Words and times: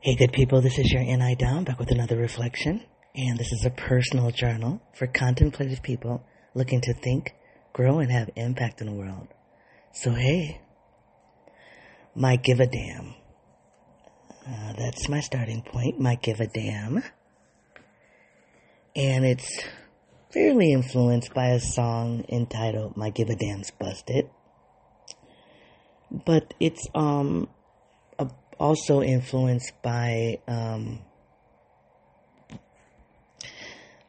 Hey, 0.00 0.14
good 0.14 0.32
people, 0.32 0.60
this 0.60 0.78
is 0.78 0.92
your 0.92 1.02
Ni 1.02 1.34
Dom 1.34 1.64
back 1.64 1.80
with 1.80 1.90
another 1.90 2.16
reflection. 2.16 2.84
And 3.16 3.36
this 3.36 3.50
is 3.50 3.64
a 3.66 3.70
personal 3.70 4.30
journal 4.30 4.80
for 4.94 5.08
contemplative 5.08 5.82
people 5.82 6.24
looking 6.54 6.80
to 6.82 6.94
think, 6.94 7.34
grow, 7.72 7.98
and 7.98 8.08
have 8.12 8.30
impact 8.36 8.80
in 8.80 8.86
the 8.86 8.92
world. 8.92 9.26
So, 9.92 10.12
hey, 10.12 10.60
might 12.14 12.44
give 12.44 12.60
a 12.60 12.68
damn. 12.68 13.16
Uh, 14.46 14.72
that's 14.74 15.08
my 15.08 15.18
starting 15.18 15.62
point, 15.62 15.98
might 15.98 16.22
give 16.22 16.38
a 16.38 16.46
damn. 16.46 17.02
And 18.94 19.26
it's 19.26 19.64
fairly 20.32 20.72
influenced 20.74 21.34
by 21.34 21.46
a 21.48 21.58
song 21.58 22.24
entitled 22.28 22.96
My 22.96 23.10
Give 23.10 23.30
a 23.30 23.34
Damn's 23.34 23.72
Busted. 23.72 24.30
But 26.08 26.54
it's, 26.60 26.86
um, 26.94 27.48
also 28.58 29.02
influenced 29.02 29.72
by 29.82 30.38
um, 30.46 31.00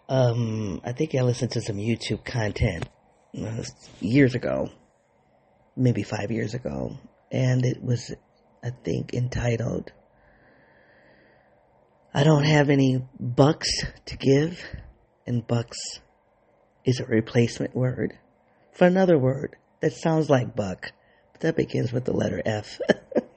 um, 0.07 0.81
I 0.83 0.91
think 0.91 1.13
I 1.13 1.21
listened 1.21 1.51
to 1.51 1.61
some 1.61 1.77
YouTube 1.77 2.25
content 2.25 2.89
uh, 3.39 3.63
years 3.99 4.33
ago, 4.33 4.69
maybe 5.77 6.01
five 6.01 6.31
years 6.31 6.55
ago, 6.55 6.97
and 7.31 7.63
it 7.63 7.83
was, 7.83 8.11
I 8.63 8.71
think, 8.83 9.13
entitled 9.13 9.91
"I 12.13 12.23
don't 12.23 12.45
have 12.45 12.69
any 12.69 13.03
bucks 13.19 13.69
to 14.07 14.17
give," 14.17 14.63
and 15.27 15.45
bucks 15.45 15.77
is 16.85 16.99
a 16.99 17.05
replacement 17.05 17.75
word 17.75 18.17
for 18.73 18.85
another 18.85 19.17
word 19.17 19.57
that 19.81 19.93
sounds 19.93 20.29
like 20.29 20.55
buck, 20.55 20.91
but 21.33 21.41
that 21.41 21.55
begins 21.55 21.93
with 21.93 22.05
the 22.05 22.13
letter 22.13 22.41
F. 22.45 22.79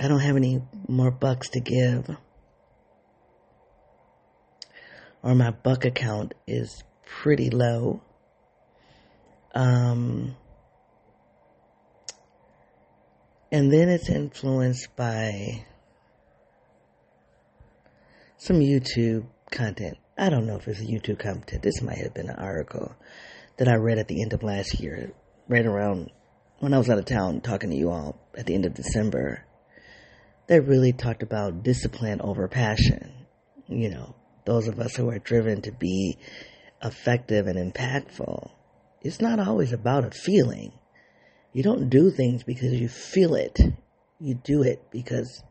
I 0.00 0.06
don't 0.06 0.20
have 0.20 0.36
any 0.36 0.62
more 0.86 1.10
bucks 1.10 1.50
to 1.50 1.60
give. 1.60 2.08
Or 5.22 5.34
my 5.34 5.50
buck 5.50 5.84
account 5.84 6.34
is 6.46 6.84
pretty 7.04 7.50
low. 7.50 8.02
Um, 9.54 10.36
and 13.50 13.72
then 13.72 13.88
it's 13.88 14.08
influenced 14.08 14.94
by 14.94 15.64
some 18.36 18.60
YouTube 18.60 19.26
content. 19.50 19.98
I 20.16 20.30
don't 20.30 20.46
know 20.46 20.56
if 20.56 20.68
it's 20.68 20.80
a 20.80 20.84
YouTube 20.84 21.18
content. 21.18 21.62
This 21.62 21.82
might 21.82 21.98
have 21.98 22.14
been 22.14 22.28
an 22.28 22.36
article 22.36 22.94
that 23.56 23.66
I 23.66 23.74
read 23.74 23.98
at 23.98 24.06
the 24.06 24.22
end 24.22 24.32
of 24.32 24.44
last 24.44 24.78
year, 24.78 25.12
right 25.48 25.66
around 25.66 26.12
when 26.60 26.72
I 26.72 26.78
was 26.78 26.88
out 26.88 26.98
of 26.98 27.04
town 27.04 27.40
talking 27.40 27.70
to 27.70 27.76
you 27.76 27.90
all 27.90 28.16
at 28.36 28.46
the 28.46 28.54
end 28.54 28.64
of 28.64 28.74
December 28.74 29.44
they 30.48 30.60
really 30.60 30.92
talked 30.92 31.22
about 31.22 31.62
discipline 31.62 32.20
over 32.20 32.48
passion. 32.48 33.12
You 33.68 33.90
know, 33.90 34.14
those 34.46 34.66
of 34.66 34.80
us 34.80 34.96
who 34.96 35.08
are 35.10 35.18
driven 35.18 35.62
to 35.62 35.72
be 35.72 36.18
effective 36.82 37.46
and 37.46 37.72
impactful. 37.72 38.50
It's 39.02 39.20
not 39.20 39.38
always 39.38 39.72
about 39.72 40.04
a 40.04 40.10
feeling. 40.10 40.72
You 41.52 41.62
don't 41.62 41.90
do 41.90 42.10
things 42.10 42.42
because 42.42 42.72
you 42.72 42.88
feel 42.88 43.34
it. 43.34 43.58
You 44.18 44.34
do 44.34 44.62
it 44.62 44.90
because 44.90 45.42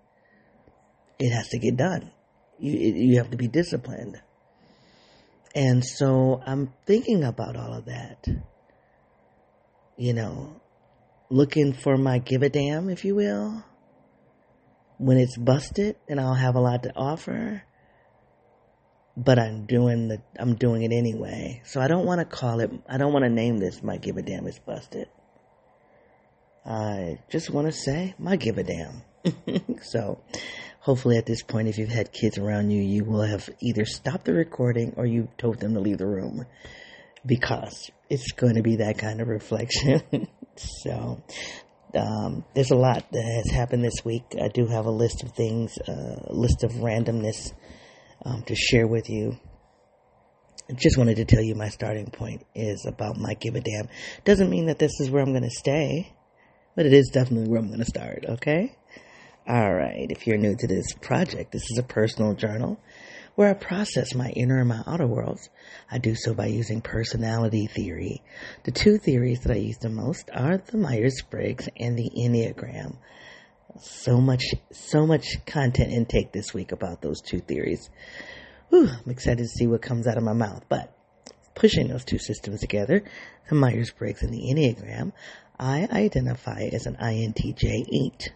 it 1.20 1.32
has 1.32 1.48
to 1.50 1.60
get 1.60 1.78
done. 1.78 2.12
You, 2.60 2.74
you 2.74 3.18
have 3.18 3.32
to 3.32 3.38
be 3.38 3.48
disciplined. 3.48 4.20
And 5.54 5.86
so 5.86 6.42
I'm 6.46 6.74
thinking 6.86 7.24
about 7.24 7.56
all 7.56 7.74
of 7.74 7.86
that. 7.86 8.26
You 9.96 10.14
know, 10.14 10.62
looking 11.30 11.74
for 11.74 11.98
my 11.98 12.18
give 12.18 12.42
a 12.42 12.50
damn, 12.50 12.90
if 12.90 13.06
you 13.06 13.16
will 13.16 13.64
when 14.98 15.18
it's 15.18 15.38
busted 15.38 15.96
and 16.08 16.20
I'll 16.20 16.34
have 16.34 16.56
a 16.56 16.60
lot 16.60 16.84
to 16.84 16.96
offer, 16.96 17.64
but 19.16 19.40
I'm 19.40 19.66
doing 19.66 20.08
the 20.08 20.22
I'm 20.40 20.56
doing 20.56 20.84
it 20.84 20.92
anyway. 20.92 21.62
So 21.66 21.82
I 21.82 21.88
don't 21.88 22.06
want 22.06 22.20
to 22.20 22.26
call 22.26 22.60
it 22.60 22.72
I 22.90 22.98
don't 22.98 23.14
want 23.14 23.26
to 23.26 23.30
name 23.30 23.58
this 23.58 23.82
my 23.84 23.98
give 23.98 24.18
a 24.18 24.22
damn 24.22 24.48
is 24.48 24.60
busted. 24.60 25.08
I 26.66 27.20
just 27.30 27.50
want 27.50 27.68
to 27.68 27.74
say 27.74 28.16
my 28.20 28.36
give 28.36 28.58
a 28.58 28.64
damn. 28.64 29.04
so 29.82 30.22
hopefully 30.80 31.18
at 31.18 31.26
this 31.26 31.44
point 31.44 31.68
if 31.68 31.78
you've 31.78 31.90
had 31.90 32.12
kids 32.12 32.38
around 32.38 32.72
you 32.72 32.82
you 32.82 33.04
will 33.04 33.24
have 33.24 33.50
either 33.62 33.86
stopped 33.86 34.26
the 34.26 34.34
recording 34.34 34.94
or 34.98 35.06
you 35.06 35.28
told 35.38 35.60
them 35.60 35.74
to 35.74 35.80
leave 35.80 35.98
the 35.98 36.08
room 36.08 36.46
because 37.26 37.92
it's 38.10 38.32
going 38.32 38.56
to 38.56 38.64
be 38.64 38.78
that 38.78 38.98
kind 38.98 39.22
of 39.22 39.28
reflection. 39.28 40.02
so 40.56 41.22
um, 41.96 42.44
there's 42.54 42.72
a 42.72 42.76
lot 42.76 43.06
that 43.12 43.24
has 43.24 43.52
happened 43.52 43.84
this 43.84 44.04
week. 44.04 44.24
I 44.42 44.50
do 44.50 44.68
have 44.68 44.86
a 44.86 44.92
list 44.92 45.24
of 45.24 45.32
things, 45.32 45.78
uh, 45.88 46.16
a 46.28 46.34
list 46.34 46.64
of 46.64 46.72
randomness 46.74 47.54
um, 48.26 48.44
to 48.44 48.56
share 48.56 48.88
with 48.88 49.10
you. 49.10 49.38
I 50.70 50.74
just 50.74 50.98
wanted 50.98 51.16
to 51.16 51.26
tell 51.26 51.42
you 51.42 51.56
my 51.56 51.70
starting 51.70 52.08
point 52.12 52.46
is 52.54 52.86
about 52.86 53.18
my 53.18 53.34
give 53.36 53.56
a 53.56 53.62
damn. 53.62 53.88
Doesn't 54.26 54.50
mean 54.50 54.66
that 54.66 54.80
this 54.80 55.00
is 55.00 55.10
where 55.10 55.24
I'm 55.24 55.32
going 55.32 55.44
to 55.44 55.50
stay, 55.50 56.14
but 56.76 56.86
it 56.86 56.94
is 56.94 57.10
definitely 57.14 57.50
where 57.50 57.60
I'm 57.60 57.68
going 57.68 57.80
to 57.80 57.86
start, 57.86 58.26
okay? 58.28 58.76
All 59.48 59.74
right. 59.74 60.08
If 60.10 60.28
you're 60.28 60.38
new 60.38 60.58
to 60.58 60.68
this 60.68 60.94
project, 61.02 61.54
this 61.54 61.64
is 61.72 61.78
a 61.78 61.84
personal 61.84 62.34
journal 62.34 62.82
where 63.38 63.52
I 63.52 63.54
process 63.54 64.16
my 64.16 64.30
inner 64.32 64.58
and 64.58 64.68
my 64.68 64.82
outer 64.88 65.06
worlds. 65.06 65.48
I 65.92 66.00
do 66.00 66.16
so 66.16 66.34
by 66.34 66.48
using 66.48 66.82
personality 66.82 67.68
theory. 67.68 68.24
The 68.64 68.72
two 68.72 68.98
theories 68.98 69.42
that 69.42 69.52
I 69.52 69.60
use 69.60 69.78
the 69.78 69.90
most 69.90 70.32
are 70.34 70.58
the 70.58 70.78
Myers-Briggs 70.78 71.70
and 71.78 71.96
the 71.96 72.10
Enneagram. 72.18 72.98
So 73.80 74.20
much, 74.20 74.44
so 74.72 75.06
much 75.06 75.46
content 75.46 75.92
intake 75.92 76.32
this 76.32 76.52
week 76.52 76.72
about 76.72 77.04
those 77.04 77.22
two 77.22 77.38
theories. 77.38 77.92
Whew, 78.70 78.90
I'm 78.90 79.12
excited 79.12 79.44
to 79.44 79.48
see 79.48 79.68
what 79.68 79.84
comes 79.84 80.08
out 80.08 80.18
of 80.18 80.24
my 80.24 80.34
mouth, 80.34 80.64
but 80.68 80.98
pushing 81.54 81.90
those 81.90 82.06
two 82.06 82.18
systems 82.18 82.62
together, 82.62 83.04
the 83.50 83.56
Myers-Briggs 83.56 84.24
and 84.24 84.34
the 84.34 84.52
Enneagram, 84.52 85.12
I 85.60 85.88
identify 85.92 86.70
as 86.74 86.88
an 86.88 86.96
INTJ8. 86.96 88.30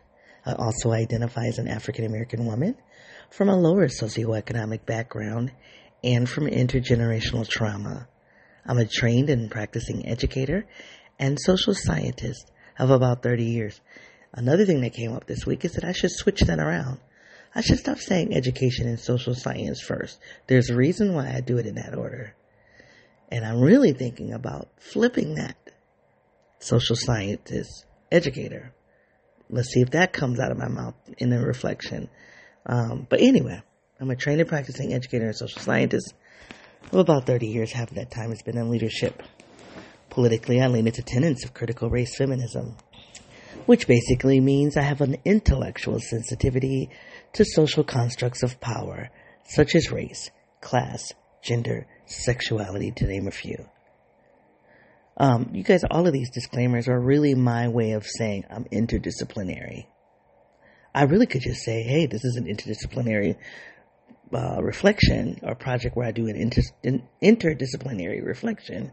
I 0.45 0.53
also 0.53 0.91
identify 0.91 1.47
as 1.47 1.57
an 1.57 1.67
African 1.67 2.05
American 2.05 2.45
woman 2.45 2.75
from 3.31 3.47
a 3.47 3.55
lower 3.55 3.87
socioeconomic 3.87 4.85
background 4.85 5.51
and 6.03 6.29
from 6.29 6.47
intergenerational 6.47 7.47
trauma. 7.47 8.07
I'm 8.65 8.77
a 8.77 8.85
trained 8.85 9.29
and 9.29 9.49
practicing 9.49 10.05
educator 10.05 10.67
and 11.17 11.39
social 11.39 11.73
scientist 11.73 12.51
of 12.77 12.91
about 12.91 13.23
30 13.23 13.45
years. 13.45 13.79
Another 14.33 14.65
thing 14.65 14.81
that 14.81 14.93
came 14.93 15.13
up 15.13 15.25
this 15.27 15.45
week 15.45 15.63
is 15.63 15.73
that 15.73 15.85
I 15.85 15.93
should 15.93 16.11
switch 16.11 16.41
that 16.41 16.59
around. 16.59 16.99
I 17.55 17.61
should 17.61 17.79
stop 17.79 17.99
saying 17.99 18.35
education 18.35 18.87
and 18.87 18.99
social 18.99 19.33
science 19.33 19.81
first. 19.81 20.19
There's 20.47 20.69
a 20.69 20.75
reason 20.75 21.13
why 21.13 21.33
I 21.33 21.39
do 21.39 21.57
it 21.57 21.65
in 21.65 21.75
that 21.75 21.95
order. 21.95 22.35
And 23.29 23.45
I'm 23.45 23.61
really 23.61 23.93
thinking 23.93 24.33
about 24.33 24.67
flipping 24.77 25.35
that. 25.35 25.57
Social 26.59 26.95
scientist, 26.97 27.85
educator. 28.11 28.73
Let's 29.49 29.69
see 29.69 29.81
if 29.81 29.91
that 29.91 30.13
comes 30.13 30.39
out 30.39 30.51
of 30.51 30.57
my 30.57 30.67
mouth 30.67 30.95
in 31.17 31.33
a 31.33 31.39
reflection. 31.39 32.09
Um, 32.65 33.07
but 33.09 33.21
anyway, 33.21 33.61
I'm 33.99 34.09
a 34.09 34.15
trained 34.15 34.41
and 34.41 34.49
practicing 34.49 34.93
educator 34.93 35.25
and 35.25 35.35
social 35.35 35.61
scientist 35.61 36.13
of 36.91 36.99
about 36.99 37.25
30 37.25 37.47
years. 37.47 37.71
Half 37.71 37.91
of 37.91 37.95
that 37.95 38.11
time 38.11 38.29
has 38.29 38.41
been 38.41 38.57
in 38.57 38.69
leadership. 38.69 39.21
Politically, 40.09 40.61
I 40.61 40.67
lean 40.67 40.87
into 40.87 41.01
tenets 41.01 41.45
of 41.45 41.53
critical 41.53 41.89
race 41.89 42.17
feminism, 42.17 42.75
which 43.65 43.87
basically 43.87 44.39
means 44.39 44.75
I 44.75 44.81
have 44.81 45.01
an 45.01 45.17
intellectual 45.23 45.99
sensitivity 45.99 46.89
to 47.33 47.45
social 47.45 47.83
constructs 47.83 48.43
of 48.43 48.59
power, 48.59 49.09
such 49.45 49.75
as 49.75 49.91
race, 49.91 50.29
class, 50.59 51.13
gender, 51.41 51.87
sexuality, 52.05 52.91
to 52.91 53.05
name 53.05 53.27
a 53.27 53.31
few. 53.31 53.65
Um, 55.17 55.51
you 55.53 55.63
guys, 55.63 55.83
all 55.89 56.07
of 56.07 56.13
these 56.13 56.31
disclaimers 56.31 56.87
are 56.87 56.99
really 56.99 57.35
my 57.35 57.67
way 57.67 57.91
of 57.91 58.05
saying 58.05 58.45
I'm 58.49 58.65
interdisciplinary. 58.65 59.85
I 60.93 61.03
really 61.03 61.25
could 61.25 61.41
just 61.41 61.63
say, 61.63 61.83
hey, 61.83 62.05
this 62.05 62.25
is 62.25 62.35
an 62.35 62.45
interdisciplinary 62.45 63.37
uh, 64.33 64.61
reflection 64.61 65.39
or 65.43 65.55
project 65.55 65.95
where 65.95 66.07
I 66.07 66.11
do 66.11 66.27
an, 66.27 66.35
inter- 66.35 66.61
an 66.83 67.07
interdisciplinary 67.21 68.25
reflection. 68.25 68.91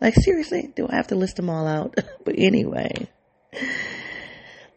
Like, 0.00 0.14
seriously, 0.14 0.72
do 0.74 0.86
I 0.88 0.96
have 0.96 1.08
to 1.08 1.16
list 1.16 1.36
them 1.36 1.50
all 1.50 1.66
out? 1.66 1.94
but 2.24 2.36
anyway, 2.38 3.08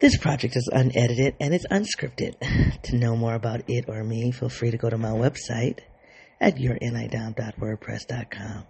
this 0.00 0.16
project 0.16 0.56
is 0.56 0.68
unedited 0.72 1.36
and 1.40 1.54
it's 1.54 1.66
unscripted. 1.68 2.34
To 2.84 2.96
know 2.96 3.14
more 3.14 3.34
about 3.34 3.64
it 3.68 3.84
or 3.88 4.02
me, 4.02 4.32
feel 4.32 4.48
free 4.48 4.70
to 4.70 4.78
go 4.78 4.88
to 4.88 4.96
my 4.96 5.10
website 5.10 5.80
at 6.40 6.56
yournidom.wordpress.com. 6.56 8.64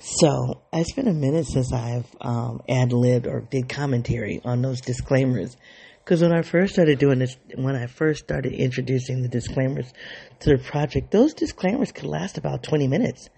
So, 0.00 0.62
it's 0.72 0.94
been 0.94 1.06
a 1.06 1.12
minute 1.12 1.46
since 1.46 1.72
I've 1.72 2.12
um, 2.20 2.60
ad 2.68 2.92
libbed 2.92 3.28
or 3.28 3.42
did 3.42 3.68
commentary 3.68 4.40
on 4.44 4.62
those 4.62 4.80
disclaimers 4.80 5.56
because 6.04 6.20
when 6.20 6.32
I 6.32 6.42
first 6.42 6.74
started 6.74 6.98
doing 6.98 7.20
this, 7.20 7.36
when 7.54 7.76
I 7.76 7.86
first 7.86 8.24
started 8.24 8.52
introducing 8.52 9.22
the 9.22 9.28
disclaimers 9.28 9.92
to 10.40 10.56
the 10.56 10.62
project, 10.62 11.10
those 11.12 11.32
disclaimers 11.34 11.92
could 11.92 12.06
last 12.06 12.38
about 12.38 12.62
20 12.62 12.88
minutes 12.88 13.28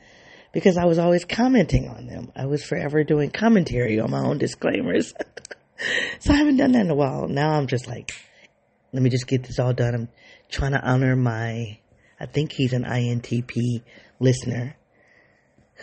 because 0.53 0.79
I 0.79 0.87
was 0.87 0.99
always 0.99 1.25
commenting 1.25 1.89
on 1.89 2.07
them. 2.07 2.33
I 2.35 2.47
was 2.47 2.65
forever 2.65 3.05
doing 3.05 3.31
commentary 3.31 4.01
on 4.01 4.11
my 4.11 4.21
own 4.21 4.39
disclaimers. 4.39 5.13
so 6.21 6.33
I 6.33 6.37
haven't 6.37 6.57
done 6.57 6.73
that 6.73 6.83
in 6.83 6.91
a 6.91 6.95
while. 6.95 7.29
Now 7.29 7.53
I'm 7.53 7.67
just 7.67 7.87
like, 7.87 8.13
let 8.93 9.03
me 9.03 9.11
just 9.11 9.27
get 9.27 9.43
this 9.43 9.59
all 9.59 9.75
done. 9.75 9.95
I'm 9.95 10.09
trying 10.51 10.73
to 10.73 10.81
honor 10.81 11.17
my, 11.17 11.79
I 12.19 12.27
think 12.27 12.53
he's 12.53 12.73
an 12.73 12.85
INTP 12.85 13.83
listener 14.21 14.77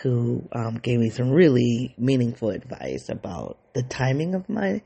who 0.02 0.48
um, 0.52 0.78
gave 0.78 0.98
me 0.98 1.10
some 1.10 1.30
really 1.30 1.94
meaningful 1.96 2.50
advice 2.50 3.08
about 3.08 3.58
the 3.74 3.82
timing 3.82 4.34
of 4.34 4.48
my 4.48 4.80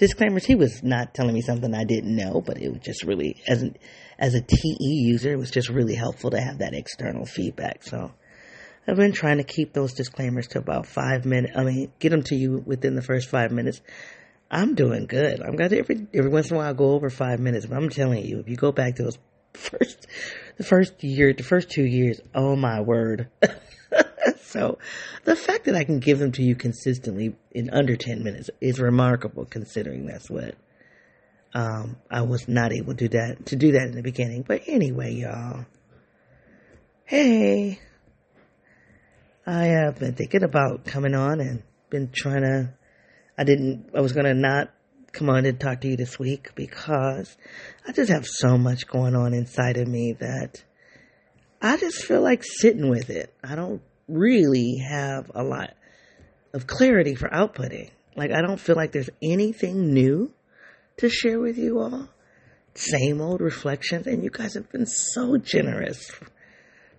disclaimers. 0.00 0.46
He 0.46 0.56
was 0.56 0.82
not 0.82 1.14
telling 1.14 1.34
me 1.34 1.42
something 1.42 1.72
I 1.74 1.84
didn't 1.84 2.16
know, 2.16 2.40
but 2.40 2.60
it 2.60 2.70
was 2.70 2.80
just 2.80 3.04
really, 3.04 3.40
as 3.46 3.62
an, 3.62 3.76
as 4.18 4.34
a 4.34 4.40
TE 4.40 4.76
user, 4.80 5.32
it 5.32 5.38
was 5.38 5.50
just 5.50 5.68
really 5.68 5.94
helpful 5.94 6.30
to 6.30 6.40
have 6.40 6.58
that 6.58 6.74
external 6.74 7.26
feedback. 7.26 7.84
So 7.84 8.10
I've 8.88 8.96
been 8.96 9.12
trying 9.12 9.36
to 9.36 9.44
keep 9.44 9.74
those 9.74 9.92
disclaimers 9.92 10.48
to 10.48 10.58
about 10.58 10.86
five 10.86 11.26
minutes. 11.26 11.52
I 11.54 11.64
mean, 11.64 11.92
get 12.00 12.10
them 12.10 12.22
to 12.24 12.34
you 12.34 12.62
within 12.66 12.96
the 12.96 13.02
first 13.02 13.28
five 13.28 13.52
minutes. 13.52 13.82
I'm 14.50 14.74
doing 14.74 15.06
good. 15.06 15.40
I'm 15.40 15.54
got 15.54 15.72
every 15.72 16.08
every 16.12 16.30
once 16.30 16.50
in 16.50 16.56
a 16.56 16.58
while 16.58 16.70
I 16.70 16.72
go 16.72 16.92
over 16.92 17.08
five 17.08 17.38
minutes, 17.38 17.66
but 17.66 17.76
I'm 17.76 17.88
telling 17.88 18.24
you, 18.24 18.40
if 18.40 18.48
you 18.48 18.56
go 18.56 18.72
back 18.72 18.96
to 18.96 19.04
those 19.04 19.18
first 19.54 20.08
the 20.56 20.64
first 20.64 21.04
year, 21.04 21.32
the 21.32 21.44
first 21.44 21.70
two 21.70 21.84
years, 21.84 22.20
oh 22.34 22.56
my 22.56 22.80
word. 22.80 23.28
so 24.50 24.78
the 25.24 25.36
fact 25.36 25.64
that 25.64 25.74
I 25.74 25.84
can 25.84 26.00
give 26.00 26.18
them 26.18 26.32
to 26.32 26.42
you 26.42 26.54
consistently 26.54 27.36
in 27.52 27.70
under 27.70 27.96
ten 27.96 28.22
minutes 28.22 28.50
is 28.60 28.80
remarkable 28.80 29.44
considering 29.44 30.06
that's 30.06 30.30
what 30.30 30.54
um, 31.54 31.96
I 32.10 32.22
was 32.22 32.48
not 32.48 32.72
able 32.72 32.94
to 32.94 33.08
do 33.08 33.18
that 33.18 33.46
to 33.46 33.56
do 33.56 33.72
that 33.72 33.88
in 33.88 33.92
the 33.92 34.02
beginning. 34.02 34.44
But 34.46 34.62
anyway, 34.66 35.14
y'all. 35.14 35.66
Hey. 37.04 37.80
I 39.46 39.64
have 39.64 39.98
been 39.98 40.14
thinking 40.14 40.44
about 40.44 40.84
coming 40.84 41.14
on 41.14 41.40
and 41.40 41.62
been 41.88 42.10
trying 42.12 42.42
to 42.42 42.74
I 43.40 43.44
didn't, 43.44 43.86
I 43.96 44.02
was 44.02 44.12
to 44.12 44.34
not 44.34 44.70
come 45.12 45.30
on 45.30 45.46
and 45.46 45.58
talk 45.58 45.80
to 45.80 45.88
you 45.88 45.96
this 45.96 46.18
week 46.18 46.54
because 46.54 47.38
I 47.88 47.92
just 47.92 48.10
have 48.10 48.26
so 48.26 48.58
much 48.58 48.86
going 48.86 49.16
on 49.16 49.32
inside 49.32 49.78
of 49.78 49.88
me 49.88 50.14
that 50.20 50.62
I 51.62 51.78
just 51.78 52.04
feel 52.04 52.20
like 52.20 52.44
sitting 52.44 52.90
with 52.90 53.08
it. 53.08 53.32
I 53.42 53.54
don't 53.54 53.80
really 54.10 54.76
have 54.76 55.30
a 55.34 55.42
lot 55.42 55.74
of 56.52 56.66
clarity 56.66 57.14
for 57.14 57.28
outputting. 57.28 57.90
Like, 58.16 58.32
I 58.32 58.42
don't 58.42 58.60
feel 58.60 58.76
like 58.76 58.92
there's 58.92 59.10
anything 59.22 59.92
new 59.94 60.32
to 60.98 61.08
share 61.08 61.40
with 61.40 61.56
you 61.58 61.80
all. 61.80 62.08
Same 62.74 63.20
old 63.20 63.40
reflections. 63.40 64.06
And 64.06 64.22
you 64.22 64.30
guys 64.30 64.54
have 64.54 64.70
been 64.70 64.86
so 64.86 65.36
generous, 65.36 66.10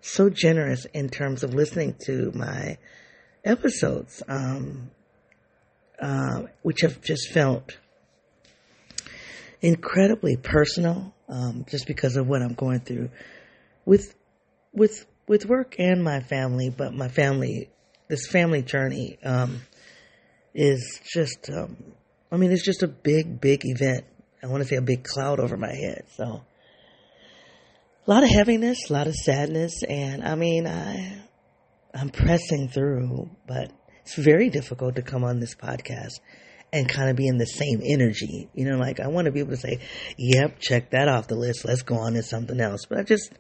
so 0.02 0.30
generous 0.30 0.86
in 0.94 1.10
terms 1.10 1.44
of 1.44 1.54
listening 1.54 1.96
to 2.06 2.32
my 2.34 2.78
episodes. 3.44 4.24
Um, 4.28 4.92
uh, 6.02 6.48
which 6.64 6.82
have 6.82 7.00
just 7.02 7.32
felt 7.32 7.78
incredibly 9.62 10.36
personal, 10.36 11.14
um, 11.30 11.64
just 11.70 11.86
because 11.86 12.16
of 12.16 12.28
what 12.28 12.42
I'm 12.42 12.56
going 12.56 12.80
through 12.80 13.12
with 13.86 14.16
with 14.74 15.06
with 15.28 15.46
work 15.46 15.76
and 15.80 16.04
my 16.04 16.20
family. 16.22 16.70
But 16.70 16.94
my 16.94 17.08
family, 17.08 17.70
this 18.08 18.28
family 18.28 18.62
journey, 18.62 19.18
um, 19.24 19.62
is 20.54 21.00
just, 21.14 21.50
um, 21.50 21.78
I 22.32 22.38
mean, 22.38 22.52
it's 22.52 22.66
just 22.66 22.84
a 22.84 22.88
big, 22.88 23.40
big 23.40 23.62
event. 23.64 24.06
I 24.44 24.48
want 24.48 24.64
to 24.64 24.68
say 24.68 24.76
a 24.76 24.82
big 24.82 25.04
cloud 25.04 25.40
over 25.40 25.56
my 25.58 25.74
head. 25.74 26.06
So 26.16 26.44
a 28.08 28.10
lot 28.10 28.24
of 28.24 28.30
heaviness, 28.30 28.90
a 28.90 28.94
lot 28.94 29.08
of 29.08 29.14
sadness, 29.16 29.84
and 29.88 30.24
I 30.24 30.36
mean, 30.36 30.68
I 30.68 31.22
I'm 31.94 32.10
pressing 32.10 32.70
through, 32.70 33.30
but 33.48 33.72
it's 34.02 34.16
very 34.16 34.50
difficult 34.50 34.96
to 34.96 35.02
come 35.02 35.24
on 35.24 35.40
this 35.40 35.56
podcast 35.56 36.20
and 36.74 36.88
kind 36.88 37.10
of 37.10 37.16
be 37.16 37.28
in 37.28 37.38
the 37.38 37.46
same 37.46 37.82
energy. 37.84 38.50
You 38.54 38.66
know, 38.66 38.78
like 38.78 39.00
I 39.00 39.08
want 39.08 39.26
to 39.26 39.32
be 39.32 39.40
able 39.40 39.52
to 39.52 39.58
say, 39.58 39.80
yep, 40.18 40.60
check 40.60 40.92
that 40.92 41.08
off 41.08 41.28
the 41.28 41.36
list. 41.36 41.66
Let's 41.66 41.82
go 41.82 41.96
on 41.96 42.14
to 42.14 42.24
something 42.24 42.60
else. 42.60 42.86
But 42.88 43.00
I 43.00 43.04
just, 43.04 43.32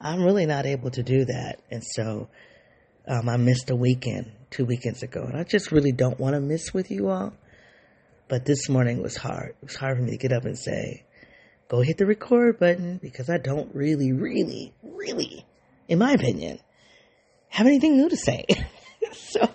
I'm 0.00 0.22
really 0.22 0.46
not 0.46 0.66
able 0.66 0.90
to 0.90 1.02
do 1.02 1.24
that. 1.26 1.60
And 1.70 1.82
so, 1.84 2.28
um, 3.06 3.28
I 3.28 3.36
missed 3.36 3.70
a 3.70 3.76
weekend 3.76 4.32
two 4.50 4.64
weekends 4.64 5.02
ago 5.02 5.22
and 5.22 5.38
I 5.38 5.44
just 5.44 5.72
really 5.72 5.92
don't 5.92 6.18
want 6.18 6.34
to 6.34 6.40
miss 6.40 6.74
with 6.74 6.90
you 6.90 7.08
all. 7.08 7.32
But 8.28 8.44
this 8.44 8.68
morning 8.68 9.02
was 9.02 9.16
hard. 9.16 9.56
It 9.60 9.66
was 9.66 9.76
hard 9.76 9.96
for 9.96 10.02
me 10.02 10.12
to 10.12 10.16
get 10.16 10.32
up 10.32 10.44
and 10.44 10.56
say, 10.56 11.04
go 11.68 11.80
hit 11.80 11.98
the 11.98 12.06
record 12.06 12.58
button 12.58 12.98
because 13.02 13.28
I 13.28 13.38
don't 13.38 13.74
really, 13.74 14.12
really, 14.12 14.72
really, 14.82 15.44
in 15.88 15.98
my 15.98 16.12
opinion, 16.12 16.60
have 17.48 17.66
anything 17.66 17.96
new 17.96 18.08
to 18.08 18.16
say. 18.16 18.44
so, 19.12 19.48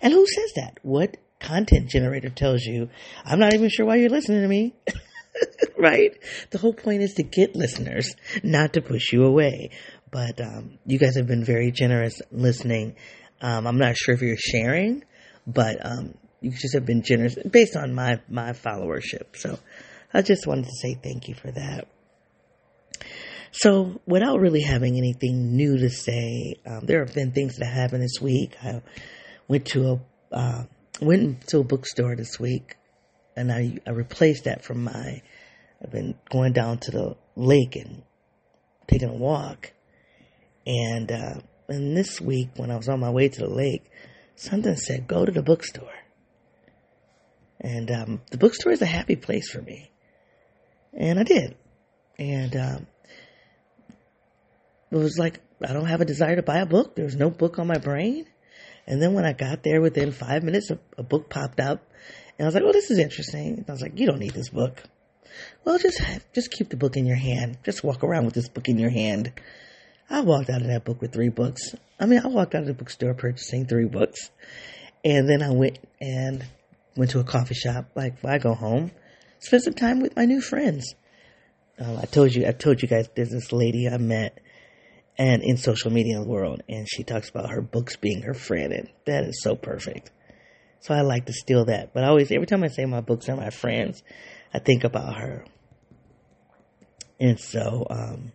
and 0.00 0.12
who 0.12 0.26
says 0.26 0.52
that? 0.56 0.78
What 0.82 1.16
content 1.40 1.88
generator 1.88 2.30
tells 2.30 2.62
you, 2.62 2.88
I'm 3.24 3.38
not 3.38 3.54
even 3.54 3.68
sure 3.68 3.86
why 3.86 3.96
you're 3.96 4.10
listening 4.10 4.42
to 4.42 4.48
me. 4.48 4.74
right? 5.78 6.16
The 6.50 6.58
whole 6.58 6.74
point 6.74 7.02
is 7.02 7.14
to 7.14 7.22
get 7.22 7.56
listeners, 7.56 8.14
not 8.42 8.74
to 8.74 8.82
push 8.82 9.12
you 9.12 9.24
away. 9.24 9.70
But 10.10 10.40
um, 10.40 10.78
you 10.86 10.98
guys 10.98 11.16
have 11.16 11.26
been 11.26 11.44
very 11.44 11.70
generous 11.70 12.20
listening. 12.30 12.96
Um, 13.40 13.66
I'm 13.66 13.78
not 13.78 13.96
sure 13.96 14.14
if 14.14 14.22
you're 14.22 14.36
sharing, 14.36 15.04
but 15.46 15.84
um, 15.84 16.14
you 16.40 16.50
just 16.50 16.74
have 16.74 16.84
been 16.84 17.02
generous 17.02 17.36
based 17.48 17.76
on 17.76 17.94
my 17.94 18.20
my 18.28 18.50
followership. 18.50 19.36
So 19.36 19.58
I 20.12 20.22
just 20.22 20.46
wanted 20.46 20.64
to 20.64 20.76
say 20.82 20.98
thank 21.00 21.28
you 21.28 21.34
for 21.34 21.50
that. 21.52 21.86
So, 23.52 24.00
without 24.06 24.38
really 24.38 24.62
having 24.62 24.96
anything 24.96 25.56
new 25.56 25.76
to 25.78 25.90
say, 25.90 26.54
um, 26.66 26.80
there 26.84 27.04
have 27.04 27.14
been 27.14 27.32
things 27.32 27.56
that 27.56 27.66
happened 27.66 28.02
this 28.02 28.20
week. 28.20 28.56
I 28.62 28.80
went 29.48 29.66
to 29.68 30.00
a 30.32 30.36
uh, 30.36 30.64
went 31.00 31.46
to 31.48 31.58
a 31.58 31.64
bookstore 31.64 32.16
this 32.16 32.38
week, 32.38 32.76
and 33.36 33.50
I, 33.52 33.78
I 33.86 33.90
replaced 33.90 34.44
that 34.44 34.64
from 34.64 34.84
my. 34.84 35.22
I've 35.82 35.90
been 35.90 36.14
going 36.30 36.52
down 36.52 36.78
to 36.78 36.90
the 36.90 37.16
lake 37.36 37.76
and 37.76 38.02
taking 38.86 39.08
a 39.08 39.14
walk, 39.14 39.72
and 40.66 41.10
uh, 41.10 41.40
and 41.68 41.96
this 41.96 42.20
week 42.20 42.50
when 42.56 42.70
I 42.70 42.76
was 42.76 42.88
on 42.88 43.00
my 43.00 43.10
way 43.10 43.28
to 43.28 43.40
the 43.40 43.48
lake, 43.48 43.90
something 44.36 44.76
said 44.76 45.08
go 45.08 45.24
to 45.24 45.32
the 45.32 45.42
bookstore, 45.42 45.92
and 47.60 47.90
um, 47.90 48.20
the 48.30 48.38
bookstore 48.38 48.72
is 48.72 48.82
a 48.82 48.86
happy 48.86 49.16
place 49.16 49.50
for 49.50 49.62
me, 49.62 49.90
and 50.92 51.18
I 51.18 51.22
did, 51.22 51.56
and 52.18 52.56
um, 52.56 52.86
it 54.90 54.96
was 54.96 55.18
like, 55.18 55.40
I 55.62 55.72
don't 55.72 55.86
have 55.86 56.00
a 56.00 56.04
desire 56.04 56.36
to 56.36 56.42
buy 56.42 56.58
a 56.58 56.66
book. 56.66 56.96
There's 56.96 57.16
no 57.16 57.30
book 57.30 57.58
on 57.58 57.66
my 57.66 57.78
brain. 57.78 58.26
And 58.90 59.00
then 59.00 59.14
when 59.14 59.24
I 59.24 59.32
got 59.32 59.62
there 59.62 59.80
within 59.80 60.10
five 60.10 60.42
minutes, 60.42 60.68
a, 60.72 60.78
a 60.98 61.04
book 61.04 61.30
popped 61.30 61.60
up. 61.60 61.80
And 62.36 62.44
I 62.44 62.48
was 62.48 62.54
like, 62.54 62.64
well, 62.64 62.72
this 62.72 62.90
is 62.90 62.98
interesting. 62.98 63.58
And 63.58 63.64
I 63.68 63.72
was 63.72 63.80
like, 63.80 63.96
you 63.96 64.04
don't 64.04 64.18
need 64.18 64.32
this 64.32 64.48
book. 64.48 64.82
Well, 65.64 65.78
just 65.78 66.02
just 66.32 66.50
keep 66.50 66.70
the 66.70 66.76
book 66.76 66.96
in 66.96 67.06
your 67.06 67.16
hand. 67.16 67.58
Just 67.64 67.84
walk 67.84 68.02
around 68.02 68.24
with 68.24 68.34
this 68.34 68.48
book 68.48 68.68
in 68.68 68.80
your 68.80 68.90
hand. 68.90 69.32
I 70.10 70.22
walked 70.22 70.50
out 70.50 70.62
of 70.62 70.66
that 70.66 70.84
book 70.84 71.00
with 71.00 71.12
three 71.12 71.28
books. 71.28 71.72
I 72.00 72.06
mean, 72.06 72.20
I 72.24 72.26
walked 72.26 72.56
out 72.56 72.62
of 72.62 72.66
the 72.66 72.74
bookstore 72.74 73.14
purchasing 73.14 73.64
three 73.64 73.86
books. 73.86 74.28
And 75.04 75.30
then 75.30 75.40
I 75.40 75.50
went 75.50 75.78
and 76.00 76.44
went 76.96 77.12
to 77.12 77.20
a 77.20 77.24
coffee 77.24 77.54
shop. 77.54 77.92
Like, 77.94 78.24
I 78.24 78.38
go 78.38 78.54
home, 78.54 78.90
spend 79.38 79.62
some 79.62 79.74
time 79.74 80.00
with 80.00 80.16
my 80.16 80.24
new 80.24 80.40
friends. 80.40 80.96
Um, 81.78 81.96
I 81.96 82.06
told 82.06 82.34
you, 82.34 82.44
I 82.44 82.50
told 82.50 82.82
you 82.82 82.88
guys 82.88 83.08
there's 83.14 83.30
this 83.30 83.52
lady 83.52 83.88
I 83.88 83.98
met 83.98 84.40
and 85.20 85.42
in 85.42 85.58
social 85.58 85.92
media 85.92 86.22
world. 86.22 86.62
And 86.66 86.88
she 86.88 87.04
talks 87.04 87.28
about 87.28 87.50
her 87.50 87.60
books 87.60 87.96
being 87.96 88.22
her 88.22 88.32
friend, 88.32 88.72
and 88.72 88.88
that 89.04 89.24
is 89.24 89.42
so 89.42 89.54
perfect. 89.54 90.10
So 90.80 90.94
I 90.94 91.02
like 91.02 91.26
to 91.26 91.34
steal 91.34 91.66
that. 91.66 91.92
But 91.92 92.04
I 92.04 92.08
always, 92.08 92.32
every 92.32 92.46
time 92.46 92.64
I 92.64 92.68
say 92.68 92.86
my 92.86 93.02
books 93.02 93.28
are 93.28 93.36
my 93.36 93.50
friends, 93.50 94.02
I 94.54 94.60
think 94.60 94.82
about 94.82 95.16
her. 95.16 95.44
And 97.20 97.38
so, 97.38 97.86
um, 97.90 98.32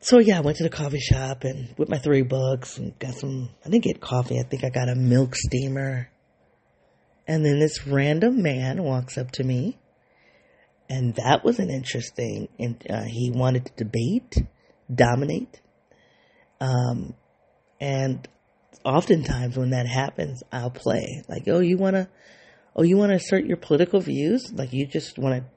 so 0.00 0.18
yeah, 0.18 0.36
I 0.36 0.40
went 0.42 0.58
to 0.58 0.62
the 0.62 0.68
coffee 0.68 1.00
shop 1.00 1.44
and 1.44 1.74
with 1.78 1.88
my 1.88 1.96
three 1.96 2.20
books 2.20 2.76
and 2.76 2.98
got 2.98 3.14
some, 3.14 3.48
I 3.64 3.70
didn't 3.70 3.84
get 3.84 4.02
coffee. 4.02 4.38
I 4.38 4.42
think 4.42 4.62
I 4.62 4.68
got 4.68 4.90
a 4.90 4.94
milk 4.94 5.34
steamer. 5.36 6.10
And 7.26 7.46
then 7.46 7.58
this 7.58 7.86
random 7.86 8.42
man 8.42 8.82
walks 8.82 9.16
up 9.16 9.30
to 9.32 9.44
me 9.44 9.78
and 10.88 11.14
that 11.16 11.44
was 11.44 11.58
an 11.58 11.70
interesting. 11.70 12.48
And 12.58 12.82
uh, 12.88 13.04
he 13.04 13.30
wanted 13.30 13.66
to 13.66 13.84
debate, 13.84 14.42
dominate, 14.92 15.60
um, 16.60 17.14
and 17.80 18.26
oftentimes 18.84 19.56
when 19.56 19.70
that 19.70 19.86
happens, 19.86 20.42
I'll 20.52 20.70
play 20.70 21.22
like, 21.28 21.44
"Oh, 21.46 21.60
you 21.60 21.76
want 21.76 21.96
to, 21.96 22.08
oh, 22.74 22.82
you 22.82 22.96
want 22.96 23.10
to 23.10 23.16
assert 23.16 23.44
your 23.44 23.56
political 23.56 24.00
views? 24.00 24.52
Like 24.52 24.72
you 24.72 24.86
just 24.86 25.18
want 25.18 25.42
to." 25.42 25.50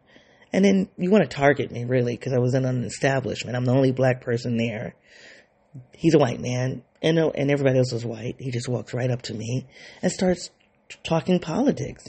And 0.54 0.66
then 0.66 0.90
you 0.98 1.10
want 1.10 1.24
to 1.24 1.30
target 1.30 1.72
me, 1.72 1.86
really, 1.86 2.14
because 2.18 2.34
I 2.34 2.40
was 2.40 2.54
in 2.56 2.66
an 2.66 2.84
establishment. 2.84 3.56
I'm 3.56 3.64
the 3.64 3.72
only 3.72 3.94
black 3.94 4.20
person 4.20 4.58
there. 4.58 4.96
He's 5.94 6.14
a 6.14 6.20
white 6.20 6.42
man, 6.42 6.84
and 7.02 7.18
and 7.18 7.50
everybody 7.50 7.78
else 7.78 7.94
is 7.94 8.06
white. 8.06 8.36
He 8.38 8.52
just 8.52 8.68
walks 8.68 8.94
right 8.94 9.10
up 9.10 9.22
to 9.24 9.34
me 9.34 9.68
and 10.02 10.12
starts 10.12 10.50
talking 11.04 11.40
politics. 11.40 12.06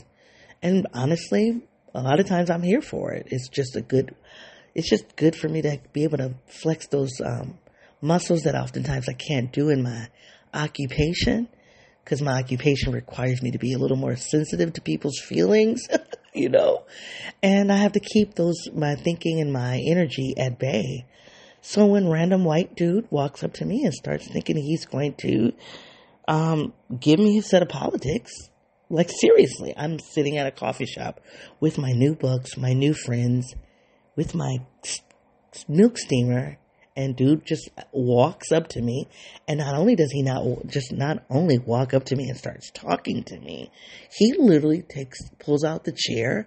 And 0.60 0.86
honestly, 0.92 1.62
a 1.94 2.02
lot 2.02 2.20
of 2.20 2.26
times 2.26 2.50
I'm 2.50 2.62
here 2.62 2.80
for 2.80 3.12
it. 3.12 3.26
It's 3.30 3.48
just 3.48 3.76
a 3.76 3.82
good, 3.82 4.14
it's 4.74 4.88
just 4.88 5.16
good 5.16 5.36
for 5.36 5.48
me 5.48 5.62
to 5.62 5.78
be 5.92 6.04
able 6.04 6.18
to 6.18 6.34
flex 6.46 6.86
those 6.86 7.12
um, 7.24 7.58
muscles 8.00 8.42
that 8.42 8.54
oftentimes 8.54 9.08
I 9.08 9.14
can't 9.14 9.52
do 9.52 9.68
in 9.68 9.82
my 9.82 10.08
occupation 10.54 11.48
because 12.04 12.20
my 12.20 12.38
occupation 12.38 12.92
requires 12.92 13.42
me 13.42 13.52
to 13.52 13.58
be 13.58 13.74
a 13.74 13.78
little 13.78 13.96
more 13.96 14.16
sensitive 14.16 14.72
to 14.72 14.80
people's 14.80 15.18
feelings, 15.18 15.82
you 16.34 16.48
know, 16.48 16.84
and 17.42 17.70
I 17.70 17.76
have 17.76 17.92
to 17.92 18.00
keep 18.00 18.34
those, 18.34 18.56
my 18.74 18.96
thinking 18.96 19.40
and 19.40 19.52
my 19.52 19.80
energy 19.86 20.34
at 20.36 20.58
bay. 20.58 21.06
So 21.60 21.86
when 21.86 22.08
random 22.08 22.44
white 22.44 22.74
dude 22.74 23.06
walks 23.10 23.44
up 23.44 23.52
to 23.54 23.64
me 23.64 23.84
and 23.84 23.94
starts 23.94 24.26
thinking 24.26 24.56
he's 24.56 24.84
going 24.84 25.14
to, 25.18 25.52
um, 26.26 26.72
give 26.98 27.20
me 27.20 27.38
a 27.38 27.42
set 27.42 27.62
of 27.62 27.68
politics, 27.68 28.32
like 28.92 29.10
seriously, 29.10 29.74
I'm 29.76 29.98
sitting 29.98 30.38
at 30.38 30.46
a 30.46 30.50
coffee 30.50 30.86
shop 30.86 31.20
with 31.60 31.78
my 31.78 31.92
new 31.92 32.14
books, 32.14 32.56
my 32.56 32.72
new 32.72 32.94
friends, 32.94 33.54
with 34.16 34.34
my 34.34 34.58
milk 35.68 35.98
steamer 35.98 36.58
and 36.94 37.16
dude 37.16 37.46
just 37.46 37.70
walks 37.90 38.52
up 38.52 38.68
to 38.68 38.82
me 38.82 39.08
and 39.48 39.58
not 39.58 39.74
only 39.74 39.96
does 39.96 40.10
he 40.12 40.22
not 40.22 40.44
just 40.66 40.92
not 40.92 41.24
only 41.30 41.58
walk 41.58 41.94
up 41.94 42.04
to 42.04 42.16
me 42.16 42.28
and 42.28 42.36
starts 42.36 42.70
talking 42.70 43.22
to 43.24 43.38
me 43.38 43.70
he 44.14 44.34
literally 44.38 44.82
takes 44.82 45.18
pulls 45.38 45.64
out 45.64 45.84
the 45.84 45.96
chair 45.96 46.46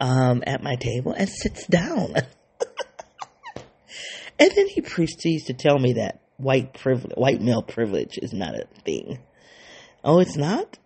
um, 0.00 0.42
at 0.44 0.62
my 0.62 0.74
table 0.74 1.12
and 1.12 1.28
sits 1.28 1.66
down. 1.68 2.14
And 4.38 4.50
then 4.56 4.66
he 4.66 4.80
proceeds 4.80 5.44
to 5.44 5.52
tell 5.52 5.78
me 5.78 5.92
that 5.92 6.20
white 6.36 6.74
privilege 6.74 7.12
white 7.16 7.40
male 7.40 7.62
privilege 7.62 8.18
is 8.20 8.32
not 8.32 8.56
a 8.56 8.66
thing. 8.84 9.20
Oh 10.02 10.18
it's 10.18 10.36
not 10.36 10.78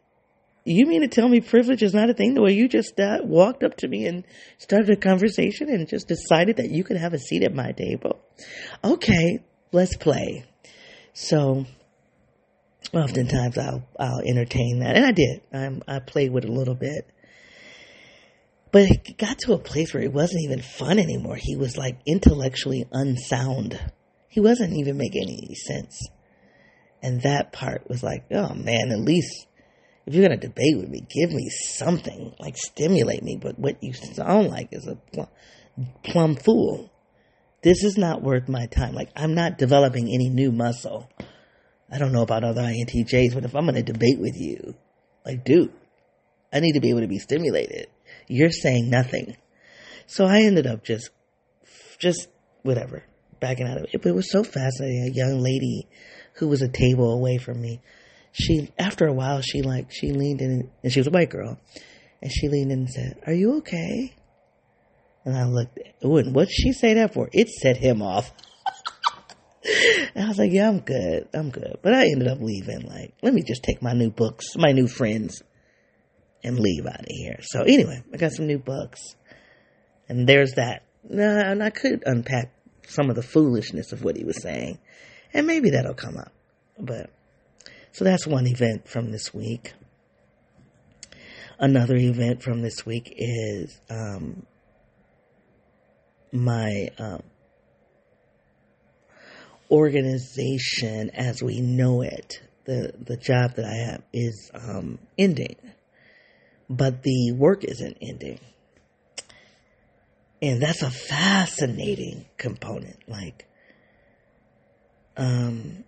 you 0.73 0.87
mean 0.87 1.03
to 1.03 1.09
tell 1.09 1.29
me 1.29 1.41
privilege 1.41 1.83
is 1.83 1.95
not 1.95 2.11
a 2.11 2.15
thing 2.15 2.35
the 2.35 2.43
way 2.43 2.53
you 2.53 2.69
just 2.69 2.99
uh, 2.99 3.19
walked 3.23 3.63
up 3.63 3.77
to 3.79 3.89
me 3.89 4.07
and 4.07 4.25
started 4.59 4.91
a 4.91 4.97
conversation 4.97 5.69
and 5.69 5.89
just 5.89 6.09
decided 6.09 6.57
that 6.57 6.71
you 6.71 6.83
could 6.85 6.97
have 6.97 7.15
a 7.15 7.19
seat 7.19 7.45
at 7.45 7.55
my 7.55 7.73
table? 7.73 8.19
Okay, 8.83 9.45
let's 9.73 9.97
play. 9.97 10.45
So, 11.13 11.67
oftentimes 12.93 13.57
I'll, 13.59 13.87
I'll 13.99 14.21
entertain 14.21 14.81
that. 14.81 14.97
And 14.97 15.05
I 15.05 15.13
did. 15.13 15.41
I'm, 15.53 15.83
I 15.87 16.01
played 16.01 16.33
with 16.33 16.45
it 16.45 16.51
a 16.51 16.53
little 16.53 16.75
bit. 16.75 17.09
But 18.73 18.91
it 18.91 19.17
got 19.17 19.39
to 19.41 19.55
a 19.55 19.59
place 19.59 19.95
where 19.95 20.03
it 20.03 20.13
wasn't 20.13 20.43
even 20.45 20.61
fun 20.61 20.99
anymore. 20.99 21.39
He 21.41 21.57
was 21.57 21.77
like 21.77 21.99
intellectually 22.05 22.87
unsound. 22.93 23.81
He 24.29 24.41
wasn't 24.41 24.75
even 24.75 24.97
making 24.97 25.23
any 25.23 25.55
sense. 25.55 26.09
And 27.03 27.23
that 27.23 27.53
part 27.53 27.89
was 27.89 28.03
like, 28.03 28.25
oh 28.33 28.53
man, 28.55 28.91
at 28.91 28.99
least 28.99 29.47
if 30.07 30.15
you're 30.15 30.27
going 30.27 30.39
to 30.39 30.47
debate 30.47 30.77
with 30.77 30.89
me, 30.89 31.01
give 31.01 31.33
me 31.33 31.49
something, 31.51 32.33
like 32.39 32.57
stimulate 32.57 33.25
me. 33.25 33.37
But 33.37 33.59
what 33.59 33.83
you 33.83 33.93
sound 33.93 34.49
like 34.49 34.69
is 34.71 34.87
a 34.87 34.97
plum, 36.05 36.37
fool. 36.37 36.93
This 37.63 37.83
is 37.83 37.99
not 37.99 38.23
worth 38.23 38.49
my 38.49 38.67
time. 38.67 38.95
Like, 38.95 39.11
I'm 39.17 39.35
not 39.35 39.59
developing 39.59 40.07
any 40.07 40.29
new 40.29 40.53
muscle. 40.53 41.11
I 41.91 41.99
don't 41.99 42.13
know 42.13 42.23
about 42.23 42.45
other 42.45 42.63
INTJs, 42.63 43.35
but 43.35 43.45
if 43.45 43.57
I'm 43.57 43.65
going 43.65 43.75
to 43.75 43.83
debate 43.83 44.21
with 44.21 44.37
you, 44.37 44.75
like, 45.25 45.45
dude, 45.45 45.73
I 46.53 46.61
need 46.61 46.75
to 46.75 46.81
be 46.81 46.91
able 46.91 47.01
to 47.01 47.09
be 47.09 47.19
stimulated. 47.19 47.89
You're 48.29 48.53
saying 48.53 48.89
nothing. 48.89 49.37
So 50.07 50.25
I 50.25 50.43
ended 50.43 50.69
up 50.69 50.85
just, 50.85 51.11
just 51.99 52.29
whatever, 52.63 53.03
backing 53.41 53.67
out 53.67 53.79
of 53.79 53.85
it. 53.85 54.01
But 54.01 54.11
it 54.11 54.15
was 54.15 54.31
so 54.31 54.45
fascinating. 54.45 55.11
A 55.11 55.17
young 55.17 55.41
lady 55.41 55.89
who 56.35 56.47
was 56.47 56.63
a 56.63 56.69
table 56.69 57.13
away 57.13 57.39
from 57.39 57.61
me 57.61 57.81
she 58.37 58.71
after 58.79 59.07
a 59.07 59.13
while 59.13 59.41
she 59.41 59.63
like 59.63 59.91
she 59.91 60.13
leaned 60.13 60.43
in 60.43 60.71
and 60.83 60.93
she 60.93 61.01
was 61.01 61.07
a 61.07 61.11
white 61.11 61.31
girl 61.31 61.59
and 62.21 62.31
she 62.31 62.49
leaned 62.49 62.71
in 62.71 62.81
and 62.81 62.91
said 62.91 63.19
are 63.27 63.33
you 63.33 63.59
okay? 63.59 64.15
And 65.25 65.37
i 65.37 65.45
looked 65.45 65.79
and 66.03 66.35
what'd 66.35 66.53
she 66.53 66.73
say 66.73 66.95
that 66.95 67.15
for? 67.15 67.31
It 67.33 67.49
set 67.49 67.77
him 67.77 68.03
off. 68.03 68.33
And 70.15 70.25
i 70.25 70.29
was 70.29 70.39
like 70.39 70.53
yeah 70.53 70.69
i'm 70.69 70.79
good 70.79 71.29
i'm 71.35 71.51
good. 71.51 71.79
But 71.83 71.93
i 71.93 72.05
ended 72.05 72.29
up 72.29 72.39
leaving 72.41 72.83
like 72.83 73.15
let 73.23 73.35
me 73.35 73.43
just 73.43 73.65
take 73.65 73.83
my 73.83 73.95
new 73.95 74.11
books 74.11 74.55
my 74.57 74.71
new 74.71 74.87
friends 74.87 75.43
and 76.45 76.61
leave 76.61 76.87
out 76.87 77.01
of 77.01 77.07
here. 77.09 77.39
So 77.43 77.63
anyway 77.63 78.03
i 78.13 78.17
got 78.17 78.33
some 78.33 78.47
new 78.47 78.59
books. 78.59 79.01
And 80.09 80.29
there's 80.29 80.53
that. 80.53 80.85
And 81.11 81.63
i 81.63 81.71
could 81.71 82.05
unpack 82.07 82.53
some 82.87 83.11
of 83.11 83.17
the 83.17 83.23
foolishness 83.23 83.93
of 83.93 84.05
what 84.05 84.17
he 84.17 84.25
was 84.25 84.41
saying. 84.41 84.79
And 85.33 85.47
maybe 85.47 85.71
that'll 85.71 85.95
come 85.95 86.17
up. 86.17 86.33
But 86.79 87.11
so 87.97 88.05
that's 88.05 88.27
one 88.27 88.47
event 88.47 88.87
from 88.87 89.11
this 89.11 89.33
week. 89.33 89.73
Another 91.59 91.97
event 91.97 92.43
from 92.43 92.61
this 92.61 92.85
week 92.85 93.11
is 93.17 93.81
um, 93.89 94.45
my 96.31 96.91
um, 96.99 97.23
organization 99.71 101.09
as 101.15 101.43
we 101.43 101.63
know 101.63 102.03
it. 102.03 102.43
The 102.67 102.93
the 103.03 103.17
job 103.17 103.55
that 103.55 103.65
I 103.65 103.91
have 103.91 104.03
is 104.13 104.51
um, 104.53 104.99
ending, 105.17 105.57
but 106.69 107.03
the 107.03 107.33
work 107.33 107.65
isn't 107.65 107.97
ending, 108.03 108.41
and 110.43 110.61
that's 110.61 110.83
a 110.83 110.91
fascinating 110.91 112.27
component. 112.37 113.09
Like, 113.09 113.47
um, 115.17 115.85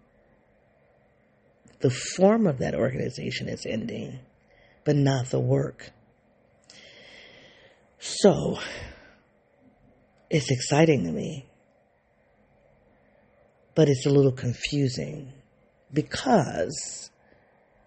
the 1.81 1.91
form 1.91 2.47
of 2.47 2.59
that 2.59 2.75
organization 2.75 3.49
is 3.49 3.65
ending, 3.67 4.19
but 4.85 4.97
not 4.97 5.31
the 5.31 5.41
work. 5.41 5.91
So, 7.99 8.59
it's 10.31 10.51
exciting 10.51 11.05
to 11.05 11.13
me, 11.13 11.47
but 13.75 13.89
it's 13.89 14.07
a 14.07 14.11
little 14.11 14.33
confusing 14.33 15.33
because 15.93 17.11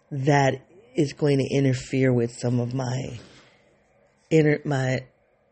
that 0.09 0.61
is 0.95 1.13
going 1.13 1.37
to 1.37 1.55
interfere 1.55 2.11
with 2.11 2.31
some 2.31 2.59
of 2.59 2.73
my 2.73 3.19
inner, 4.29 4.59
my 4.65 5.05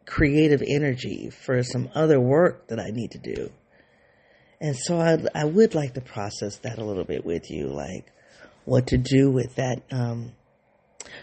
creative 0.05 0.61
energy 0.67 1.29
for 1.29 1.61
some 1.63 1.89
other 1.93 2.19
work 2.19 2.67
that 2.67 2.79
I 2.79 2.89
need 2.89 3.11
to 3.11 3.19
do. 3.19 3.51
And 4.59 4.75
so 4.75 4.99
I, 4.99 5.17
I 5.33 5.45
would 5.45 5.75
like 5.75 5.93
to 5.93 6.01
process 6.01 6.57
that 6.57 6.79
a 6.79 6.83
little 6.83 7.05
bit 7.05 7.25
with 7.25 7.49
you. 7.49 7.67
Like, 7.67 8.11
what 8.65 8.87
to 8.87 8.97
do 8.97 9.31
with 9.31 9.55
that. 9.55 9.81
Um, 9.91 10.33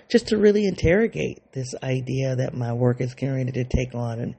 just 0.08 0.28
to 0.28 0.36
really 0.36 0.66
interrogate 0.66 1.42
this 1.52 1.74
idea 1.82 2.36
that 2.36 2.54
my 2.54 2.72
work 2.72 3.00
is 3.00 3.14
going 3.14 3.52
to 3.52 3.64
take 3.64 3.94
on 3.94 4.18
an, 4.20 4.36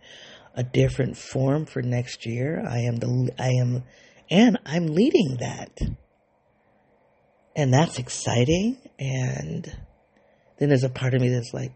a 0.55 0.63
different 0.63 1.17
form 1.17 1.65
for 1.65 1.81
next 1.81 2.25
year. 2.25 2.63
I 2.67 2.79
am 2.79 2.97
the, 2.97 3.31
I 3.37 3.49
am, 3.61 3.83
and 4.29 4.57
I'm 4.65 4.87
leading 4.87 5.37
that. 5.39 5.77
And 7.55 7.73
that's 7.73 7.97
exciting. 7.97 8.77
And 8.99 9.65
then 10.57 10.69
there's 10.69 10.83
a 10.83 10.89
part 10.89 11.13
of 11.13 11.21
me 11.21 11.29
that's 11.29 11.53
like, 11.53 11.73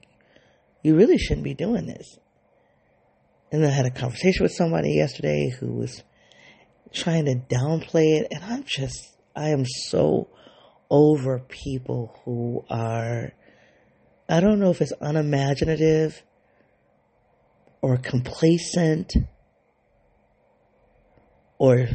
you 0.83 0.95
really 0.95 1.17
shouldn't 1.17 1.43
be 1.43 1.53
doing 1.53 1.85
this. 1.85 2.17
And 3.51 3.65
I 3.65 3.69
had 3.69 3.85
a 3.85 3.91
conversation 3.91 4.43
with 4.43 4.53
somebody 4.53 4.93
yesterday 4.93 5.49
who 5.59 5.73
was 5.73 6.03
trying 6.93 7.25
to 7.25 7.35
downplay 7.35 8.19
it. 8.19 8.27
And 8.31 8.43
I'm 8.43 8.63
just, 8.65 9.15
I 9.35 9.49
am 9.49 9.65
so 9.65 10.29
over 10.91 11.39
people 11.39 12.19
who 12.25 12.65
are, 12.69 13.31
I 14.29 14.41
don't 14.41 14.59
know 14.59 14.69
if 14.71 14.81
it's 14.81 14.93
unimaginative 14.99 16.21
or 17.81 17.97
complacent 17.97 19.15
or 21.57 21.87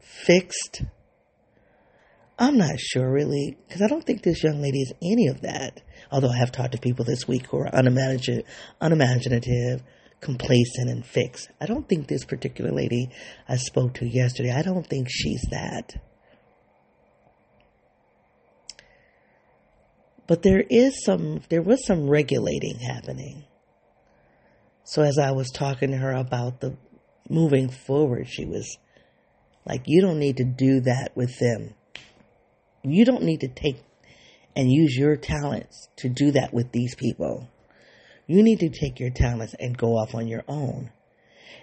fixed. 0.00 0.82
I'm 2.38 2.58
not 2.58 2.78
sure 2.78 3.10
really, 3.10 3.56
because 3.66 3.80
I 3.80 3.88
don't 3.88 4.04
think 4.04 4.22
this 4.22 4.44
young 4.44 4.60
lady 4.60 4.82
is 4.82 4.92
any 5.02 5.28
of 5.28 5.40
that. 5.40 5.80
Although 6.12 6.30
I 6.30 6.36
have 6.36 6.52
talked 6.52 6.72
to 6.72 6.78
people 6.78 7.06
this 7.06 7.26
week 7.26 7.46
who 7.46 7.56
are 7.56 7.70
unimaginative, 7.72 8.44
unimaginative, 8.82 9.82
complacent, 10.20 10.90
and 10.90 11.04
fixed. 11.06 11.48
I 11.60 11.66
don't 11.66 11.88
think 11.88 12.06
this 12.06 12.26
particular 12.26 12.70
lady 12.70 13.08
I 13.48 13.56
spoke 13.56 13.94
to 13.94 14.06
yesterday, 14.06 14.52
I 14.52 14.62
don't 14.62 14.86
think 14.86 15.08
she's 15.10 15.42
that. 15.50 15.94
But 20.26 20.42
there 20.42 20.64
is 20.68 21.04
some, 21.04 21.42
there 21.48 21.62
was 21.62 21.86
some 21.86 22.08
regulating 22.08 22.78
happening. 22.80 23.44
So 24.84 25.02
as 25.02 25.18
I 25.18 25.32
was 25.32 25.50
talking 25.50 25.90
to 25.90 25.96
her 25.96 26.12
about 26.12 26.60
the 26.60 26.76
moving 27.28 27.68
forward, 27.68 28.28
she 28.28 28.44
was 28.44 28.78
like, 29.64 29.82
you 29.86 30.00
don't 30.00 30.18
need 30.18 30.36
to 30.38 30.44
do 30.44 30.80
that 30.80 31.10
with 31.14 31.38
them. 31.38 31.74
You 32.82 33.04
don't 33.04 33.24
need 33.24 33.40
to 33.40 33.48
take 33.48 33.82
and 34.54 34.70
use 34.70 34.96
your 34.96 35.16
talents 35.16 35.88
to 35.96 36.08
do 36.08 36.30
that 36.32 36.54
with 36.54 36.72
these 36.72 36.94
people. 36.94 37.48
You 38.26 38.42
need 38.42 38.60
to 38.60 38.70
take 38.70 38.98
your 38.98 39.10
talents 39.10 39.54
and 39.58 39.76
go 39.76 39.96
off 39.96 40.14
on 40.14 40.26
your 40.26 40.44
own. 40.48 40.90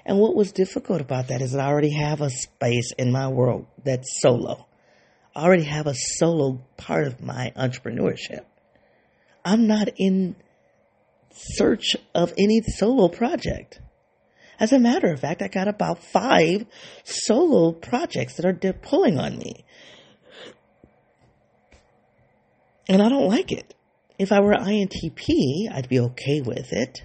And 0.06 0.20
what 0.20 0.36
was 0.36 0.52
difficult 0.52 1.02
about 1.02 1.30
that 1.30 1.42
is 1.42 1.54
that 1.54 1.62
I 1.62 1.68
already 1.68 1.94
have 1.94 2.22
a 2.22 2.30
space 2.30 2.92
in 2.98 3.12
my 3.12 3.30
world 3.30 3.66
that's 3.84 4.22
solo. 4.22 4.68
I 5.36 5.44
already 5.44 5.64
have 5.64 5.88
a 5.88 5.96
solo 5.96 6.62
part 6.78 7.08
of 7.08 7.22
my 7.22 7.52
entrepreneurship. 7.56 8.46
I'm 9.46 9.68
not 9.68 9.90
in 9.98 10.36
search 11.32 11.96
of 12.14 12.34
any 12.38 12.62
solo 12.62 13.08
project. 13.08 13.80
As 14.60 14.72
a 14.72 14.80
matter 14.80 15.12
of 15.12 15.20
fact, 15.20 15.42
I 15.42 15.48
got 15.48 15.68
about 15.68 16.04
five 16.04 16.66
solo 17.04 17.72
projects 17.72 18.36
that 18.36 18.46
are 18.46 18.74
pulling 18.74 19.20
on 19.20 19.38
me. 19.38 19.66
And 22.88 23.02
I 23.02 23.10
don't 23.10 23.28
like 23.28 23.52
it. 23.52 23.74
If 24.20 24.32
I 24.32 24.42
were 24.42 24.54
INTP, 24.54 25.72
I'd 25.72 25.90
be 25.90 26.00
okay 26.00 26.42
with 26.42 26.72
it 26.72 27.04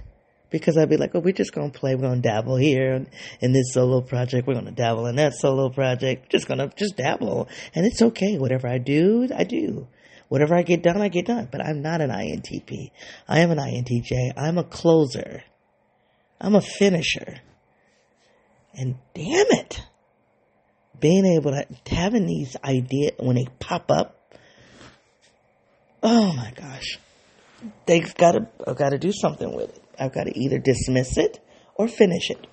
because 0.50 0.76
I'd 0.76 0.90
be 0.90 0.97
like, 0.97 1.12
oh, 1.14 1.21
we're 1.21 1.33
just 1.33 1.54
going 1.54 1.71
to 1.71 1.78
play. 1.78 1.95
We're 1.95 2.02
going 2.02 2.23
to 2.23 2.28
dabble 2.28 2.57
here 2.57 3.07
in 3.40 3.52
this 3.52 3.73
solo 3.73 4.00
project. 4.00 4.47
We're 4.47 4.54
going 4.54 4.66
to 4.66 4.73
dabble 4.73 5.07
in 5.07 5.16
that 5.16 5.35
solo 5.35 5.71
project. 5.71 6.25
We're 6.25 6.38
just 6.38 6.49
going 6.49 6.59
to 6.59 6.71
just 6.76 6.97
dabble. 6.97 7.49
And 7.75 7.87
it's 7.87 8.02
okay. 8.02 8.37
Whatever 8.38 8.68
I 8.68 8.78
do, 8.78 9.28
I 9.35 9.45
do. 9.45 9.88
Whatever 10.28 10.54
I 10.54 10.62
get 10.62 10.82
done, 10.82 11.00
I 11.00 11.08
get 11.08 11.26
done. 11.26 11.49
But 11.50 11.64
I'm 11.64 11.82
not 11.82 12.00
an 12.00 12.11
INTP. 12.11 12.90
I 13.26 13.40
am 13.40 13.50
an 13.50 13.58
INTJ. 13.58 14.32
I'm 14.37 14.58
a 14.58 14.64
closer. 14.64 15.42
I'm 16.40 16.54
a 16.54 16.61
finisher. 16.61 17.40
And 18.75 18.97
damn 19.14 19.47
it, 19.50 19.82
being 21.00 21.25
able 21.25 21.52
to, 21.52 21.66
having 21.87 22.26
these 22.26 22.56
ideas 22.62 23.12
when 23.18 23.37
they 23.37 23.47
pop 23.58 23.90
up, 23.90 24.37
oh 26.02 26.32
my 26.32 26.52
gosh, 26.54 26.99
they've 27.87 28.14
got 28.14 28.32
to, 28.32 28.49
I've 28.66 28.76
got 28.76 28.90
to 28.90 28.99
do 28.99 29.12
something 29.12 29.54
with 29.54 29.70
it. 29.70 29.82
I've 29.99 30.12
got 30.12 30.25
to 30.25 30.38
either 30.38 30.58
dismiss 30.58 31.16
it 31.16 31.40
or 31.75 31.88
finish 31.88 32.30
it. 32.30 32.47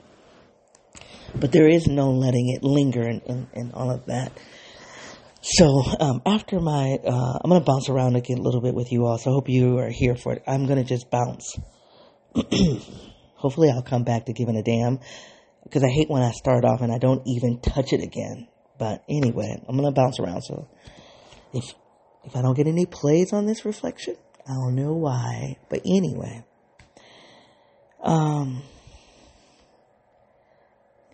But 1.35 1.51
there 1.51 1.67
is 1.67 1.85
no 1.85 2.11
letting 2.11 2.49
it 2.49 2.63
linger 2.63 3.01
and, 3.01 3.21
and, 3.27 3.47
and 3.53 3.73
all 3.73 3.91
of 3.91 4.05
that. 4.05 4.31
So 5.47 5.83
um, 5.99 6.23
after 6.25 6.59
my, 6.59 6.97
uh, 7.05 7.39
I'm 7.39 7.51
to 7.61 7.65
bounce 7.65 7.87
around 7.87 8.15
again 8.15 8.39
a 8.39 8.41
little 8.41 8.61
bit 8.61 8.73
with 8.73 8.91
you 8.91 9.05
all. 9.05 9.19
So 9.19 9.29
I 9.29 9.33
hope 9.33 9.47
you 9.47 9.77
are 9.77 9.91
here 9.91 10.15
for 10.15 10.33
it. 10.33 10.41
I'm 10.47 10.65
to 10.83 10.83
just 10.83 11.11
bounce. 11.11 11.55
Hopefully 13.35 13.69
I'll 13.69 13.83
come 13.83 14.03
back 14.03 14.25
to 14.25 14.33
giving 14.33 14.55
a 14.55 14.63
damn 14.63 14.99
because 15.63 15.83
I 15.83 15.89
hate 15.89 16.09
when 16.09 16.23
I 16.23 16.31
start 16.31 16.65
off 16.65 16.81
and 16.81 16.91
I 16.91 16.97
don't 16.97 17.21
even 17.27 17.59
touch 17.61 17.93
it 17.93 18.01
again. 18.01 18.47
But 18.79 19.03
anyway, 19.07 19.55
I'm 19.69 19.77
to 19.85 19.91
bounce 19.91 20.19
around. 20.19 20.41
So 20.41 20.67
if, 21.53 21.75
if 22.23 22.35
I 22.35 22.41
don't 22.41 22.57
get 22.57 22.65
any 22.65 22.87
plays 22.87 23.31
on 23.31 23.45
this 23.45 23.65
reflection, 23.65 24.15
I 24.47 24.53
don't 24.53 24.73
know 24.73 24.93
why. 24.93 25.57
But 25.69 25.81
anyway, 25.85 26.43
um, 28.01 28.63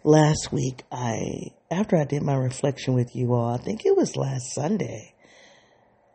last 0.03 0.51
week 0.51 0.83
I, 0.91 1.51
after 1.69 1.97
I 1.97 2.05
did 2.05 2.23
my 2.23 2.35
reflection 2.35 2.93
with 2.93 3.15
you 3.15 3.33
all, 3.33 3.53
I 3.53 3.57
think 3.57 3.85
it 3.85 3.95
was 3.95 4.15
last 4.15 4.53
Sunday, 4.53 5.13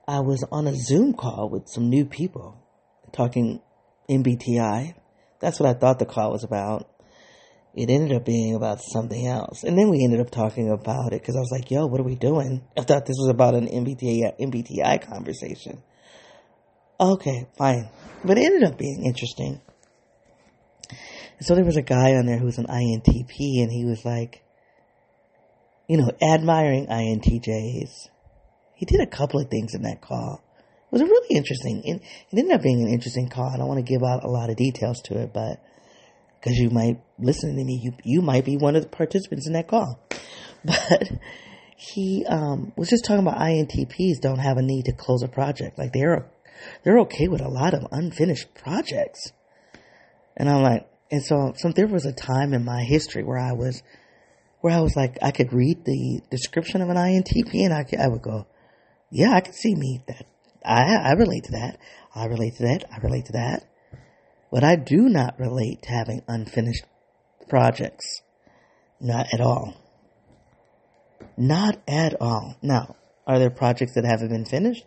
I 0.09 0.21
was 0.21 0.45
on 0.51 0.67
a 0.67 0.75
Zoom 0.75 1.15
call 1.15 1.49
with 1.51 1.69
some 1.69 1.89
new 1.89 2.05
people 2.05 2.63
talking 3.13 3.61
MBTI. 4.09 4.95
That's 5.41 5.61
what 5.61 5.69
I 5.69 5.79
thought 5.79 5.99
the 5.99 6.07
call 6.07 6.33
was 6.33 6.45
about. 6.45 6.89
It 7.75 7.91
ended 7.91 8.17
up 8.17 8.25
being 8.25 8.55
about 8.55 8.81
something 8.81 9.27
else. 9.27 9.63
And 9.63 9.77
then 9.77 9.91
we 9.91 10.03
ended 10.03 10.21
up 10.21 10.31
talking 10.31 10.71
about 10.71 11.13
it 11.13 11.21
because 11.21 11.37
I 11.37 11.41
was 11.41 11.51
like, 11.53 11.71
yo, 11.71 11.87
what 11.87 12.01
are 12.01 12.05
we 12.05 12.15
doing? 12.15 12.65
I 12.77 12.83
thought 12.83 13.05
this 13.05 13.19
was 13.19 13.29
about 13.29 13.55
an 13.55 13.67
MBTI, 13.67 14.41
MBTI 14.41 15.07
conversation. 15.07 15.83
Okay, 16.99 17.47
fine. 17.59 17.91
But 18.25 18.39
it 18.39 18.47
ended 18.47 18.65
up 18.65 18.79
being 18.79 19.05
interesting. 19.05 19.61
So 21.41 21.55
there 21.55 21.65
was 21.65 21.77
a 21.77 21.83
guy 21.83 22.15
on 22.15 22.27
there 22.27 22.39
who 22.39 22.47
was 22.47 22.59
an 22.59 22.67
INTP 22.67 23.63
and 23.63 23.71
he 23.71 23.85
was 23.85 24.05
like, 24.05 24.43
you 25.89 25.97
know, 25.97 26.11
admiring 26.21 26.87
INTJs. 26.87 28.09
He 28.75 28.87
did 28.87 29.01
a 29.01 29.07
couple 29.07 29.41
of 29.41 29.49
things 29.49 29.75
in 29.75 29.83
that 29.83 30.01
call. 30.01 30.43
It 30.59 30.93
was 30.93 31.03
a 31.03 31.07
really 31.07 31.37
interesting, 31.37 31.83
it 31.85 32.03
ended 32.37 32.55
up 32.55 32.63
being 32.63 32.83
an 32.83 32.89
interesting 32.89 33.29
call. 33.29 33.51
I 33.53 33.57
don't 33.59 33.69
want 33.69 33.85
to 33.85 33.93
give 33.93 34.03
out 34.03 34.25
a 34.25 34.31
lot 34.31 34.51
of 34.51 34.57
details 34.57 35.01
to 35.07 35.19
it, 35.21 35.33
but 35.33 35.61
because 36.47 36.59
you 36.59 36.71
might 36.71 37.01
listen 37.19 37.57
to 37.57 37.65
me, 37.65 37.81
you 37.83 37.93
you 38.05 38.23
might 38.23 38.45
be 38.45 38.57
one 38.57 38.77
of 38.77 38.83
the 38.83 38.89
participants 38.89 39.47
in 39.47 39.55
that 39.55 39.69
call. 39.69 40.01
But 40.65 41.13
he 41.77 42.25
um, 42.27 42.73
was 42.77 42.89
just 42.89 43.05
talking 43.05 43.25
about 43.25 43.39
INTPs 43.39 44.21
don't 44.21 44.41
have 44.41 44.57
a 44.57 44.63
need 44.63 44.87
to 44.87 44.93
close 44.93 45.23
a 45.23 45.29
project. 45.29 45.79
Like 45.79 45.93
they're 45.93 46.27
they're 46.83 46.99
okay 47.01 47.29
with 47.29 47.41
a 47.41 47.49
lot 47.49 47.73
of 47.73 47.87
unfinished 47.93 48.53
projects. 48.55 49.33
And 50.37 50.49
I'm 50.49 50.63
like, 50.63 50.89
and 51.11 51.23
so, 51.23 51.53
so 51.57 51.71
there 51.71 51.87
was 51.87 52.05
a 52.05 52.13
time 52.13 52.53
in 52.53 52.65
my 52.65 52.83
history 52.83 53.23
where 53.23 53.39
I 53.39 53.53
was, 53.53 53.83
where 54.61 54.77
I 54.77 54.81
was 54.81 54.97
like, 54.97 55.19
I 55.23 55.31
could 55.31 55.53
read 55.53 55.85
the 55.85 56.21
description 56.31 56.83
of 56.83 56.89
an 56.89 56.97
INTP 56.97 57.65
and 57.65 57.73
I, 57.73 57.85
could, 57.85 58.01
I 58.01 58.09
would 58.09 58.23
go, 58.23 58.47
yeah, 59.11 59.31
I 59.31 59.41
can 59.41 59.53
see 59.53 59.75
me 59.75 60.03
that. 60.09 60.27
I, 60.65 61.11
I 61.11 61.13
relate 61.13 61.45
to 61.45 61.53
that. 61.53 61.79
I 62.15 62.27
relate 62.27 62.57
to 62.57 62.65
that. 62.65 62.85
I 62.93 62.99
relate 62.99 63.27
to 63.27 63.33
that. 63.33 63.65
But 64.51 64.65
I 64.65 64.77
do 64.77 65.09
not 65.09 65.39
relate 65.39 65.83
to 65.83 65.91
having 65.91 66.23
unfinished 66.27 66.85
projects. 67.49 68.23
Not 69.01 69.27
at 69.33 69.41
all. 69.41 69.75
Not 71.37 71.81
at 71.87 72.21
all. 72.21 72.57
Now, 72.63 72.97
are 73.27 73.39
there 73.39 73.51
projects 73.51 73.95
that 73.95 74.05
haven't 74.05 74.31
been 74.31 74.45
finished? 74.45 74.85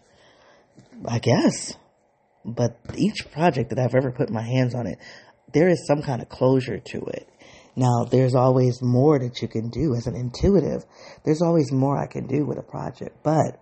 I 1.07 1.19
guess. 1.19 1.75
But 2.43 2.77
each 2.95 3.31
project 3.31 3.69
that 3.69 3.79
I've 3.79 3.95
ever 3.95 4.11
put 4.11 4.29
my 4.29 4.41
hands 4.41 4.73
on 4.73 4.87
it, 4.87 4.97
there 5.53 5.69
is 5.69 5.85
some 5.87 6.01
kind 6.01 6.21
of 6.21 6.29
closure 6.29 6.79
to 6.79 6.97
it. 7.05 7.27
Now, 7.75 8.03
there's 8.03 8.35
always 8.35 8.81
more 8.81 9.19
that 9.19 9.41
you 9.41 9.47
can 9.47 9.69
do 9.69 9.95
as 9.95 10.07
an 10.07 10.15
intuitive. 10.15 10.83
There's 11.23 11.41
always 11.41 11.71
more 11.71 11.97
I 11.97 12.07
can 12.07 12.27
do 12.27 12.45
with 12.45 12.57
a 12.57 12.63
project. 12.63 13.23
But 13.23 13.61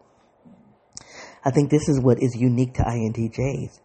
I 1.45 1.51
think 1.51 1.69
this 1.69 1.87
is 1.87 1.99
what 2.01 2.21
is 2.21 2.35
unique 2.35 2.73
to 2.75 2.83
INTJs. 2.83 3.79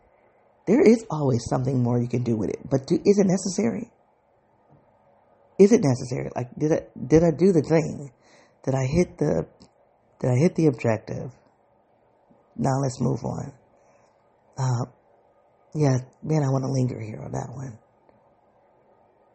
There 0.67 0.81
is 0.81 1.05
always 1.11 1.45
something 1.49 1.83
more 1.83 2.01
you 2.01 2.09
can 2.09 2.23
do 2.23 2.37
with 2.37 2.51
it. 2.51 2.61
But 2.71 2.87
do, 2.87 2.95
is 3.05 3.19
it 3.19 3.27
necessary? 3.27 3.91
Is 5.59 5.73
it 5.73 5.83
necessary? 5.83 6.31
Like, 6.35 6.49
did 6.59 6.73
I, 6.73 6.81
did 7.07 7.23
I 7.25 7.31
do 7.37 7.53
the 7.53 7.63
thing? 7.63 8.11
Did 8.65 8.75
I 8.75 8.87
hit 8.87 9.19
the, 9.19 9.47
did 10.21 10.31
I 10.31 10.37
hit 10.37 10.55
the 10.55 10.67
objective? 10.67 11.31
Now 12.57 12.79
let's 12.81 13.01
move 13.01 13.25
on. 13.25 13.53
Uh, 14.57 14.87
yeah, 15.75 15.99
man, 16.23 16.43
I 16.43 16.51
want 16.51 16.65
to 16.65 16.71
linger 16.71 17.01
here 17.01 17.21
on 17.23 17.33
that 17.33 17.49
one. 17.53 17.79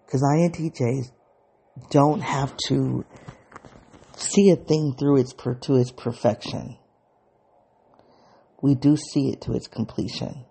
Because 0.07 0.23
INTJs 0.23 1.11
don't 1.91 2.21
have 2.21 2.55
to 2.69 3.05
see 4.15 4.51
a 4.51 4.55
thing 4.55 4.95
through 4.97 5.17
its 5.17 5.33
per, 5.33 5.53
to 5.55 5.75
its 5.75 5.91
perfection. 5.91 6.77
We 8.61 8.73
do 8.73 8.95
see 8.95 9.29
it 9.29 9.41
to 9.41 9.53
its 9.53 9.67
completion. 9.67 10.45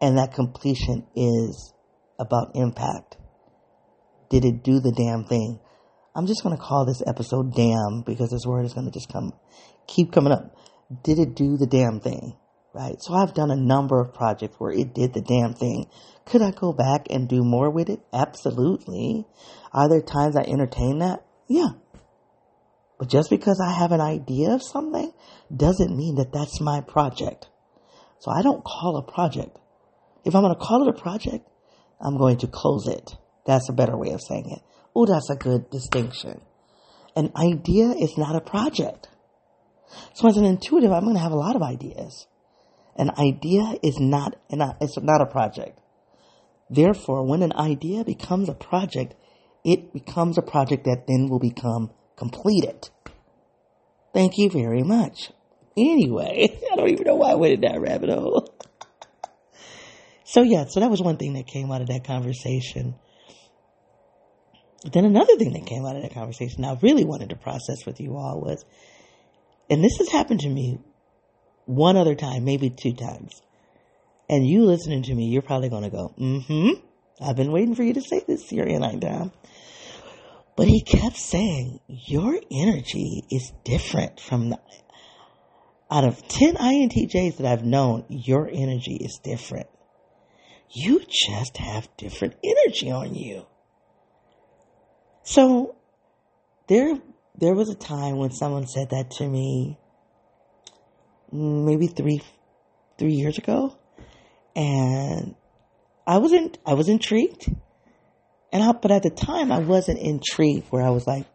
And 0.00 0.16
that 0.16 0.32
completion 0.32 1.06
is 1.16 1.74
about 2.18 2.52
impact. 2.54 3.16
Did 4.30 4.44
it 4.44 4.62
do 4.62 4.78
the 4.78 4.92
damn 4.92 5.24
thing? 5.24 5.58
I'm 6.14 6.26
just 6.26 6.44
going 6.44 6.56
to 6.56 6.62
call 6.62 6.86
this 6.86 7.02
episode 7.04 7.52
damn 7.54 8.04
because 8.06 8.30
this 8.30 8.46
word 8.46 8.64
is 8.64 8.74
going 8.74 8.86
to 8.86 8.92
just 8.92 9.12
come, 9.12 9.32
keep 9.88 10.12
coming 10.12 10.32
up. 10.32 10.56
Did 11.02 11.18
it 11.18 11.34
do 11.34 11.56
the 11.56 11.66
damn 11.66 11.98
thing? 11.98 12.36
Right. 12.74 12.96
So 13.00 13.14
I've 13.14 13.34
done 13.34 13.52
a 13.52 13.56
number 13.56 14.00
of 14.00 14.14
projects 14.14 14.56
where 14.58 14.72
it 14.72 14.94
did 14.94 15.14
the 15.14 15.20
damn 15.20 15.54
thing. 15.54 15.86
Could 16.26 16.42
I 16.42 16.50
go 16.50 16.72
back 16.72 17.06
and 17.08 17.28
do 17.28 17.44
more 17.44 17.70
with 17.70 17.88
it? 17.88 18.00
Absolutely. 18.12 19.24
Are 19.72 19.88
there 19.88 20.02
times 20.02 20.36
I 20.36 20.42
entertain 20.42 20.98
that? 20.98 21.24
Yeah. 21.48 21.68
But 22.98 23.08
just 23.08 23.30
because 23.30 23.62
I 23.64 23.72
have 23.78 23.92
an 23.92 24.00
idea 24.00 24.50
of 24.50 24.62
something 24.62 25.12
doesn't 25.54 25.96
mean 25.96 26.16
that 26.16 26.32
that's 26.32 26.60
my 26.60 26.80
project. 26.80 27.48
So 28.18 28.32
I 28.32 28.42
don't 28.42 28.64
call 28.64 28.96
a 28.96 29.12
project. 29.12 29.56
If 30.24 30.34
I'm 30.34 30.42
going 30.42 30.54
to 30.54 30.60
call 30.60 30.82
it 30.82 30.96
a 30.96 31.00
project, 31.00 31.46
I'm 32.00 32.18
going 32.18 32.38
to 32.38 32.48
close 32.48 32.88
it. 32.88 33.12
That's 33.46 33.68
a 33.68 33.72
better 33.72 33.96
way 33.96 34.10
of 34.10 34.20
saying 34.20 34.50
it. 34.50 34.62
Oh, 34.96 35.06
that's 35.06 35.30
a 35.30 35.36
good 35.36 35.70
distinction. 35.70 36.40
An 37.14 37.30
idea 37.36 37.90
is 37.90 38.18
not 38.18 38.34
a 38.34 38.40
project. 38.40 39.08
So 40.14 40.26
as 40.26 40.36
an 40.36 40.44
intuitive, 40.44 40.90
I'm 40.90 41.04
going 41.04 41.14
to 41.14 41.22
have 41.22 41.30
a 41.30 41.36
lot 41.36 41.54
of 41.54 41.62
ideas. 41.62 42.26
An 42.96 43.10
idea 43.18 43.74
is 43.82 43.98
not 43.98 44.36
an, 44.50 44.62
it's 44.80 44.96
not 44.98 45.20
a 45.20 45.26
project. 45.26 45.80
Therefore, 46.70 47.26
when 47.26 47.42
an 47.42 47.52
idea 47.56 48.04
becomes 48.04 48.48
a 48.48 48.54
project, 48.54 49.14
it 49.64 49.92
becomes 49.92 50.38
a 50.38 50.42
project 50.42 50.84
that 50.84 51.06
then 51.06 51.28
will 51.28 51.40
become 51.40 51.90
completed. 52.16 52.88
Thank 54.12 54.38
you 54.38 54.50
very 54.50 54.82
much. 54.82 55.32
Anyway, 55.76 56.58
I 56.72 56.76
don't 56.76 56.90
even 56.90 57.06
know 57.06 57.16
why 57.16 57.32
I 57.32 57.34
went 57.34 57.54
in 57.54 57.60
that 57.62 57.80
rabbit 57.80 58.10
hole. 58.10 58.54
so 60.24 60.42
yeah, 60.42 60.66
so 60.68 60.80
that 60.80 60.90
was 60.90 61.02
one 61.02 61.16
thing 61.16 61.34
that 61.34 61.46
came 61.46 61.72
out 61.72 61.80
of 61.80 61.88
that 61.88 62.04
conversation. 62.04 62.94
Then 64.84 65.04
another 65.04 65.36
thing 65.36 65.52
that 65.54 65.66
came 65.66 65.84
out 65.84 65.96
of 65.96 66.02
that 66.02 66.12
conversation 66.12 66.64
I 66.64 66.78
really 66.82 67.04
wanted 67.04 67.30
to 67.30 67.36
process 67.36 67.86
with 67.86 68.00
you 68.00 68.16
all 68.16 68.40
was 68.40 68.64
and 69.70 69.82
this 69.82 69.96
has 69.96 70.10
happened 70.10 70.40
to 70.40 70.48
me 70.48 70.78
one 71.66 71.96
other 71.96 72.14
time, 72.14 72.44
maybe 72.44 72.70
two 72.70 72.92
times. 72.92 73.42
And 74.28 74.46
you 74.46 74.64
listening 74.64 75.02
to 75.04 75.14
me, 75.14 75.26
you're 75.26 75.42
probably 75.42 75.68
going 75.68 75.84
to 75.84 75.90
go, 75.90 76.14
mm-hmm. 76.18 76.80
I've 77.22 77.36
been 77.36 77.52
waiting 77.52 77.74
for 77.74 77.82
you 77.82 77.94
to 77.94 78.00
say 78.00 78.22
this 78.26 78.50
and 78.50 78.84
I 78.84 78.96
down. 78.96 79.32
But 80.56 80.68
he 80.68 80.82
kept 80.82 81.16
saying, 81.16 81.80
your 81.88 82.38
energy 82.50 83.24
is 83.30 83.52
different 83.64 84.20
from 84.20 84.50
the, 84.50 84.60
out 85.90 86.04
of 86.04 86.26
10 86.28 86.54
INTJs 86.54 87.38
that 87.38 87.46
I've 87.46 87.64
known, 87.64 88.04
your 88.08 88.48
energy 88.48 88.96
is 89.00 89.18
different. 89.22 89.66
You 90.70 91.02
just 91.08 91.56
have 91.58 91.88
different 91.96 92.34
energy 92.42 92.90
on 92.90 93.14
you. 93.14 93.46
So 95.22 95.76
there 96.68 96.98
there 97.36 97.54
was 97.54 97.68
a 97.68 97.74
time 97.74 98.16
when 98.16 98.30
someone 98.30 98.66
said 98.66 98.90
that 98.90 99.10
to 99.12 99.28
me 99.28 99.78
maybe 101.32 101.86
three, 101.86 102.22
three 102.98 103.12
years 103.12 103.38
ago. 103.38 103.76
And 104.56 105.34
I 106.06 106.18
wasn't, 106.18 106.58
I 106.66 106.74
was 106.74 106.88
intrigued. 106.88 107.48
And 108.52 108.62
I, 108.62 108.72
but 108.72 108.90
at 108.90 109.02
the 109.02 109.10
time 109.10 109.50
I 109.50 109.58
wasn't 109.58 109.98
intrigued 109.98 110.68
where 110.70 110.84
I 110.84 110.90
was 110.90 111.06
like, 111.06 111.26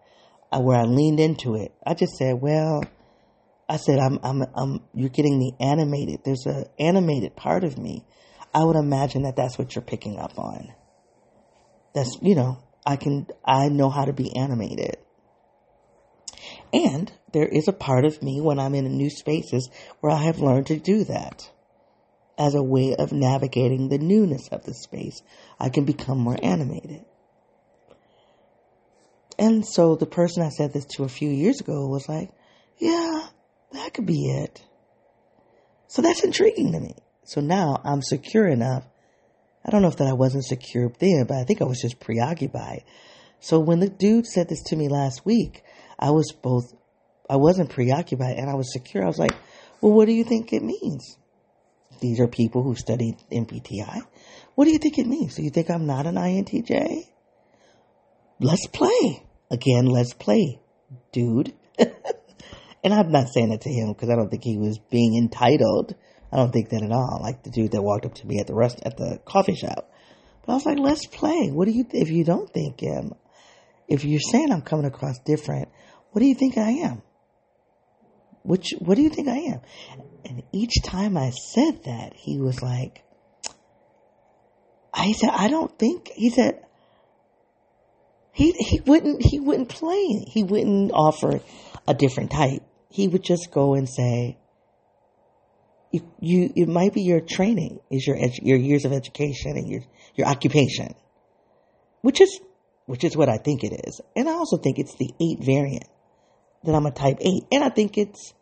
uh, 0.52 0.60
where 0.60 0.78
I 0.78 0.84
leaned 0.84 1.20
into 1.20 1.56
it. 1.56 1.74
I 1.86 1.94
just 1.94 2.14
said, 2.18 2.42
well, 2.42 2.84
I 3.68 3.78
said, 3.78 4.00
I'm, 4.00 4.20
I'm, 4.24 4.42
I'm, 4.56 4.82
you're 4.94 5.10
getting 5.10 5.38
the 5.40 5.54
animated. 5.64 6.22
There's 6.26 6.46
an 6.46 6.66
animated 6.80 7.36
part 7.36 7.64
of 7.64 7.78
me. 7.78 8.06
I 8.54 8.64
would 8.64 8.76
imagine 8.76 9.24
that 9.24 9.36
that's 9.36 9.60
what 9.60 9.76
you're 9.76 9.84
picking 9.84 10.18
up 10.18 10.40
on. 10.40 10.74
That's, 11.94 12.18
you 12.22 12.36
know, 12.36 12.58
I 12.86 12.96
can, 12.96 13.28
I 13.46 13.68
know 13.70 13.90
how 13.90 14.06
to 14.06 14.14
be 14.14 14.36
animated. 14.36 14.98
And 16.74 17.12
there 17.34 17.48
is 17.48 17.68
a 17.68 17.74
part 17.74 18.06
of 18.06 18.22
me 18.22 18.42
when 18.42 18.60
I'm 18.60 18.76
in 18.76 18.86
new 18.86 19.10
spaces 19.10 19.70
where 20.00 20.12
I 20.12 20.24
have 20.24 20.40
learned 20.40 20.68
to 20.68 20.78
do 20.78 21.04
that 21.06 21.50
as 22.38 22.56
a 22.56 22.64
way 22.64 22.96
of 22.98 23.12
navigating 23.12 23.90
the 23.90 23.98
newness 23.98 24.48
of 24.50 24.64
the 24.64 24.74
space. 24.74 25.22
I 25.60 25.70
can 25.70 25.86
become 25.86 26.20
more 26.20 26.38
animated. 26.42 27.06
And 29.38 29.66
so 29.66 29.96
the 29.96 30.06
person 30.06 30.44
I 30.44 30.50
said 30.50 30.74
this 30.74 30.86
to 30.96 31.04
a 31.04 31.10
few 31.10 31.30
years 31.30 31.60
ago 31.60 31.88
was 31.88 32.08
like, 32.10 32.32
yeah, 32.78 33.28
that 33.72 33.94
could 33.94 34.06
be 34.06 34.26
it. 34.26 34.62
So 35.88 36.02
that's 36.02 36.24
intriguing 36.24 36.72
to 36.74 36.80
me. 36.80 36.96
So 37.24 37.42
now 37.42 37.82
I'm 37.84 38.02
secure 38.02 38.48
enough. 38.48 38.86
I 39.66 39.72
don't 39.72 39.82
know 39.82 39.88
if 39.88 39.98
that 39.98 40.08
I 40.08 40.14
wasn't 40.14 40.46
secure 40.46 40.92
then, 41.00 41.26
but 41.28 41.38
I 41.38 41.44
think 41.44 41.62
I 41.62 41.66
was 41.66 41.82
just 41.82 42.00
preoccupied. 42.00 42.84
So 43.40 43.60
when 43.60 43.80
the 43.80 43.90
dude 43.90 44.26
said 44.26 44.50
this 44.50 44.64
to 44.68 44.76
me 44.76 44.88
last 44.88 45.26
week, 45.26 45.64
I 46.00 46.12
was 46.12 46.32
both, 46.32 46.74
I 47.30 47.36
wasn't 47.36 47.70
preoccupied 47.70 48.38
and 48.38 48.50
I 48.50 48.56
was 48.56 48.72
secure. 48.72 49.04
I 49.04 49.08
was 49.08 49.20
like, 49.20 49.36
well, 49.82 49.92
what 49.92 50.06
do 50.06 50.14
you 50.14 50.24
think 50.24 50.54
it 50.54 50.64
means? 50.64 51.18
These 52.00 52.20
are 52.22 52.28
people 52.28 52.64
who 52.64 52.76
studied 52.76 53.18
MBTI. 53.32 54.02
What 54.56 54.66
do 54.66 54.72
you 54.72 54.78
think 54.78 54.98
it 54.98 55.08
means? 55.08 55.36
Do 55.36 55.44
you 55.44 55.50
think 55.50 55.70
I'm 55.70 55.86
not 55.86 56.08
an 56.08 56.16
INTJ? 56.16 57.04
Let's 58.40 58.68
play. 58.68 59.24
Again, 59.52 59.86
let's 59.86 60.14
play, 60.14 60.60
dude. 61.12 61.54
and 62.84 62.94
I'm 62.94 63.12
not 63.12 63.28
saying 63.30 63.50
that 63.50 63.62
to 63.62 63.70
him 63.70 63.92
because 63.92 64.10
I 64.10 64.16
don't 64.16 64.30
think 64.30 64.44
he 64.44 64.58
was 64.58 64.80
being 64.90 65.18
entitled. 65.18 65.96
I 66.32 66.38
don't 66.38 66.52
think 66.52 66.70
that 66.70 66.84
at 66.84 66.92
all. 66.92 67.20
Like 67.22 67.44
the 67.44 67.50
dude 67.50 67.72
that 67.72 67.82
walked 67.82 68.06
up 68.06 68.16
to 68.16 68.28
me 68.28 68.40
at 68.40 68.48
the 68.48 68.54
rest 68.54 68.80
at 68.86 68.96
the 68.96 69.20
coffee 69.26 69.56
shop. 69.56 69.92
But 70.46 70.54
I 70.54 70.56
was 70.56 70.66
like, 70.66 70.80
let's 70.80 71.06
play. 71.06 71.50
What 71.52 71.68
do 71.68 71.72
you, 71.72 71.86
if 71.92 72.10
you 72.10 72.24
don't 72.24 72.50
think 72.50 72.80
him, 72.80 73.14
if 73.88 74.06
you're 74.06 74.20
saying 74.20 74.52
I'm 74.52 74.62
coming 74.62 74.86
across 74.86 75.20
different, 75.26 75.70
what 76.12 76.22
do 76.22 76.26
you 76.26 76.36
think 76.36 76.58
I 76.58 76.72
am? 76.72 77.02
Which, 78.44 78.74
what 78.80 78.96
do 78.96 79.02
you 79.04 79.10
think 79.10 79.28
I 79.28 79.38
am? 79.38 79.62
And 80.26 80.44
each 80.52 80.82
time 80.84 81.18
I 81.18 81.30
said 81.30 81.84
that, 81.84 82.14
he 82.16 82.40
was 82.40 82.62
like, 82.62 83.04
I 84.94 85.12
said, 85.12 85.30
I 85.32 85.50
don't 85.50 85.78
think, 85.78 86.10
he 86.16 86.30
said, 86.30 86.66
he, 88.32 88.52
he 88.54 88.80
wouldn't, 88.80 89.24
he 89.24 89.40
wouldn't 89.40 89.70
play. 89.70 90.26
He 90.28 90.44
wouldn't 90.44 90.92
offer 90.94 91.42
a 91.88 91.94
different 91.94 92.32
type. 92.32 92.64
He 92.90 93.08
would 93.08 93.24
just 93.24 93.52
go 93.52 93.76
and 93.76 93.88
say, 93.88 94.38
you, 95.92 96.02
you 96.20 96.54
it 96.56 96.68
might 96.68 96.94
be 96.94 97.02
your 97.02 97.20
training, 97.20 97.80
is 97.92 98.06
your, 98.08 98.16
edu- 98.16 98.44
your 98.44 98.58
years 98.58 98.86
of 98.86 98.94
education 98.94 99.58
and 99.58 99.68
your, 99.68 99.82
your 100.16 100.28
occupation, 100.28 100.96
which 102.02 102.22
is, 102.22 102.40
which 102.86 103.04
is 103.04 103.18
what 103.18 103.30
I 103.30 103.38
think 103.38 103.64
it 103.64 103.88
is. 103.88 104.02
And 104.16 104.30
I 104.30 104.34
also 104.34 104.58
think 104.58 104.80
it's 104.80 104.96
the 104.96 105.14
eight 105.20 105.44
variant 105.44 105.88
that 106.64 106.76
I'm 106.76 106.86
a 106.86 106.92
type 106.92 107.18
8. 107.20 107.44
And 107.52 107.64
I 107.64 107.70
think 107.70 107.98
it's, 107.98 108.34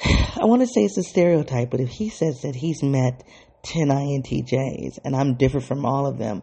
I 0.04 0.44
want 0.44 0.62
to 0.62 0.66
say 0.66 0.84
it's 0.84 0.98
a 0.98 1.02
stereotype, 1.02 1.70
but 1.70 1.80
if 1.80 1.88
he 1.88 2.10
says 2.10 2.42
that 2.42 2.54
he's 2.54 2.82
met 2.82 3.24
10 3.64 3.88
INTJs 3.88 4.98
and 5.04 5.16
I'm 5.16 5.34
different 5.34 5.66
from 5.66 5.84
all 5.84 6.06
of 6.06 6.18
them, 6.18 6.42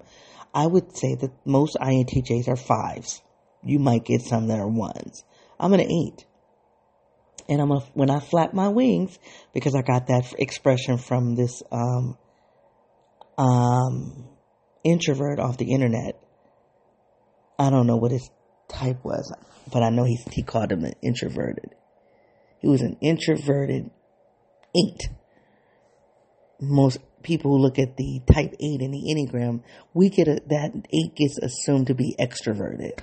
I 0.53 0.65
would 0.67 0.95
say 0.95 1.15
that 1.15 1.31
most 1.45 1.77
INTJs 1.79 2.47
are 2.47 2.55
fives. 2.55 3.21
You 3.63 3.79
might 3.79 4.05
get 4.05 4.21
some 4.21 4.47
that 4.47 4.59
are 4.59 4.67
ones. 4.67 5.23
I'm 5.59 5.73
an 5.73 5.81
eight. 5.81 6.25
And 7.47 7.61
I'm 7.61 7.71
a, 7.71 7.79
when 7.93 8.09
I 8.09 8.19
flap 8.19 8.53
my 8.53 8.69
wings, 8.69 9.19
because 9.53 9.75
I 9.75 9.81
got 9.81 10.07
that 10.07 10.33
expression 10.39 10.97
from 10.97 11.35
this, 11.35 11.61
um, 11.71 12.17
um, 13.37 14.27
introvert 14.83 15.39
off 15.39 15.57
the 15.57 15.71
internet. 15.71 16.19
I 17.59 17.69
don't 17.69 17.87
know 17.87 17.97
what 17.97 18.11
his 18.11 18.29
type 18.69 19.03
was 19.03 19.31
but 19.71 19.83
I 19.83 19.89
know 19.89 20.03
he 20.03 20.19
he 20.31 20.43
called 20.43 20.71
him 20.71 20.83
an 20.83 20.93
introverted. 21.01 21.75
He 22.59 22.67
was 22.67 22.81
an 22.81 22.97
introverted 23.01 23.89
eight. 24.75 25.09
Most 26.61 26.99
people 27.23 27.51
who 27.51 27.61
look 27.61 27.79
at 27.79 27.97
the 27.97 28.21
type 28.31 28.53
eight 28.59 28.81
in 28.81 28.91
the 28.91 29.03
enneagram, 29.09 29.63
we 29.93 30.09
get 30.09 30.27
a, 30.27 30.41
that 30.47 30.71
eight 30.93 31.15
gets 31.15 31.37
assumed 31.39 31.87
to 31.87 31.95
be 31.95 32.15
extroverted. 32.19 32.99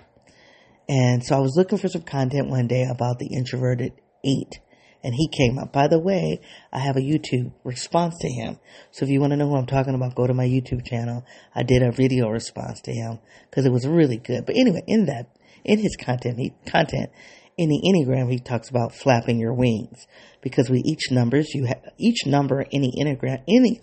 And 0.88 1.24
so 1.24 1.36
I 1.36 1.40
was 1.40 1.54
looking 1.56 1.78
for 1.78 1.88
some 1.88 2.02
content 2.02 2.48
one 2.48 2.66
day 2.66 2.84
about 2.84 3.18
the 3.18 3.26
introverted 3.26 3.92
eight. 4.24 4.60
And 5.04 5.14
he 5.14 5.28
came 5.28 5.58
up. 5.58 5.72
By 5.72 5.88
the 5.88 5.98
way, 5.98 6.40
I 6.72 6.78
have 6.78 6.96
a 6.96 7.00
YouTube 7.00 7.52
response 7.64 8.14
to 8.20 8.28
him. 8.28 8.60
So 8.92 9.04
if 9.04 9.10
you 9.10 9.20
want 9.20 9.32
to 9.32 9.36
know 9.36 9.48
who 9.48 9.56
I'm 9.56 9.66
talking 9.66 9.94
about, 9.94 10.14
go 10.14 10.28
to 10.28 10.34
my 10.34 10.46
YouTube 10.46 10.86
channel. 10.86 11.24
I 11.56 11.64
did 11.64 11.82
a 11.82 11.90
video 11.90 12.28
response 12.28 12.80
to 12.82 12.92
him 12.92 13.18
because 13.50 13.66
it 13.66 13.72
was 13.72 13.84
really 13.84 14.18
good. 14.18 14.46
But 14.46 14.56
anyway, 14.56 14.84
in 14.86 15.06
that 15.06 15.26
in 15.64 15.78
his 15.78 15.96
content, 15.96 16.38
he, 16.38 16.52
content 16.66 17.10
in 17.56 17.68
the 17.68 17.80
Enneagram, 17.84 18.30
he 18.30 18.38
talks 18.38 18.70
about 18.70 18.94
flapping 18.94 19.38
your 19.38 19.52
wings 19.52 20.06
because 20.40 20.70
with 20.70 20.82
each 20.84 21.10
numbers, 21.10 21.54
you 21.54 21.64
have 21.66 21.82
each 21.98 22.26
number 22.26 22.62
in 22.62 22.82
the 22.82 22.92
Enneagram, 22.98 23.42
any, 23.48 23.80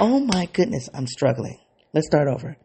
oh 0.00 0.20
my 0.20 0.46
goodness, 0.52 0.88
I'm 0.94 1.06
struggling. 1.06 1.58
Let's 1.92 2.06
start 2.06 2.28
over. 2.28 2.56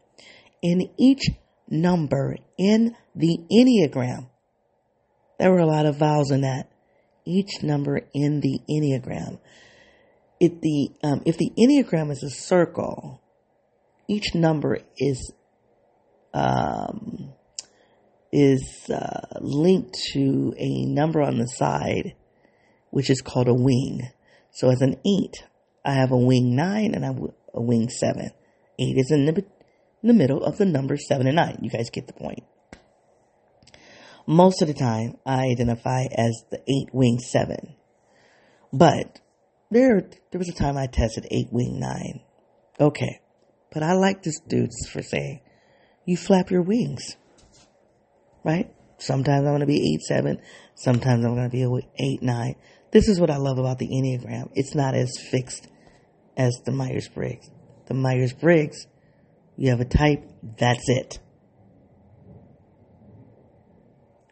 In 0.62 0.90
each 0.98 1.30
number 1.70 2.38
in 2.58 2.96
the 3.16 3.38
Enneagram, 3.52 4.30
there 5.40 5.52
were 5.52 5.60
a 5.60 5.66
lot 5.66 5.86
of 5.86 5.98
vowels 5.98 6.32
in 6.32 6.42
that. 6.42 6.70
Each 7.26 7.64
number 7.64 8.02
in 8.14 8.42
the 8.42 8.60
Enneagram. 8.70 9.40
If 10.40 10.62
the, 10.62 10.90
um, 11.04 11.22
if 11.26 11.38
the 11.38 11.52
Enneagram 11.58 12.12
is 12.12 12.22
a 12.22 12.30
circle, 12.30 13.22
each 14.08 14.36
number 14.36 14.80
is, 14.98 15.34
um, 16.34 17.34
is 18.34 18.90
uh, 18.90 19.40
linked 19.42 19.94
to 20.12 20.56
a 20.58 20.86
number 20.86 21.22
on 21.22 21.38
the 21.38 21.46
side, 21.46 22.16
which 22.90 23.12
is 23.12 23.22
called 23.22 23.48
a 23.48 23.54
wing. 23.54 24.10
So 24.50 24.70
as 24.70 24.82
an 24.82 24.96
eight, 25.06 25.44
I 25.86 25.94
have 25.94 26.12
a 26.12 26.18
wing 26.18 26.56
nine 26.56 26.96
and 26.96 27.06
I 27.06 27.10
a 27.54 27.62
wing 27.62 27.90
seven. 27.90 28.32
Eight 28.80 28.98
is 28.98 29.12
in 29.12 29.26
the, 29.26 29.46
in 30.02 30.08
the 30.08 30.16
middle 30.16 30.44
of 30.44 30.58
the 30.58 30.66
numbers 30.66 31.08
seven 31.08 31.28
and 31.28 31.36
nine. 31.36 31.60
You 31.62 31.70
guys 31.70 31.92
get 31.92 32.08
the 32.08 32.14
point. 32.14 32.44
Most 34.26 34.64
of 34.64 34.68
the 34.68 34.74
time, 34.74 35.18
I 35.28 35.50
identify 35.52 36.06
as 36.06 36.44
the 36.50 36.60
eight 36.62 36.90
wing 36.92 37.20
seven. 37.20 37.76
But 38.72 39.20
there, 39.70 40.10
there 40.32 40.40
was 40.40 40.50
a 40.50 40.54
time 40.54 40.76
I 40.76 40.88
tested 40.88 41.28
eight 41.30 41.50
wing 41.52 41.80
nine. 41.80 42.22
Okay. 42.80 43.20
But 43.72 43.84
I 43.84 43.94
like 43.94 44.24
this 44.24 44.40
dude 44.40 44.72
for 44.92 45.04
saying, 45.04 45.42
you 46.06 46.18
flap 46.18 46.50
your 46.50 46.64
wings 46.64 47.16
right? 48.44 48.74
Sometimes 48.98 49.46
I'm 49.46 49.52
going 49.52 49.60
to 49.62 49.66
be 49.66 49.96
8 49.96 50.02
7. 50.02 50.42
Sometimes 50.76 51.26
I'm 51.26 51.36
going 51.36 51.50
to 51.50 51.52
be 51.52 51.64
8 51.64 52.22
9. 52.22 52.56
This 52.92 53.08
is 53.08 53.20
what 53.20 53.32
I 53.32 53.38
love 53.38 53.58
about 53.58 53.80
the 53.80 53.88
Enneagram. 53.88 54.52
It's 54.54 54.76
not 54.76 54.96
as 54.96 55.12
fixed 55.32 55.68
as 56.38 56.62
the 56.66 56.72
Myers 56.72 57.08
Briggs. 57.08 57.50
The 57.88 57.96
Myers 57.96 58.34
Briggs, 58.34 58.86
you 59.58 59.72
have 59.72 59.80
a 59.80 59.86
type, 59.86 60.24
that's 60.60 60.84
it. 60.88 61.20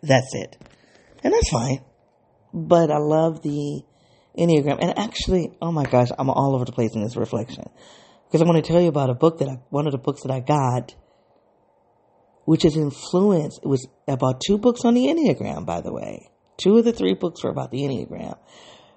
That's 0.03 0.33
it. 0.33 0.57
And 1.23 1.33
that's 1.33 1.49
fine. 1.49 1.83
But 2.53 2.91
I 2.91 2.97
love 2.97 3.41
the 3.41 3.83
Enneagram. 4.37 4.77
And 4.81 4.97
actually, 4.97 5.51
oh 5.61 5.71
my 5.71 5.83
gosh, 5.83 6.09
I'm 6.17 6.29
all 6.29 6.55
over 6.55 6.65
the 6.65 6.71
place 6.71 6.95
in 6.95 7.03
this 7.03 7.15
reflection. 7.15 7.65
Because 8.27 8.41
I 8.41 8.45
want 8.45 8.63
to 8.63 8.71
tell 8.71 8.81
you 8.81 8.87
about 8.87 9.09
a 9.09 9.13
book 9.13 9.39
that 9.39 9.49
I, 9.49 9.59
one 9.69 9.87
of 9.87 9.91
the 9.91 9.97
books 9.97 10.23
that 10.23 10.31
I 10.31 10.39
got 10.39 10.95
which 12.45 12.65
is 12.65 12.75
influenced, 12.75 13.59
it 13.63 13.67
was 13.67 13.87
about 14.07 14.41
two 14.45 14.57
books 14.57 14.85
on 14.85 14.93
the 14.93 15.07
Enneagram, 15.07 15.65
by 15.65 15.81
the 15.81 15.93
way. 15.93 16.29
Two 16.57 16.77
of 16.77 16.85
the 16.85 16.93
three 16.93 17.13
books 17.13 17.43
were 17.43 17.49
about 17.49 17.71
the 17.71 17.81
Enneagram. 17.81 18.37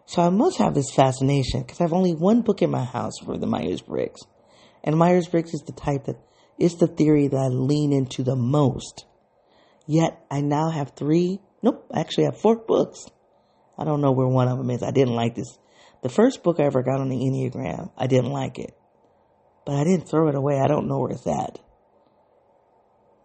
So 0.07 0.23
I 0.23 0.29
must 0.29 0.59
have 0.59 0.75
this 0.75 0.91
fascination 0.91 1.63
because 1.63 1.81
I 1.81 1.85
have 1.85 1.93
only 1.93 2.15
one 2.15 2.43
book 2.43 2.63
in 2.63 2.71
my 2.71 2.85
house 2.85 3.15
for 3.25 3.39
the 3.39 3.47
Myers 3.47 3.81
Briggs. 3.81 4.21
And 4.83 4.97
Myers 4.97 5.29
Briggs 5.29 5.55
is 5.55 5.63
the 5.63 5.73
type 5.73 6.05
that 6.05 6.17
is 6.59 6.77
the 6.77 6.87
theory 6.87 7.29
that 7.29 7.37
I 7.37 7.49
lean 7.49 7.93
into 7.93 8.23
the 8.23 8.37
most. 8.37 9.07
Yet 9.87 10.23
I 10.31 10.41
now 10.41 10.71
have 10.71 10.93
three, 10.97 11.41
nope, 11.63 11.87
I 11.93 12.01
actually 12.01 12.25
have 12.25 12.41
four 12.41 12.57
books. 12.57 13.07
I 13.79 13.85
don't 13.85 14.01
know 14.01 14.13
where 14.13 14.27
one 14.27 14.49
of 14.49 14.59
them 14.59 14.71
is. 14.71 14.83
I 14.83 14.91
didn't 14.91 15.15
like 15.15 15.35
this. 15.35 15.59
The 16.03 16.09
first 16.11 16.43
book 16.43 16.61
I 16.61 16.65
ever 16.65 16.83
got 16.83 17.01
on 17.01 17.09
the 17.09 17.17
Enneagram, 17.17 17.91
I 17.97 18.07
didn't 18.07 18.31
like 18.31 18.59
it. 18.59 18.77
But 19.65 19.77
I 19.77 19.85
didn't 19.85 20.09
throw 20.09 20.29
it 20.29 20.35
away. 20.35 20.61
I 20.61 20.69
don't 20.69 20.87
know 20.87 20.99
where 20.99 21.11
it's 21.11 21.27
at. 21.27 21.59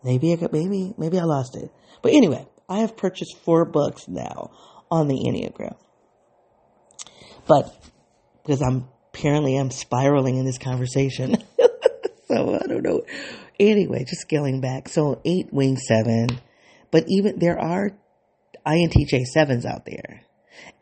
Maybe 0.04 0.34
I 0.34 0.36
got, 0.38 0.54
maybe, 0.54 0.94
maybe 0.98 1.20
I 1.20 1.24
lost 1.24 1.56
it. 1.56 1.72
But 2.02 2.14
anyway, 2.14 2.48
I 2.68 2.80
have 2.80 2.96
purchased 2.96 3.38
four 3.40 3.66
books 3.66 4.08
now 4.08 4.52
on 4.90 5.08
the 5.08 5.16
Enneagram. 5.16 5.76
But 7.48 7.74
because 8.44 8.62
I'm 8.62 8.88
apparently 9.14 9.56
I'm 9.58 9.72
spiraling 9.72 10.38
in 10.38 10.46
this 10.46 10.58
conversation. 10.58 11.38
so 12.28 12.56
I 12.56 12.68
don't 12.68 12.84
know. 12.84 13.04
Anyway, 13.60 14.06
just 14.08 14.22
scaling 14.22 14.62
back. 14.62 14.88
So 14.90 15.22
eight 15.26 15.52
wing 15.52 15.78
seven, 15.78 16.40
but 16.92 17.06
even 17.08 17.40
there 17.40 17.60
are 17.60 17.92
INTJ 18.66 19.26
sevens 19.26 19.66
out 19.66 19.86
there. 19.86 20.22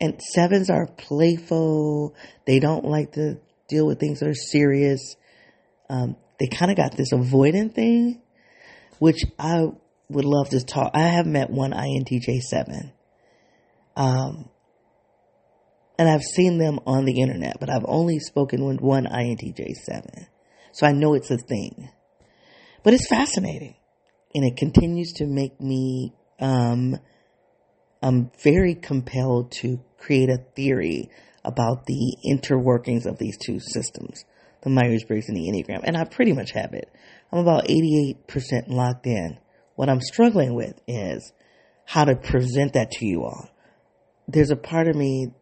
And 0.00 0.20
sevens 0.20 0.70
are 0.70 0.86
playful. 0.86 2.14
They 2.46 2.60
don't 2.60 2.84
like 2.84 3.12
to 3.12 3.38
deal 3.68 3.86
with 3.86 4.00
things 4.00 4.20
that 4.20 4.28
are 4.28 4.34
serious. 4.34 5.16
Um, 5.88 6.16
they 6.38 6.46
kind 6.46 6.70
of 6.70 6.76
got 6.76 6.96
this 6.96 7.12
avoidant 7.12 7.74
thing, 7.74 8.20
which 8.98 9.24
I 9.38 9.66
would 10.08 10.24
love 10.24 10.50
to 10.50 10.64
talk. 10.64 10.92
I 10.94 11.08
have 11.08 11.26
met 11.26 11.50
one 11.50 11.72
INTJ 11.72 12.40
seven. 12.40 12.92
Um, 13.96 14.48
and 15.98 16.08
I've 16.08 16.22
seen 16.22 16.58
them 16.58 16.78
on 16.86 17.04
the 17.04 17.20
internet, 17.20 17.58
but 17.58 17.68
I've 17.68 17.84
only 17.86 18.20
spoken 18.20 18.64
with 18.64 18.80
one 18.80 19.04
INTJ 19.04 19.74
seven. 19.84 20.26
So 20.72 20.86
I 20.86 20.92
know 20.92 21.14
it's 21.14 21.30
a 21.30 21.36
thing. 21.36 21.90
But 22.84 22.94
it's 22.94 23.08
fascinating. 23.08 23.74
And 24.34 24.44
it 24.44 24.56
continues 24.56 25.12
to 25.14 25.26
make 25.26 25.60
me, 25.60 26.14
um, 26.38 26.96
I'm 28.02 28.30
very 28.44 28.74
compelled 28.74 29.50
to 29.62 29.80
create 29.98 30.30
a 30.30 30.44
theory 30.54 31.10
about 31.44 31.86
the 31.86 32.16
interworkings 32.24 33.06
of 33.06 33.18
these 33.18 33.36
two 33.36 33.58
systems, 33.58 34.24
the 34.62 34.70
Myers-Briggs 34.70 35.28
and 35.28 35.36
the 35.36 35.48
Enneagram. 35.50 35.80
And 35.82 35.96
I 35.96 36.04
pretty 36.04 36.32
much 36.32 36.52
have 36.52 36.74
it. 36.74 36.88
I'm 37.32 37.40
about 37.40 37.68
88% 37.68 38.68
locked 38.68 39.06
in. 39.06 39.38
What 39.74 39.88
I'm 39.88 40.00
struggling 40.00 40.54
with 40.54 40.80
is 40.86 41.32
how 41.84 42.04
to 42.04 42.16
present 42.16 42.72
that 42.72 42.90
to 42.92 43.06
you 43.06 43.22
all. 43.22 43.48
There's 44.26 44.50
a 44.50 44.56
part 44.56 44.88
of 44.88 44.96
me, 44.96 45.32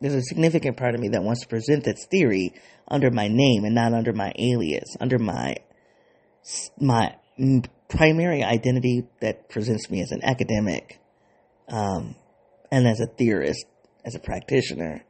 there's 0.00 0.14
a 0.14 0.22
significant 0.22 0.76
part 0.76 0.94
of 0.94 1.00
me 1.00 1.08
that 1.08 1.22
wants 1.22 1.42
to 1.42 1.48
present 1.48 1.84
this 1.84 2.06
theory 2.10 2.54
under 2.88 3.10
my 3.10 3.28
name 3.28 3.64
and 3.64 3.74
not 3.74 3.92
under 3.92 4.12
my 4.12 4.32
alias, 4.38 4.96
under 5.00 5.18
my, 5.18 5.56
my 6.80 7.14
primary 7.88 8.42
identity 8.42 9.06
that 9.20 9.48
presents 9.48 9.90
me 9.90 10.02
as 10.02 10.10
an 10.12 10.20
academic, 10.24 11.00
um, 11.68 12.14
and 12.70 12.86
as 12.86 13.00
a 13.00 13.06
theorist, 13.06 13.64
as 14.04 14.14
a 14.14 14.20
practitioner. 14.20 15.04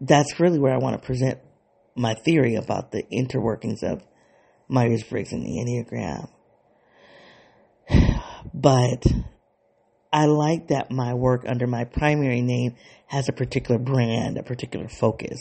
That's 0.00 0.40
really 0.40 0.58
where 0.58 0.74
I 0.74 0.78
want 0.78 1.00
to 1.00 1.06
present 1.06 1.38
my 1.94 2.14
theory 2.14 2.54
about 2.54 2.90
the 2.90 3.02
interworkings 3.04 3.82
of 3.82 4.02
Myers 4.72 5.04
Briggs 5.04 5.32
and 5.32 5.44
the 5.44 5.58
Enneagram. 5.60 6.28
But 8.54 9.04
I 10.12 10.26
like 10.26 10.68
that 10.68 10.90
my 10.90 11.14
work 11.14 11.44
under 11.48 11.66
my 11.66 11.84
primary 11.84 12.42
name 12.42 12.74
has 13.06 13.28
a 13.28 13.32
particular 13.32 13.78
brand, 13.78 14.36
a 14.36 14.42
particular 14.42 14.88
focus. 14.88 15.38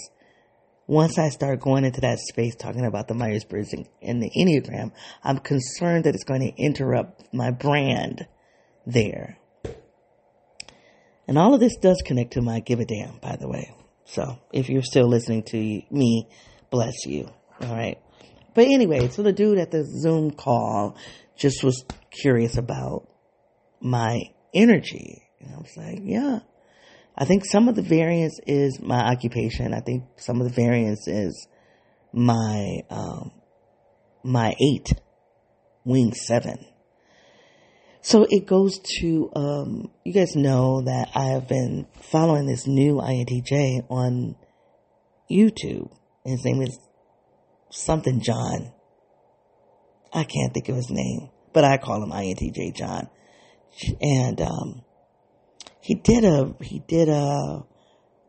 Once 0.88 1.18
I 1.18 1.30
start 1.30 1.60
going 1.60 1.84
into 1.84 2.02
that 2.02 2.20
space 2.20 2.56
talking 2.56 2.86
about 2.86 3.08
the 3.08 3.14
Myers 3.14 3.44
Briggs 3.44 3.74
and 3.74 4.24
the 4.24 4.32
Enneagram, 4.38 4.92
I'm 5.24 5.40
concerned 5.40 6.06
that 6.06 6.16
it's 6.16 6.24
going 6.24 6.42
to 6.42 6.62
interrupt 6.62 7.34
my 7.34 7.52
brand 7.52 8.28
there. 8.86 9.38
And 11.28 11.38
all 11.38 11.54
of 11.54 11.60
this 11.60 11.76
does 11.78 12.02
connect 12.06 12.34
to 12.34 12.42
my 12.42 12.60
give 12.60 12.80
a 12.80 12.86
damn, 12.86 13.18
by 13.18 13.36
the 13.36 13.48
way. 13.48 13.74
So 14.06 14.40
if 14.52 14.70
you're 14.70 14.84
still 14.84 15.08
listening 15.08 15.44
to 15.44 15.58
me, 15.58 16.28
bless 16.70 17.06
you. 17.06 17.30
All 17.62 17.76
right. 17.76 17.98
But 18.54 18.66
anyway, 18.66 19.08
so 19.10 19.24
the 19.24 19.34
dude 19.34 19.58
at 19.58 19.72
the 19.72 19.84
Zoom 19.84 20.32
call 20.32 20.98
just 21.38 21.64
was 21.64 21.86
curious 22.12 22.58
about 22.58 23.08
my 23.80 24.20
energy. 24.54 25.24
And 25.40 25.56
I 25.56 25.58
was 25.58 25.76
like, 25.78 26.00
yeah. 26.04 26.40
I 27.18 27.26
think 27.26 27.46
some 27.46 27.68
of 27.68 27.76
the 27.76 27.82
variance 27.82 28.40
is 28.48 28.80
my 28.82 29.00
occupation. 29.00 29.74
I 29.74 29.82
think 29.82 30.04
some 30.18 30.42
of 30.42 30.48
the 30.48 30.54
variance 30.54 31.08
is 31.08 31.48
my 32.14 32.82
um, 32.90 33.32
my 34.24 34.54
eight 34.62 34.94
wing 35.84 36.14
seven. 36.14 36.66
So 38.02 38.26
it 38.30 38.48
goes 38.48 38.80
to 39.00 39.30
um, 39.36 39.92
you 40.04 40.14
guys 40.14 40.36
know 40.36 40.82
that 40.82 41.10
I 41.14 41.26
have 41.26 41.48
been 41.48 41.86
following 42.02 42.48
this 42.48 42.66
new 42.66 42.96
INTJ 42.96 43.86
on 43.90 44.36
YouTube. 45.30 45.92
His 46.26 46.44
name 46.46 46.62
is 46.62 46.78
something 47.72 48.22
Jon. 48.22 48.72
I 50.14 50.24
can't 50.24 50.54
think 50.54 50.70
of 50.70 50.76
his 50.76 50.90
name, 50.90 51.30
but 51.54 51.64
I 51.64 51.78
call 51.78 52.04
him 52.04 52.12
INTJ 52.12 52.76
Jon. 52.76 53.10
And 54.02 54.42
um, 54.42 54.82
he 55.80 55.96
did 55.96 56.26
a 56.26 56.54
he 56.62 56.80
did 56.80 57.08
a 57.10 57.64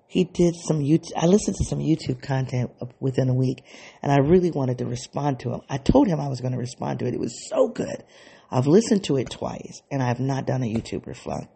he 0.06 0.24
did 0.24 0.54
some 0.54 0.80
YouTube. 0.80 1.12
I 1.16 1.26
listened 1.26 1.56
to 1.56 1.64
some 1.64 1.78
YouTube 1.78 2.22
content 2.22 2.70
within 3.00 3.28
a 3.28 3.34
week, 3.34 3.64
and 4.02 4.12
I 4.12 4.18
really 4.18 4.50
wanted 4.50 4.78
to 4.78 4.86
respond 4.86 5.40
to 5.40 5.50
him. 5.52 5.62
I 5.68 5.78
told 5.78 6.06
him 6.06 6.20
I 6.20 6.28
was 6.28 6.40
going 6.40 6.52
to 6.52 6.58
respond 6.58 6.98
to 6.98 7.06
it. 7.06 7.14
It 7.14 7.20
was 7.20 7.48
so 7.48 7.68
good. 7.68 8.04
I've 8.50 8.66
listened 8.66 9.04
to 9.04 9.16
it 9.16 9.30
twice, 9.30 9.80
and 9.90 10.02
I 10.02 10.08
have 10.08 10.20
not 10.20 10.46
done 10.46 10.62
a 10.62 10.66
YouTube 10.66 11.06
reflect, 11.06 11.48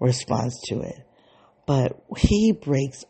response 0.00 0.60
to 0.68 0.80
it. 0.80 0.96
But 1.66 1.98
he 2.18 2.52
breaks 2.52 3.04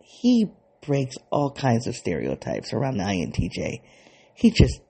he 0.00 0.46
breaks 0.86 1.16
all 1.30 1.50
kinds 1.50 1.86
of 1.86 1.94
stereotypes 1.94 2.72
around 2.72 2.96
the 2.96 3.04
INTJ. 3.04 3.80
He 4.34 4.50
just 4.50 4.80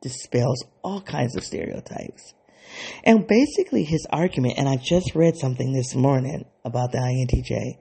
dispels 0.00 0.64
all 0.82 1.00
kinds 1.00 1.36
of 1.36 1.44
stereotypes. 1.44 2.34
And 3.04 3.26
basically 3.26 3.84
his 3.84 4.06
argument, 4.10 4.54
and 4.58 4.68
I 4.68 4.76
just 4.76 5.14
read 5.14 5.36
something 5.36 5.72
this 5.72 5.94
morning 5.94 6.46
about 6.64 6.92
the 6.92 6.98
INTJ, 6.98 7.78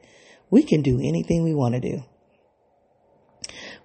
we 0.50 0.64
can 0.64 0.82
do 0.82 1.00
anything 1.02 1.44
we 1.44 1.54
want 1.54 1.76
to 1.76 1.80
do. 1.80 2.04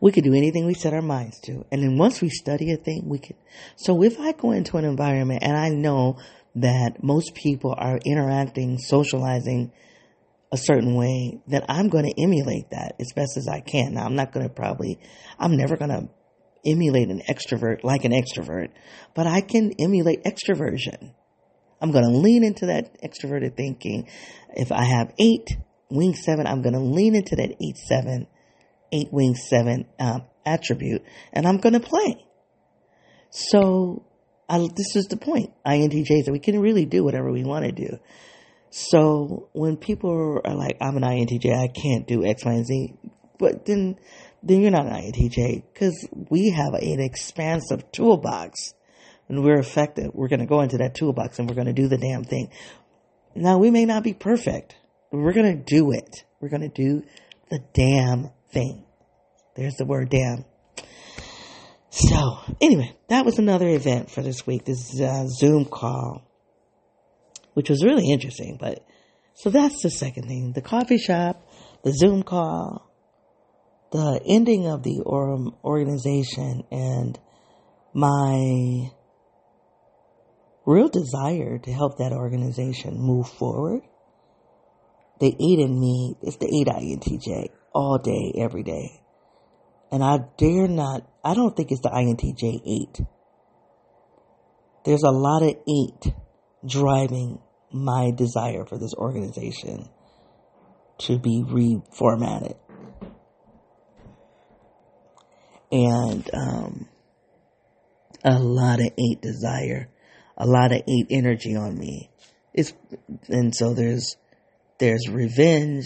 We 0.01 0.13
can 0.13 0.25
do 0.25 0.35
anything 0.35 0.67
we 0.67 0.75
set 0.75 0.93
our 0.93 1.03
minds 1.03 1.41
to. 1.41 1.65
And 1.71 1.83
then 1.83 1.97
once 1.97 2.21
we 2.21 2.29
study 2.29 2.73
a 2.73 2.77
thing, 2.77 3.03
we 3.07 3.19
can. 3.19 3.37
So 3.77 4.03
if 4.03 4.21
I 4.21 4.33
go 4.33 4.51
into 4.53 4.77
an 4.77 4.85
environment 4.85 5.43
and 5.43 5.57
I 5.57 5.71
know 5.71 6.19
that 6.57 7.03
most 7.03 7.35
people 7.35 7.75
are 7.77 7.99
interacting, 8.05 8.79
socializing 8.79 9.73
a 10.53 10.57
certain 10.57 10.95
way, 10.95 11.41
then 11.47 11.65
I'm 11.69 11.89
going 11.89 12.05
to 12.05 12.23
emulate 12.23 12.71
that 12.71 12.95
as 13.01 13.13
best 13.15 13.37
as 13.37 13.49
I 13.49 13.61
can. 13.61 13.95
Now, 13.95 14.05
I'm 14.05 14.15
not 14.15 14.33
going 14.33 14.47
to 14.47 14.53
probably, 14.53 14.99
I'm 15.39 15.57
never 15.57 15.77
going 15.77 15.91
to 15.91 16.09
emulate 16.65 17.09
an 17.09 17.23
extrovert 17.29 17.85
like 17.85 18.05
an 18.05 18.13
extrovert, 18.13 18.71
but 19.15 19.27
I 19.27 19.41
can 19.41 19.73
emulate 19.79 20.25
extroversion. 20.25 21.15
I'm 21.81 21.93
going 21.93 22.05
to 22.05 22.11
lean 22.11 22.45
into 22.45 22.67
that 22.67 23.01
extroverted 23.03 23.57
thinking. 23.57 24.09
If 24.55 24.73
I 24.73 24.85
have 24.85 25.13
eight 25.19 25.49
wing 25.91 26.15
seven, 26.15 26.47
I'm 26.47 26.63
going 26.63 26.75
to 26.75 26.81
lean 26.81 27.15
into 27.15 27.37
that 27.37 27.51
eight 27.51 27.77
seven, 27.77 28.27
eight 28.93 29.09
wing 29.13 29.35
seven 29.35 29.87
um, 29.99 30.25
attribute, 30.45 31.03
and 31.33 31.47
I'm 31.47 31.59
going 31.59 31.75
to 31.75 31.81
play. 31.81 32.25
So 33.31 34.07
I, 34.49 34.59
this 34.59 34.97
is 34.97 35.07
the 35.07 35.17
point. 35.17 35.53
INTJs 35.67 36.25
that 36.25 36.33
we 36.33 36.39
can 36.39 36.61
really 36.61 36.87
do 36.87 37.05
whatever 37.05 37.31
we 37.31 37.45
want 37.45 37.65
to 37.65 37.73
do. 37.73 37.99
So 38.79 39.49
when 39.55 39.79
people 39.79 40.43
are 40.45 40.55
like, 40.55 40.77
"I'm 40.83 40.99
an 40.99 41.03
INTJ, 41.03 41.51
I 41.51 41.69
can't 41.69 42.07
do 42.07 42.27
X, 42.27 42.45
Y, 42.45 42.53
and 42.53 42.67
Z," 42.67 42.93
but 43.39 43.65
then 43.65 43.97
then 44.43 44.61
you're 44.61 44.71
not 44.71 44.85
an 44.85 44.93
INTJ 44.93 45.63
because 45.73 46.07
we 46.29 46.51
have 46.51 46.75
an 46.75 47.01
expansive 47.01 47.91
toolbox 47.91 48.75
and 49.31 49.43
we're 49.43 49.59
effective. 49.59 50.11
We're 50.13 50.29
going 50.29 50.41
to 50.41 50.47
go 50.47 50.61
into 50.61 50.77
that 50.79 50.95
toolbox 50.95 51.39
and 51.39 51.49
we're 51.49 51.55
going 51.55 51.69
to 51.69 51.73
do 51.73 51.89
the 51.89 51.97
damn 51.97 52.23
thing. 52.23 52.51
Now, 53.35 53.57
we 53.57 53.71
may 53.71 53.87
not 53.87 54.05
be 54.05 54.13
perfect, 54.13 54.77
but 55.11 55.19
we're 55.21 55.33
going 55.33 55.57
to 55.57 55.65
do 55.65 55.93
it. 55.93 56.25
We're 56.41 56.51
going 56.51 56.61
to 56.61 56.69
do 56.69 57.03
the 57.49 57.61
damn 57.73 58.31
thing. 58.53 58.85
There's 59.55 59.77
the 59.77 59.87
word 59.87 60.11
damn. 60.11 60.45
So, 61.89 62.41
anyway, 62.61 62.95
that 63.09 63.25
was 63.25 63.39
another 63.39 63.69
event 63.69 64.11
for 64.11 64.21
this 64.21 64.47
week, 64.47 64.67
this 64.67 64.93
Zoom 65.39 65.65
call, 65.65 66.26
which 67.57 67.71
was 67.71 67.83
really 67.83 68.11
interesting. 68.13 68.59
But 68.61 68.85
so 69.33 69.49
that's 69.49 69.83
the 69.83 69.91
second 69.91 70.29
thing 70.29 70.53
the 70.53 70.61
coffee 70.61 70.99
shop, 70.99 71.43
the 71.85 71.93
Zoom 71.93 72.23
call, 72.23 72.93
the 73.93 74.21
ending 74.27 74.67
of 74.67 74.83
the 74.83 75.01
organization 75.65 76.65
and 76.71 77.19
my 77.95 78.91
real 80.67 80.91
desire 80.91 81.57
to 81.57 81.73
help 81.73 81.97
that 81.97 82.13
organization 82.13 82.99
move 82.99 83.27
forward. 83.27 83.81
The 85.21 85.29
eight 85.29 85.59
in 85.59 85.81
me, 85.81 86.15
it's 86.21 86.37
the 86.37 86.53
eight 86.61 86.69
INTJ 86.69 87.49
all 87.73 87.97
day, 87.97 88.39
every 88.39 88.65
day. 88.65 89.01
And 89.91 90.05
I 90.05 90.19
dare 90.37 90.69
not, 90.69 91.09
I 91.25 91.33
don't 91.33 91.57
think 91.57 91.71
it's 91.73 91.81
the 91.81 91.89
INTJ 91.89 92.61
eight. 92.67 93.01
There's 94.85 95.05
a 95.05 95.11
lot 95.11 95.43
of 95.43 95.57
eight 95.67 96.13
driving 96.67 97.41
my 97.73 98.11
desire 98.15 98.65
for 98.65 98.79
this 98.79 98.95
organization 98.95 99.89
to 100.99 101.19
be 101.19 101.43
reformatted 101.47 102.57
and 105.73 106.31
um, 106.33 106.89
a 108.25 108.39
lot 108.39 108.81
of 108.81 108.87
eight 108.99 109.21
desire, 109.21 109.89
a 110.37 110.47
lot 110.47 110.73
of 110.73 110.83
eight 110.89 111.07
energy 111.11 111.57
on 111.57 111.79
me. 111.79 112.11
It's 112.55 112.73
and 113.29 113.55
so 113.55 113.75
there's 113.75 114.17
there's 114.79 115.09
revenge, 115.09 115.85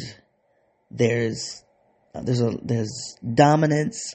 there's 0.90 1.64
there's 2.14 2.40
a 2.40 2.56
there's 2.62 3.16
dominance. 3.34 4.14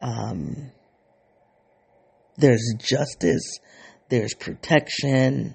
Um, 0.00 0.72
there's 2.36 2.74
justice. 2.78 3.58
There's 4.08 4.34
protection. 4.34 5.54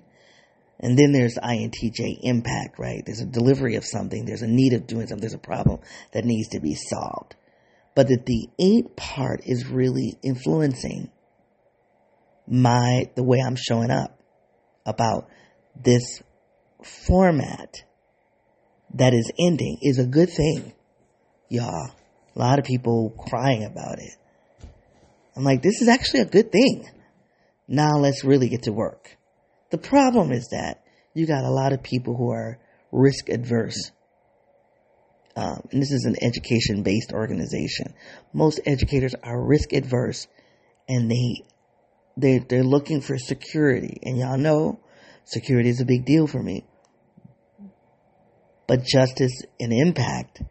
And 0.80 0.98
then 0.98 1.12
there's 1.12 1.36
INTJ 1.36 2.20
impact, 2.22 2.78
right? 2.78 3.02
There's 3.06 3.22
a 3.22 3.26
delivery 3.26 3.76
of 3.76 3.86
something. 3.86 4.26
There's 4.26 4.44
a 4.44 4.48
need 4.48 4.74
of 4.74 4.86
doing 4.86 5.08
something. 5.08 5.22
There's 5.22 5.34
a 5.34 5.40
problem 5.40 5.80
that 6.14 6.24
needs 6.24 6.50
to 6.50 6.60
be 6.60 6.76
solved. 6.76 7.36
But 7.96 8.10
that 8.10 8.28
the 8.28 8.48
eight 8.60 8.96
part 8.96 9.42
is 9.44 9.66
really 9.66 10.18
influencing 10.22 11.10
my, 12.48 13.10
the 13.16 13.24
way 13.24 13.40
I'm 13.44 13.56
showing 13.56 13.90
up 13.90 14.20
about 14.86 15.28
this 15.76 16.22
format 16.84 17.74
that 18.94 19.14
is 19.14 19.32
ending 19.40 19.80
is 19.82 19.98
a 20.00 20.06
good 20.06 20.30
thing, 20.30 20.74
y'all. 21.50 21.92
A 22.36 22.40
lot 22.40 22.60
of 22.60 22.66
people 22.66 23.16
crying 23.28 23.64
about 23.64 23.98
it. 23.98 24.14
I'm 25.36 25.44
like, 25.44 25.64
this 25.64 25.82
is 25.82 25.88
actually 25.88 26.22
a 26.22 26.26
good 26.26 26.52
thing. 26.52 26.88
Now 27.68 27.98
let's 27.98 28.24
really 28.24 28.48
get 28.48 28.64
to 28.64 28.72
work. 28.72 29.17
The 29.70 29.78
problem 29.78 30.32
is 30.32 30.50
that 30.52 30.84
you 31.14 31.26
got 31.26 31.44
a 31.44 31.50
lot 31.50 31.74
of 31.74 31.84
people 31.84 32.16
who 32.16 32.30
are 32.32 32.60
risk 32.92 33.30
adverse. 33.30 33.92
Um, 35.36 35.62
and 35.72 35.82
this 35.82 35.92
is 35.92 36.06
an 36.06 36.16
education 36.22 36.84
based 36.84 37.12
organization. 37.12 37.94
Most 38.34 38.60
educators 38.66 39.14
are 39.24 39.40
risk 39.40 39.74
adverse 39.74 40.28
and 40.88 41.12
they, 41.12 41.44
they, 42.16 42.40
they're 42.40 42.64
looking 42.64 43.02
for 43.02 43.18
security. 43.18 44.00
And 44.04 44.18
y'all 44.18 44.38
know 44.38 44.80
security 45.26 45.70
is 45.70 45.82
a 45.82 45.86
big 45.86 46.06
deal 46.06 46.28
for 46.28 46.42
me. 46.42 46.66
But 48.68 48.84
justice 48.84 49.42
and 49.60 49.72
impact 49.74 50.42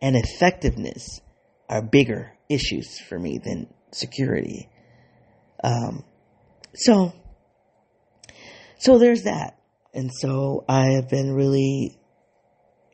and 0.00 0.16
effectiveness 0.16 1.20
are 1.68 1.82
bigger 1.82 2.32
issues 2.48 2.98
for 3.08 3.18
me 3.18 3.38
than 3.42 3.68
security. 3.92 4.68
Um, 5.62 6.04
so, 6.74 7.12
so 8.78 8.98
there's 8.98 9.22
that. 9.22 9.58
And 9.92 10.10
so 10.12 10.64
I 10.68 10.92
have 10.92 11.08
been 11.08 11.34
really, 11.34 11.98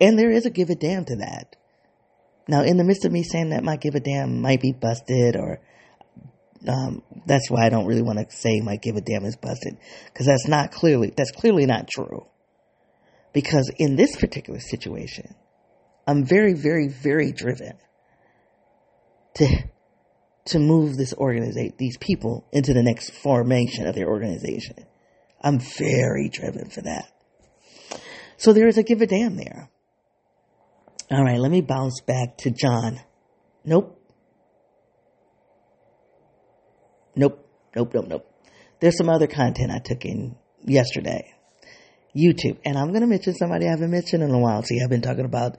and 0.01 0.18
there 0.18 0.31
is 0.31 0.47
a 0.47 0.51
give 0.51 0.70
a 0.70 0.75
damn 0.75 1.05
to 1.05 1.16
that. 1.16 1.57
Now, 2.49 2.62
in 2.62 2.77
the 2.77 2.85
midst 2.85 3.05
of 3.05 3.12
me 3.12 3.23
saying 3.23 3.51
that 3.51 3.64
my 3.64 3.77
give 3.77 3.94
a 3.94 4.01
damn 4.01 4.40
might 4.40 4.61
be 4.61 4.73
busted 4.73 5.37
or, 5.37 5.61
um, 6.66 7.03
that's 7.27 7.51
why 7.51 7.66
I 7.66 7.68
don't 7.68 7.87
really 7.87 8.03
want 8.03 8.18
to 8.18 8.35
say 8.35 8.61
my 8.61 8.77
give 8.77 8.97
a 8.97 9.01
damn 9.01 9.25
is 9.25 9.37
busted. 9.37 9.77
Cause 10.14 10.27
that's 10.27 10.49
not 10.49 10.73
clearly, 10.73 11.12
that's 11.14 11.31
clearly 11.31 11.66
not 11.66 11.88
true. 11.88 12.27
Because 13.33 13.70
in 13.79 13.97
this 13.97 14.16
particular 14.16 14.61
situation, 14.61 15.35
I'm 16.07 16.25
very, 16.25 16.55
very, 16.55 16.88
very 16.88 17.33
driven 17.33 17.75
to 19.35 19.47
to 20.47 20.59
move 20.59 20.97
this 20.97 21.14
organization, 21.14 21.75
these 21.79 21.97
people 21.97 22.47
into 22.53 22.75
the 22.75 22.83
next 22.83 23.11
formation 23.11 23.87
of 23.87 23.94
their 23.94 24.09
organization. 24.09 24.77
I'm 25.44 25.61
very 25.78 26.30
driven 26.30 26.70
for 26.70 26.80
that. 26.80 27.12
So 28.38 28.54
there 28.54 28.66
is 28.66 28.78
a 28.78 28.83
give 28.83 29.02
a 29.02 29.07
damn 29.07 29.37
there. 29.37 29.68
All 31.11 31.22
right, 31.22 31.38
let 31.38 31.50
me 31.50 31.61
bounce 31.61 32.00
back 32.00 32.38
to 32.38 32.50
Jon. 32.50 32.98
Nope. 33.62 34.00
Nope. 37.14 37.46
Nope. 37.76 37.92
Nope. 37.94 38.07
Nope. 38.09 38.26
There's 38.80 38.96
some 38.96 39.11
other 39.11 39.26
content 39.26 39.70
I 39.70 39.80
took 39.85 40.07
in 40.07 40.35
yesterday. 40.64 41.35
YouTube. 42.16 42.59
And 42.64 42.78
I'm 42.78 42.88
going 42.88 43.02
to 43.02 43.07
mention 43.07 43.35
somebody 43.35 43.66
I 43.66 43.70
haven't 43.70 43.90
mentioned 43.90 44.22
in 44.22 44.30
a 44.30 44.38
while. 44.38 44.62
See, 44.62 44.80
I've 44.83 44.90
been 44.90 45.02
talking 45.02 45.26
about 45.26 45.59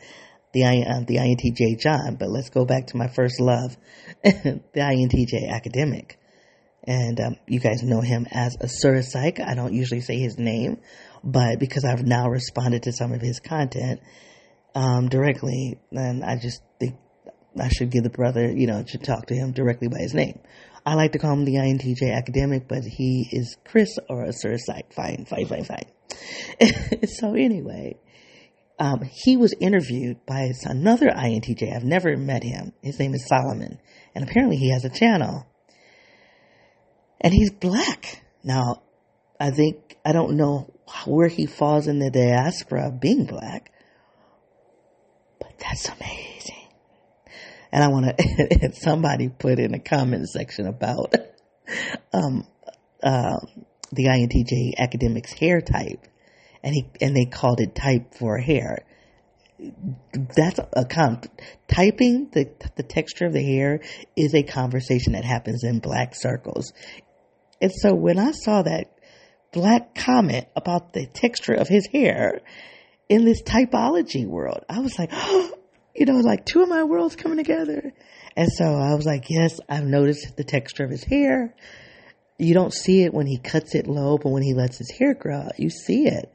the, 0.53 0.63
uh, 0.63 1.03
the 1.05 1.17
INTJ 1.17 1.79
Jon, 1.79 2.15
but 2.19 2.29
let's 2.29 2.49
go 2.49 2.65
back 2.65 2.87
to 2.87 2.97
my 2.97 3.07
first 3.07 3.39
love, 3.39 3.77
the 4.23 4.61
INTJ 4.75 5.49
academic. 5.49 6.17
And 6.87 7.19
um, 7.19 7.35
you 7.47 7.59
guys 7.59 7.81
know 7.81 8.01
him 8.01 8.27
as 8.31 8.55
Asura 8.61 9.01
Psych. 9.01 9.39
I 9.39 9.55
don't 9.55 9.73
usually 9.73 10.01
say 10.01 10.17
his 10.19 10.37
name, 10.37 10.77
but 11.23 11.59
because 11.59 11.83
I've 11.83 12.05
now 12.05 12.27
responded 12.29 12.83
to 12.83 12.93
some 12.93 13.11
of 13.11 13.21
his 13.21 13.39
content 13.39 14.01
um, 14.75 15.09
directly, 15.09 15.79
then 15.91 16.23
I 16.23 16.37
just 16.37 16.61
think 16.79 16.95
I 17.59 17.69
should 17.69 17.89
give 17.89 18.03
the 18.03 18.09
brother, 18.09 18.51
you 18.51 18.67
know, 18.67 18.83
should 18.85 19.03
talk 19.03 19.27
to 19.27 19.35
him 19.35 19.51
directly 19.51 19.87
by 19.87 19.99
his 19.99 20.13
name. 20.13 20.39
I 20.85 20.93
like 20.93 21.13
to 21.13 21.19
call 21.19 21.33
him 21.33 21.45
the 21.45 21.55
INTJ 21.55 22.15
academic, 22.15 22.67
but 22.67 22.83
he 22.83 23.27
is 23.31 23.57
Chris 23.65 23.97
or 24.07 24.25
Asura 24.25 24.59
Psych. 24.59 24.93
Fine, 24.93 25.25
fine, 25.25 25.47
fine, 25.47 25.63
fine. 25.63 27.07
so 27.07 27.33
anyway, 27.33 27.97
um, 28.77 29.01
he 29.11 29.37
was 29.37 29.53
interviewed 29.59 30.25
by 30.25 30.51
another 30.63 31.07
INTJ. 31.07 31.75
I've 31.75 31.83
never 31.83 32.15
met 32.17 32.43
him. 32.43 32.73
His 32.83 32.99
name 32.99 33.13
is 33.15 33.25
Solomon. 33.27 33.79
And 34.13 34.23
apparently 34.23 34.57
he 34.57 34.71
has 34.71 34.85
a 34.85 34.89
channel. 34.89 35.47
And 37.25 37.33
he's 37.33 37.51
black. 37.51 38.23
Now, 38.43 38.83
I 39.39 39.51
think, 39.51 39.97
I 40.05 40.13
don't 40.13 40.37
know 40.37 40.73
where 41.05 41.27
he 41.27 41.47
falls 41.47 41.87
in 41.87 41.99
the 41.99 42.11
diaspora 42.11 42.87
of 42.87 43.01
being 43.01 43.25
black, 43.25 43.71
but 45.39 45.51
that's 45.59 45.89
amazing. 45.89 46.69
And 47.71 47.83
I 47.83 47.87
want 47.89 48.17
to, 48.17 48.71
somebody 48.79 49.27
put 49.27 49.59
in 49.59 49.73
a 49.73 49.79
comment 49.79 50.29
section 50.29 50.67
about, 50.67 51.15
um, 52.13 52.47
uh, 53.03 53.39
the 53.91 54.05
INTJ 54.05 54.77
academics 54.77 55.33
hair 55.33 55.59
type 55.61 56.07
and 56.65 56.73
he 56.73 56.89
and 56.99 57.15
they 57.15 57.25
called 57.25 57.61
it 57.61 57.75
type 57.75 58.15
for 58.15 58.39
hair. 58.39 58.83
That's 60.35 60.59
a 60.73 60.83
comp. 60.83 61.27
Typing 61.67 62.29
the 62.33 62.49
the 62.75 62.83
texture 62.83 63.27
of 63.27 63.33
the 63.33 63.43
hair 63.43 63.81
is 64.17 64.33
a 64.33 64.43
conversation 64.43 65.13
that 65.13 65.23
happens 65.23 65.63
in 65.63 65.79
black 65.79 66.15
circles, 66.15 66.73
and 67.61 67.71
so 67.71 67.93
when 67.93 68.19
I 68.19 68.31
saw 68.31 68.61
that 68.61 68.91
black 69.51 69.95
comment 69.95 70.47
about 70.55 70.93
the 70.93 71.05
texture 71.05 71.53
of 71.53 71.67
his 71.67 71.87
hair 71.87 72.41
in 73.07 73.25
this 73.25 73.41
typology 73.41 74.27
world, 74.27 74.65
I 74.69 74.79
was 74.79 74.97
like, 74.99 75.09
oh, 75.13 75.53
you 75.95 76.05
know, 76.05 76.17
like 76.17 76.45
two 76.45 76.61
of 76.61 76.69
my 76.69 76.83
worlds 76.83 77.15
coming 77.15 77.37
together. 77.37 77.93
And 78.35 78.49
so 78.51 78.65
I 78.65 78.95
was 78.95 79.05
like, 79.05 79.29
yes, 79.29 79.59
I've 79.69 79.85
noticed 79.85 80.35
the 80.35 80.43
texture 80.43 80.83
of 80.83 80.91
his 80.91 81.05
hair. 81.05 81.55
You 82.37 82.53
don't 82.53 82.73
see 82.73 83.03
it 83.03 83.13
when 83.13 83.27
he 83.27 83.37
cuts 83.37 83.75
it 83.75 83.87
low, 83.87 84.17
but 84.17 84.29
when 84.29 84.43
he 84.43 84.53
lets 84.53 84.77
his 84.77 84.91
hair 84.91 85.13
grow 85.13 85.37
out, 85.37 85.57
you 85.57 85.69
see 85.69 86.05
it. 86.07 86.33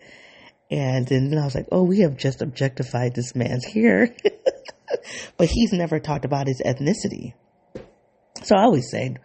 And 0.71 1.07
then 1.07 1.37
I 1.37 1.45
was 1.45 1.55
like, 1.55 1.67
oh, 1.73 1.83
we 1.83 2.01
have 2.01 2.17
just 2.17 2.41
objectified 2.41 3.15
this 3.15 3.35
man's 3.35 3.67
hair. 3.67 4.15
but 5.37 5.49
he's 5.49 5.73
never 5.73 6.01
talked 6.01 6.25
about 6.25 6.47
his 6.47 6.63
ethnicity. 6.65 7.35
So 8.45 8.57
I 8.57 8.63
always 8.63 8.91
say, 8.91 9.17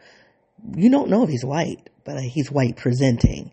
you 0.75 0.89
don't 0.89 1.09
know 1.09 1.23
if 1.23 1.29
he's 1.29 1.45
white, 1.45 1.89
but 2.03 2.19
he's 2.19 2.51
white 2.51 2.77
presenting, 2.77 3.51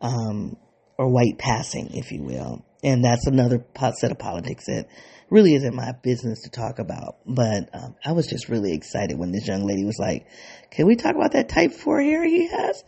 um, 0.00 0.56
or 0.98 1.08
white 1.08 1.38
passing, 1.38 1.94
if 1.94 2.12
you 2.12 2.22
will. 2.22 2.64
And 2.84 3.04
that's 3.04 3.26
another 3.26 3.64
set 3.98 4.10
of 4.10 4.18
politics 4.18 4.66
that 4.66 4.88
really 5.30 5.54
isn't 5.54 5.74
my 5.74 5.92
business 6.02 6.42
to 6.42 6.50
talk 6.50 6.78
about. 6.78 7.16
But 7.24 7.70
um, 7.72 7.94
I 8.04 8.12
was 8.12 8.26
just 8.26 8.48
really 8.48 8.74
excited 8.74 9.18
when 9.18 9.32
this 9.32 9.46
young 9.46 9.66
lady 9.66 9.84
was 9.84 9.98
like, 9.98 10.26
can 10.70 10.86
we 10.86 10.96
talk 10.96 11.14
about 11.14 11.32
that 11.32 11.48
type 11.48 11.72
4 11.72 12.00
hair 12.00 12.24
he 12.24 12.48
has? 12.48 12.82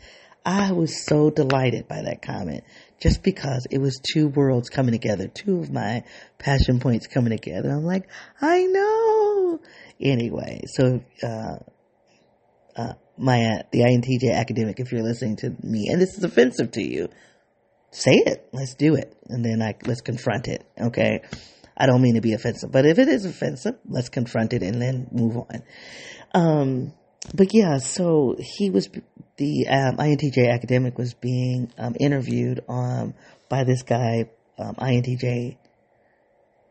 I 0.45 0.73
was 0.73 1.07
so 1.07 1.31
delighted 1.31 1.89
by 1.89 2.03
that 2.03 2.21
comment 2.21 2.65
just 3.01 3.23
because 3.23 3.67
it 3.71 3.79
was 3.79 3.99
two 3.99 4.29
worlds 4.29 4.69
coming 4.69 4.93
together, 4.93 5.27
two 5.27 5.61
of 5.61 5.73
my 5.73 6.05
passion 6.39 6.81
points 6.81 7.07
coming 7.07 7.31
together. 7.31 7.71
I'm 7.71 7.85
like, 7.85 8.09
I 8.41 8.65
know. 8.65 9.61
Anyway, 10.01 10.63
so, 10.67 11.01
uh, 11.23 11.57
uh, 12.77 12.93
my, 13.17 13.45
uh, 13.45 13.63
the 13.71 13.81
INTJ 13.81 14.35
academic, 14.35 14.81
if 14.81 14.93
you're 14.93 15.03
listening 15.03 15.37
to 15.37 15.55
me 15.63 15.89
and 15.91 16.01
this 16.01 16.17
is 16.17 16.25
offensive 16.25 16.73
to 16.73 16.83
you, 16.83 17.09
say 17.91 18.15
it. 18.15 18.49
Let's 18.53 18.75
do 18.75 18.95
it. 18.95 19.17
And 19.29 19.45
then 19.45 19.63
I, 19.63 19.75
let's 19.87 20.01
confront 20.01 20.49
it. 20.49 20.67
Okay. 20.81 21.21
I 21.77 21.87
don't 21.87 22.03
mean 22.03 22.15
to 22.15 22.21
be 22.21 22.35
offensive, 22.35 22.71
but 22.71 22.87
if 22.87 22.99
it 22.99 23.09
is 23.09 23.25
offensive, 23.25 23.77
let's 23.89 24.09
confront 24.09 24.53
it 24.53 24.63
and 24.63 24.81
then 24.81 25.09
move 25.11 25.37
on. 25.37 25.63
Um, 26.33 26.93
but 27.35 27.53
yeah, 27.53 27.79
so 27.79 28.37
he 28.39 28.71
was 28.71 28.89
the 29.37 29.67
um, 29.69 29.97
INTJ 29.97 30.53
academic 30.53 30.99
was 30.99 31.15
being 31.15 31.73
um, 31.79 31.97
interviewed 31.99 32.63
um, 32.69 33.15
by 33.49 33.65
this 33.65 33.83
guy, 33.83 34.31
um, 34.59 34.75
INTJ. 34.77 35.57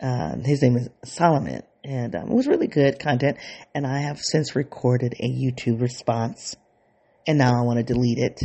Um, 0.02 0.44
his 0.44 0.62
name 0.62 0.78
is 0.78 0.90
Solomon, 1.04 1.64
and 1.84 2.16
um, 2.16 2.30
it 2.30 2.34
was 2.34 2.48
really 2.48 2.68
good 2.68 3.00
content. 3.00 3.38
And 3.74 3.86
I 3.86 4.00
have 4.02 4.20
since 4.20 4.56
recorded 4.56 5.16
a 5.20 5.28
YouTube 5.28 5.82
response, 5.82 6.56
and 7.28 7.38
now 7.38 7.52
I 7.58 7.66
want 7.66 7.78
to 7.78 7.84
delete 7.84 8.20
it. 8.20 8.42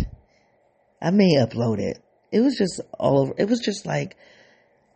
I 1.01 1.11
may 1.11 1.37
upload 1.37 1.79
it. 1.79 2.03
It 2.33 2.41
was 2.41 2.57
just 2.57 2.81
all 2.99 3.21
over. 3.21 3.35
It 3.39 3.49
was 3.49 3.61
just 3.61 3.87
like 3.87 4.17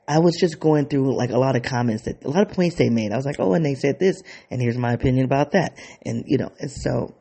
I 0.07 0.19
was 0.19 0.37
just 0.39 0.59
going 0.59 0.87
through 0.89 1.17
like 1.17 1.31
a 1.31 1.39
lot 1.39 1.57
of 1.57 1.63
comments 1.63 2.05
that 2.05 2.25
a 2.25 2.29
lot 2.29 2.49
of 2.49 2.55
points 2.55 2.77
they 2.77 2.91
made. 2.91 3.13
I 3.13 3.17
was 3.17 3.25
like, 3.25 3.39
oh, 3.39 3.55
and 3.55 3.65
they 3.65 3.75
said 3.75 3.99
this, 3.99 4.23
and 4.51 4.61
here's 4.61 4.77
my 4.77 4.93
opinion 4.93 5.25
about 5.25 5.53
that, 5.53 5.79
and 6.05 6.25
you 6.27 6.39
know, 6.39 6.53
and 6.59 6.71
so 6.71 7.15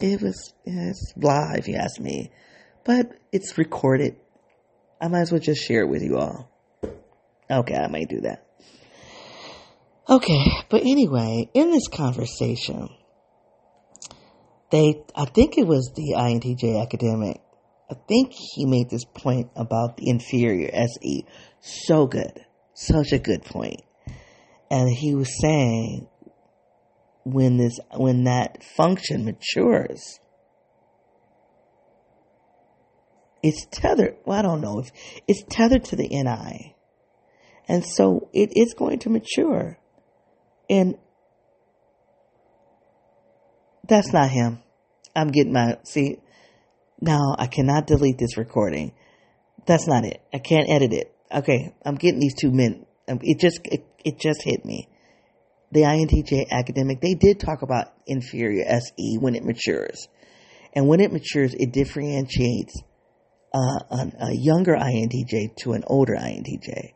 it 0.00 0.22
was 0.22 0.54
it's 0.64 1.12
blah 1.14 1.52
if 1.54 1.68
you 1.68 1.76
ask 1.76 2.00
me, 2.00 2.30
but 2.84 3.10
it's 3.32 3.58
recorded. 3.58 4.16
I 5.00 5.08
might 5.08 5.22
as 5.22 5.32
well 5.32 5.40
just 5.40 5.66
share 5.66 5.82
it 5.82 5.88
with 5.88 6.02
you 6.02 6.16
all. 6.16 6.48
Okay, 7.50 7.74
I 7.74 7.88
might 7.88 8.08
do 8.08 8.20
that. 8.20 8.46
Okay, 10.08 10.44
but 10.68 10.80
anyway, 10.82 11.48
in 11.54 11.70
this 11.70 11.86
conversation, 11.88 12.88
they, 14.70 15.02
I 15.14 15.26
think 15.26 15.58
it 15.58 15.66
was 15.66 15.92
the 15.94 16.14
INTJ 16.16 16.82
academic, 16.82 17.40
I 17.92 17.94
think 18.08 18.32
he 18.32 18.64
made 18.64 18.88
this 18.88 19.04
point 19.04 19.50
about 19.54 19.98
the 19.98 20.08
inferior 20.08 20.70
SE. 20.72 21.26
So 21.60 22.06
good. 22.06 22.40
Such 22.72 23.12
a 23.12 23.18
good 23.18 23.44
point. 23.44 23.82
And 24.70 24.88
he 24.88 25.14
was 25.14 25.28
saying 25.40 26.08
when 27.24 27.58
this, 27.58 27.78
when 27.94 28.24
that 28.24 28.64
function 28.64 29.26
matures, 29.26 30.18
it's 33.42 33.66
tethered. 33.70 34.16
Well, 34.24 34.38
I 34.38 34.42
don't 34.42 34.62
know 34.62 34.78
if 34.78 34.90
it's 35.28 35.44
tethered 35.50 35.84
to 35.86 35.96
the 35.96 36.08
NI. 36.08 36.74
And 37.68 37.84
so 37.84 38.30
it 38.32 38.56
is 38.56 38.74
going 38.74 39.00
to 39.00 39.10
mature. 39.10 39.78
And 40.68 40.96
that's 43.88 44.12
not 44.12 44.30
him. 44.30 44.62
I'm 45.14 45.28
getting 45.28 45.52
my, 45.52 45.78
see, 45.84 46.18
now 47.00 47.34
I 47.38 47.46
cannot 47.46 47.86
delete 47.86 48.18
this 48.18 48.36
recording. 48.36 48.92
That's 49.66 49.86
not 49.86 50.04
it. 50.04 50.22
I 50.32 50.38
can't 50.38 50.70
edit 50.70 50.92
it. 50.92 51.14
Okay. 51.34 51.74
I'm 51.84 51.96
getting 51.96 52.20
these 52.20 52.34
two 52.34 52.50
men. 52.50 52.86
Um, 53.08 53.18
it 53.22 53.38
just, 53.38 53.60
it, 53.64 53.84
it 54.04 54.18
just 54.18 54.42
hit 54.42 54.64
me. 54.64 54.88
The 55.72 55.80
INTJ 55.80 56.50
academic, 56.50 57.00
they 57.00 57.14
did 57.14 57.40
talk 57.40 57.62
about 57.62 57.92
inferior 58.06 58.64
SE 58.66 59.16
when 59.18 59.34
it 59.34 59.44
matures. 59.44 60.08
And 60.74 60.86
when 60.86 61.00
it 61.00 61.12
matures, 61.12 61.54
it 61.54 61.72
differentiates 61.72 62.82
uh, 63.54 63.80
a, 63.90 64.12
a 64.20 64.32
younger 64.32 64.74
INTJ 64.74 65.56
to 65.62 65.72
an 65.72 65.84
older 65.86 66.14
INTJ. 66.14 66.92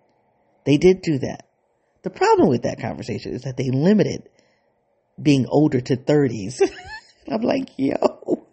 They 0.65 0.77
did 0.79 1.03
do 1.03 1.19
that. 1.21 1.47
The 2.07 2.11
problem 2.11 2.49
with 2.49 2.63
that 2.63 2.79
conversation 2.79 3.33
is 3.33 3.43
that 3.43 3.57
they 3.57 3.69
limited 3.71 4.29
being 5.21 5.45
older 5.49 5.81
to 5.81 5.97
30s. 5.97 6.63
I'm 7.29 7.41
like, 7.41 7.71
yo, 7.77 8.47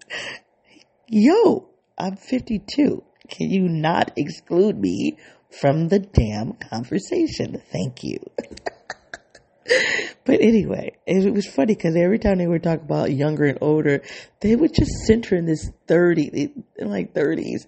yo, 1.08 1.70
I'm 1.96 2.16
52. 2.16 3.04
Can 3.30 3.50
you 3.52 3.70
not 3.70 4.12
exclude 4.18 4.80
me 4.80 5.20
from 5.52 5.90
the 5.90 6.00
damn 6.00 6.54
conversation? 6.54 7.62
Thank 7.72 8.04
you. 8.04 8.18
but 10.26 10.42
anyway, 10.42 10.94
it 11.06 11.32
was 11.32 11.46
funny 11.46 11.76
because 11.76 11.96
every 11.96 12.18
time 12.18 12.40
they 12.40 12.48
would 12.48 12.64
talk 12.64 12.82
about 12.82 13.12
younger 13.12 13.46
and 13.46 13.60
older, 13.62 14.02
they 14.40 14.56
would 14.56 14.74
just 14.74 14.90
center 15.06 15.36
in 15.36 15.46
this 15.46 15.70
30, 15.86 16.50
in 16.78 16.90
like 16.90 17.14
30s. 17.14 17.68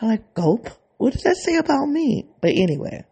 I'm 0.00 0.08
like, 0.08 0.32
gulp. 0.32 0.70
What 0.96 1.12
does 1.12 1.24
that 1.24 1.36
say 1.36 1.56
about 1.56 1.88
me? 1.88 2.26
But 2.40 2.52
anyway, 2.56 3.04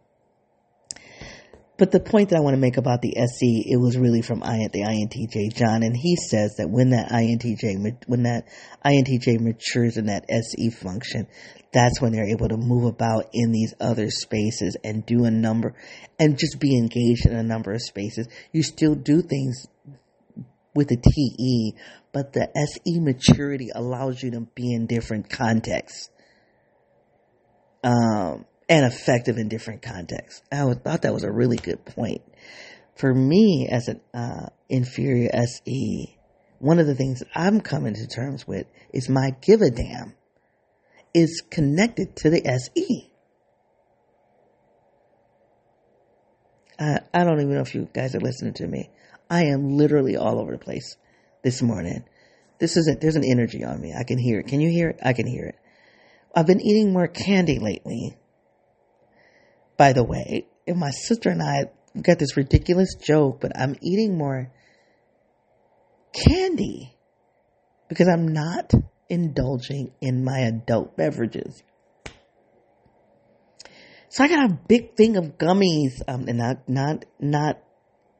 but 1.79 1.91
the 1.91 2.01
point 2.01 2.29
that 2.29 2.35
I 2.35 2.41
want 2.41 2.55
to 2.55 2.59
make 2.59 2.75
about 2.75 3.01
the 3.01 3.15
SE, 3.17 3.65
it 3.65 3.77
was 3.77 3.97
really 3.97 4.21
from 4.21 4.41
the 4.41 4.45
INTJ 4.45 5.55
Jon, 5.55 5.81
and 5.81 5.95
he 5.95 6.17
says 6.17 6.55
that 6.57 6.69
when 6.69 6.89
that 6.89 7.09
INTJ 7.09 8.03
when 8.05 8.23
that 8.23 8.47
INTJ 8.85 9.39
matures 9.39 9.95
in 9.95 10.07
that 10.07 10.25
SE 10.29 10.69
function, 10.71 11.27
that's 11.71 12.01
when 12.01 12.11
they're 12.11 12.27
able 12.27 12.49
to 12.49 12.57
move 12.57 12.83
about 12.83 13.29
in 13.31 13.53
these 13.53 13.73
other 13.79 14.09
spaces 14.09 14.75
and 14.83 15.05
do 15.05 15.23
a 15.23 15.31
number 15.31 15.73
and 16.19 16.37
just 16.37 16.59
be 16.59 16.77
engaged 16.77 17.25
in 17.25 17.33
a 17.33 17.43
number 17.43 17.71
of 17.71 17.81
spaces. 17.81 18.27
You 18.51 18.61
still 18.61 18.95
do 18.95 19.21
things 19.21 19.65
with 20.75 20.89
the 20.89 20.97
TE, 20.97 21.75
but 22.11 22.33
the 22.33 22.49
SE 22.57 22.99
maturity 22.99 23.69
allows 23.73 24.21
you 24.21 24.31
to 24.31 24.41
be 24.53 24.73
in 24.73 24.85
different 24.85 25.29
contexts. 25.29 26.09
Um, 27.83 28.45
and 28.69 28.85
effective 28.85 29.37
in 29.37 29.49
different 29.49 29.81
contexts. 29.81 30.43
I 30.51 30.71
thought 30.75 31.01
that 31.01 31.13
was 31.13 31.23
a 31.23 31.31
really 31.31 31.57
good 31.57 31.83
point. 31.83 32.21
For 32.95 33.11
me, 33.11 33.67
as 33.69 33.87
an 33.87 34.01
uh, 34.13 34.47
inferior 34.69 35.29
SE, 35.33 36.15
one 36.59 36.79
of 36.79 36.85
the 36.85 36.95
things 36.95 37.19
that 37.19 37.29
I'm 37.33 37.61
coming 37.61 37.95
to 37.95 38.07
terms 38.07 38.47
with 38.47 38.67
is 38.93 39.09
my 39.09 39.31
give 39.41 39.61
a 39.61 39.71
damn 39.71 40.13
is 41.13 41.41
connected 41.49 42.15
to 42.17 42.29
the 42.29 42.45
SE. 42.45 43.11
I, 46.79 46.99
I 47.13 47.23
don't 47.23 47.41
even 47.41 47.55
know 47.55 47.61
if 47.61 47.73
you 47.73 47.89
guys 47.91 48.13
are 48.13 48.19
listening 48.19 48.53
to 48.55 48.67
me. 48.67 48.89
I 49.29 49.45
am 49.45 49.77
literally 49.77 50.15
all 50.15 50.39
over 50.39 50.51
the 50.51 50.57
place 50.57 50.95
this 51.43 51.61
morning. 51.61 52.03
This 52.59 52.77
isn't, 52.77 53.01
there's 53.01 53.15
an 53.15 53.23
energy 53.25 53.63
on 53.63 53.81
me. 53.81 53.93
I 53.97 54.03
can 54.03 54.19
hear 54.19 54.39
it. 54.39 54.47
Can 54.47 54.59
you 54.59 54.69
hear 54.69 54.89
it? 54.89 54.99
I 55.03 55.13
can 55.13 55.25
hear 55.25 55.45
it. 55.45 55.55
I've 56.35 56.45
been 56.45 56.61
eating 56.61 56.93
more 56.93 57.07
candy 57.07 57.57
lately 57.57 58.17
by 59.79 59.93
the 59.93 60.03
way. 60.03 60.45
And 60.67 60.77
my 60.77 60.91
sister 60.91 61.29
and 61.29 61.41
I 61.41 61.71
got 61.99 62.19
this 62.19 62.35
ridiculous 62.35 62.95
joke, 63.01 63.39
but 63.39 63.53
I'm 63.57 63.75
eating 63.81 64.17
more 64.17 64.51
candy 66.13 66.93
because 67.87 68.09
I'm 68.09 68.27
not 68.27 68.73
indulging 69.07 69.93
in 70.01 70.23
my 70.23 70.39
adult 70.39 70.97
beverages. 70.97 71.63
So 74.09 74.23
I 74.23 74.27
got 74.27 74.51
a 74.51 74.59
big 74.67 74.95
thing 74.95 75.15
of 75.15 75.37
gummies, 75.37 76.01
um, 76.07 76.27
and 76.27 76.39
not 76.39 76.67
not 76.67 77.05
not 77.19 77.59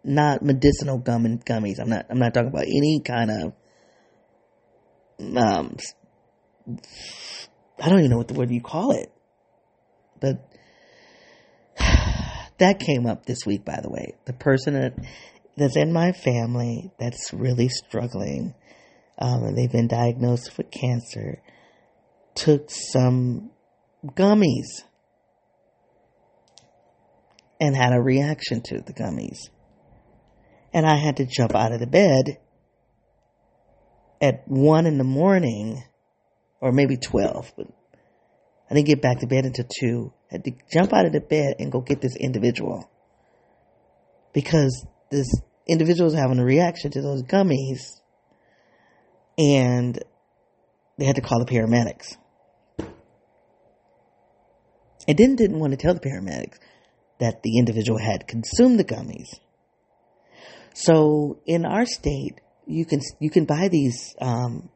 not 0.04 0.42
medicinal 0.42 0.98
gum 0.98 1.26
and 1.26 1.44
gummies. 1.46 1.80
I'm 1.80 1.90
not 1.90 2.06
I'm 2.10 2.20
not 2.20 2.34
talking 2.34 2.50
about 2.50 2.64
any 2.64 3.02
kind 3.06 3.32
of 3.32 3.54
um. 5.36 5.76
I 7.82 7.90
don't 7.90 8.00
even 8.00 8.12
know 8.12 8.18
what 8.18 8.28
the 8.28 8.36
word 8.36 8.52
you 8.52 8.62
call 8.62 8.92
it, 8.92 9.12
but 10.20 10.49
that 12.60 12.80
came 12.80 13.06
up 13.06 13.26
this 13.26 13.46
week, 13.46 13.66
by 13.66 13.80
the 13.82 13.90
way. 13.90 14.16
The 14.26 14.34
person 14.34 14.74
that, 14.74 14.94
that's 15.58 15.76
in 15.76 15.92
my 15.92 16.12
family 16.12 16.92
that's 17.00 17.34
really 17.34 17.70
struggling, 17.70 18.54
um, 19.18 19.44
and 19.44 19.58
they've 19.58 19.72
been 19.72 19.88
diagnosed 19.88 20.58
with 20.58 20.72
cancer, 20.72 21.42
took 22.36 22.70
some 22.70 23.52
gummies 24.06 24.84
and 27.60 27.76
had 27.76 27.94
a 27.94 28.02
reaction 28.02 28.62
to 28.62 28.82
the 28.82 28.94
gummies. 28.94 29.50
And 30.74 30.86
I 30.86 30.96
had 30.96 31.18
to 31.18 31.26
jump 31.26 31.56
out 31.56 31.72
of 31.72 31.80
the 31.80 31.88
bed 31.88 32.40
at 34.22 34.48
one 34.48 34.86
in 34.86 34.98
the 34.98 35.04
morning, 35.04 35.84
or 36.62 36.72
maybe 36.72 36.98
12, 36.98 37.54
but 37.58 37.68
I 38.70 38.76
didn't 38.76 38.88
get 38.88 39.02
back 39.02 39.20
to 39.20 39.28
bed 39.28 39.46
until 39.46 39.66
two 39.80 40.14
had 40.30 40.44
to 40.44 40.52
jump 40.72 40.94
out 40.94 41.06
of 41.06 41.12
the 41.12 41.22
bed 41.22 41.56
and 41.60 41.72
go 41.72 41.82
get 41.82 42.02
this 42.02 42.16
individual 42.16 42.90
because 44.34 44.86
this 45.12 45.28
individual 45.68 46.08
is 46.08 46.16
having 46.16 46.40
a 46.40 46.46
reaction 46.46 46.92
to 46.92 47.02
those 47.02 47.24
gummies 47.24 47.80
and 49.38 50.04
they 50.98 51.06
had 51.06 51.16
to 51.16 51.22
call 51.22 51.44
the 51.44 51.52
paramedics. 51.52 52.18
I 55.08 55.14
then 55.14 55.36
didn't 55.36 55.60
want 55.60 55.72
to 55.72 55.78
tell 55.78 55.94
the 55.94 56.00
paramedics 56.00 56.60
that 57.20 57.42
the 57.42 57.58
individual 57.58 57.98
had 57.98 58.28
consumed 58.28 58.80
the 58.80 58.84
gummies. 58.84 59.30
So 60.74 61.40
in 61.46 61.66
our 61.66 61.86
state, 61.86 62.42
you 62.68 62.86
can 62.86 63.00
you 63.20 63.30
can 63.30 63.46
buy 63.46 63.70
these. 63.70 64.14
Um, 64.22 64.70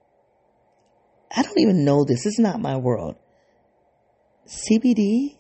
I 1.36 1.44
don't 1.44 1.60
even 1.60 1.86
know 1.86 2.04
this. 2.04 2.24
This 2.24 2.34
is 2.34 2.40
not 2.40 2.60
my 2.60 2.78
world. 2.78 3.16
CBD 4.48 5.38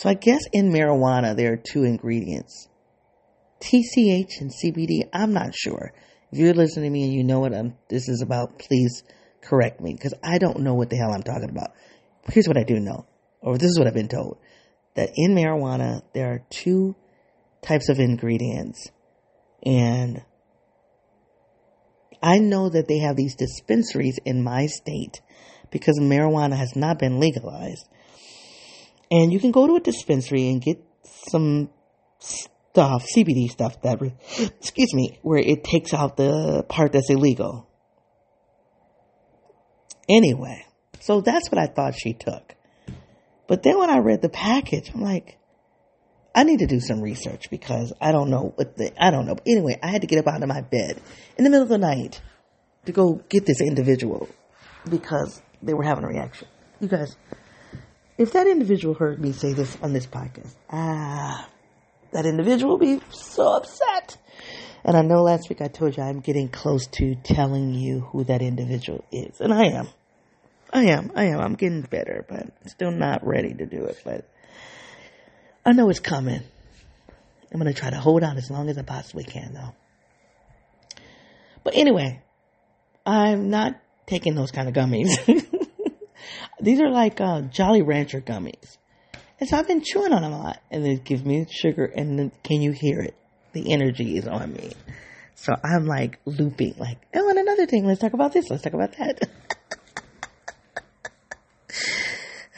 so 0.00 0.08
I 0.08 0.14
guess 0.14 0.40
in 0.50 0.72
marijuana, 0.72 1.36
there 1.36 1.52
are 1.52 1.58
two 1.58 1.84
ingredients. 1.84 2.68
TCH 3.60 4.40
and 4.40 4.50
CBD, 4.50 5.02
I'm 5.12 5.34
not 5.34 5.54
sure. 5.54 5.92
If 6.32 6.38
you're 6.38 6.54
listening 6.54 6.86
to 6.86 6.90
me 6.90 7.04
and 7.04 7.12
you 7.12 7.22
know 7.22 7.40
what 7.40 7.52
I'm, 7.52 7.76
this 7.90 8.08
is 8.08 8.22
about, 8.22 8.58
please 8.58 9.02
correct 9.42 9.78
me 9.78 9.92
because 9.92 10.14
I 10.24 10.38
don't 10.38 10.60
know 10.60 10.72
what 10.72 10.88
the 10.88 10.96
hell 10.96 11.12
I'm 11.12 11.22
talking 11.22 11.50
about. 11.50 11.72
Here's 12.32 12.48
what 12.48 12.56
I 12.56 12.62
do 12.62 12.80
know, 12.80 13.04
or 13.42 13.58
this 13.58 13.68
is 13.68 13.78
what 13.78 13.88
I've 13.88 13.92
been 13.92 14.08
told 14.08 14.38
that 14.94 15.10
in 15.16 15.34
marijuana, 15.34 16.00
there 16.14 16.32
are 16.32 16.46
two 16.48 16.96
types 17.60 17.90
of 17.90 17.98
ingredients. 17.98 18.88
And 19.66 20.22
I 22.22 22.38
know 22.38 22.70
that 22.70 22.88
they 22.88 23.00
have 23.00 23.16
these 23.16 23.36
dispensaries 23.36 24.18
in 24.24 24.42
my 24.42 24.64
state 24.64 25.20
because 25.70 26.00
marijuana 26.00 26.56
has 26.56 26.74
not 26.74 26.98
been 26.98 27.20
legalized. 27.20 27.86
And 29.10 29.32
you 29.32 29.40
can 29.40 29.50
go 29.50 29.66
to 29.66 29.76
a 29.76 29.80
dispensary 29.80 30.48
and 30.48 30.62
get 30.62 30.82
some 31.02 31.70
stuff, 32.20 33.06
CBD 33.16 33.48
stuff 33.48 33.80
that, 33.82 34.00
excuse 34.38 34.94
me, 34.94 35.18
where 35.22 35.38
it 35.38 35.64
takes 35.64 35.92
out 35.92 36.16
the 36.16 36.64
part 36.68 36.92
that's 36.92 37.10
illegal. 37.10 37.68
Anyway, 40.08 40.64
so 41.00 41.20
that's 41.20 41.50
what 41.50 41.58
I 41.58 41.66
thought 41.66 41.94
she 41.96 42.12
took. 42.12 42.54
But 43.46 43.62
then 43.62 43.78
when 43.78 43.90
I 43.90 43.98
read 43.98 44.22
the 44.22 44.28
package, 44.28 44.92
I'm 44.94 45.02
like, 45.02 45.38
I 46.34 46.44
need 46.44 46.60
to 46.60 46.66
do 46.66 46.78
some 46.78 47.00
research 47.00 47.50
because 47.50 47.92
I 48.00 48.12
don't 48.12 48.30
know 48.30 48.52
what 48.54 48.76
the, 48.76 48.92
I 49.02 49.10
don't 49.10 49.26
know. 49.26 49.34
But 49.34 49.44
anyway, 49.46 49.78
I 49.82 49.88
had 49.88 50.02
to 50.02 50.06
get 50.06 50.20
up 50.20 50.32
out 50.32 50.42
of 50.42 50.48
my 50.48 50.60
bed 50.60 51.00
in 51.36 51.44
the 51.44 51.50
middle 51.50 51.64
of 51.64 51.68
the 51.68 51.78
night 51.78 52.20
to 52.86 52.92
go 52.92 53.20
get 53.28 53.46
this 53.46 53.60
individual 53.60 54.28
because 54.88 55.42
they 55.62 55.74
were 55.74 55.82
having 55.82 56.04
a 56.04 56.08
reaction. 56.08 56.46
You 56.80 56.88
guys, 56.88 57.16
if 58.20 58.34
that 58.34 58.46
individual 58.46 58.92
heard 58.92 59.18
me 59.18 59.32
say 59.32 59.54
this 59.54 59.78
on 59.82 59.94
this 59.94 60.06
podcast, 60.06 60.52
ah, 60.70 61.48
that 62.12 62.26
individual 62.26 62.72
will 62.72 62.78
be 62.78 63.00
so 63.08 63.54
upset. 63.54 64.18
And 64.84 64.94
I 64.94 65.00
know 65.00 65.22
last 65.22 65.48
week 65.48 65.62
I 65.62 65.68
told 65.68 65.96
you 65.96 66.02
I'm 66.02 66.20
getting 66.20 66.50
close 66.50 66.86
to 66.98 67.14
telling 67.14 67.72
you 67.72 68.00
who 68.00 68.24
that 68.24 68.42
individual 68.42 69.06
is. 69.10 69.40
And 69.40 69.54
I 69.54 69.68
am. 69.68 69.88
I 70.70 70.84
am. 70.84 71.12
I 71.14 71.24
am. 71.28 71.40
I'm 71.40 71.54
getting 71.54 71.80
better, 71.80 72.26
but 72.28 72.52
still 72.68 72.90
not 72.90 73.26
ready 73.26 73.54
to 73.54 73.64
do 73.64 73.86
it. 73.86 73.98
But 74.04 74.28
I 75.64 75.72
know 75.72 75.88
it's 75.88 75.98
coming. 75.98 76.42
I'm 77.50 77.58
going 77.58 77.72
to 77.72 77.80
try 77.80 77.88
to 77.88 77.96
hold 77.96 78.22
on 78.22 78.36
as 78.36 78.50
long 78.50 78.68
as 78.68 78.76
I 78.76 78.82
possibly 78.82 79.24
can, 79.24 79.54
though. 79.54 79.74
But 81.64 81.74
anyway, 81.74 82.22
I'm 83.06 83.48
not 83.48 83.80
taking 84.06 84.34
those 84.34 84.50
kind 84.50 84.68
of 84.68 84.74
gummies. 84.74 85.16
These 86.60 86.80
are 86.80 86.90
like 86.90 87.20
uh, 87.20 87.42
Jolly 87.42 87.82
Rancher 87.82 88.20
gummies. 88.20 88.76
And 89.38 89.48
so 89.48 89.56
I've 89.56 89.66
been 89.66 89.82
chewing 89.82 90.12
on 90.12 90.22
them 90.22 90.32
a 90.32 90.38
lot. 90.38 90.60
And 90.70 90.84
they 90.84 90.96
give 90.96 91.24
me 91.24 91.46
sugar, 91.50 91.84
and 91.84 92.18
then 92.18 92.32
can 92.42 92.60
you 92.60 92.72
hear 92.72 93.00
it? 93.00 93.14
The 93.52 93.72
energy 93.72 94.16
is 94.16 94.28
on 94.28 94.52
me. 94.52 94.72
So 95.34 95.54
I'm 95.64 95.86
like 95.86 96.18
looping, 96.26 96.74
like, 96.78 96.98
oh, 97.14 97.28
and 97.30 97.38
another 97.38 97.66
thing, 97.66 97.86
let's 97.86 98.00
talk 98.00 98.12
about 98.12 98.32
this, 98.32 98.50
let's 98.50 98.62
talk 98.62 98.74
about 98.74 98.94
that. 98.98 99.20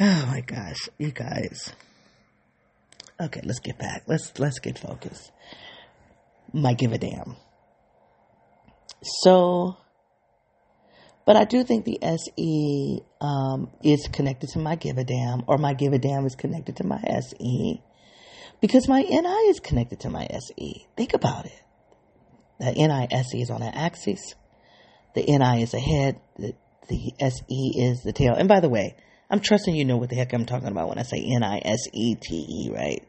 oh 0.00 0.26
my 0.26 0.40
gosh, 0.40 0.88
you 0.98 1.12
guys. 1.12 1.72
Okay, 3.20 3.40
let's 3.44 3.60
get 3.60 3.78
back. 3.78 4.02
Let's 4.08 4.36
let's 4.40 4.58
get 4.58 4.80
focused. 4.80 5.30
Might 6.52 6.78
give 6.78 6.92
a 6.92 6.98
damn. 6.98 7.36
So, 9.02 9.76
but 11.24 11.36
I 11.36 11.44
do 11.44 11.62
think 11.64 11.84
the 11.84 11.98
SE 12.02 13.00
um, 13.20 13.70
is 13.82 14.08
connected 14.12 14.50
to 14.50 14.58
my 14.58 14.76
give 14.76 14.98
a 14.98 15.04
damn, 15.04 15.44
or 15.46 15.58
my 15.58 15.74
give 15.74 15.92
a 15.92 15.98
damn 15.98 16.26
is 16.26 16.34
connected 16.34 16.76
to 16.76 16.84
my 16.84 17.00
SE, 17.06 17.82
because 18.60 18.88
my 18.88 19.02
NI 19.02 19.48
is 19.48 19.60
connected 19.60 20.00
to 20.00 20.10
my 20.10 20.26
SE. 20.30 20.86
Think 20.96 21.14
about 21.14 21.46
it. 21.46 21.62
The 22.58 22.72
NI 22.72 23.08
SE 23.10 23.40
is 23.40 23.50
on 23.50 23.62
an 23.62 23.74
axis. 23.74 24.34
The 25.14 25.22
NI 25.22 25.62
is 25.62 25.74
ahead. 25.74 26.20
The, 26.38 26.54
the 26.88 27.12
SE 27.20 27.72
is 27.76 28.02
the 28.02 28.12
tail. 28.12 28.34
And 28.34 28.48
by 28.48 28.60
the 28.60 28.68
way, 28.68 28.96
I'm 29.30 29.40
trusting 29.40 29.74
you 29.74 29.84
know 29.84 29.96
what 29.96 30.10
the 30.10 30.16
heck 30.16 30.32
I'm 30.32 30.46
talking 30.46 30.68
about 30.68 30.88
when 30.88 30.98
I 30.98 31.02
say 31.02 31.24
N 31.24 31.42
I 31.42 31.60
S 31.64 31.88
E 31.92 32.14
T 32.14 32.34
E, 32.34 32.70
right? 32.72 33.02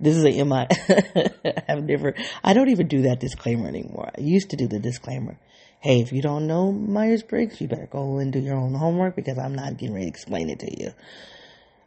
This 0.00 0.16
is 0.16 0.24
a 0.24 0.30
M 0.30 0.52
I. 0.52 0.68
I've 1.68 1.82
never, 1.82 2.14
I 2.44 2.54
don't 2.54 2.68
even 2.70 2.88
do 2.88 3.02
that 3.02 3.20
disclaimer 3.20 3.68
anymore. 3.68 4.10
I 4.16 4.20
used 4.20 4.50
to 4.50 4.56
do 4.56 4.68
the 4.68 4.78
disclaimer. 4.78 5.38
Hey, 5.80 6.00
if 6.00 6.12
you 6.12 6.22
don't 6.22 6.46
know 6.46 6.72
Myers 6.72 7.22
Briggs, 7.22 7.60
you 7.60 7.68
better 7.68 7.88
go 7.90 8.18
and 8.18 8.32
do 8.32 8.40
your 8.40 8.56
own 8.56 8.74
homework 8.74 9.16
because 9.16 9.38
I'm 9.38 9.54
not 9.54 9.76
getting 9.76 9.94
ready 9.94 10.06
to 10.06 10.10
explain 10.10 10.50
it 10.50 10.60
to 10.60 10.82
you. 10.82 10.90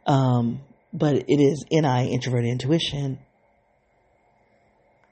Um, 0.06 0.60
but 0.92 1.16
it 1.16 1.40
is 1.40 1.64
NI, 1.70 2.12
introverted 2.12 2.50
intuition. 2.50 3.18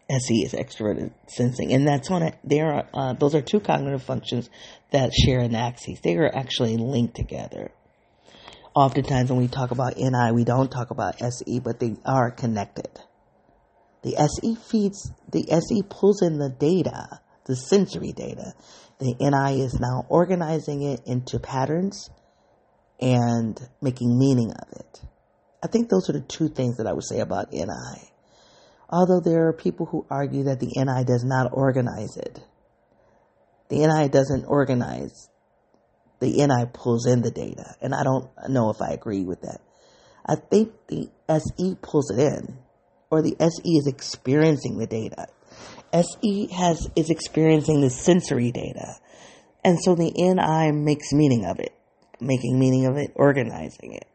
SE 0.09 0.43
is 0.43 0.55
extroverted 0.55 1.13
sensing, 1.29 1.73
and 1.73 1.87
that's 1.87 2.11
on 2.11 2.23
it. 2.23 2.37
There 2.43 2.73
are 2.73 2.89
uh, 2.93 3.13
those 3.13 3.35
are 3.37 3.43
two 3.43 3.61
cognitive 3.61 4.03
functions 4.03 4.51
that 4.91 5.13
share 5.13 5.41
an 5.41 5.55
axis. 5.55 6.01
They 6.01 6.17
are 6.17 6.35
actually 6.35 6.77
linked 6.77 7.15
together 7.15 7.71
oftentimes 8.75 9.31
when 9.31 9.41
we 9.41 9.49
talk 9.49 9.71
about 9.71 9.97
NI, 9.97 10.33
we 10.33 10.45
don't 10.45 10.71
talk 10.71 10.91
about 10.91 11.21
SE, 11.21 11.61
but 11.61 11.81
they 11.81 11.97
are 12.05 12.31
connected. 12.31 12.89
The 14.03 14.17
SE 14.17 14.55
feeds, 14.55 15.11
the 15.31 15.51
SE 15.51 15.83
pulls 15.89 16.23
in 16.23 16.39
the 16.39 16.49
data, 16.49 17.21
the 17.47 17.57
sensory 17.57 18.13
data. 18.13 18.55
The 18.99 19.15
NI 19.19 19.63
is 19.63 19.79
now 19.81 20.07
organizing 20.09 20.83
it 20.83 21.01
into 21.07 21.39
patterns 21.39 22.11
and 23.01 23.59
making 23.81 24.19
meaning 24.19 24.53
of 24.53 24.69
it. 24.79 25.01
I 25.63 25.67
think 25.67 25.89
those 25.89 26.09
are 26.11 26.15
the 26.15 26.21
two 26.21 26.49
things 26.49 26.77
that 26.77 26.87
I 26.87 26.93
would 26.93 27.05
say 27.05 27.21
about 27.21 27.53
NI. 27.53 28.11
Although 28.89 29.21
there 29.21 29.49
are 29.49 29.53
people 29.53 29.87
who 29.87 30.07
argue 30.11 30.45
that 30.45 30.61
the 30.61 30.73
NI 30.77 31.05
does 31.05 31.25
not 31.25 31.51
organize 31.53 32.17
it. 32.17 32.41
The 33.69 33.87
NI 33.87 34.09
doesn't 34.09 34.47
organize 34.47 35.29
the 36.21 36.47
NI 36.47 36.67
pulls 36.73 37.07
in 37.07 37.23
the 37.23 37.31
data. 37.31 37.77
And 37.81 37.95
I 37.95 38.03
don't 38.03 38.29
know 38.49 38.71
if 38.71 38.83
I 38.83 38.91
agree 38.93 39.25
with 39.25 39.41
that. 39.43 39.61
I 40.27 40.35
think 40.37 40.73
the 40.89 41.09
SE 41.29 41.77
pulls 41.81 42.11
it 42.11 42.19
in, 42.19 42.59
or 43.11 43.23
the 43.23 43.37
SE 43.41 43.63
is 43.65 43.87
experiencing 43.87 44.77
the 44.79 44.87
data. 44.87 45.29
SE 45.93 46.47
has 46.53 46.89
is 46.97 47.11
experiencing 47.11 47.81
the 47.81 47.91
sensory 47.91 48.53
data. 48.53 48.97
And 49.65 49.79
so 49.81 49.95
the 49.95 50.11
NI 50.11 50.73
makes 50.73 51.13
meaning 51.13 51.45
of 51.45 51.59
it, 51.59 51.75
making 52.21 52.59
meaning 52.59 52.87
of 52.87 52.97
it, 52.97 53.13
organizing 53.15 53.95
it. 53.95 54.07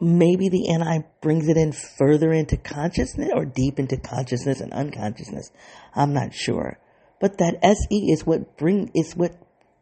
Maybe 0.00 0.48
the 0.48 0.76
NI 0.76 1.04
brings 1.20 1.48
it 1.48 1.56
in 1.56 1.72
further 1.72 2.32
into 2.32 2.56
consciousness 2.56 3.30
or 3.34 3.44
deep 3.44 3.80
into 3.80 3.96
consciousness 3.96 4.60
and 4.60 4.72
unconsciousness. 4.72 5.50
I'm 5.94 6.12
not 6.12 6.34
sure. 6.34 6.78
But 7.20 7.38
that 7.38 7.58
SE 7.62 8.12
is 8.12 8.24
what 8.24 8.56
bring 8.56 8.92
is 8.94 9.16
what 9.16 9.32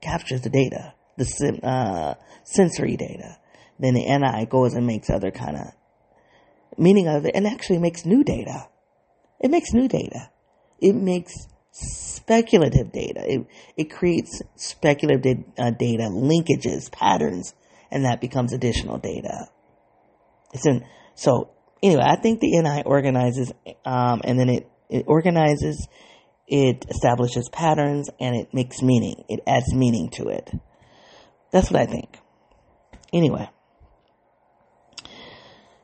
captures 0.01 0.41
the 0.41 0.49
data, 0.49 0.95
the 1.19 1.61
uh, 1.63 2.15
sensory 2.45 2.97
data. 2.97 3.37
Then 3.79 3.93
the 3.93 4.07
NI 4.07 4.47
goes 4.47 4.73
and 4.73 4.87
makes 4.87 5.11
other 5.11 5.31
kind 5.31 5.57
of 5.57 5.67
meaning 6.77 7.09
of 7.09 7.25
it, 7.27 7.35
and 7.35 7.47
actually 7.47 7.79
makes 7.79 8.05
new 8.05 8.25
data. 8.25 8.69
It 9.41 9.51
makes 9.51 9.73
new 9.73 9.89
data. 9.89 10.31
It 10.79 10.95
makes 10.95 11.33
speculative 11.71 12.93
data. 12.93 13.23
It 13.27 13.47
it 13.77 13.91
creates 13.91 14.43
speculative 14.57 15.45
uh, 15.59 15.71
data 15.71 16.05
linkages, 16.05 16.91
patterns, 16.91 17.55
and 17.91 18.05
that 18.05 18.21
becomes 18.21 18.53
additional 18.53 18.99
data. 18.99 19.49
It's 20.53 20.67
in 20.67 20.85
so 21.15 21.51
anyway. 21.83 22.03
I 22.05 22.17
think 22.17 22.41
the 22.41 22.61
NI 22.61 22.83
organizes, 22.85 23.53
um, 23.85 24.21
and 24.25 24.39
then 24.39 24.49
it 24.49 24.71
it 24.89 25.05
organizes 25.07 25.89
it 26.47 26.87
establishes 26.89 27.49
patterns 27.49 28.09
and 28.21 28.37
it 28.37 28.55
makes 28.55 28.83
meaning. 28.83 29.25
It 29.29 29.41
adds 29.47 29.75
meaning 29.75 30.11
to 30.11 30.29
it. 30.29 30.51
That's 31.51 31.71
what 31.71 31.81
I 31.81 31.87
think. 31.87 32.19
Anyway. 33.13 33.49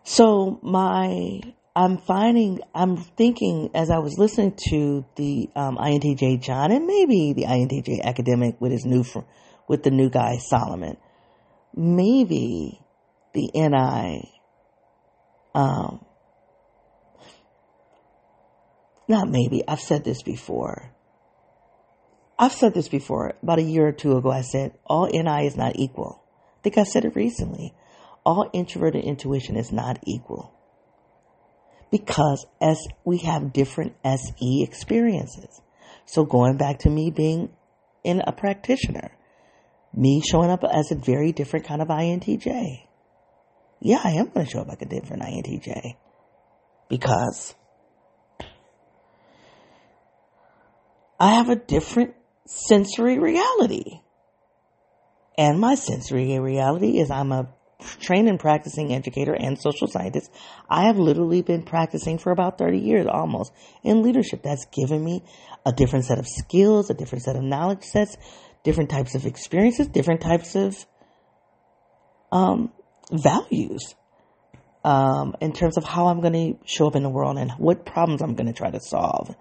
So 0.05 0.59
my, 0.63 1.41
I'm 1.77 1.99
finding, 1.99 2.61
I'm 2.75 2.97
thinking 2.97 3.71
as 3.75 3.91
I 3.91 3.99
was 3.99 4.19
listening 4.19 4.57
to 4.71 5.05
the 5.17 5.49
um, 5.55 5.77
INTJ 5.77 6.43
Jon 6.43 6.73
and 6.73 6.87
maybe 6.87 7.33
the 7.33 7.45
INTJ 7.45 8.03
academic 8.03 8.61
with 8.61 8.73
his 8.73 8.85
new, 8.85 9.05
with 9.69 9.83
the 9.83 9.91
new 9.91 10.11
guy 10.11 10.39
Solomon, 10.39 10.97
maybe 11.75 12.81
the 13.33 13.51
NI 13.55 14.29
um, 15.55 16.05
not 19.09 19.29
maybe, 19.29 19.63
I've 19.67 19.81
said 19.81 20.05
this 20.05 20.23
before. 20.23 20.93
I've 22.39 22.53
said 22.53 22.75
this 22.75 22.89
before. 22.89 23.35
About 23.43 23.59
a 23.59 23.63
year 23.63 23.87
or 23.89 23.93
two 23.93 24.17
ago, 24.17 24.31
I 24.31 24.43
said, 24.43 24.73
all 24.87 25.07
NI 25.07 25.47
is 25.47 25.57
not 25.57 25.77
equal. 25.77 26.23
I 26.59 26.63
think 26.63 26.79
I 26.79 26.85
said 26.85 27.05
it 27.05 27.15
recently. 27.15 27.75
All 28.25 28.49
introverted 28.53 29.05
intuition 29.05 29.57
is 29.57 29.73
not 29.73 29.99
equal. 30.07 30.53
Because 31.91 32.47
as 32.61 32.79
we 33.05 33.19
have 33.19 33.53
different 33.53 33.95
SE 34.05 34.63
experiences. 34.63 35.61
So 36.07 36.25
going 36.25 36.57
back 36.57 36.81
to 36.81 36.91
me 36.91 37.11
being 37.11 37.51
in 38.05 38.23
a 38.27 38.33
practitioner, 38.33 39.13
me 39.95 40.23
showing 40.23 40.51
up 40.51 40.65
as 40.65 40.91
a 40.91 40.95
very 40.95 41.33
different 41.33 41.67
kind 41.67 41.83
of 41.83 41.89
INTJ. 41.89 42.87
Yeah, 43.81 44.01
I 44.03 44.13
am 44.13 44.31
going 44.31 44.47
to 44.47 44.51
show 44.51 44.61
up 44.61 44.69
like 44.69 44.83
a 44.83 44.87
different 44.87 45.23
INTJ. 45.23 45.97
Because 46.89 47.55
I 51.19 51.35
have 51.35 51.49
a 51.51 51.57
different 51.57 52.15
sensory 52.47 53.19
reality. 53.19 54.01
And 55.37 55.61
my 55.61 55.75
sensory 55.75 56.39
reality 56.39 56.99
is 56.99 57.11
I'm 57.11 57.33
a 57.33 57.49
trained 58.01 58.29
and 58.29 58.39
practicing 58.39 58.93
educator 58.93 59.35
and 59.35 59.59
social 59.59 59.87
scientist. 59.87 60.31
I 60.69 60.85
have 60.85 60.99
literally 60.99 61.43
been 61.43 61.63
practicing 61.63 62.19
for 62.19 62.33
about 62.33 62.59
30 62.59 62.79
years 62.79 63.07
almost 63.07 63.53
in 63.83 64.03
leadership. 64.03 64.43
That's 64.43 64.67
given 64.67 65.05
me 65.05 65.23
a 65.65 65.73
different 65.73 66.05
set 66.05 66.19
of 66.19 66.27
skills, 66.27 66.91
a 66.91 66.95
different 66.95 67.25
set 67.25 67.37
of 67.37 67.43
knowledge 67.43 67.85
sets, 67.85 68.17
different 68.65 68.91
types 68.91 69.15
of 69.15 69.27
experiences, 69.27 69.89
different 69.89 70.21
types 70.21 70.55
of 70.55 70.87
um, 72.31 72.73
values 73.11 73.95
um, 74.85 75.35
in 75.41 75.53
terms 75.53 75.77
of 75.77 75.85
how 75.85 76.07
I'm 76.09 76.21
going 76.21 76.33
to 76.33 76.67
show 76.67 76.87
up 76.87 76.97
in 76.97 77.03
the 77.03 77.09
world 77.09 77.39
and 77.39 77.51
what 77.53 77.85
problems 77.85 78.23
I'm 78.23 78.35
going 78.35 78.47
to 78.47 78.53
try 78.53 78.71
to 78.71 78.81
solve 78.81 79.35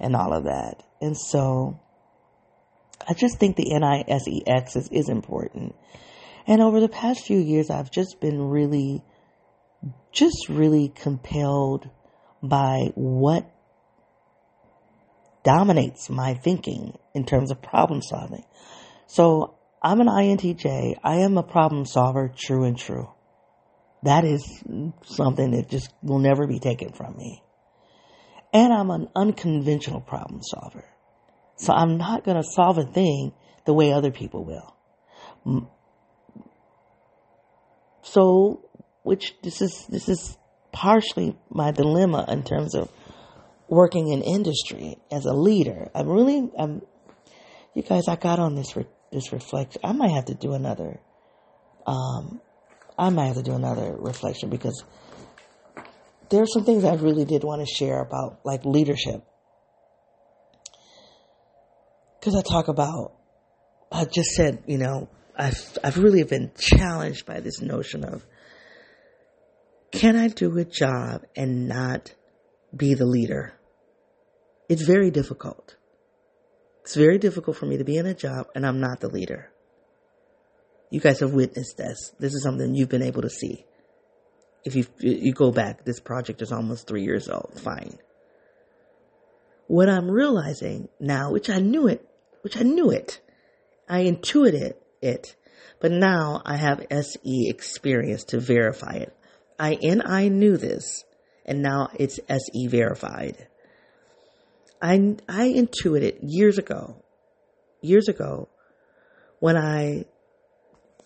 and 0.00 0.14
all 0.14 0.32
of 0.32 0.44
that. 0.44 0.82
And 1.00 1.16
so 1.16 1.80
I 3.08 3.14
just 3.14 3.38
think 3.38 3.56
the 3.56 3.64
NI 3.64 4.04
SE 4.08 4.42
axis 4.46 4.84
is, 4.84 4.88
is 4.92 5.08
important. 5.08 5.74
And 6.46 6.62
over 6.62 6.80
the 6.80 6.88
past 6.88 7.26
few 7.26 7.38
years, 7.38 7.70
I've 7.70 7.90
just 7.90 8.20
been 8.20 8.40
really, 8.40 9.02
just 10.12 10.48
really 10.48 10.92
compelled 10.94 11.90
by 12.42 12.92
what 12.94 13.50
dominates 15.42 16.08
my 16.08 16.34
thinking 16.34 16.96
in 17.14 17.24
terms 17.24 17.50
of 17.50 17.62
problem 17.62 18.02
solving. 18.02 18.44
So 19.06 19.56
I'm 19.82 20.00
an 20.00 20.08
INTJ. 20.08 20.98
I 21.02 21.16
am 21.18 21.38
a 21.38 21.42
problem 21.42 21.84
solver, 21.84 22.32
true 22.36 22.64
and 22.64 22.78
true. 22.78 23.08
That 24.02 24.24
is 24.24 24.62
something 25.04 25.52
that 25.52 25.68
just 25.68 25.92
will 26.02 26.18
never 26.18 26.46
be 26.46 26.58
taken 26.60 26.92
from 26.92 27.16
me. 27.16 27.42
And 28.52 28.72
I'm 28.72 28.90
an 28.90 29.08
unconventional 29.16 30.00
problem 30.00 30.40
solver. 30.42 30.84
So 31.56 31.72
I'm 31.72 31.96
not 31.96 32.24
going 32.24 32.36
to 32.36 32.48
solve 32.48 32.78
a 32.78 32.84
thing 32.84 33.32
the 33.64 33.72
way 33.72 33.92
other 33.92 34.12
people 34.12 34.44
will. 34.44 35.66
So, 38.06 38.60
which 39.02 39.34
this 39.42 39.60
is, 39.60 39.86
this 39.88 40.08
is 40.08 40.38
partially 40.70 41.36
my 41.50 41.72
dilemma 41.72 42.24
in 42.28 42.44
terms 42.44 42.76
of 42.76 42.88
working 43.68 44.12
in 44.12 44.22
industry 44.22 44.96
as 45.10 45.24
a 45.24 45.32
leader. 45.32 45.90
I'm 45.92 46.08
really, 46.08 46.48
I'm, 46.56 46.82
you 47.74 47.82
guys, 47.82 48.06
I 48.06 48.14
got 48.14 48.38
on 48.38 48.54
this, 48.54 48.76
re, 48.76 48.86
this 49.10 49.32
reflection. 49.32 49.80
I 49.82 49.92
might 49.92 50.12
have 50.12 50.26
to 50.26 50.34
do 50.34 50.52
another, 50.52 51.00
um, 51.84 52.40
I 52.96 53.10
might 53.10 53.26
have 53.26 53.36
to 53.36 53.42
do 53.42 53.54
another 53.54 53.96
reflection 53.98 54.50
because 54.50 54.84
there 56.30 56.42
are 56.42 56.46
some 56.46 56.64
things 56.64 56.84
I 56.84 56.94
really 56.94 57.24
did 57.24 57.42
want 57.42 57.66
to 57.66 57.74
share 57.74 58.00
about 58.00 58.38
like 58.44 58.64
leadership. 58.64 59.24
Cause 62.22 62.36
I 62.36 62.42
talk 62.42 62.68
about, 62.68 63.14
I 63.90 64.04
just 64.04 64.30
said, 64.30 64.62
you 64.66 64.78
know, 64.78 65.08
I've, 65.36 65.78
I've 65.84 65.98
really 65.98 66.22
been 66.22 66.52
challenged 66.58 67.26
by 67.26 67.40
this 67.40 67.60
notion 67.60 68.04
of, 68.04 68.26
can 69.92 70.16
I 70.16 70.28
do 70.28 70.56
a 70.58 70.64
job 70.64 71.24
and 71.36 71.68
not 71.68 72.14
be 72.74 72.94
the 72.94 73.06
leader? 73.06 73.54
It's 74.68 74.82
very 74.82 75.10
difficult. 75.10 75.76
It's 76.82 76.94
very 76.94 77.18
difficult 77.18 77.56
for 77.56 77.66
me 77.66 77.76
to 77.78 77.84
be 77.84 77.96
in 77.96 78.06
a 78.06 78.14
job 78.14 78.46
and 78.54 78.66
I'm 78.66 78.80
not 78.80 79.00
the 79.00 79.08
leader. 79.08 79.50
You 80.90 81.00
guys 81.00 81.20
have 81.20 81.32
witnessed 81.32 81.76
this. 81.76 82.12
This 82.18 82.32
is 82.32 82.42
something 82.42 82.74
you've 82.74 82.88
been 82.88 83.02
able 83.02 83.22
to 83.22 83.30
see. 83.30 83.64
If 84.64 84.74
you 84.74 84.86
you 84.98 85.32
go 85.32 85.52
back, 85.52 85.84
this 85.84 86.00
project 86.00 86.42
is 86.42 86.52
almost 86.52 86.86
three 86.86 87.02
years 87.02 87.28
old. 87.28 87.60
Fine. 87.60 87.98
What 89.68 89.88
I'm 89.88 90.10
realizing 90.10 90.88
now, 91.00 91.32
which 91.32 91.50
I 91.50 91.58
knew 91.58 91.88
it, 91.88 92.08
which 92.42 92.56
I 92.56 92.62
knew 92.62 92.90
it, 92.90 93.20
I 93.88 94.00
intuited 94.00 94.74
it, 95.02 95.34
but 95.80 95.92
now 95.92 96.42
I 96.44 96.56
have 96.56 96.86
SE 96.90 97.48
experience 97.48 98.24
to 98.24 98.40
verify 98.40 98.94
it. 98.94 99.16
I 99.58 99.78
and 99.82 100.02
I 100.04 100.28
knew 100.28 100.56
this, 100.56 101.04
and 101.44 101.62
now 101.62 101.88
it's 101.98 102.20
SE 102.28 102.66
verified. 102.66 103.48
I 104.80 105.16
I 105.28 105.44
intuited 105.46 106.18
years 106.22 106.58
ago, 106.58 107.02
years 107.80 108.08
ago, 108.08 108.48
when 109.40 109.56
I 109.56 110.04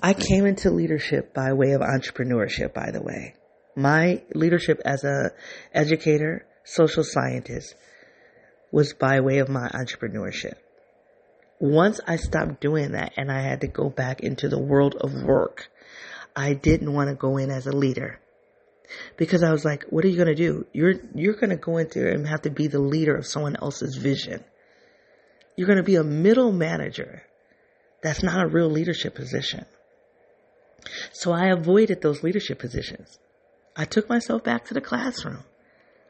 I 0.03 0.15
came 0.15 0.47
into 0.47 0.71
leadership 0.71 1.35
by 1.35 1.53
way 1.53 1.73
of 1.73 1.83
entrepreneurship. 1.83 2.73
By 2.73 2.91
the 2.91 3.03
way, 3.03 3.35
my 3.77 4.23
leadership 4.35 4.81
as 4.85 5.05
a 5.05 5.33
educator, 5.73 6.47
social 6.65 7.05
scientist, 7.05 7.75
was 8.73 8.93
by 8.93 9.21
way 9.21 9.39
of 9.39 9.49
my 9.49 9.69
entrepreneurship. 9.69 10.55
Once 11.61 12.01
I 12.07 12.17
stopped 12.17 12.61
doing 12.61 12.93
that 12.93 13.13
and 13.17 13.31
I 13.31 13.43
had 13.43 13.61
to 13.61 13.69
go 13.69 13.91
back 13.91 14.21
into 14.21 14.49
the 14.49 14.59
world 14.59 14.97
of 14.99 15.13
work, 15.23 15.71
I 16.35 16.55
didn't 16.55 16.93
want 16.93 17.11
to 17.11 17.15
go 17.15 17.37
in 17.37 17.51
as 17.51 17.67
a 17.67 17.73
leader 17.73 18.19
because 19.19 19.43
I 19.43 19.53
was 19.53 19.65
like, 19.65 19.85
what 19.91 20.05
are 20.05 20.09
you 20.09 20.17
going 20.17 20.29
to 20.29 20.35
do? 20.35 20.67
You're, 20.73 20.95
you're 21.15 21.35
going 21.35 21.51
to 21.51 21.57
go 21.57 21.77
into 21.77 22.11
and 22.11 22.27
have 22.27 22.43
to 22.43 22.51
be 22.51 22.67
the 22.67 22.81
leader 22.81 23.15
of 23.15 23.27
someone 23.27 23.57
else's 23.57 23.97
vision. 23.97 24.43
You're 25.55 25.67
going 25.67 25.77
to 25.77 25.83
be 25.83 25.97
a 25.97 26.03
middle 26.03 26.51
manager. 26.51 27.23
That's 28.03 28.23
not 28.23 28.43
a 28.43 28.49
real 28.49 28.71
leadership 28.71 29.15
position. 29.15 29.67
So 31.13 31.33
I 31.33 31.49
avoided 31.49 32.01
those 32.01 32.23
leadership 32.23 32.59
positions. 32.59 33.19
I 33.77 33.85
took 33.85 34.09
myself 34.09 34.43
back 34.43 34.65
to 34.67 34.75
the 34.75 34.81
classroom. 34.81 35.45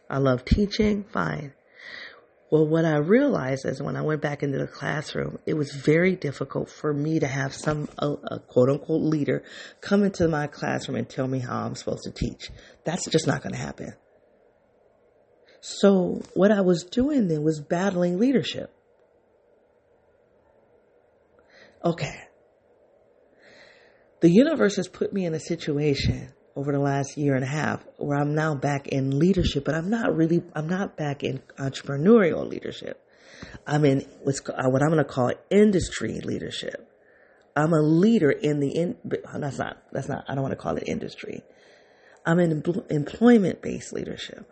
I 0.08 0.18
love 0.18 0.44
teaching, 0.44 1.04
fine. 1.12 1.54
Well, 2.50 2.66
what 2.66 2.84
I 2.84 2.96
realized 2.96 3.64
is 3.64 3.80
when 3.80 3.96
I 3.96 4.02
went 4.02 4.22
back 4.22 4.42
into 4.42 4.58
the 4.58 4.66
classroom, 4.66 5.38
it 5.46 5.54
was 5.54 5.72
very 5.72 6.16
difficult 6.16 6.68
for 6.68 6.92
me 6.92 7.20
to 7.20 7.26
have 7.26 7.54
some 7.54 7.88
a, 7.96 8.08
a 8.08 8.40
quote 8.40 8.68
unquote 8.68 9.02
leader 9.02 9.44
come 9.80 10.02
into 10.02 10.26
my 10.26 10.48
classroom 10.48 10.96
and 10.96 11.08
tell 11.08 11.28
me 11.28 11.38
how 11.38 11.64
I'm 11.64 11.76
supposed 11.76 12.02
to 12.04 12.10
teach. 12.10 12.50
That's 12.84 13.08
just 13.08 13.28
not 13.28 13.42
going 13.42 13.52
to 13.52 13.58
happen. 13.58 13.94
So 15.60 16.22
what 16.34 16.50
I 16.50 16.62
was 16.62 16.84
doing 16.84 17.28
then 17.28 17.44
was 17.44 17.60
battling 17.60 18.18
leadership. 18.18 18.74
Okay. 21.84 22.18
The 24.22 24.30
universe 24.30 24.76
has 24.76 24.88
put 24.88 25.12
me 25.12 25.24
in 25.24 25.34
a 25.34 25.40
situation 25.40 26.32
over 26.56 26.72
the 26.72 26.78
last 26.78 27.16
year 27.16 27.34
and 27.34 27.44
a 27.44 27.48
half 27.48 27.84
where 27.96 28.18
I'm 28.18 28.34
now 28.34 28.54
back 28.54 28.88
in 28.88 29.18
leadership, 29.18 29.64
but 29.64 29.74
I'm 29.74 29.88
not 29.88 30.14
really, 30.16 30.42
I'm 30.54 30.68
not 30.68 30.96
back 30.96 31.22
in 31.22 31.40
entrepreneurial 31.58 32.48
leadership. 32.48 33.02
I'm 33.66 33.84
in 33.84 34.06
what's, 34.22 34.40
what 34.46 34.82
I'm 34.82 34.90
going 34.90 34.98
to 34.98 35.04
call 35.04 35.32
industry 35.50 36.20
leadership. 36.20 36.86
I'm 37.56 37.72
a 37.72 37.80
leader 37.80 38.30
in 38.30 38.60
the, 38.60 38.68
in, 38.68 38.96
oh, 39.32 39.38
that's 39.38 39.58
not, 39.58 39.82
that's 39.92 40.08
not, 40.08 40.24
I 40.28 40.34
don't 40.34 40.42
want 40.42 40.52
to 40.52 40.56
call 40.56 40.76
it 40.76 40.84
industry. 40.86 41.42
I'm 42.24 42.38
in 42.38 42.62
employment 42.90 43.62
based 43.62 43.92
leadership. 43.92 44.50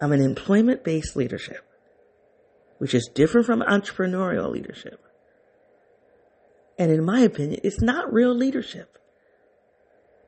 I'm 0.00 0.12
in 0.12 0.20
employment 0.20 0.84
based 0.84 1.16
leadership, 1.16 1.64
which 2.78 2.94
is 2.94 3.08
different 3.14 3.46
from 3.46 3.60
entrepreneurial 3.60 4.50
leadership. 4.50 5.00
And 6.78 6.90
in 6.90 7.04
my 7.04 7.20
opinion, 7.20 7.60
it's 7.64 7.80
not 7.80 8.12
real 8.12 8.34
leadership. 8.34 8.98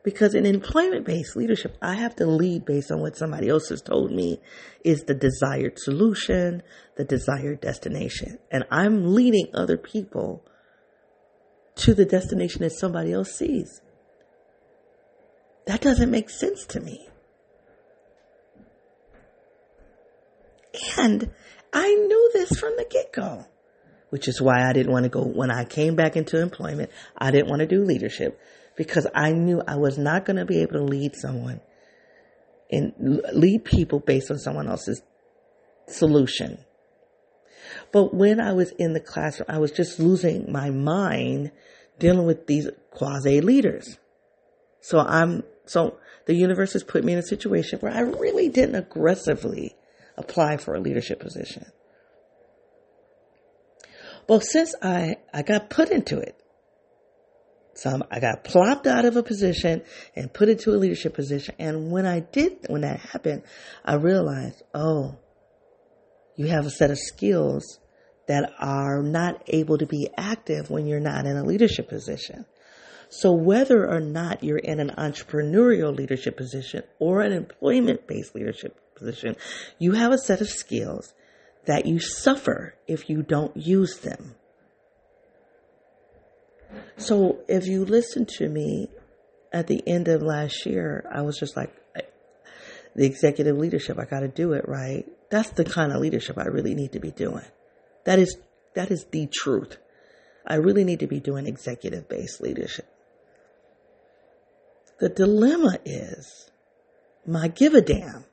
Because 0.09 0.35
in 0.35 0.47
employment 0.47 1.05
based 1.05 1.37
leadership, 1.37 1.77
I 1.83 1.93
have 1.97 2.17
to 2.17 2.25
lead 2.25 2.65
based 2.65 2.91
on 2.91 3.01
what 3.01 3.19
somebody 3.19 3.51
else 3.51 3.69
has 3.69 3.83
told 3.83 4.11
me 4.11 4.41
is 4.83 5.03
the 5.03 5.13
desired 5.13 5.79
solution, 5.79 6.63
the 6.97 7.05
desired 7.05 7.61
destination. 7.61 8.39
And 8.51 8.65
I'm 8.71 9.15
leading 9.15 9.49
other 9.53 9.77
people 9.77 10.43
to 11.75 11.93
the 11.93 12.07
destination 12.07 12.63
that 12.63 12.73
somebody 12.73 13.13
else 13.13 13.33
sees. 13.33 13.83
That 15.67 15.83
doesn't 15.83 16.11
make 16.11 16.31
sense 16.31 16.65
to 16.69 16.81
me. 16.81 17.07
And 20.97 21.31
I 21.71 21.87
knew 21.87 22.31
this 22.33 22.59
from 22.59 22.75
the 22.79 22.87
get 22.89 23.13
go, 23.13 23.45
which 24.09 24.27
is 24.27 24.41
why 24.41 24.67
I 24.67 24.73
didn't 24.73 24.91
want 24.91 25.03
to 25.03 25.11
go, 25.11 25.23
when 25.23 25.51
I 25.51 25.67
came 25.67 25.97
back 25.97 26.17
into 26.17 26.41
employment, 26.41 26.91
I 27.19 27.31
didn't 27.31 27.51
want 27.51 27.61
to 27.61 27.67
do 27.67 27.85
leadership 27.85 28.41
because 28.79 29.09
I 29.13 29.33
knew 29.33 29.61
I 29.67 29.75
was 29.75 29.99
not 29.99 30.25
going 30.25 30.37
to 30.37 30.45
be 30.47 30.63
able 30.63 30.75
to 30.75 30.85
lead 30.85 31.17
someone 31.17 31.61
and 32.71 32.93
lead 33.33 33.65
people 33.65 33.99
based 33.99 34.31
on 34.31 34.39
someone 34.39 34.69
else's 34.69 35.03
solution. 35.89 36.59
But 37.91 38.15
when 38.15 38.39
I 38.41 38.53
was 38.53 38.71
in 38.79 38.93
the 38.93 39.01
classroom, 39.01 39.47
I 39.49 39.59
was 39.59 39.73
just 39.73 39.99
losing 39.99 40.53
my 40.53 40.71
mind 40.71 41.51
dealing 41.99 42.25
with 42.25 42.47
these 42.47 42.71
quasi 42.93 43.41
leaders. 43.41 43.99
So 44.81 45.01
I'm, 45.01 45.43
so 45.67 45.99
the 46.27 46.37
universe 46.37 46.73
has 46.75 46.85
put 46.85 47.03
me 47.03 47.15
in 47.15 47.19
a 47.19 47.23
situation 47.23 47.81
where 47.81 47.93
I 47.93 48.03
really 48.03 48.49
didn't 48.49 48.77
aggressively 48.77 49.75
apply 50.17 50.59
for 50.59 50.75
a 50.75 50.81
leadership 50.81 51.19
position. 51.19 51.67
Well, 54.29 54.41
since 54.41 54.77
I, 54.81 55.17
I 55.35 55.43
got 55.43 55.69
put 55.69 55.91
into 55.91 56.21
it, 56.21 56.41
so 57.79 58.03
I 58.11 58.19
got 58.19 58.43
plopped 58.43 58.89
out 58.89 59.05
of 59.05 59.17
a 59.17 59.23
position 59.23 59.83
and 60.17 60.33
put 60.33 60.49
into 60.49 60.71
a 60.71 60.79
leadership 60.79 61.15
position. 61.15 61.55
And 61.61 61.93
when 61.93 62.07
I 62.07 62.19
did, 62.19 62.67
when 62.67 62.81
that 62.81 62.99
happened, 62.99 63.45
I 63.85 63.95
realized, 63.95 64.65
oh, 64.75 65.17
you 66.35 66.47
have 66.47 66.67
a 66.67 66.71
set 66.71 66.91
of 66.91 66.99
skills 66.99 67.79
that 68.27 68.53
are 68.59 69.01
not 69.01 69.45
able 69.47 69.79
to 69.79 69.87
be 69.87 70.09
active 70.17 70.71
when 70.71 70.89
you're 70.89 70.99
not 70.99 71.25
in 71.25 71.37
a 71.37 71.45
leadership 71.45 71.89
position. 71.89 72.47
So 73.11 73.33
whether 73.33 73.89
or 73.89 74.01
not 74.01 74.43
you're 74.43 74.59
in 74.59 74.81
an 74.81 74.91
entrepreneurial 74.99 75.97
leadership 75.97 76.37
position 76.37 76.83
or 76.99 77.21
an 77.21 77.31
employment 77.33 78.09
based 78.09 78.35
leadership 78.35 78.77
position, 78.97 79.37
you 79.79 79.93
have 79.93 80.11
a 80.11 80.19
set 80.19 80.41
of 80.41 80.49
skills 80.49 81.15
that 81.67 81.87
you 81.87 82.01
suffer 82.01 82.75
if 82.89 83.09
you 83.09 83.23
don't 83.23 83.57
use 83.57 83.99
them. 83.99 84.35
So 86.97 87.41
if 87.49 87.67
you 87.67 87.85
listen 87.85 88.27
to 88.39 88.49
me 88.49 88.89
at 89.53 89.67
the 89.67 89.83
end 89.87 90.09
of 90.09 90.23
last 90.23 90.67
year, 90.67 91.09
I 91.13 91.23
was 91.23 91.39
just 91.39 91.57
like, 91.57 91.75
the 92.95 93.07
executive 93.07 93.57
leadership, 93.57 93.99
I 93.99 94.05
got 94.05 94.21
to 94.21 94.29
do 94.29 94.55
it 94.55 94.69
right. 94.69 95.05
That's 95.31 95.51
the 95.51 95.65
kind 95.65 95.93
of 95.93 96.01
leadership 96.01 96.37
I 96.37 96.47
really 96.47 96.75
need 96.75 96.93
to 96.93 97.01
be 97.01 97.13
doing. 97.13 97.45
That 98.05 98.19
is, 98.19 98.37
that 98.75 98.91
is 98.91 99.05
the 99.13 99.29
truth. 99.33 99.77
I 100.45 100.57
really 100.57 100.85
need 100.85 101.01
to 101.01 101.07
be 101.07 101.21
doing 101.21 101.47
executive 101.47 102.09
based 102.09 102.41
leadership. 102.41 102.89
The 104.99 105.09
dilemma 105.11 105.79
is 105.85 106.51
my 107.27 107.49
give 107.49 107.75
a 107.75 107.81
damn. 107.81 108.25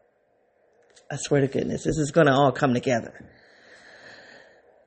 I 1.11 1.17
swear 1.17 1.41
to 1.41 1.47
goodness, 1.47 1.83
this 1.83 1.97
is 1.97 2.11
going 2.11 2.27
to 2.27 2.33
all 2.33 2.51
come 2.51 2.73
together. 2.73 3.13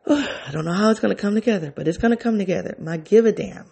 I 0.47 0.51
don't 0.53 0.65
know 0.65 0.73
how 0.73 0.91
it's 0.91 1.01
going 1.01 1.15
to 1.15 1.21
come 1.21 1.35
together, 1.35 1.73
but 1.75 1.87
it's 1.87 1.99
going 1.99 2.11
to 2.11 2.23
come 2.23 2.39
together. 2.39 2.77
My 2.79 2.97
give 2.97 3.27
a 3.27 3.33
damn 3.33 3.67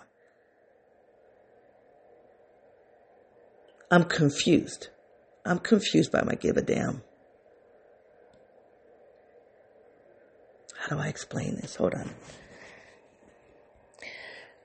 I'm 3.91 4.05
confused. 4.05 4.89
I'm 5.45 5.59
confused 5.59 6.11
by 6.11 6.22
my 6.22 6.34
give 6.34 6.57
a 6.57 6.62
damn. 6.62 7.03
How 10.76 10.97
do 10.97 11.03
I 11.03 11.09
explain 11.09 11.57
this? 11.57 11.76
Hold 11.76 11.95
on. 11.95 12.11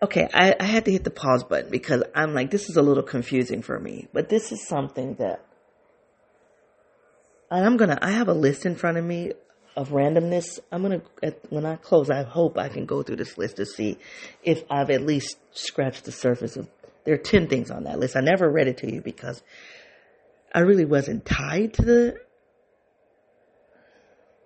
Okay, 0.03 0.27
I, 0.33 0.55
I 0.59 0.63
had 0.63 0.85
to 0.85 0.91
hit 0.91 1.03
the 1.03 1.11
pause 1.11 1.43
button 1.43 1.69
because 1.69 2.03
I'm 2.15 2.33
like, 2.33 2.49
this 2.49 2.69
is 2.69 2.77
a 2.77 2.81
little 2.81 3.03
confusing 3.03 3.61
for 3.61 3.79
me. 3.79 4.07
But 4.11 4.29
this 4.29 4.51
is 4.51 4.67
something 4.67 5.15
that 5.15 5.45
and 7.51 7.65
I'm 7.65 7.75
gonna. 7.75 7.99
I 8.01 8.11
have 8.11 8.29
a 8.29 8.33
list 8.33 8.65
in 8.65 8.75
front 8.75 8.97
of 8.97 9.03
me 9.03 9.33
of 9.75 9.89
randomness. 9.89 10.59
I'm 10.71 10.81
gonna 10.81 11.01
when 11.49 11.65
I 11.65 11.75
close. 11.75 12.09
I 12.09 12.23
hope 12.23 12.57
I 12.57 12.69
can 12.69 12.85
go 12.85 13.03
through 13.03 13.17
this 13.17 13.37
list 13.37 13.57
to 13.57 13.65
see 13.65 13.97
if 14.43 14.63
I've 14.69 14.89
at 14.89 15.01
least 15.01 15.37
scratched 15.51 16.05
the 16.05 16.11
surface 16.11 16.57
of. 16.57 16.69
There 17.03 17.15
are 17.15 17.17
ten 17.17 17.47
things 17.47 17.71
on 17.71 17.85
that 17.85 17.99
list. 17.99 18.15
I 18.15 18.21
never 18.21 18.49
read 18.49 18.67
it 18.67 18.77
to 18.79 18.91
you 18.91 19.01
because 19.01 19.41
I 20.53 20.59
really 20.59 20.85
wasn't 20.85 21.25
tied 21.25 21.73
to 21.75 21.81
the 21.81 22.17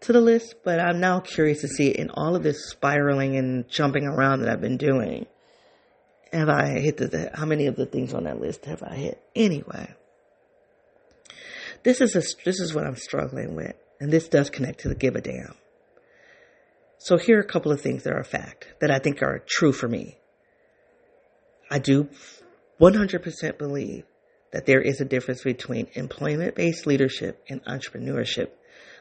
to 0.05 0.13
the 0.13 0.21
list, 0.21 0.55
but 0.63 0.79
I'm 0.79 0.99
now 0.99 1.19
curious 1.19 1.61
to 1.61 1.67
see 1.67 1.89
in 1.89 2.11
all 2.11 2.35
of 2.35 2.43
this 2.43 2.69
spiraling 2.69 3.37
and 3.37 3.67
jumping 3.67 4.05
around 4.05 4.41
that 4.41 4.49
I've 4.49 4.61
been 4.61 4.77
doing, 4.77 5.25
have 6.31 6.47
I 6.47 6.79
hit 6.79 6.97
the, 6.97 7.31
how 7.33 7.45
many 7.45 7.65
of 7.65 7.75
the 7.75 7.87
things 7.87 8.13
on 8.13 8.25
that 8.25 8.39
list 8.39 8.65
have 8.65 8.83
I 8.83 8.93
hit 8.95 9.23
anyway? 9.35 9.95
This 11.83 12.01
is 12.01 12.15
a, 12.15 12.21
this 12.43 12.59
is 12.59 12.73
what 12.73 12.85
I'm 12.85 12.97
struggling 12.97 13.55
with, 13.55 13.75
and 13.99 14.11
this 14.11 14.27
does 14.27 14.49
connect 14.49 14.81
to 14.81 14.89
the 14.89 14.95
give 14.95 15.15
a 15.15 15.21
damn. 15.21 15.55
So 16.97 17.17
here 17.17 17.37
are 17.37 17.41
a 17.41 17.47
couple 17.47 17.71
of 17.71 17.81
things 17.81 18.03
that 18.03 18.13
are 18.13 18.19
a 18.19 18.25
fact 18.25 18.67
that 18.81 18.91
I 18.91 18.99
think 18.99 19.21
are 19.21 19.43
true 19.45 19.71
for 19.71 19.87
me. 19.87 20.17
I 21.69 21.79
do 21.79 22.09
100% 22.79 23.57
believe 23.57 24.03
that 24.51 24.65
there 24.65 24.81
is 24.81 25.01
a 25.01 25.05
difference 25.05 25.43
between 25.43 25.87
employment-based 25.93 26.87
leadership 26.87 27.43
and 27.49 27.63
entrepreneurship, 27.65 28.49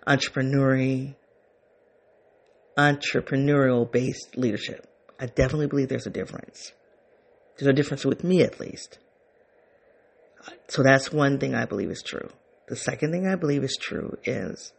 entrepreneurial, 0.07 1.15
entrepreneurial-based 2.77 4.37
leadership. 4.37 4.87
I 5.19 5.27
definitely 5.27 5.69
believe 5.69 5.89
there's 5.89 6.07
a 6.07 6.11
difference. 6.11 6.73
There's 7.57 7.69
a 7.69 7.73
difference 7.73 8.05
with 8.05 8.25
me 8.25 8.43
at 8.43 8.59
least. 8.59 8.99
So 10.69 10.83
that's 10.83 11.13
one 11.13 11.39
thing 11.39 11.55
I 11.55 11.67
believe 11.67 11.91
is 11.91 12.03
true. 12.05 12.29
The 12.69 12.77
second 12.77 13.13
thing 13.13 13.27
I 13.27 13.37
believe 13.37 13.63
is 13.63 13.77
true 13.81 14.19
is 14.25 14.73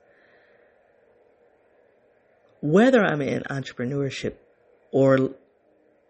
whether 2.65 3.03
I'm 3.03 3.21
in 3.21 3.43
entrepreneurship 3.43 4.33
or 4.91 5.31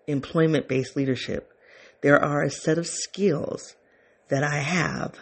employment 0.07 0.67
based 0.69 0.95
leadership, 0.95 1.51
there 2.01 2.23
are 2.23 2.43
a 2.43 2.49
set 2.49 2.77
of 2.77 2.87
skills 2.87 3.75
that 4.29 4.43
I 4.43 4.59
have 4.59 5.15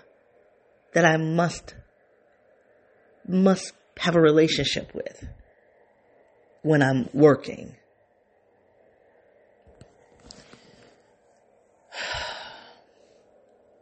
that 0.93 1.05
I 1.05 1.17
must 1.17 1.75
must 3.27 3.73
have 3.97 4.15
a 4.15 4.21
relationship 4.21 4.93
with 4.93 5.27
when 6.61 6.83
I'm 6.83 7.09
working. 7.13 7.75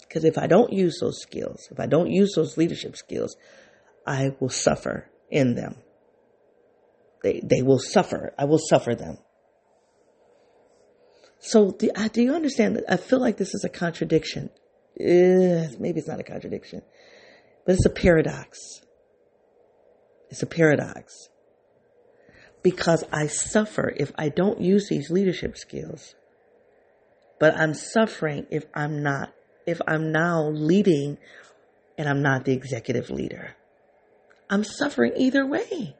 Because 0.01 0.25
if 0.25 0.37
I 0.37 0.45
don't 0.45 0.73
use 0.73 0.99
those 0.99 1.21
skills, 1.21 1.69
if 1.71 1.79
I 1.79 1.85
don't 1.85 2.11
use 2.11 2.33
those 2.35 2.57
leadership 2.57 2.97
skills, 2.97 3.37
I 4.05 4.35
will 4.41 4.49
suffer 4.49 5.09
in 5.29 5.55
them. 5.55 5.77
They, 7.23 7.41
they 7.43 7.61
will 7.61 7.79
suffer. 7.79 8.33
I 8.37 8.45
will 8.45 8.59
suffer 8.59 8.95
them. 8.95 9.17
So 11.39 11.71
do, 11.71 11.89
uh, 11.95 12.07
do 12.07 12.21
you 12.21 12.35
understand 12.35 12.75
that? 12.75 12.83
I 12.87 12.97
feel 12.97 13.19
like 13.19 13.37
this 13.37 13.53
is 13.53 13.63
a 13.63 13.69
contradiction. 13.69 14.49
Uh, 14.99 15.73
maybe 15.79 15.99
it's 15.99 16.07
not 16.07 16.19
a 16.19 16.23
contradiction, 16.23 16.81
but 17.65 17.73
it's 17.73 17.85
a 17.85 17.89
paradox. 17.89 18.59
It's 20.29 20.43
a 20.43 20.47
paradox. 20.47 21.29
Because 22.61 23.03
I 23.11 23.27
suffer 23.27 23.91
if 23.95 24.11
I 24.17 24.29
don't 24.29 24.61
use 24.61 24.87
these 24.87 25.09
leadership 25.09 25.57
skills. 25.57 26.13
But 27.39 27.55
I'm 27.55 27.73
suffering 27.73 28.45
if 28.51 28.65
I'm 28.75 29.01
not 29.01 29.33
if 29.65 29.81
I'm 29.87 30.11
now 30.11 30.49
leading 30.49 31.17
and 31.97 32.07
I'm 32.07 32.21
not 32.21 32.45
the 32.45 32.53
executive 32.53 33.09
leader. 33.09 33.55
I'm 34.49 34.63
suffering 34.63 35.13
either 35.17 35.45
way. 35.45 35.95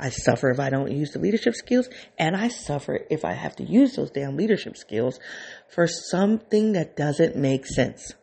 I 0.00 0.08
suffer 0.08 0.50
if 0.50 0.58
I 0.58 0.70
don't 0.70 0.90
use 0.90 1.12
the 1.12 1.18
leadership 1.18 1.54
skills, 1.54 1.88
and 2.18 2.34
I 2.34 2.48
suffer 2.48 3.00
if 3.10 3.24
I 3.24 3.34
have 3.34 3.56
to 3.56 3.64
use 3.64 3.96
those 3.96 4.10
damn 4.10 4.36
leadership 4.36 4.76
skills 4.76 5.20
for 5.68 5.86
something 5.86 6.72
that 6.72 6.96
doesn't 6.96 7.36
make 7.36 7.66
sense, 7.66 8.14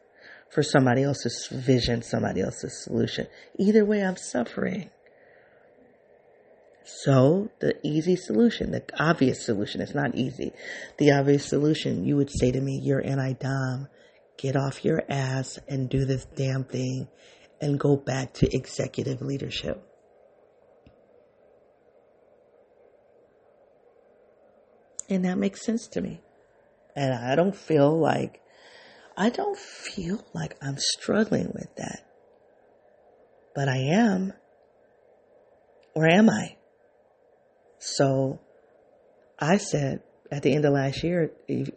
for 0.49 0.63
somebody 0.63 1.03
else's 1.03 1.47
vision, 1.51 2.01
somebody 2.01 2.41
else's 2.41 2.83
solution. 2.83 3.27
Either 3.57 3.85
way, 3.85 4.03
I'm 4.03 4.17
suffering. 4.17 4.89
So, 6.83 7.49
the 7.59 7.75
easy 7.83 8.15
solution, 8.15 8.71
the 8.71 8.83
obvious 8.97 9.45
solution, 9.45 9.81
it's 9.81 9.93
not 9.93 10.15
easy. 10.15 10.53
The 10.97 11.11
obvious 11.11 11.45
solution, 11.45 12.05
you 12.05 12.15
would 12.15 12.31
say 12.31 12.51
to 12.51 12.61
me, 12.61 12.79
You're 12.81 12.99
an 12.99 13.19
Ni 13.19 13.33
Dom 13.33 13.89
get 14.37 14.55
off 14.55 14.85
your 14.85 15.03
ass 15.09 15.59
and 15.67 15.89
do 15.89 16.05
this 16.05 16.25
damn 16.35 16.63
thing 16.63 17.07
and 17.59 17.79
go 17.79 17.97
back 17.97 18.33
to 18.35 18.55
executive 18.55 19.21
leadership. 19.21 19.86
And 25.09 25.25
that 25.25 25.37
makes 25.37 25.65
sense 25.65 25.87
to 25.89 26.01
me. 26.01 26.21
And 26.95 27.13
I 27.13 27.35
don't 27.35 27.55
feel 27.55 27.97
like, 27.97 28.41
I 29.15 29.29
don't 29.29 29.57
feel 29.57 30.23
like 30.33 30.57
I'm 30.61 30.77
struggling 30.77 31.51
with 31.53 31.75
that. 31.77 32.05
But 33.55 33.69
I 33.69 33.77
am. 33.77 34.33
Or 35.95 36.07
am 36.07 36.29
I? 36.29 36.57
So 37.79 38.39
I 39.39 39.57
said 39.57 40.03
at 40.31 40.43
the 40.43 40.53
end 40.53 40.65
of 40.65 40.73
last 40.73 41.03
year, 41.03 41.31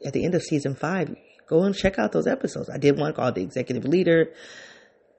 at 0.05 0.13
the 0.13 0.25
end 0.25 0.35
of 0.35 0.43
season 0.43 0.75
five, 0.75 1.15
Go 1.51 1.65
and 1.65 1.75
check 1.75 1.99
out 1.99 2.13
those 2.13 2.29
episodes. 2.29 2.71
I 2.71 2.79
did 2.79 2.97
one 2.97 3.13
called 3.13 3.35
The 3.35 3.43
Executive 3.43 3.85
Leader. 3.85 4.29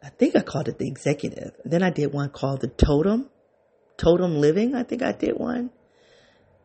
I 0.01 0.07
think 0.07 0.33
I 0.37 0.39
called 0.39 0.69
it 0.69 0.77
The 0.77 0.87
Executive. 0.87 1.51
Then 1.65 1.83
I 1.83 1.89
did 1.89 2.13
one 2.13 2.29
called 2.29 2.61
The 2.61 2.69
Totem, 2.69 3.29
Totem 3.97 4.39
Living. 4.39 4.73
I 4.73 4.83
think 4.83 5.03
I 5.03 5.11
did 5.11 5.33
one. 5.35 5.71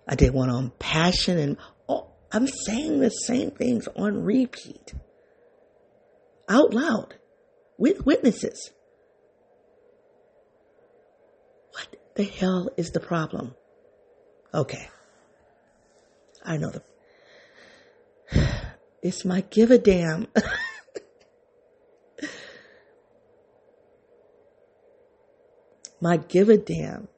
I 0.07 0.15
did 0.15 0.33
one 0.33 0.51
on 0.51 0.71
passion 0.79 1.39
and 1.39 1.57
oh, 1.89 2.13
I'm 2.33 2.47
saying 2.47 3.01
the 3.01 3.11
same 3.11 3.51
things 3.51 3.89
on 3.97 4.23
repeat 4.23 4.95
out 6.49 6.73
loud 6.73 7.15
with 7.77 8.07
witnesses. 8.07 8.71
What 11.73 11.89
the 12.15 12.23
hell 12.25 12.71
is 12.77 12.93
the 12.93 13.01
problem? 13.01 13.57
Okay. 14.55 14.89
I 16.45 16.57
know 16.59 16.71
the 16.71 16.83
it's 19.03 19.25
my 19.25 19.41
give 19.51 19.73
a 19.73 19.79
damn. 19.79 20.29
my 26.01 26.17
give 26.17 26.49
a 26.49 26.57
damn 26.57 27.09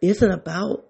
isn't 0.00 0.30
about 0.30 0.84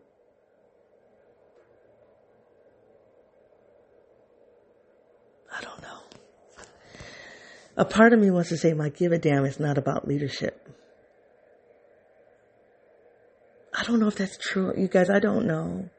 I 5.52 5.60
don't 5.62 5.82
know. 5.82 5.98
A 7.76 7.84
part 7.84 8.12
of 8.12 8.20
me 8.20 8.30
wants 8.30 8.50
to 8.50 8.56
say 8.56 8.72
my 8.72 8.88
give 8.88 9.12
a 9.12 9.18
damn 9.18 9.44
is 9.44 9.58
not 9.58 9.78
about 9.78 10.06
leadership. 10.06 10.68
I 13.74 13.84
don't 13.84 14.00
know 14.00 14.08
if 14.08 14.16
that's 14.16 14.38
true. 14.38 14.72
You 14.76 14.88
guys, 14.88 15.10
I 15.10 15.18
don't 15.18 15.46
know 15.46 15.90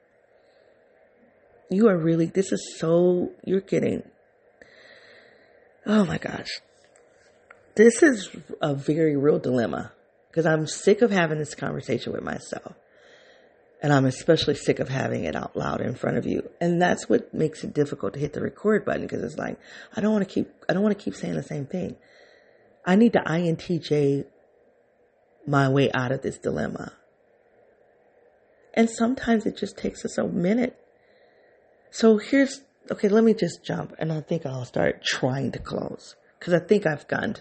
you 1.71 1.87
are 1.87 1.97
really, 1.97 2.25
this 2.25 2.51
is 2.51 2.75
so, 2.77 3.31
you're 3.45 3.61
getting, 3.61 4.03
oh 5.85 6.05
my 6.05 6.17
gosh. 6.17 6.49
This 7.75 8.03
is 8.03 8.29
a 8.61 8.75
very 8.75 9.15
real 9.15 9.39
dilemma 9.39 9.93
because 10.29 10.45
I'm 10.45 10.67
sick 10.67 11.01
of 11.01 11.11
having 11.11 11.39
this 11.39 11.55
conversation 11.55 12.11
with 12.11 12.23
myself. 12.23 12.75
And 13.81 13.91
I'm 13.91 14.05
especially 14.05 14.55
sick 14.55 14.79
of 14.79 14.89
having 14.89 15.23
it 15.23 15.35
out 15.35 15.55
loud 15.55 15.81
in 15.81 15.95
front 15.95 16.17
of 16.17 16.25
you. 16.25 16.49
And 16.59 16.81
that's 16.81 17.09
what 17.09 17.33
makes 17.33 17.63
it 17.63 17.73
difficult 17.73 18.13
to 18.13 18.19
hit 18.19 18.33
the 18.33 18.41
record 18.41 18.85
button 18.85 19.01
because 19.01 19.23
it's 19.23 19.37
like, 19.37 19.57
I 19.95 20.01
don't 20.01 20.13
want 20.13 20.27
to 20.27 20.33
keep, 20.33 20.51
I 20.69 20.73
don't 20.73 20.83
want 20.83 20.97
to 20.97 21.03
keep 21.03 21.15
saying 21.15 21.35
the 21.35 21.43
same 21.43 21.65
thing. 21.65 21.95
I 22.85 22.95
need 22.95 23.13
to 23.13 23.19
INTJ 23.19 24.25
my 25.47 25.67
way 25.69 25.91
out 25.93 26.11
of 26.11 26.21
this 26.21 26.37
dilemma. 26.37 26.93
And 28.73 28.89
sometimes 28.89 29.45
it 29.45 29.57
just 29.57 29.77
takes 29.77 30.05
us 30.05 30.17
a 30.17 30.27
minute 30.27 30.77
so 31.91 32.17
here's, 32.17 32.61
okay, 32.89 33.09
let 33.09 33.25
me 33.25 33.33
just 33.33 33.63
jump 33.63 33.93
and 33.99 34.13
I 34.13 34.21
think 34.21 34.45
I'll 34.45 34.63
start 34.63 35.03
trying 35.03 35.51
to 35.51 35.59
close 35.59 36.15
because 36.39 36.53
I 36.53 36.59
think 36.59 36.87
I've 36.87 37.05
gotten, 37.07 37.35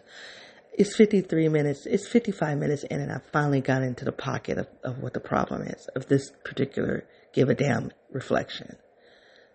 it's 0.80 0.96
53 0.96 1.50
minutes, 1.50 1.84
it's 1.84 2.08
55 2.08 2.56
minutes 2.56 2.84
in 2.84 3.02
and 3.02 3.12
I've 3.12 3.26
finally 3.32 3.60
got 3.60 3.82
into 3.82 4.06
the 4.06 4.12
pocket 4.12 4.56
of, 4.56 4.66
of 4.82 4.98
what 5.00 5.12
the 5.12 5.20
problem 5.20 5.60
is 5.60 5.86
of 5.94 6.06
this 6.06 6.32
particular 6.42 7.04
give 7.34 7.50
a 7.50 7.54
damn 7.54 7.92
reflection. 8.10 8.76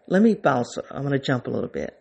Let 0.08 0.22
me 0.22 0.36
bounce, 0.36 0.78
I'm 0.92 1.02
going 1.02 1.14
to 1.14 1.20
jump 1.20 1.48
a 1.48 1.50
little 1.50 1.68
bit. 1.68 1.98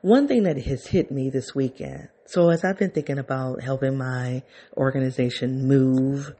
one 0.00 0.26
thing 0.26 0.42
that 0.42 0.60
has 0.60 0.88
hit 0.88 1.12
me 1.12 1.30
this 1.30 1.54
weekend. 1.54 2.08
So 2.24 2.50
as 2.50 2.64
I've 2.64 2.78
been 2.78 2.90
thinking 2.90 3.18
about 3.18 3.62
helping 3.62 3.96
my 3.96 4.42
organization 4.76 5.68
move, 5.68 6.34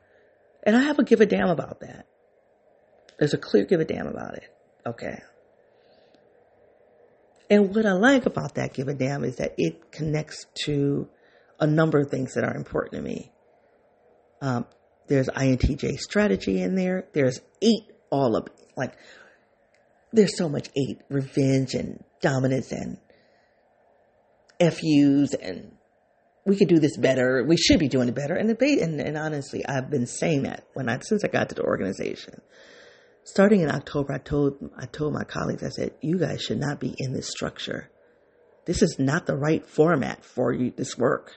and 0.65 0.77
I 0.77 0.81
have 0.81 0.99
a 0.99 1.05
give 1.05 1.21
a 1.21 1.27
damn 1.27 1.51
about 1.51 1.79
that. 1.81 2.07
There's 3.21 3.33
a 3.33 3.39
clear 3.39 3.65
give 3.65 3.79
a 3.79 3.85
damn 3.85 4.09
about 4.09 4.35
it. 4.35 4.53
Okay. 4.85 5.23
And 7.49 7.75
what 7.75 7.87
I 7.87 7.93
like 7.93 8.27
about 8.27 8.55
that 8.57 8.75
give 8.75 8.89
a 8.89 8.95
damn 8.95 9.25
is 9.25 9.37
that 9.37 9.55
it 9.57 9.93
connects 9.93 10.47
to 10.65 11.09
a 11.61 11.67
number 11.67 12.01
of 12.01 12.11
things 12.11 12.35
that 12.35 12.45
are 12.45 12.55
important 12.55 12.95
to 12.95 13.03
me. 13.03 13.33
Um, 14.41 14.67
there's 15.09 15.29
INTJ 15.29 15.99
strategy 15.99 16.61
in 16.61 16.75
there. 16.75 17.07
There's 17.13 17.41
eight 17.63 17.93
all 18.11 18.37
of 18.37 18.49
like 18.77 18.95
there's 20.13 20.37
so 20.37 20.49
much 20.49 20.69
eight 20.77 21.01
revenge 21.09 21.75
and 21.75 22.03
dominance 22.21 22.73
and 22.73 22.99
FUs 24.61 25.35
and 25.35 25.73
we 26.45 26.57
could 26.57 26.69
do 26.69 26.79
this 26.79 26.97
better. 26.97 27.45
We 27.45 27.57
should 27.57 27.81
be 27.81 27.89
doing 27.89 28.09
it 28.09 28.15
better. 28.15 28.37
And, 28.37 28.49
the, 28.49 28.81
and, 28.81 29.01
and 29.01 29.19
honestly, 29.19 29.67
I've 29.67 29.91
been 29.91 30.07
saying 30.07 30.45
that 30.45 30.65
when 30.75 30.89
I 30.89 31.01
since 31.01 31.25
I 31.25 31.29
got 31.29 31.49
to 31.49 31.57
the 31.57 31.65
organization. 31.65 32.41
Starting 33.27 33.63
in 33.63 33.69
October, 33.69 34.13
I 34.13 34.19
told 34.19 34.71
I 34.79 34.87
told 34.87 35.13
my 35.13 35.25
colleagues, 35.25 35.65
I 35.65 35.71
said, 35.71 35.95
you 36.01 36.17
guys 36.17 36.43
should 36.43 36.61
not 36.61 36.79
be 36.79 36.95
in 36.97 37.13
this 37.13 37.29
structure. 37.29 37.91
This 38.67 38.83
is 38.83 39.01
not 39.01 39.27
the 39.27 39.35
right 39.35 39.69
format 39.69 40.25
for 40.25 40.53
you 40.53 40.71
this 40.71 40.97
work. 40.97 41.33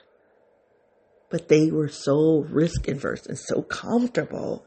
But 1.30 1.48
they 1.48 1.68
were 1.72 1.88
so 1.88 2.46
risk 2.48 2.86
averse 2.86 3.26
and 3.26 3.36
so 3.36 3.62
comfortable 3.62 4.64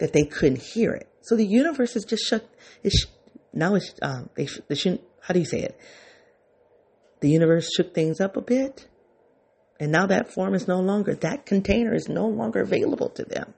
that 0.00 0.14
they 0.14 0.24
couldn't 0.24 0.62
hear 0.62 0.94
it. 0.94 1.10
So 1.20 1.36
the 1.36 1.44
universe 1.44 1.94
is 1.94 2.06
just 2.06 2.24
shut. 2.24 2.48
It's 2.82 3.04
now 3.52 3.74
it's 3.74 3.92
um 4.00 4.30
they 4.34 4.48
they 4.68 4.74
shouldn't. 4.74 5.02
How 5.20 5.34
do 5.34 5.40
you 5.40 5.46
say 5.46 5.60
it? 5.60 5.78
The 7.20 7.28
universe 7.28 7.68
shook 7.76 7.94
things 7.94 8.18
up 8.18 8.38
a 8.38 8.40
bit, 8.40 8.88
and 9.78 9.92
now 9.92 10.06
that 10.06 10.32
form 10.32 10.54
is 10.54 10.66
no 10.66 10.80
longer 10.80 11.16
that 11.16 11.44
container 11.44 11.94
is 11.94 12.08
no 12.08 12.28
longer 12.28 12.62
available 12.62 13.10
to 13.10 13.24
them 13.24 13.52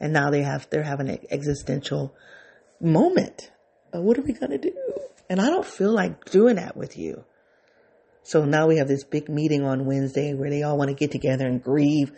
and 0.00 0.12
now 0.12 0.30
they 0.30 0.42
have 0.42 0.68
they're 0.70 0.82
having 0.82 1.08
an 1.08 1.18
existential 1.30 2.14
moment. 2.80 3.50
What 3.92 4.18
are 4.18 4.22
we 4.22 4.32
gonna 4.32 4.58
do? 4.58 4.72
And 5.28 5.40
I 5.40 5.48
don't 5.48 5.66
feel 5.66 5.92
like 5.92 6.24
doing 6.26 6.56
that 6.56 6.76
with 6.76 6.98
you. 6.98 7.24
So 8.22 8.44
now 8.44 8.66
we 8.66 8.78
have 8.78 8.88
this 8.88 9.04
big 9.04 9.28
meeting 9.28 9.64
on 9.64 9.84
Wednesday 9.84 10.32
where 10.32 10.50
they 10.50 10.62
all 10.62 10.78
want 10.78 10.88
to 10.88 10.94
get 10.94 11.12
together 11.12 11.46
and 11.46 11.62
grieve. 11.62 12.10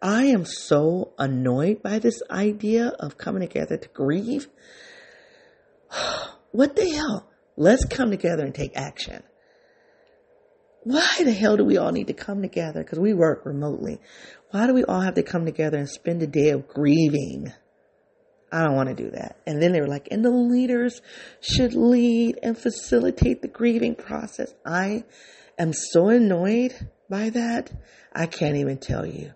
I 0.00 0.26
am 0.26 0.44
so 0.44 1.12
annoyed 1.18 1.82
by 1.82 1.98
this 1.98 2.22
idea 2.30 2.88
of 3.00 3.18
coming 3.18 3.42
together 3.42 3.76
to 3.76 3.88
grieve. 3.88 4.48
What 6.50 6.76
the 6.76 6.88
hell? 6.88 7.28
Let's 7.58 7.84
come 7.84 8.10
together 8.10 8.42
and 8.42 8.54
take 8.54 8.74
action. 8.74 9.22
Why 10.82 11.06
the 11.22 11.32
hell 11.32 11.58
do 11.58 11.64
we 11.64 11.76
all 11.76 11.92
need 11.92 12.06
to 12.06 12.14
come 12.14 12.40
together? 12.40 12.82
Because 12.82 12.98
we 12.98 13.12
work 13.12 13.44
remotely. 13.44 14.00
Why 14.50 14.66
do 14.66 14.74
we 14.74 14.84
all 14.84 15.00
have 15.00 15.14
to 15.14 15.22
come 15.22 15.44
together 15.44 15.78
and 15.78 15.88
spend 15.88 16.22
a 16.22 16.26
day 16.26 16.50
of 16.50 16.68
grieving? 16.68 17.52
I 18.50 18.64
don't 18.64 18.76
want 18.76 18.88
to 18.88 18.94
do 18.94 19.10
that. 19.10 19.40
And 19.46 19.60
then 19.60 19.72
they 19.72 19.80
were 19.80 19.88
like, 19.88 20.08
and 20.10 20.24
the 20.24 20.30
leaders 20.30 21.02
should 21.40 21.74
lead 21.74 22.38
and 22.42 22.56
facilitate 22.56 23.42
the 23.42 23.48
grieving 23.48 23.94
process. 23.94 24.54
I 24.64 25.04
am 25.58 25.72
so 25.74 26.08
annoyed 26.08 26.74
by 27.10 27.30
that. 27.30 27.70
I 28.12 28.26
can't 28.26 28.56
even 28.56 28.78
tell 28.78 29.04
you. 29.04 29.32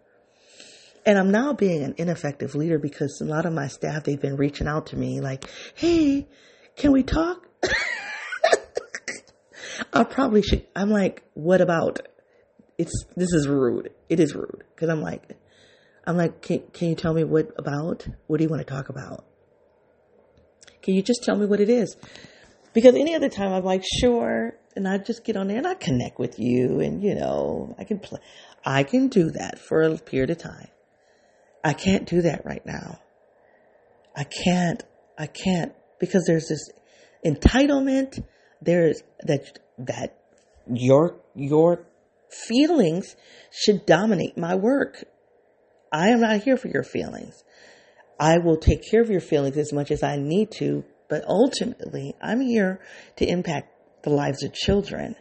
And 1.04 1.18
I'm 1.18 1.30
now 1.30 1.52
being 1.52 1.82
an 1.82 1.94
ineffective 1.98 2.54
leader 2.54 2.78
because 2.78 3.20
a 3.20 3.24
lot 3.24 3.44
of 3.44 3.52
my 3.52 3.66
staff, 3.66 4.04
they've 4.04 4.20
been 4.20 4.36
reaching 4.36 4.66
out 4.66 4.86
to 4.88 4.96
me 4.96 5.20
like, 5.20 5.44
Hey, 5.74 6.28
can 6.76 6.92
we 6.92 7.02
talk? 7.02 7.46
I 9.92 10.04
probably 10.04 10.42
should. 10.42 10.66
I'm 10.74 10.90
like, 10.90 11.22
what 11.34 11.60
about? 11.60 12.00
It's 12.82 13.04
this 13.16 13.32
is 13.32 13.46
rude. 13.48 13.90
It 14.08 14.18
is 14.20 14.34
rude 14.34 14.64
because 14.74 14.88
I'm 14.88 15.00
like, 15.00 15.22
I'm 16.04 16.16
like, 16.16 16.42
can 16.42 16.60
can 16.72 16.88
you 16.88 16.94
tell 16.94 17.14
me 17.14 17.24
what 17.24 17.50
about? 17.56 18.06
What 18.26 18.38
do 18.38 18.44
you 18.44 18.50
want 18.50 18.66
to 18.66 18.70
talk 18.70 18.88
about? 18.88 19.24
Can 20.82 20.94
you 20.94 21.02
just 21.02 21.22
tell 21.22 21.36
me 21.36 21.46
what 21.46 21.60
it 21.60 21.68
is? 21.68 21.96
Because 22.72 22.94
any 22.96 23.14
other 23.14 23.28
time 23.28 23.52
I'm 23.52 23.64
like, 23.64 23.84
sure, 24.00 24.54
and 24.74 24.88
I 24.88 24.98
just 24.98 25.24
get 25.24 25.36
on 25.36 25.46
there 25.46 25.58
and 25.58 25.66
I 25.66 25.74
connect 25.74 26.18
with 26.18 26.38
you, 26.38 26.80
and 26.80 27.02
you 27.02 27.14
know, 27.14 27.74
I 27.78 27.84
can 27.84 28.00
play. 28.00 28.18
I 28.64 28.82
can 28.82 29.08
do 29.08 29.30
that 29.30 29.58
for 29.58 29.82
a 29.82 29.96
period 29.96 30.30
of 30.30 30.38
time. 30.38 30.68
I 31.64 31.74
can't 31.74 32.06
do 32.06 32.22
that 32.22 32.44
right 32.44 32.64
now. 32.66 32.98
I 34.16 34.24
can't. 34.24 34.82
I 35.16 35.26
can't 35.26 35.72
because 36.00 36.24
there's 36.26 36.48
this 36.48 36.68
entitlement. 37.24 38.24
There's 38.60 39.02
that 39.24 39.58
that 39.78 40.18
your 40.72 41.20
your 41.36 41.86
feelings 42.32 43.16
should 43.50 43.86
dominate 43.86 44.36
my 44.36 44.54
work. 44.54 45.04
I 45.92 46.08
am 46.08 46.20
not 46.20 46.42
here 46.42 46.56
for 46.56 46.68
your 46.68 46.84
feelings. 46.84 47.44
I 48.18 48.38
will 48.38 48.56
take 48.56 48.88
care 48.88 49.02
of 49.02 49.10
your 49.10 49.20
feelings 49.20 49.56
as 49.56 49.72
much 49.72 49.90
as 49.90 50.02
I 50.02 50.16
need 50.16 50.50
to, 50.52 50.84
but 51.08 51.24
ultimately, 51.26 52.14
I'm 52.22 52.40
here 52.40 52.80
to 53.16 53.26
impact 53.26 53.68
the 54.02 54.10
lives 54.10 54.42
of 54.42 54.52
children. 54.52 55.16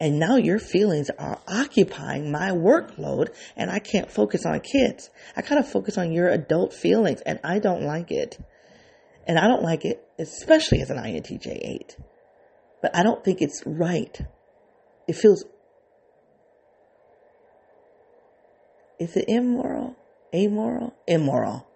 And 0.00 0.18
now 0.18 0.36
your 0.36 0.58
feelings 0.58 1.10
are 1.18 1.40
occupying 1.46 2.32
my 2.32 2.50
workload 2.50 3.28
and 3.56 3.70
I 3.70 3.78
can't 3.78 4.10
focus 4.10 4.44
on 4.44 4.60
kids. 4.60 5.08
I 5.36 5.42
gotta 5.42 5.62
focus 5.62 5.96
on 5.96 6.12
your 6.12 6.28
adult 6.28 6.74
feelings 6.74 7.20
and 7.22 7.38
I 7.44 7.58
don't 7.58 7.82
like 7.82 8.10
it. 8.10 8.38
And 9.26 9.38
I 9.38 9.46
don't 9.46 9.62
like 9.62 9.84
it, 9.84 10.04
especially 10.18 10.82
as 10.82 10.90
an 10.90 10.98
INTJ 10.98 11.46
8. 11.46 11.96
But 12.82 12.94
I 12.94 13.02
don't 13.02 13.24
think 13.24 13.40
it's 13.40 13.62
right. 13.64 14.20
It 15.06 15.14
feels 15.14 15.44
Is 18.98 19.16
it 19.16 19.26
immoral? 19.28 19.96
Amoral? 20.34 20.94
Immoral. 21.06 21.66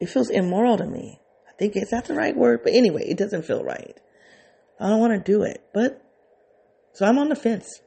It 0.00 0.08
feels 0.08 0.30
immoral 0.30 0.78
to 0.78 0.86
me. 0.86 1.20
I 1.48 1.52
think 1.52 1.76
it's 1.76 1.92
not 1.92 2.06
the 2.06 2.14
right 2.14 2.36
word? 2.36 2.60
But 2.64 2.72
anyway, 2.72 3.04
it 3.06 3.18
doesn't 3.18 3.44
feel 3.44 3.62
right. 3.62 3.96
I 4.78 4.88
don't 4.88 5.00
want 5.00 5.12
to 5.12 5.32
do 5.32 5.42
it. 5.42 5.62
But 5.74 6.02
so 6.92 7.06
I'm 7.06 7.18
on 7.18 7.28
the 7.28 7.36
fence. 7.36 7.80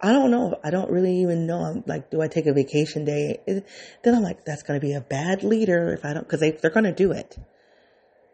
I 0.00 0.12
don't 0.12 0.30
know. 0.30 0.56
I 0.64 0.70
don't 0.70 0.90
really 0.90 1.20
even 1.20 1.46
know. 1.46 1.60
I'm 1.60 1.84
like, 1.86 2.10
do 2.10 2.20
I 2.20 2.28
take 2.28 2.46
a 2.46 2.52
vacation 2.52 3.04
day? 3.04 3.38
Then 3.46 4.14
I'm 4.14 4.22
like, 4.22 4.44
that's 4.44 4.62
going 4.64 4.78
to 4.80 4.84
be 4.84 4.94
a 4.94 5.00
bad 5.00 5.44
leader 5.44 5.92
if 5.92 6.04
I 6.04 6.12
don't, 6.12 6.24
because 6.24 6.40
they, 6.40 6.50
they're 6.50 6.72
going 6.72 6.84
to 6.84 6.92
do 6.92 7.12
it. 7.12 7.38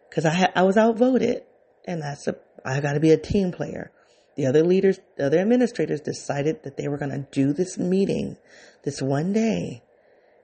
Because 0.09 0.25
I 0.25 0.31
ha- 0.31 0.53
I 0.57 0.63
was 0.63 0.79
outvoted, 0.79 1.43
and 1.85 2.01
that's 2.01 2.27
a 2.27 2.37
I 2.65 2.81
got 2.81 2.95
to 2.95 3.01
be 3.01 3.13
a 3.13 3.19
team 3.19 3.53
player 3.53 3.93
the 4.39 4.47
other 4.47 4.63
leaders, 4.63 5.01
the 5.17 5.27
other 5.27 5.41
administrators 5.41 6.01
decided 6.01 6.63
that 6.63 6.77
they 6.77 6.87
were 6.87 6.97
going 6.97 7.11
to 7.11 7.27
do 7.33 7.53
this 7.53 7.77
meeting 7.77 8.37
this 8.85 9.03
one 9.03 9.33
day 9.33 9.83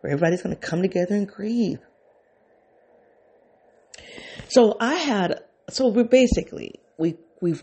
where 0.00 0.12
everybody's 0.12 0.42
going 0.42 0.54
to 0.54 0.60
come 0.60 0.82
together 0.82 1.14
and 1.14 1.28
grieve. 1.28 1.78
So 4.48 4.76
I 4.80 4.94
had, 4.94 5.44
so 5.70 5.86
we're 5.86 6.02
basically, 6.02 6.80
we, 6.98 7.14
we've, 7.40 7.62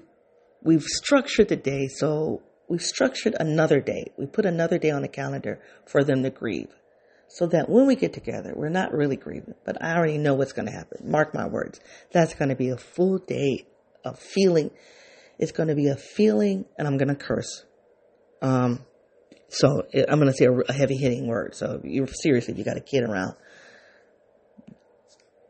we've 0.63 0.83
structured 0.83 1.49
the 1.49 1.57
day. 1.57 1.89
So 1.89 2.41
we've 2.69 2.81
structured 2.81 3.35
another 3.37 3.81
day. 3.81 4.13
We 4.17 4.25
put 4.25 4.45
another 4.45 4.77
day 4.77 4.91
on 4.91 5.01
the 5.01 5.09
calendar 5.09 5.59
for 5.85 6.05
them 6.05 6.23
to 6.23 6.29
grieve 6.29 6.73
so 7.27 7.45
that 7.47 7.67
when 7.67 7.87
we 7.87 7.97
get 7.97 8.13
together, 8.13 8.53
we're 8.55 8.69
not 8.69 8.93
really 8.93 9.17
grieving, 9.17 9.55
but 9.65 9.83
I 9.83 9.97
already 9.97 10.17
know 10.17 10.35
what's 10.35 10.53
going 10.53 10.67
to 10.67 10.71
happen. 10.71 11.11
Mark 11.11 11.33
my 11.33 11.49
words. 11.49 11.81
That's 12.13 12.35
going 12.35 12.49
to 12.49 12.55
be 12.55 12.69
a 12.69 12.77
full 12.77 13.17
day 13.17 13.65
of 14.05 14.17
feeling 14.17 14.71
it's 15.41 15.51
going 15.51 15.69
to 15.69 15.75
be 15.75 15.87
a 15.87 15.97
feeling, 15.97 16.65
and 16.77 16.87
I'm 16.87 16.97
going 16.97 17.09
to 17.09 17.15
curse. 17.15 17.65
Um, 18.41 18.85
so 19.49 19.83
I'm 19.93 20.19
going 20.19 20.31
to 20.31 20.33
say 20.33 20.45
a, 20.45 20.53
a 20.53 20.71
heavy 20.71 20.95
hitting 20.95 21.27
word. 21.27 21.55
So 21.55 21.81
you're 21.83 22.07
seriously, 22.07 22.53
you 22.53 22.63
got 22.63 22.77
a 22.77 22.81
kid 22.81 23.03
around. 23.03 23.35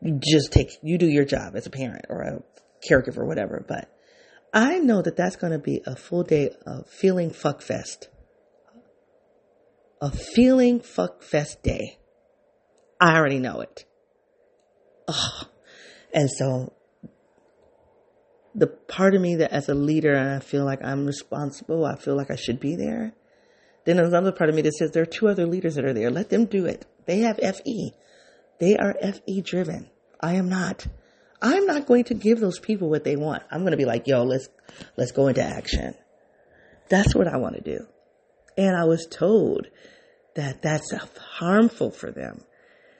You 0.00 0.18
just 0.20 0.50
take, 0.50 0.70
you 0.82 0.98
do 0.98 1.06
your 1.06 1.24
job 1.24 1.54
as 1.54 1.66
a 1.66 1.70
parent 1.70 2.06
or 2.08 2.22
a 2.22 2.42
caregiver 2.88 3.18
or 3.18 3.26
whatever. 3.26 3.64
But 3.66 3.88
I 4.52 4.78
know 4.78 5.02
that 5.02 5.16
that's 5.16 5.36
going 5.36 5.52
to 5.52 5.58
be 5.58 5.82
a 5.86 5.94
full 5.94 6.24
day 6.24 6.50
of 6.66 6.88
feeling 6.88 7.30
fuck 7.30 7.62
fest. 7.62 8.08
A 10.00 10.10
feeling 10.10 10.80
fuck 10.80 11.22
fest 11.22 11.62
day. 11.62 11.98
I 13.00 13.16
already 13.16 13.38
know 13.38 13.60
it. 13.60 13.84
Ugh. 15.06 15.46
And 16.14 16.28
so 16.30 16.72
the 18.54 18.66
part 18.66 19.14
of 19.14 19.20
me 19.20 19.36
that 19.36 19.52
as 19.52 19.68
a 19.68 19.74
leader 19.74 20.14
and 20.14 20.30
I 20.30 20.38
feel 20.40 20.64
like 20.64 20.84
I'm 20.84 21.06
responsible, 21.06 21.84
I 21.84 21.96
feel 21.96 22.16
like 22.16 22.30
I 22.30 22.36
should 22.36 22.60
be 22.60 22.76
there. 22.76 23.14
Then 23.84 23.96
there's 23.96 24.08
another 24.08 24.32
part 24.32 24.50
of 24.50 24.56
me 24.56 24.62
that 24.62 24.74
says 24.74 24.92
there 24.92 25.02
are 25.02 25.06
two 25.06 25.28
other 25.28 25.46
leaders 25.46 25.74
that 25.74 25.84
are 25.84 25.94
there. 25.94 26.10
Let 26.10 26.28
them 26.28 26.44
do 26.44 26.66
it. 26.66 26.86
They 27.06 27.20
have 27.20 27.38
FE. 27.38 27.92
They 28.60 28.76
are 28.76 28.94
FE 28.94 29.40
driven. 29.40 29.90
I 30.20 30.34
am 30.34 30.48
not. 30.48 30.86
I'm 31.40 31.66
not 31.66 31.86
going 31.86 32.04
to 32.04 32.14
give 32.14 32.38
those 32.38 32.60
people 32.60 32.88
what 32.88 33.02
they 33.02 33.16
want. 33.16 33.42
I'm 33.50 33.62
going 33.62 33.72
to 33.72 33.76
be 33.76 33.84
like, 33.84 34.06
yo, 34.06 34.22
let's, 34.22 34.48
let's 34.96 35.10
go 35.10 35.26
into 35.26 35.42
action. 35.42 35.94
That's 36.88 37.14
what 37.14 37.26
I 37.26 37.38
want 37.38 37.56
to 37.56 37.60
do. 37.60 37.86
And 38.56 38.76
I 38.76 38.84
was 38.84 39.06
told 39.10 39.66
that 40.36 40.62
that's 40.62 40.92
harmful 41.38 41.90
for 41.90 42.12
them 42.12 42.44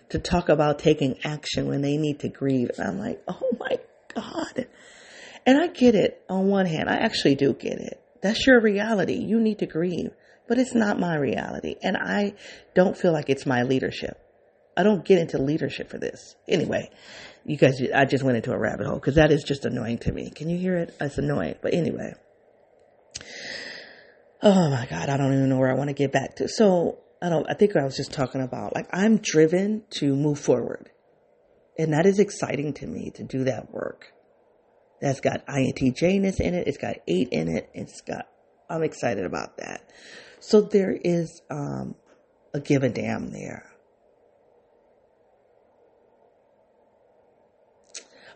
to 0.09 0.19
talk 0.19 0.49
about 0.49 0.79
taking 0.79 1.19
action 1.23 1.69
when 1.69 1.83
they 1.83 1.97
need 1.97 2.21
to 2.21 2.29
grieve. 2.29 2.71
And 2.77 2.89
I'm 2.89 2.99
like, 2.99 3.23
oh 3.29 3.57
my 3.61 3.79
God. 4.15 4.67
And 5.47 5.59
I 5.59 5.67
get 5.69 5.95
it 5.95 6.23
on 6.29 6.49
one 6.49 6.67
hand. 6.67 6.89
I 6.89 6.97
actually 6.97 7.35
do 7.35 7.53
get 7.53 7.79
it. 7.79 8.01
That's 8.23 8.47
your 8.47 8.61
reality. 8.61 9.15
You 9.15 9.41
need 9.41 9.59
to 9.59 9.67
grieve, 9.67 10.13
but 10.49 10.59
it's 10.59 10.75
not 10.75 11.01
my 11.01 11.17
reality. 11.17 11.75
And 11.83 11.97
I 11.97 12.35
don't 12.75 12.97
feel 12.97 13.13
like 13.13 13.29
it's 13.29 13.45
my 13.45 13.63
leadership. 13.63 14.19
I 14.77 14.85
don't 14.85 15.05
get 15.05 15.19
into 15.19 15.39
leadership 15.39 15.91
for 15.91 15.99
this. 15.99 16.37
Anyway, 16.49 16.89
you 17.45 17.57
guys, 17.57 17.81
I 17.95 18.05
just 18.05 18.25
went 18.25 18.37
into 18.37 18.53
a 18.53 18.59
rabbit 18.59 18.87
hole 18.87 18.97
because 18.97 19.17
that 19.17 19.33
is 19.33 19.43
just 19.43 19.65
annoying 19.65 19.99
to 19.99 20.13
me. 20.13 20.31
Can 20.31 20.49
you 20.49 20.57
hear 20.57 20.77
it? 20.77 20.95
It's 21.01 21.19
annoying. 21.19 21.57
But 21.61 21.75
anyway. 21.75 22.15
Oh 24.43 24.71
my 24.71 24.87
God. 24.87 25.09
I 25.09 25.17
don't 25.17 25.33
even 25.33 25.49
know 25.49 25.59
where 25.59 25.71
I 25.71 25.75
want 25.75 25.89
to 25.89 25.95
get 25.95 26.13
back 26.13 26.37
to. 26.37 26.49
So 26.49 26.99
I 27.21 27.29
don't, 27.29 27.47
I 27.51 27.55
think 27.55 27.77
I 27.77 27.85
was 27.85 27.97
just 27.97 28.13
talking 28.13 28.41
about 28.41 28.75
like 28.75 28.87
I'm 28.93 29.19
driven 29.19 29.85
to 29.99 30.15
move 30.15 30.39
forward. 30.39 30.91
And 31.79 31.93
that 31.93 32.07
is 32.07 32.19
exciting 32.19 32.75
to 32.75 32.87
me 32.87 33.11
to 33.17 33.25
do 33.25 33.45
that 33.45 33.73
work. 33.73 34.13
That's 35.03 35.19
got 35.19 35.45
INTJness 35.49 36.41
in 36.41 36.55
it. 36.55 36.69
It's 36.69 36.79
got 36.79 36.95
eight 37.09 37.31
in 37.33 37.49
it. 37.49 37.69
It's 37.75 38.01
got, 38.03 38.29
I'm 38.71 38.85
excited 38.85 39.27
about 39.27 39.59
that. 39.59 39.91
So 40.39 40.61
there 40.61 40.97
is, 41.05 41.43
um, 41.51 41.97
a 42.55 42.61
give 42.61 42.85
a 42.85 42.89
damn 42.89 43.33
there. 43.33 43.69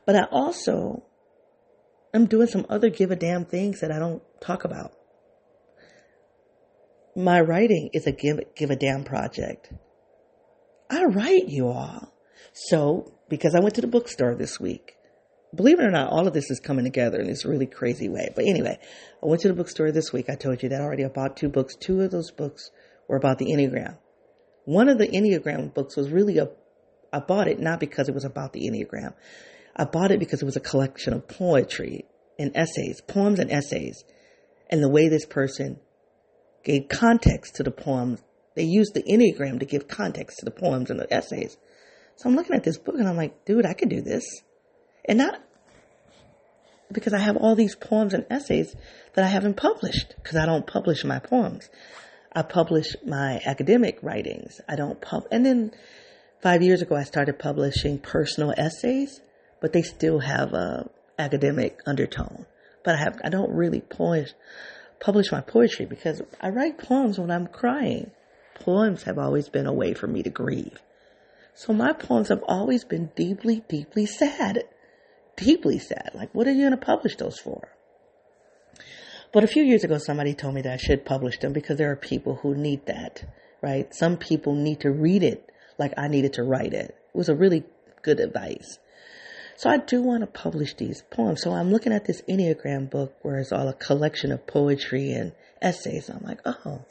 But 0.04 0.16
I 0.16 0.24
also 0.24 1.04
am 2.12 2.26
doing 2.26 2.48
some 2.48 2.66
other 2.68 2.90
give 2.90 3.12
a 3.12 3.16
damn 3.16 3.44
things 3.44 3.80
that 3.80 3.92
I 3.92 4.00
don't 4.00 4.22
talk 4.40 4.64
about. 4.64 4.92
My 7.14 7.40
writing 7.40 7.90
is 7.92 8.08
a 8.08 8.12
give, 8.12 8.40
give 8.56 8.70
a 8.70 8.76
damn 8.76 9.04
project. 9.04 9.72
I 10.90 11.04
write 11.04 11.48
you 11.48 11.68
all. 11.68 12.12
So, 12.52 13.14
because 13.28 13.54
I 13.54 13.60
went 13.60 13.76
to 13.76 13.80
the 13.80 13.86
bookstore 13.86 14.34
this 14.34 14.58
week, 14.58 14.96
believe 15.54 15.78
it 15.78 15.84
or 15.84 15.90
not, 15.90 16.10
all 16.10 16.26
of 16.26 16.34
this 16.34 16.50
is 16.50 16.60
coming 16.60 16.84
together 16.84 17.20
in 17.20 17.26
this 17.26 17.44
really 17.44 17.66
crazy 17.66 18.08
way. 18.08 18.30
But 18.34 18.46
anyway, 18.46 18.78
I 19.22 19.26
went 19.26 19.42
to 19.42 19.48
the 19.48 19.54
bookstore 19.54 19.92
this 19.92 20.12
week. 20.12 20.28
I 20.28 20.34
told 20.34 20.62
you 20.62 20.68
that 20.70 20.80
already. 20.80 21.04
I 21.04 21.08
bought 21.08 21.36
two 21.36 21.48
books. 21.48 21.76
Two 21.76 22.00
of 22.00 22.10
those 22.10 22.30
books 22.30 22.70
were 23.08 23.16
about 23.16 23.38
the 23.38 23.46
Enneagram. 23.46 23.98
One 24.64 24.88
of 24.88 24.98
the 24.98 25.06
Enneagram 25.06 25.72
books 25.74 25.96
was 25.96 26.10
really 26.10 26.38
a, 26.38 26.48
I 27.12 27.20
bought 27.20 27.48
it 27.48 27.60
not 27.60 27.80
because 27.80 28.08
it 28.08 28.14
was 28.14 28.24
about 28.24 28.52
the 28.52 28.68
Enneagram. 28.68 29.14
I 29.76 29.84
bought 29.84 30.10
it 30.10 30.18
because 30.18 30.42
it 30.42 30.46
was 30.46 30.56
a 30.56 30.60
collection 30.60 31.12
of 31.12 31.28
poetry 31.28 32.06
and 32.38 32.56
essays, 32.56 33.00
poems 33.06 33.38
and 33.38 33.50
essays, 33.50 34.04
and 34.68 34.82
the 34.82 34.88
way 34.88 35.08
this 35.08 35.26
person 35.26 35.78
gave 36.64 36.88
context 36.88 37.56
to 37.56 37.62
the 37.62 37.70
poems. 37.70 38.22
They 38.56 38.64
used 38.64 38.94
the 38.94 39.02
Enneagram 39.02 39.60
to 39.60 39.66
give 39.66 39.86
context 39.86 40.38
to 40.38 40.44
the 40.44 40.50
poems 40.50 40.90
and 40.90 40.98
the 40.98 41.12
essays. 41.12 41.56
So 42.16 42.28
I'm 42.28 42.34
looking 42.34 42.56
at 42.56 42.64
this 42.64 42.78
book 42.78 42.96
and 42.96 43.06
I'm 43.06 43.16
like, 43.16 43.44
dude, 43.44 43.66
I 43.66 43.74
could 43.74 43.90
do 43.90 44.00
this. 44.00 44.24
And 45.08 45.18
not 45.18 45.40
because 46.92 47.12
I 47.12 47.18
have 47.18 47.36
all 47.36 47.54
these 47.54 47.74
poems 47.74 48.14
and 48.14 48.26
essays 48.30 48.74
that 49.14 49.24
I 49.24 49.28
haven't 49.28 49.56
published 49.56 50.14
because 50.16 50.36
I 50.36 50.46
don't 50.46 50.66
publish 50.66 51.04
my 51.04 51.18
poems. 51.18 51.68
I 52.32 52.42
publish 52.42 52.94
my 53.04 53.40
academic 53.44 53.98
writings. 54.02 54.60
I 54.68 54.76
don't 54.76 55.00
pub, 55.00 55.24
and 55.30 55.44
then 55.44 55.72
five 56.42 56.62
years 56.62 56.82
ago 56.82 56.94
I 56.94 57.04
started 57.04 57.38
publishing 57.38 57.98
personal 57.98 58.52
essays 58.56 59.20
but 59.60 59.72
they 59.72 59.82
still 59.82 60.20
have 60.20 60.52
a 60.52 60.88
academic 61.18 61.80
undertone. 61.86 62.46
But 62.84 62.94
I 62.94 62.98
have 62.98 63.20
I 63.24 63.30
don't 63.30 63.50
really 63.50 63.80
publish 63.80 64.32
publish 65.00 65.32
my 65.32 65.40
poetry 65.40 65.86
because 65.86 66.22
I 66.40 66.50
write 66.50 66.78
poems 66.78 67.18
when 67.18 67.30
I'm 67.30 67.46
crying. 67.46 68.10
Poems 68.54 69.02
have 69.02 69.18
always 69.18 69.48
been 69.48 69.66
a 69.66 69.72
way 69.72 69.92
for 69.92 70.06
me 70.06 70.22
to 70.22 70.30
grieve. 70.30 70.80
So 71.54 71.72
my 71.72 71.92
poems 71.92 72.28
have 72.28 72.42
always 72.46 72.84
been 72.84 73.10
deeply, 73.16 73.64
deeply 73.68 74.06
sad. 74.06 74.64
Deeply 75.36 75.78
sad. 75.78 76.10
Like, 76.14 76.34
what 76.34 76.46
are 76.46 76.52
you 76.52 76.62
going 76.62 76.78
to 76.78 76.84
publish 76.84 77.16
those 77.16 77.38
for? 77.38 77.68
But 79.32 79.44
a 79.44 79.48
few 79.48 79.62
years 79.62 79.84
ago, 79.84 79.98
somebody 79.98 80.34
told 80.34 80.54
me 80.54 80.62
that 80.62 80.72
I 80.72 80.76
should 80.76 81.04
publish 81.04 81.38
them 81.38 81.52
because 81.52 81.76
there 81.76 81.90
are 81.90 81.96
people 81.96 82.36
who 82.36 82.54
need 82.54 82.86
that, 82.86 83.24
right? 83.60 83.94
Some 83.94 84.16
people 84.16 84.54
need 84.54 84.80
to 84.80 84.90
read 84.90 85.22
it 85.22 85.50
like 85.78 85.92
I 85.98 86.08
needed 86.08 86.34
to 86.34 86.42
write 86.42 86.72
it. 86.72 86.96
It 87.14 87.18
was 87.18 87.28
a 87.28 87.34
really 87.34 87.64
good 88.02 88.20
advice. 88.20 88.78
So 89.56 89.70
I 89.70 89.78
do 89.78 90.02
want 90.02 90.22
to 90.22 90.26
publish 90.26 90.74
these 90.74 91.02
poems. 91.10 91.42
So 91.42 91.52
I'm 91.52 91.70
looking 91.70 91.92
at 91.92 92.04
this 92.04 92.22
Enneagram 92.28 92.90
book 92.90 93.14
where 93.22 93.38
it's 93.38 93.52
all 93.52 93.68
a 93.68 93.74
collection 93.74 94.32
of 94.32 94.46
poetry 94.46 95.12
and 95.12 95.32
essays. 95.62 96.10
I'm 96.10 96.22
like, 96.22 96.40
oh, 96.44 96.84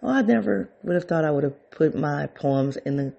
well, 0.00 0.12
I 0.12 0.22
never 0.22 0.70
would 0.82 0.94
have 0.94 1.04
thought 1.04 1.24
I 1.24 1.30
would 1.30 1.44
have 1.44 1.70
put 1.70 1.94
my 1.94 2.26
poems 2.26 2.76
in 2.76 2.96
the 2.96 3.14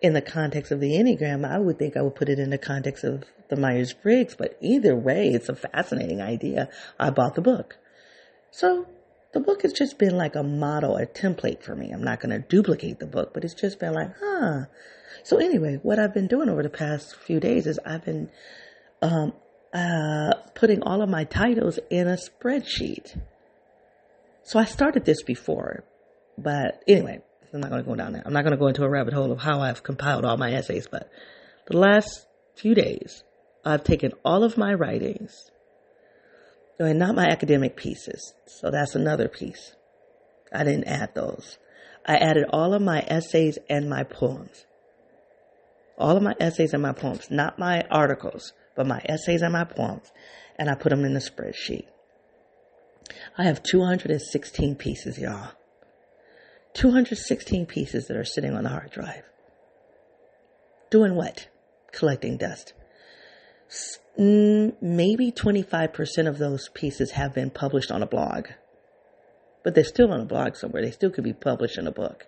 in 0.00 0.12
the 0.12 0.22
context 0.22 0.72
of 0.72 0.80
the 0.80 0.92
Enneagram. 0.92 1.48
I 1.48 1.58
would 1.58 1.78
think 1.78 1.96
I 1.96 2.02
would 2.02 2.14
put 2.14 2.28
it 2.28 2.38
in 2.38 2.50
the 2.50 2.58
context 2.58 3.04
of 3.04 3.24
the 3.48 3.56
Myers 3.56 3.92
Briggs. 3.92 4.34
But 4.34 4.56
either 4.60 4.94
way, 4.96 5.28
it's 5.28 5.48
a 5.48 5.56
fascinating 5.56 6.20
idea. 6.20 6.68
I 6.98 7.10
bought 7.10 7.34
the 7.34 7.42
book. 7.42 7.76
So 8.50 8.86
the 9.32 9.40
book 9.40 9.62
has 9.62 9.72
just 9.72 9.98
been 9.98 10.16
like 10.16 10.34
a 10.34 10.42
model, 10.42 10.96
a 10.96 11.06
template 11.06 11.62
for 11.62 11.74
me. 11.74 11.90
I'm 11.90 12.04
not 12.04 12.20
going 12.20 12.30
to 12.30 12.46
duplicate 12.46 12.98
the 12.98 13.06
book, 13.06 13.34
but 13.34 13.44
it's 13.44 13.54
just 13.54 13.78
been 13.78 13.94
like, 13.94 14.12
huh, 14.20 14.64
so 15.22 15.38
anyway, 15.38 15.78
what 15.82 15.98
I've 15.98 16.14
been 16.14 16.26
doing 16.26 16.48
over 16.48 16.62
the 16.62 16.70
past 16.70 17.16
few 17.16 17.40
days 17.40 17.66
is 17.66 17.78
I've 17.84 18.04
been 18.04 18.30
um, 19.02 19.32
uh, 19.72 20.34
putting 20.54 20.82
all 20.82 21.02
of 21.02 21.08
my 21.08 21.24
titles 21.24 21.78
in 21.90 22.08
a 22.08 22.16
spreadsheet. 22.16 23.20
So 24.42 24.58
I 24.58 24.64
started 24.64 25.04
this 25.04 25.22
before, 25.22 25.84
but 26.38 26.82
anyway, 26.88 27.20
I'm 27.52 27.60
not 27.60 27.70
going 27.70 27.82
to 27.82 27.88
go 27.88 27.94
down 27.94 28.12
there. 28.12 28.22
I'm 28.24 28.32
not 28.32 28.42
going 28.42 28.52
to 28.52 28.58
go 28.58 28.68
into 28.68 28.84
a 28.84 28.88
rabbit 28.88 29.14
hole 29.14 29.32
of 29.32 29.40
how 29.40 29.60
I've 29.60 29.82
compiled 29.82 30.24
all 30.24 30.36
my 30.36 30.52
essays, 30.52 30.86
but 30.90 31.10
the 31.66 31.76
last 31.76 32.26
few 32.56 32.74
days, 32.74 33.24
I've 33.64 33.84
taken 33.84 34.12
all 34.24 34.44
of 34.44 34.56
my 34.56 34.74
writings, 34.74 35.50
and 36.78 36.98
not 36.98 37.14
my 37.14 37.26
academic 37.26 37.76
pieces. 37.76 38.34
So 38.46 38.70
that's 38.70 38.94
another 38.94 39.28
piece. 39.28 39.74
I 40.52 40.64
didn't 40.64 40.84
add 40.84 41.14
those. 41.14 41.58
I 42.06 42.16
added 42.16 42.46
all 42.50 42.74
of 42.74 42.82
my 42.82 43.04
essays 43.08 43.58
and 43.68 43.90
my 43.90 44.04
poems 44.04 44.64
all 45.98 46.16
of 46.16 46.22
my 46.22 46.34
essays 46.38 46.72
and 46.72 46.82
my 46.82 46.92
poems, 46.92 47.30
not 47.30 47.58
my 47.58 47.82
articles, 47.90 48.52
but 48.76 48.86
my 48.86 49.02
essays 49.06 49.42
and 49.42 49.52
my 49.52 49.64
poems, 49.64 50.12
and 50.56 50.70
I 50.70 50.74
put 50.74 50.90
them 50.90 51.04
in 51.04 51.12
the 51.12 51.20
spreadsheet. 51.20 51.86
I 53.36 53.44
have 53.44 53.62
216 53.62 54.76
pieces, 54.76 55.18
y'all. 55.18 55.50
216 56.78 57.66
pieces 57.66 58.06
that 58.06 58.16
are 58.16 58.24
sitting 58.24 58.54
on 58.54 58.62
the 58.62 58.70
hard 58.70 58.92
drive. 58.92 59.24
Doing 60.90 61.16
what? 61.16 61.48
Collecting 61.90 62.36
dust. 62.36 62.72
Maybe 64.16 65.32
25% 65.32 66.28
of 66.28 66.38
those 66.38 66.68
pieces 66.68 67.10
have 67.10 67.34
been 67.34 67.50
published 67.50 67.90
on 67.90 68.04
a 68.04 68.06
blog. 68.06 68.46
But 69.64 69.74
they're 69.74 69.82
still 69.82 70.12
on 70.12 70.20
a 70.20 70.24
blog 70.24 70.54
somewhere. 70.54 70.82
They 70.82 70.92
still 70.92 71.10
could 71.10 71.24
be 71.24 71.32
published 71.32 71.78
in 71.78 71.88
a 71.88 71.92
book. 71.92 72.26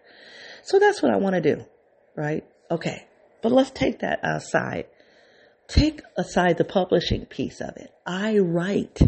So 0.64 0.80
that's 0.80 1.00
what 1.00 1.12
I 1.12 1.16
want 1.16 1.36
to 1.36 1.40
do, 1.40 1.64
right? 2.16 2.44
Okay. 2.72 3.06
But 3.42 3.52
let's 3.52 3.70
take 3.70 4.00
that 4.00 4.18
aside. 4.24 4.86
Take 5.68 6.02
aside 6.18 6.58
the 6.58 6.64
publishing 6.64 7.24
piece 7.24 7.60
of 7.60 7.76
it. 7.76 7.92
I 8.04 8.38
write. 8.38 8.98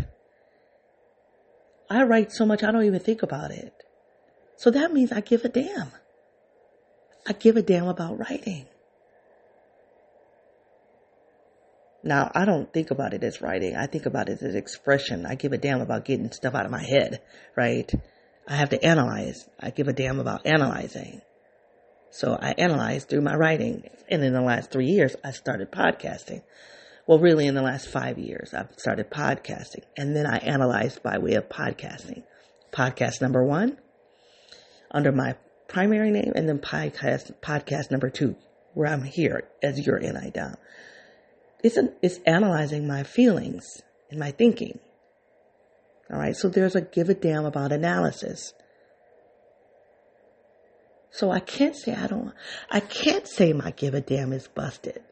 I 1.90 2.04
write 2.04 2.30
so 2.30 2.46
much 2.46 2.62
I 2.62 2.70
don't 2.70 2.84
even 2.84 3.00
think 3.00 3.24
about 3.24 3.50
it. 3.50 3.74
So 4.62 4.70
that 4.70 4.92
means 4.92 5.10
I 5.10 5.18
give 5.18 5.44
a 5.44 5.48
damn. 5.48 5.90
I 7.26 7.32
give 7.32 7.56
a 7.56 7.62
damn 7.62 7.88
about 7.88 8.16
writing. 8.16 8.66
Now, 12.04 12.30
I 12.32 12.44
don't 12.44 12.72
think 12.72 12.92
about 12.92 13.12
it 13.12 13.24
as 13.24 13.42
writing. 13.42 13.74
I 13.74 13.86
think 13.86 14.06
about 14.06 14.28
it 14.28 14.40
as 14.40 14.54
expression. 14.54 15.26
I 15.26 15.34
give 15.34 15.52
a 15.52 15.58
damn 15.58 15.80
about 15.80 16.04
getting 16.04 16.30
stuff 16.30 16.54
out 16.54 16.64
of 16.64 16.70
my 16.70 16.84
head, 16.84 17.20
right? 17.56 17.92
I 18.46 18.54
have 18.54 18.68
to 18.68 18.84
analyze. 18.84 19.48
I 19.58 19.70
give 19.70 19.88
a 19.88 19.92
damn 19.92 20.20
about 20.20 20.46
analyzing. 20.46 21.22
So 22.10 22.38
I 22.40 22.52
analyzed 22.56 23.08
through 23.08 23.22
my 23.22 23.34
writing. 23.34 23.90
And 24.08 24.22
in 24.22 24.32
the 24.32 24.42
last 24.42 24.70
three 24.70 24.86
years, 24.86 25.16
I 25.24 25.32
started 25.32 25.72
podcasting. 25.72 26.42
Well, 27.08 27.18
really, 27.18 27.48
in 27.48 27.56
the 27.56 27.62
last 27.62 27.88
five 27.88 28.16
years, 28.16 28.54
I've 28.54 28.72
started 28.76 29.10
podcasting. 29.10 29.82
And 29.96 30.14
then 30.14 30.24
I 30.24 30.36
analyzed 30.36 31.02
by 31.02 31.18
way 31.18 31.34
of 31.34 31.48
podcasting. 31.48 32.22
Podcast 32.72 33.20
number 33.20 33.44
one, 33.44 33.76
under 34.92 35.10
my 35.10 35.34
primary 35.68 36.10
name, 36.10 36.32
and 36.36 36.48
then 36.48 36.58
podcast, 36.58 37.32
podcast 37.40 37.90
number 37.90 38.10
two, 38.10 38.36
where 38.74 38.88
I'm 38.88 39.02
here 39.02 39.44
as 39.62 39.84
your 39.84 39.98
NI 39.98 40.30
Dom. 40.30 40.56
It's, 41.64 41.76
an, 41.76 41.94
it's 42.02 42.18
analyzing 42.26 42.86
my 42.86 43.02
feelings 43.02 43.82
and 44.10 44.20
my 44.20 44.30
thinking. 44.30 44.78
All 46.12 46.18
right. 46.18 46.36
So 46.36 46.48
there's 46.48 46.76
a 46.76 46.82
give 46.82 47.08
a 47.08 47.14
damn 47.14 47.46
about 47.46 47.72
analysis. 47.72 48.52
So 51.10 51.30
I 51.30 51.40
can't 51.40 51.76
say 51.76 51.94
I 51.94 52.06
don't, 52.06 52.32
I 52.70 52.80
can't 52.80 53.28
say 53.28 53.52
my 53.52 53.70
give 53.70 53.94
a 53.94 54.00
damn 54.00 54.32
is 54.32 54.48
busted. 54.48 55.02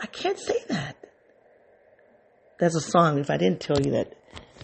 I 0.00 0.06
can't 0.06 0.38
say 0.38 0.62
that. 0.68 0.96
There's 2.58 2.74
a 2.74 2.80
song, 2.80 3.18
if 3.18 3.30
I 3.30 3.36
didn't 3.36 3.60
tell 3.60 3.80
you 3.80 3.92
that, 3.92 4.14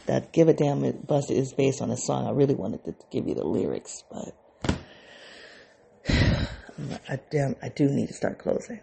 that 0.06 0.32
give 0.32 0.48
a 0.48 0.54
damn 0.54 0.84
is 0.84 0.94
busted 0.94 1.36
is 1.36 1.52
based 1.52 1.80
on 1.80 1.90
a 1.90 1.96
song, 1.96 2.26
I 2.26 2.30
really 2.30 2.54
wanted 2.54 2.84
to 2.84 2.94
give 3.10 3.26
you 3.26 3.34
the 3.34 3.44
lyrics, 3.44 4.04
but 4.10 4.78
I, 7.08 7.20
damn, 7.30 7.56
I 7.62 7.68
do 7.68 7.88
need 7.88 8.08
to 8.08 8.14
start 8.14 8.38
closing. 8.38 8.80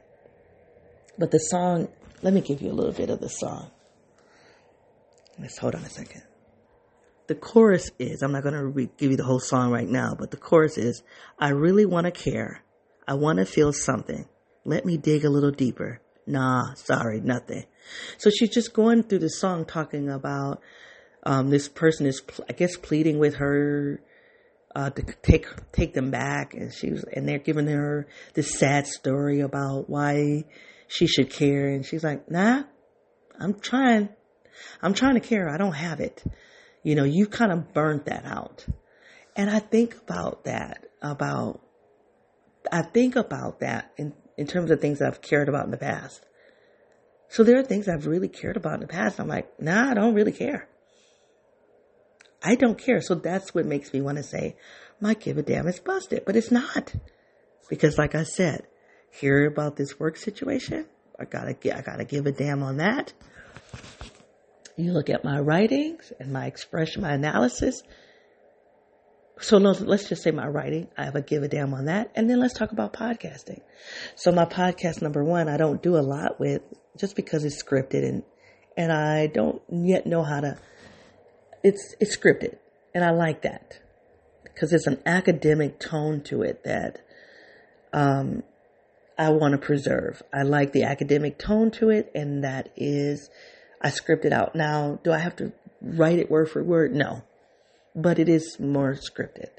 But 1.18 1.32
the 1.32 1.38
song, 1.38 1.90
let 2.22 2.34
me 2.34 2.42
give 2.42 2.62
you 2.62 2.72
a 2.72 2.74
little 2.74 2.94
bit 2.94 3.10
of 3.10 3.20
the 3.20 3.30
song. 3.30 3.72
Let's 5.40 5.58
hold 5.58 5.76
on 5.76 5.84
a 5.84 5.90
second. 5.90 6.24
The 7.28 7.36
chorus 7.36 7.92
is, 8.00 8.22
I'm 8.22 8.32
not 8.32 8.44
going 8.44 8.56
to 8.56 8.66
re- 8.66 8.90
give 8.98 9.12
you 9.12 9.18
the 9.18 9.24
whole 9.24 9.40
song 9.40 9.72
right 9.72 9.88
now, 9.88 10.16
but 10.18 10.32
the 10.32 10.38
chorus 10.38 10.78
is, 10.78 11.04
I 11.40 11.50
really 11.50 11.86
want 11.86 12.06
to 12.06 12.12
care. 12.12 12.64
I 13.08 13.14
want 13.14 13.40
to 13.40 13.46
feel 13.46 13.72
something. 13.72 14.28
Let 14.66 14.86
me 14.86 14.98
dig 14.98 15.26
a 15.26 15.30
little 15.30 15.52
deeper. 15.52 16.02
Nah, 16.28 16.74
sorry, 16.76 17.20
nothing. 17.20 17.66
So 18.18 18.30
she's 18.30 18.50
just 18.50 18.74
going 18.74 19.04
through 19.04 19.20
the 19.20 19.30
song 19.30 19.66
talking 19.66 20.10
about 20.10 20.62
um, 21.24 21.50
this 21.50 21.68
person 21.68 22.06
is, 22.06 22.22
I 22.50 22.54
guess, 22.54 22.76
pleading 22.78 23.20
with 23.20 23.36
her 23.36 24.02
uh, 24.76 24.90
to 24.90 25.04
take 25.22 25.48
take 25.72 25.94
them 25.94 26.12
back, 26.12 26.54
and 26.54 26.74
she 26.74 26.92
was, 26.92 27.04
and 27.04 27.28
they're 27.28 27.40
giving 27.40 27.68
her 27.68 28.08
this 28.34 28.58
sad 28.58 28.88
story 28.88 29.42
about 29.42 29.90
why 29.90 30.46
she 30.88 31.08
should 31.08 31.30
care, 31.30 31.68
and 31.68 31.86
she's 31.86 32.04
like, 32.04 32.30
"Nah, 32.32 32.64
I'm 33.40 33.60
trying, 33.60 34.10
I'm 34.82 34.94
trying 34.94 35.16
to 35.16 35.20
care. 35.20 35.50
I 35.50 35.58
don't 35.58 35.74
have 35.74 36.00
it." 36.00 36.24
You 36.84 36.96
know, 36.96 37.04
you 37.04 37.28
kind 37.28 37.52
of 37.52 37.74
burnt 37.74 38.06
that 38.06 38.26
out, 38.26 38.66
and 39.36 39.50
I 39.50 39.60
think 39.60 39.96
about 39.96 40.46
that 40.46 40.86
about, 41.02 41.62
I 42.72 42.82
think 42.82 43.16
about 43.16 43.60
that 43.60 43.92
in 43.98 44.14
in 44.38 44.48
terms 44.48 44.72
of 44.72 44.80
things 44.80 45.02
I've 45.02 45.22
cared 45.22 45.50
about 45.50 45.66
in 45.66 45.72
the 45.72 45.78
past. 45.78 46.26
So 47.28 47.44
there 47.44 47.60
are 47.60 47.64
things 47.64 47.88
I've 47.88 48.08
really 48.08 48.28
cared 48.28 48.58
about 48.58 48.76
in 48.76 48.80
the 48.82 48.88
past. 48.88 49.20
I'm 49.20 49.28
like, 49.28 49.62
nah, 49.62 49.92
I 49.92 49.94
don't 49.94 50.16
really 50.16 50.32
care. 50.34 50.68
I 52.44 52.56
don't 52.56 52.78
care. 52.78 53.02
So 53.02 53.16
that's 53.16 53.54
what 53.54 53.66
makes 53.66 53.94
me 53.94 54.02
want 54.02 54.18
to 54.18 54.24
say, 54.24 54.56
my 55.00 55.14
give 55.14 55.38
a 55.38 55.42
damn 55.42 55.68
is 55.68 55.80
busted, 55.80 56.24
but 56.26 56.36
it's 56.36 56.52
not. 56.52 56.94
Because 57.70 57.98
like 57.98 58.16
I 58.16 58.24
said, 58.24 58.68
hear 59.12 59.46
about 59.46 59.76
this 59.76 60.00
work 60.00 60.18
situation. 60.18 60.86
I 61.20 61.26
gotta 61.26 61.54
get, 61.54 61.78
I 61.78 61.82
gotta 61.82 62.06
give 62.06 62.26
a 62.26 62.32
damn 62.32 62.64
on 62.64 62.78
that. 62.78 63.14
You 64.78 64.94
look 64.94 65.10
at 65.10 65.24
my 65.24 65.40
writings 65.40 66.12
and 66.20 66.32
my 66.32 66.48
expression, 66.48 67.04
my 67.04 67.14
analysis. 67.14 67.84
So 69.40 69.58
let's 69.58 70.08
just 70.08 70.24
say 70.24 70.32
my 70.32 70.48
writing, 70.48 70.88
I 70.98 71.06
have 71.06 71.16
a 71.16 71.22
give 71.22 71.44
a 71.44 71.48
damn 71.48 71.74
on 71.74 71.86
that. 71.86 72.12
And 72.16 72.30
then 72.30 72.40
let's 72.40 72.54
talk 72.54 72.72
about 72.72 72.94
podcasting. 72.94 73.62
So 74.16 74.32
my 74.32 74.46
podcast 74.46 75.02
number 75.02 75.24
one, 75.24 75.50
I 75.50 75.58
don't 75.58 75.82
do 75.82 75.96
a 75.96 76.02
lot 76.02 76.40
with 76.40 76.62
just 76.98 77.16
because 77.16 77.44
it's 77.44 77.62
scripted 77.62 78.08
and, 78.08 78.24
and 78.78 78.92
I 78.92 79.28
don't 79.28 79.62
yet 79.70 80.06
know 80.06 80.24
how 80.24 80.42
to 80.42 80.58
it's 81.64 81.96
it's 82.00 82.18
scripted, 82.18 82.58
and 82.94 83.04
I 83.04 83.12
like 83.12 83.42
that 83.44 83.80
because 84.44 84.70
there's 84.70 84.88
an 84.88 85.02
academic 85.06 85.80
tone 85.80 86.22
to 86.22 86.42
it 86.44 86.64
that 86.64 87.00
um, 87.94 88.44
I 89.18 89.30
want 89.30 89.54
to 89.54 89.58
preserve. 89.58 90.22
I 90.34 90.44
like 90.44 90.74
the 90.74 90.84
academic 90.84 91.38
tone 91.38 91.72
to 91.72 91.90
it, 91.90 92.12
and 92.16 92.44
that 92.44 92.70
is 92.76 93.30
I 93.82 93.90
script 93.90 94.26
it 94.26 94.34
out. 94.34 94.56
Now, 94.56 95.00
do 95.04 95.12
I 95.12 95.20
have 95.20 95.36
to 95.38 95.52
write 95.82 96.20
it 96.20 96.30
word 96.30 96.50
for 96.50 96.64
word? 96.64 96.94
No, 96.94 97.24
but 97.96 98.20
it 98.20 98.30
is 98.30 98.58
more 98.60 98.94
scripted. 98.96 99.50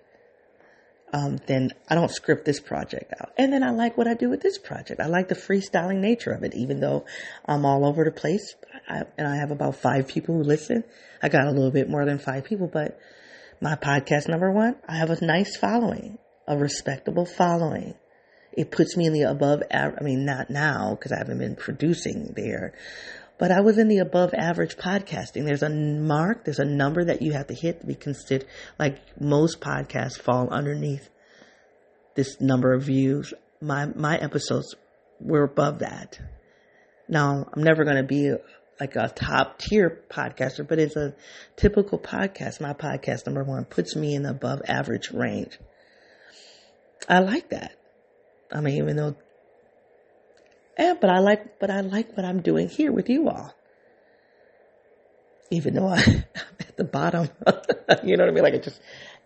Um, 1.12 1.38
then 1.46 1.70
I 1.88 1.94
don't 1.94 2.10
script 2.10 2.46
this 2.46 2.58
project 2.58 3.12
out. 3.20 3.32
And 3.36 3.52
then 3.52 3.62
I 3.62 3.70
like 3.70 3.98
what 3.98 4.08
I 4.08 4.14
do 4.14 4.30
with 4.30 4.40
this 4.40 4.56
project. 4.56 5.00
I 5.00 5.06
like 5.06 5.28
the 5.28 5.34
freestyling 5.34 5.98
nature 6.00 6.32
of 6.32 6.42
it, 6.42 6.54
even 6.54 6.80
though 6.80 7.04
I'm 7.44 7.66
all 7.66 7.84
over 7.84 8.04
the 8.04 8.10
place. 8.10 8.54
I, 8.88 9.02
and 9.18 9.28
I 9.28 9.36
have 9.36 9.50
about 9.50 9.76
five 9.76 10.08
people 10.08 10.34
who 10.36 10.42
listen. 10.42 10.84
I 11.22 11.28
got 11.28 11.46
a 11.46 11.50
little 11.50 11.70
bit 11.70 11.90
more 11.90 12.06
than 12.06 12.18
five 12.18 12.44
people, 12.44 12.66
but 12.66 12.98
my 13.60 13.76
podcast 13.76 14.28
number 14.28 14.50
one, 14.50 14.76
I 14.88 14.96
have 14.96 15.10
a 15.10 15.24
nice 15.24 15.56
following, 15.56 16.18
a 16.48 16.56
respectable 16.56 17.26
following. 17.26 17.94
It 18.52 18.70
puts 18.70 18.96
me 18.96 19.06
in 19.06 19.12
the 19.12 19.22
above, 19.22 19.62
I 19.70 19.90
mean, 20.02 20.24
not 20.24 20.50
now 20.50 20.94
because 20.94 21.12
I 21.12 21.18
haven't 21.18 21.38
been 21.38 21.56
producing 21.56 22.32
there, 22.36 22.74
but 23.38 23.50
I 23.50 23.60
was 23.60 23.78
in 23.78 23.88
the 23.88 23.98
above 23.98 24.34
average 24.34 24.76
podcasting. 24.76 25.44
There's 25.44 25.62
a 25.62 25.68
mark, 25.68 26.44
there's 26.44 26.58
a 26.58 26.64
number 26.64 27.04
that 27.04 27.22
you 27.22 27.32
have 27.32 27.48
to 27.48 27.54
hit 27.54 27.80
to 27.80 27.86
be 27.86 27.94
considered. 27.94 28.46
Like 28.78 28.98
most 29.20 29.60
podcasts 29.60 30.20
fall 30.20 30.48
underneath 30.50 31.08
this 32.14 32.40
number 32.40 32.72
of 32.72 32.82
views. 32.82 33.32
My 33.60 33.86
my 33.86 34.16
episodes 34.16 34.74
were 35.20 35.44
above 35.44 35.80
that. 35.80 36.18
Now 37.08 37.46
I'm 37.52 37.62
never 37.62 37.84
going 37.84 37.96
to 37.96 38.02
be 38.02 38.32
like 38.80 38.96
a 38.96 39.08
top 39.08 39.58
tier 39.58 40.02
podcaster, 40.10 40.66
but 40.66 40.78
it's 40.78 40.96
a 40.96 41.14
typical 41.56 41.98
podcast. 41.98 42.60
My 42.60 42.72
podcast 42.72 43.26
number 43.26 43.44
one 43.44 43.64
puts 43.64 43.94
me 43.94 44.14
in 44.14 44.22
the 44.22 44.30
above 44.30 44.62
average 44.66 45.10
range. 45.12 45.58
I 47.08 47.20
like 47.20 47.50
that. 47.50 47.76
I 48.52 48.60
mean, 48.60 48.76
even 48.78 48.96
though 48.96 49.16
yeah, 50.78 50.94
but 51.00 51.10
I 51.10 51.18
like, 51.18 51.58
but 51.58 51.70
I 51.70 51.80
like 51.80 52.16
what 52.16 52.24
I'm 52.24 52.40
doing 52.40 52.68
here 52.68 52.92
with 52.92 53.08
you 53.08 53.28
all. 53.28 53.54
Even 55.50 55.74
though 55.74 55.86
I, 55.88 55.98
am 55.98 56.24
at 56.60 56.76
the 56.76 56.84
bottom, 56.84 57.28
you 58.04 58.16
know 58.16 58.24
what 58.24 58.30
I 58.30 58.34
mean? 58.34 58.44
Like 58.44 58.54
it 58.54 58.62
just, 58.62 58.80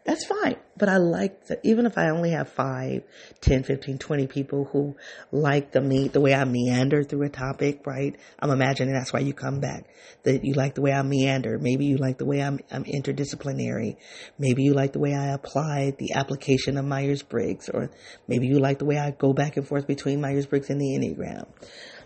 that's 0.07 0.25
fine. 0.25 0.57
But 0.77 0.89
I 0.89 0.99
like 0.99 1.47
that 1.47 1.61
even 1.65 1.85
if 1.85 1.99
I 1.99 2.11
only 2.11 2.31
have 2.31 2.49
5, 2.49 3.03
10, 3.41 3.63
15, 3.65 3.99
20 3.99 4.27
people 4.29 4.65
who 4.67 4.97
like 5.33 5.73
the 5.73 5.81
me, 5.81 6.09
the 6.09 6.21
way 6.21 6.33
I 6.33 6.45
meander 6.45 7.03
through 7.03 7.25
a 7.25 7.29
topic, 7.29 7.85
right? 7.87 8.17
I'm 8.39 8.51
imagining 8.51 8.95
that's 8.95 9.13
why 9.13 9.21
you 9.21 9.33
come 9.33 9.59
back. 9.59 9.87
That 10.23 10.45
you 10.45 10.55
like 10.55 10.75
the 10.75 10.83
way 10.83 10.93
I 10.93 11.03
meander. 11.03 11.59
Maybe 11.59 11.87
you 11.87 11.97
like 11.97 12.19
the 12.19 12.25
way 12.25 12.41
I'm, 12.41 12.61
I'm 12.71 12.85
interdisciplinary. 12.85 13.97
Maybe 14.39 14.63
you 14.63 14.75
like 14.75 14.93
the 14.93 15.01
way 15.01 15.15
I 15.15 15.33
apply 15.33 15.95
the 15.99 16.13
application 16.13 16.77
of 16.77 16.85
Myers-Briggs 16.85 17.69
or 17.69 17.91
maybe 18.29 18.47
you 18.47 18.61
like 18.61 18.79
the 18.79 18.85
way 18.85 18.99
I 18.99 19.11
go 19.11 19.33
back 19.33 19.57
and 19.57 19.67
forth 19.67 19.87
between 19.87 20.21
Myers-Briggs 20.21 20.71
and 20.71 20.81
the 20.81 20.87
Enneagram. 20.87 21.47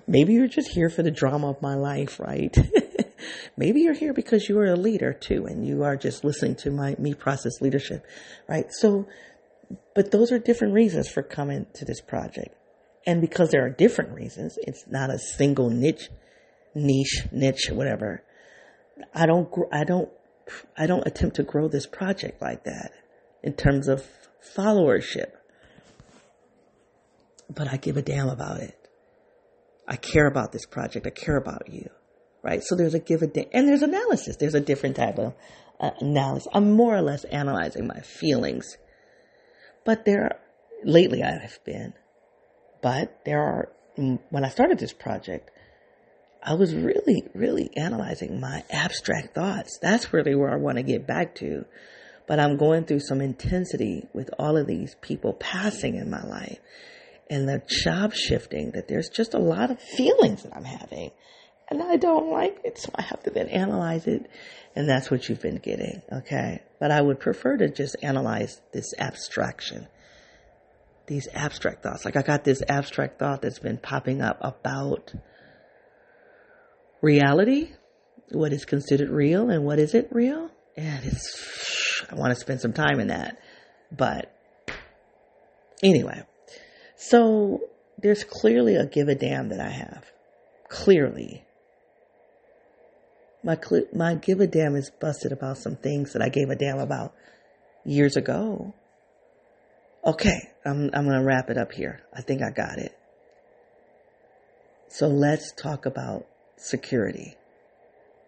Maybe 0.06 0.32
you're 0.32 0.48
just 0.48 0.70
here 0.70 0.88
for 0.88 1.02
the 1.02 1.10
drama 1.10 1.50
of 1.50 1.60
my 1.60 1.74
life, 1.74 2.18
right? 2.18 2.56
Maybe 3.56 3.80
you're 3.80 3.94
here 3.94 4.12
because 4.12 4.48
you 4.48 4.58
are 4.58 4.66
a 4.66 4.76
leader 4.76 5.12
too, 5.12 5.46
and 5.46 5.66
you 5.66 5.82
are 5.82 5.96
just 5.96 6.24
listening 6.24 6.56
to 6.56 6.70
my 6.70 6.96
me 6.98 7.14
process 7.14 7.60
leadership, 7.60 8.06
right? 8.48 8.66
So, 8.70 9.06
but 9.94 10.10
those 10.10 10.32
are 10.32 10.38
different 10.38 10.74
reasons 10.74 11.08
for 11.08 11.22
coming 11.22 11.66
to 11.74 11.84
this 11.84 12.00
project, 12.00 12.54
and 13.06 13.20
because 13.20 13.50
there 13.50 13.64
are 13.64 13.70
different 13.70 14.12
reasons, 14.12 14.58
it's 14.62 14.84
not 14.88 15.10
a 15.10 15.18
single 15.18 15.70
niche, 15.70 16.08
niche, 16.74 17.26
niche, 17.32 17.70
whatever. 17.70 18.22
I 19.14 19.26
don't, 19.26 19.48
I 19.72 19.84
don't, 19.84 20.10
I 20.76 20.86
don't 20.86 21.06
attempt 21.06 21.36
to 21.36 21.42
grow 21.42 21.68
this 21.68 21.86
project 21.86 22.42
like 22.42 22.64
that 22.64 22.92
in 23.42 23.54
terms 23.54 23.88
of 23.88 24.04
followership, 24.56 25.32
but 27.48 27.68
I 27.72 27.76
give 27.76 27.96
a 27.96 28.02
damn 28.02 28.28
about 28.28 28.60
it. 28.60 28.76
I 29.88 29.96
care 29.96 30.26
about 30.26 30.52
this 30.52 30.66
project. 30.66 31.06
I 31.06 31.10
care 31.10 31.36
about 31.36 31.68
you 31.68 31.90
right? 32.42 32.62
So 32.62 32.74
there's 32.76 32.94
a 32.94 32.98
give 32.98 33.20
damn, 33.32 33.46
and 33.52 33.68
there's 33.68 33.82
analysis. 33.82 34.36
There's 34.36 34.54
a 34.54 34.60
different 34.60 34.96
type 34.96 35.18
of 35.18 35.34
uh, 35.78 35.90
analysis. 36.00 36.48
I'm 36.52 36.72
more 36.72 36.96
or 36.96 37.02
less 37.02 37.24
analyzing 37.24 37.86
my 37.86 38.00
feelings, 38.00 38.76
but 39.84 40.04
there, 40.04 40.24
are, 40.24 40.36
lately 40.84 41.22
I've 41.22 41.58
been, 41.64 41.94
but 42.82 43.20
there 43.24 43.40
are, 43.40 43.72
mm, 43.98 44.18
when 44.30 44.44
I 44.44 44.48
started 44.48 44.78
this 44.78 44.92
project, 44.92 45.50
I 46.42 46.54
was 46.54 46.74
really, 46.74 47.28
really 47.34 47.70
analyzing 47.76 48.40
my 48.40 48.64
abstract 48.70 49.34
thoughts. 49.34 49.78
That's 49.82 50.12
really 50.12 50.34
where 50.34 50.50
I 50.50 50.56
want 50.56 50.78
to 50.78 50.82
get 50.82 51.06
back 51.06 51.34
to. 51.36 51.66
But 52.26 52.40
I'm 52.40 52.56
going 52.56 52.84
through 52.84 53.00
some 53.00 53.20
intensity 53.20 54.08
with 54.14 54.30
all 54.38 54.56
of 54.56 54.66
these 54.66 54.94
people 55.02 55.34
passing 55.34 55.96
in 55.96 56.08
my 56.08 56.22
life 56.22 56.58
and 57.28 57.48
the 57.48 57.62
job 57.66 58.14
shifting 58.14 58.72
that 58.72 58.88
there's 58.88 59.08
just 59.08 59.34
a 59.34 59.38
lot 59.38 59.70
of 59.70 59.80
feelings 59.80 60.42
that 60.42 60.54
I'm 60.54 60.64
having 60.64 61.10
and 61.70 61.82
I 61.82 61.96
don't 61.96 62.30
like 62.30 62.58
it, 62.64 62.78
so 62.78 62.90
I 62.94 63.02
have 63.02 63.22
to 63.22 63.30
then 63.30 63.48
analyze 63.48 64.06
it, 64.06 64.28
and 64.74 64.88
that's 64.88 65.10
what 65.10 65.28
you've 65.28 65.40
been 65.40 65.58
getting, 65.58 66.02
okay? 66.12 66.62
But 66.80 66.90
I 66.90 67.00
would 67.00 67.20
prefer 67.20 67.56
to 67.58 67.68
just 67.68 67.96
analyze 68.02 68.60
this 68.72 68.92
abstraction, 68.98 69.86
these 71.06 71.28
abstract 71.32 71.82
thoughts. 71.82 72.04
Like 72.04 72.16
I 72.16 72.22
got 72.22 72.44
this 72.44 72.62
abstract 72.68 73.18
thought 73.18 73.42
that's 73.42 73.60
been 73.60 73.78
popping 73.78 74.20
up 74.20 74.38
about 74.40 75.14
reality, 77.00 77.70
what 78.30 78.52
is 78.52 78.64
considered 78.64 79.10
real 79.10 79.48
and 79.48 79.64
what 79.64 79.78
isn't 79.78 80.08
real, 80.10 80.50
and 80.76 81.04
it's, 81.04 82.04
I 82.10 82.16
want 82.16 82.34
to 82.34 82.40
spend 82.40 82.60
some 82.60 82.72
time 82.72 82.98
in 83.00 83.08
that, 83.08 83.38
but 83.92 84.34
anyway, 85.82 86.22
so 86.96 87.60
there's 87.98 88.24
clearly 88.24 88.76
a 88.76 88.86
give 88.86 89.08
a 89.08 89.14
damn 89.14 89.50
that 89.50 89.60
I 89.60 89.70
have. 89.70 90.10
Clearly. 90.68 91.44
My 93.42 93.58
my 93.94 94.14
give 94.14 94.40
a 94.40 94.46
damn 94.46 94.76
is 94.76 94.90
busted 94.90 95.32
about 95.32 95.58
some 95.58 95.76
things 95.76 96.12
that 96.12 96.22
I 96.22 96.28
gave 96.28 96.50
a 96.50 96.56
damn 96.56 96.78
about 96.78 97.14
years 97.84 98.16
ago. 98.16 98.74
Okay, 100.04 100.50
I'm 100.64 100.90
I'm 100.92 101.06
gonna 101.06 101.24
wrap 101.24 101.50
it 101.50 101.58
up 101.58 101.72
here. 101.72 102.02
I 102.14 102.22
think 102.22 102.42
I 102.42 102.50
got 102.50 102.78
it. 102.78 102.96
So 104.88 105.06
let's 105.06 105.52
talk 105.52 105.86
about 105.86 106.26
security 106.56 107.36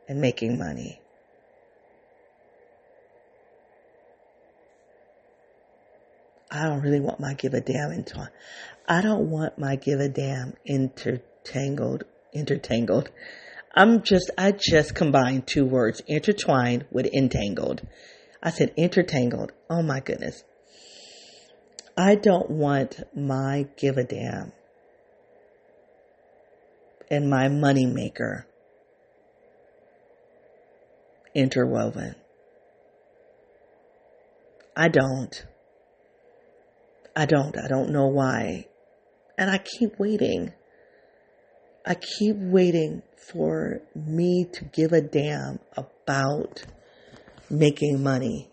and 0.09 0.20
making 0.20 0.59
money. 0.59 1.01
I 6.51 6.64
don't 6.64 6.82
really 6.82 7.01
want 7.01 7.18
my 7.18 7.34
give 7.34 7.55
a 7.55 7.60
damn 7.60 7.93
into 7.93 8.30
I 8.86 9.01
don't 9.01 9.30
want 9.30 9.59
my 9.59 9.76
give 9.76 10.01
a 10.01 10.09
damn 10.09 10.55
intertangled 10.66 12.05
intertangled 12.32 13.10
I'm 13.74 14.02
just, 14.02 14.30
I 14.36 14.52
just 14.52 14.94
combined 14.94 15.46
two 15.46 15.64
words, 15.64 16.02
intertwined 16.06 16.86
with 16.90 17.06
entangled. 17.06 17.82
I 18.42 18.50
said 18.50 18.74
intertangled. 18.76 19.52
Oh 19.70 19.82
my 19.82 20.00
goodness. 20.00 20.44
I 21.96 22.14
don't 22.14 22.50
want 22.50 23.02
my 23.14 23.66
give 23.76 23.96
a 23.96 24.04
damn 24.04 24.52
and 27.10 27.28
my 27.28 27.48
money 27.48 27.84
maker 27.84 28.46
interwoven. 31.34 32.14
I 34.74 34.88
don't. 34.88 35.46
I 37.14 37.26
don't. 37.26 37.56
I 37.58 37.68
don't 37.68 37.90
know 37.90 38.06
why. 38.06 38.68
And 39.36 39.50
I 39.50 39.58
keep 39.58 39.98
waiting. 39.98 40.54
I 41.84 41.94
keep 41.94 42.36
waiting 42.38 43.02
for 43.30 43.80
me 43.94 44.46
to 44.52 44.64
give 44.64 44.92
a 44.92 45.00
damn 45.00 45.58
about 45.76 46.64
making 47.50 48.02
money 48.02 48.50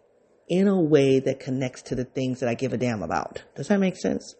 in 0.48 0.68
a 0.68 0.80
way 0.80 1.20
that 1.20 1.40
connects 1.40 1.84
to 1.84 1.96
the 1.96 2.04
things 2.04 2.40
that 2.40 2.50
I 2.50 2.56
give 2.56 2.74
a 2.74 2.78
damn 2.78 3.04
about. 3.04 3.44
Does 3.56 3.68
that 3.68 3.80
make 3.80 3.98
sense? 3.98 4.36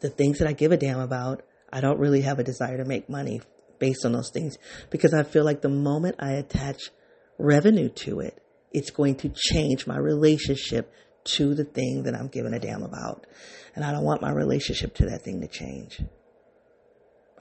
The 0.00 0.10
things 0.10 0.38
that 0.38 0.48
I 0.48 0.52
give 0.52 0.72
a 0.72 0.76
damn 0.76 1.00
about, 1.00 1.42
I 1.72 1.80
don't 1.80 1.98
really 1.98 2.22
have 2.22 2.38
a 2.38 2.44
desire 2.44 2.76
to 2.78 2.84
make 2.84 3.08
money 3.08 3.40
based 3.78 4.04
on 4.04 4.12
those 4.12 4.30
things 4.30 4.58
because 4.90 5.12
I 5.12 5.24
feel 5.24 5.44
like 5.44 5.60
the 5.60 5.68
moment 5.68 6.16
I 6.18 6.32
attach 6.32 6.90
revenue 7.38 7.88
to 7.88 8.20
it, 8.20 8.40
it's 8.70 8.90
going 8.90 9.16
to 9.16 9.32
change 9.34 9.86
my 9.86 9.98
relationship 9.98 10.92
to 11.24 11.54
the 11.54 11.64
thing 11.64 12.04
that 12.04 12.14
I'm 12.14 12.28
giving 12.28 12.54
a 12.54 12.58
damn 12.58 12.82
about. 12.82 13.26
And 13.74 13.84
I 13.84 13.92
don't 13.92 14.04
want 14.04 14.22
my 14.22 14.30
relationship 14.30 14.94
to 14.96 15.06
that 15.06 15.22
thing 15.22 15.40
to 15.40 15.48
change. 15.48 16.00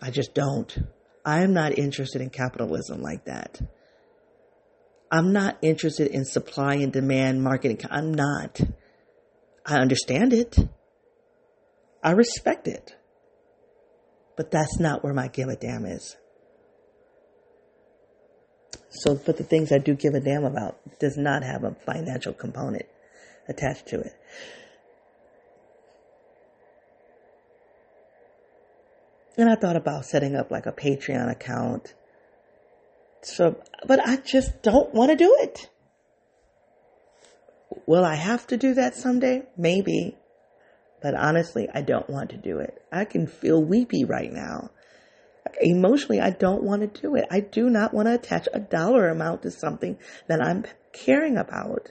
I 0.01 0.09
just 0.09 0.33
don't. 0.33 0.77
I 1.23 1.43
am 1.43 1.53
not 1.53 1.77
interested 1.77 2.21
in 2.21 2.29
capitalism 2.29 3.01
like 3.01 3.25
that. 3.25 3.61
I'm 5.11 5.33
not 5.33 5.57
interested 5.61 6.07
in 6.07 6.25
supply 6.25 6.75
and 6.75 6.91
demand 6.91 7.43
marketing. 7.43 7.81
I'm 7.89 8.13
not. 8.13 8.59
I 9.65 9.77
understand 9.77 10.33
it. 10.33 10.57
I 12.03 12.11
respect 12.11 12.67
it. 12.67 12.95
But 14.37 14.49
that's 14.49 14.79
not 14.79 15.03
where 15.03 15.13
my 15.13 15.27
give 15.27 15.49
a 15.49 15.55
damn 15.55 15.85
is. 15.85 16.15
So, 18.89 19.15
but 19.15 19.37
the 19.37 19.43
things 19.43 19.71
I 19.71 19.77
do 19.77 19.93
give 19.93 20.15
a 20.15 20.19
damn 20.19 20.45
about 20.45 20.79
does 20.99 21.17
not 21.17 21.43
have 21.43 21.63
a 21.63 21.75
financial 21.85 22.33
component 22.33 22.85
attached 23.47 23.87
to 23.87 23.99
it. 23.99 24.13
And 29.41 29.49
I 29.49 29.55
thought 29.55 29.76
about 29.76 30.05
setting 30.05 30.35
up 30.35 30.51
like 30.51 30.68
a 30.68 30.72
Patreon 30.72 31.31
account. 31.31 31.95
So, 33.23 33.59
but 33.88 33.99
I 34.07 34.18
just 34.18 34.61
don't 34.61 34.93
want 34.93 35.09
to 35.09 35.15
do 35.15 35.35
it. 35.39 35.68
Will 37.88 38.05
I 38.05 38.13
have 38.13 38.45
to 38.47 38.57
do 38.57 38.76
that 38.76 38.93
someday? 38.93 39.41
Maybe. 39.57 40.15
But 41.01 41.15
honestly, 41.15 41.68
I 41.73 41.81
don't 41.81 42.07
want 42.07 42.30
to 42.30 42.38
do 42.38 42.59
it. 42.59 42.84
I 42.91 43.03
can 43.05 43.26
feel 43.26 43.63
weepy 43.63 44.05
right 44.05 44.31
now. 44.31 44.69
Emotionally, 45.59 46.22
I 46.22 46.30
don't 46.30 46.61
want 46.61 46.81
to 46.84 47.01
do 47.01 47.15
it. 47.15 47.26
I 47.31 47.39
do 47.39 47.68
not 47.68 47.95
want 47.95 48.09
to 48.09 48.13
attach 48.13 48.47
a 48.53 48.59
dollar 48.59 49.09
amount 49.09 49.41
to 49.41 49.49
something 49.49 49.97
that 50.27 50.39
I'm 50.39 50.65
caring 50.93 51.35
about. 51.35 51.89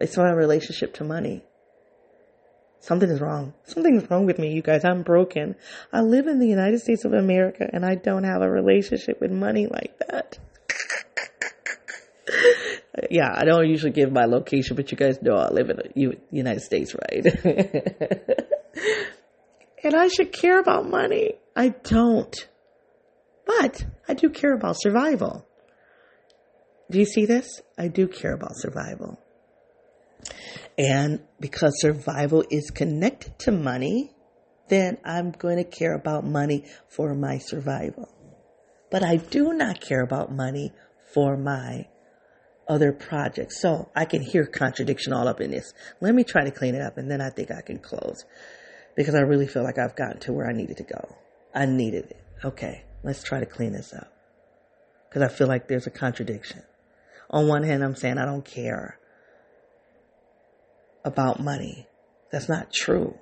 It's 0.00 0.16
my 0.16 0.32
relationship 0.32 0.94
to 0.94 1.04
money. 1.04 1.44
Something 2.80 3.10
is 3.10 3.20
wrong. 3.20 3.52
Something's 3.64 4.10
wrong 4.10 4.24
with 4.24 4.38
me, 4.38 4.54
you 4.54 4.62
guys. 4.62 4.84
I'm 4.84 5.02
broken. 5.02 5.54
I 5.92 6.00
live 6.00 6.26
in 6.26 6.38
the 6.38 6.48
United 6.48 6.80
States 6.80 7.04
of 7.04 7.12
America 7.12 7.68
and 7.70 7.84
I 7.84 7.94
don't 7.94 8.24
have 8.24 8.40
a 8.40 8.50
relationship 8.50 9.20
with 9.20 9.30
money 9.30 9.66
like 9.66 9.98
that. 9.98 10.38
yeah, 13.10 13.30
I 13.34 13.44
don't 13.44 13.68
usually 13.68 13.92
give 13.92 14.10
my 14.10 14.24
location, 14.24 14.76
but 14.76 14.90
you 14.90 14.96
guys 14.96 15.20
know 15.20 15.36
I 15.36 15.50
live 15.50 15.68
in 15.68 15.76
the 15.76 16.16
United 16.30 16.60
States, 16.60 16.94
right? 16.94 17.26
and 19.84 19.94
I 19.94 20.08
should 20.08 20.32
care 20.32 20.58
about 20.58 20.88
money. 20.88 21.34
I 21.54 21.68
don't. 21.68 22.34
But 23.44 23.84
I 24.08 24.14
do 24.14 24.30
care 24.30 24.54
about 24.54 24.80
survival. 24.80 25.46
Do 26.90 26.98
you 26.98 27.04
see 27.04 27.26
this? 27.26 27.60
I 27.78 27.88
do 27.88 28.08
care 28.08 28.32
about 28.32 28.56
survival. 28.56 29.20
And 30.80 31.20
because 31.38 31.78
survival 31.78 32.42
is 32.50 32.70
connected 32.70 33.38
to 33.40 33.52
money, 33.52 34.12
then 34.70 34.96
I'm 35.04 35.30
going 35.30 35.58
to 35.58 35.64
care 35.64 35.94
about 35.94 36.24
money 36.24 36.64
for 36.88 37.14
my 37.14 37.36
survival. 37.36 38.08
But 38.90 39.02
I 39.02 39.16
do 39.16 39.52
not 39.52 39.82
care 39.82 40.00
about 40.00 40.32
money 40.32 40.72
for 41.12 41.36
my 41.36 41.86
other 42.66 42.92
projects. 42.92 43.60
So 43.60 43.90
I 43.94 44.06
can 44.06 44.22
hear 44.22 44.46
contradiction 44.46 45.12
all 45.12 45.28
up 45.28 45.42
in 45.42 45.50
this. 45.50 45.70
Let 46.00 46.14
me 46.14 46.24
try 46.24 46.44
to 46.44 46.50
clean 46.50 46.74
it 46.74 46.80
up 46.80 46.96
and 46.96 47.10
then 47.10 47.20
I 47.20 47.28
think 47.28 47.50
I 47.50 47.60
can 47.60 47.78
close 47.78 48.24
because 48.96 49.14
I 49.14 49.20
really 49.20 49.46
feel 49.46 49.62
like 49.62 49.78
I've 49.78 49.96
gotten 49.96 50.20
to 50.20 50.32
where 50.32 50.48
I 50.48 50.54
needed 50.54 50.78
to 50.78 50.84
go. 50.84 51.14
I 51.54 51.66
needed 51.66 52.06
it. 52.06 52.24
Okay, 52.42 52.84
let's 53.04 53.22
try 53.22 53.40
to 53.40 53.46
clean 53.46 53.72
this 53.72 53.92
up 53.92 54.10
because 55.10 55.20
I 55.20 55.28
feel 55.28 55.46
like 55.46 55.68
there's 55.68 55.86
a 55.86 55.90
contradiction. 55.90 56.62
On 57.28 57.48
one 57.48 57.64
hand, 57.64 57.84
I'm 57.84 57.96
saying 57.96 58.16
I 58.16 58.24
don't 58.24 58.46
care 58.46 58.99
about 61.04 61.40
money. 61.40 61.86
That's 62.30 62.48
not 62.48 62.72
true. 62.72 63.18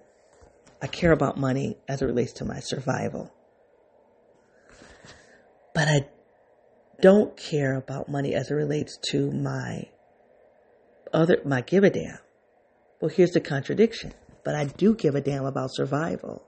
I 0.81 0.87
care 0.87 1.13
about 1.13 1.37
money 1.39 1.77
as 1.89 2.03
it 2.03 2.07
relates 2.07 2.33
to 2.35 2.45
my 2.45 2.61
survival. 2.61 3.33
But 5.75 5.89
I 5.89 6.09
don't 7.01 7.37
care 7.37 7.77
about 7.77 8.09
money 8.09 8.35
as 8.35 8.51
it 8.51 8.55
relates 8.55 8.99
to 9.11 9.31
my 9.31 9.89
other, 11.13 11.41
my 11.45 11.61
give 11.61 11.85
a 11.85 11.91
damn. 11.91 12.19
Well, 13.01 13.11
here's 13.11 13.31
the 13.31 13.41
contradiction. 13.41 14.13
But 14.45 14.55
I 14.55 14.65
do 14.65 14.95
give 14.95 15.15
a 15.15 15.21
damn 15.21 15.45
about 15.45 15.71
survival. 15.73 16.43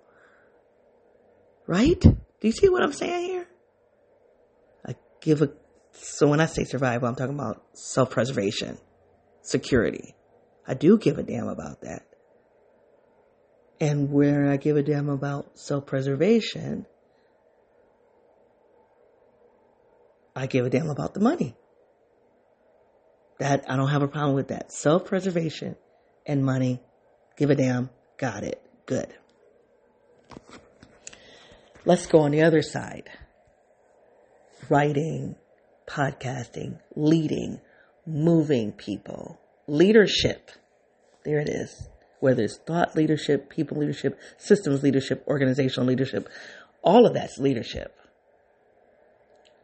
Right? 1.67 2.01
Do 2.01 2.17
you 2.43 2.53
see 2.53 2.69
what 2.69 2.83
I'm 2.83 2.93
saying 2.93 3.27
here? 3.27 3.47
I 4.87 4.95
give 5.21 5.43
a, 5.43 5.51
so 5.93 6.29
when 6.29 6.41
I 6.41 6.47
say 6.47 6.65
survival, 6.65 7.09
I'm 7.09 7.15
talking 7.15 7.35
about 7.35 7.63
self-preservation, 7.75 8.79
security. 9.43 10.15
I 10.67 10.75
do 10.75 10.99
give 10.99 11.19
a 11.19 11.23
damn 11.23 11.49
about 11.49 11.83
that. 11.83 12.07
And 13.81 14.13
where 14.13 14.51
I 14.51 14.57
give 14.57 14.77
a 14.77 14.83
damn 14.83 15.09
about 15.09 15.59
self 15.59 15.87
preservation, 15.87 16.87
I 20.37 20.47
give 20.47 20.67
a 20.67 20.71
damn 20.71 20.91
about 20.91 21.15
the 21.15 21.21
money. 21.21 21.57
That 23.39 23.65
I 23.71 23.77
don't 23.77 23.89
have 23.89 24.03
a 24.03 24.09
problem 24.09 24.35
with 24.35 24.49
that. 24.49 24.71
Self 24.71 25.07
preservation 25.07 25.77
and 26.27 26.45
money, 26.45 26.81
give 27.37 27.51
a 27.51 27.55
damn, 27.55 27.89
got 28.19 28.45
it, 28.45 28.63
good. 28.87 29.09
Let's 31.87 32.07
go 32.07 32.21
on 32.21 32.31
the 32.31 32.43
other 32.43 32.61
side. 32.61 33.09
Writing, 34.69 35.37
podcasting, 35.89 36.79
leading, 36.95 37.61
moving 38.07 38.73
people, 38.73 39.41
leadership. 39.71 40.51
There 41.25 41.39
it 41.39 41.49
is. 41.49 41.89
Whether 42.19 42.43
it's 42.43 42.59
thought 42.59 42.97
leadership, 42.97 43.49
people 43.49 43.79
leadership, 43.79 44.19
systems 44.37 44.83
leadership, 44.83 45.25
organizational 45.27 45.87
leadership, 45.87 46.29
all 46.83 47.07
of 47.07 47.15
that's 47.15 47.39
leadership. 47.39 47.97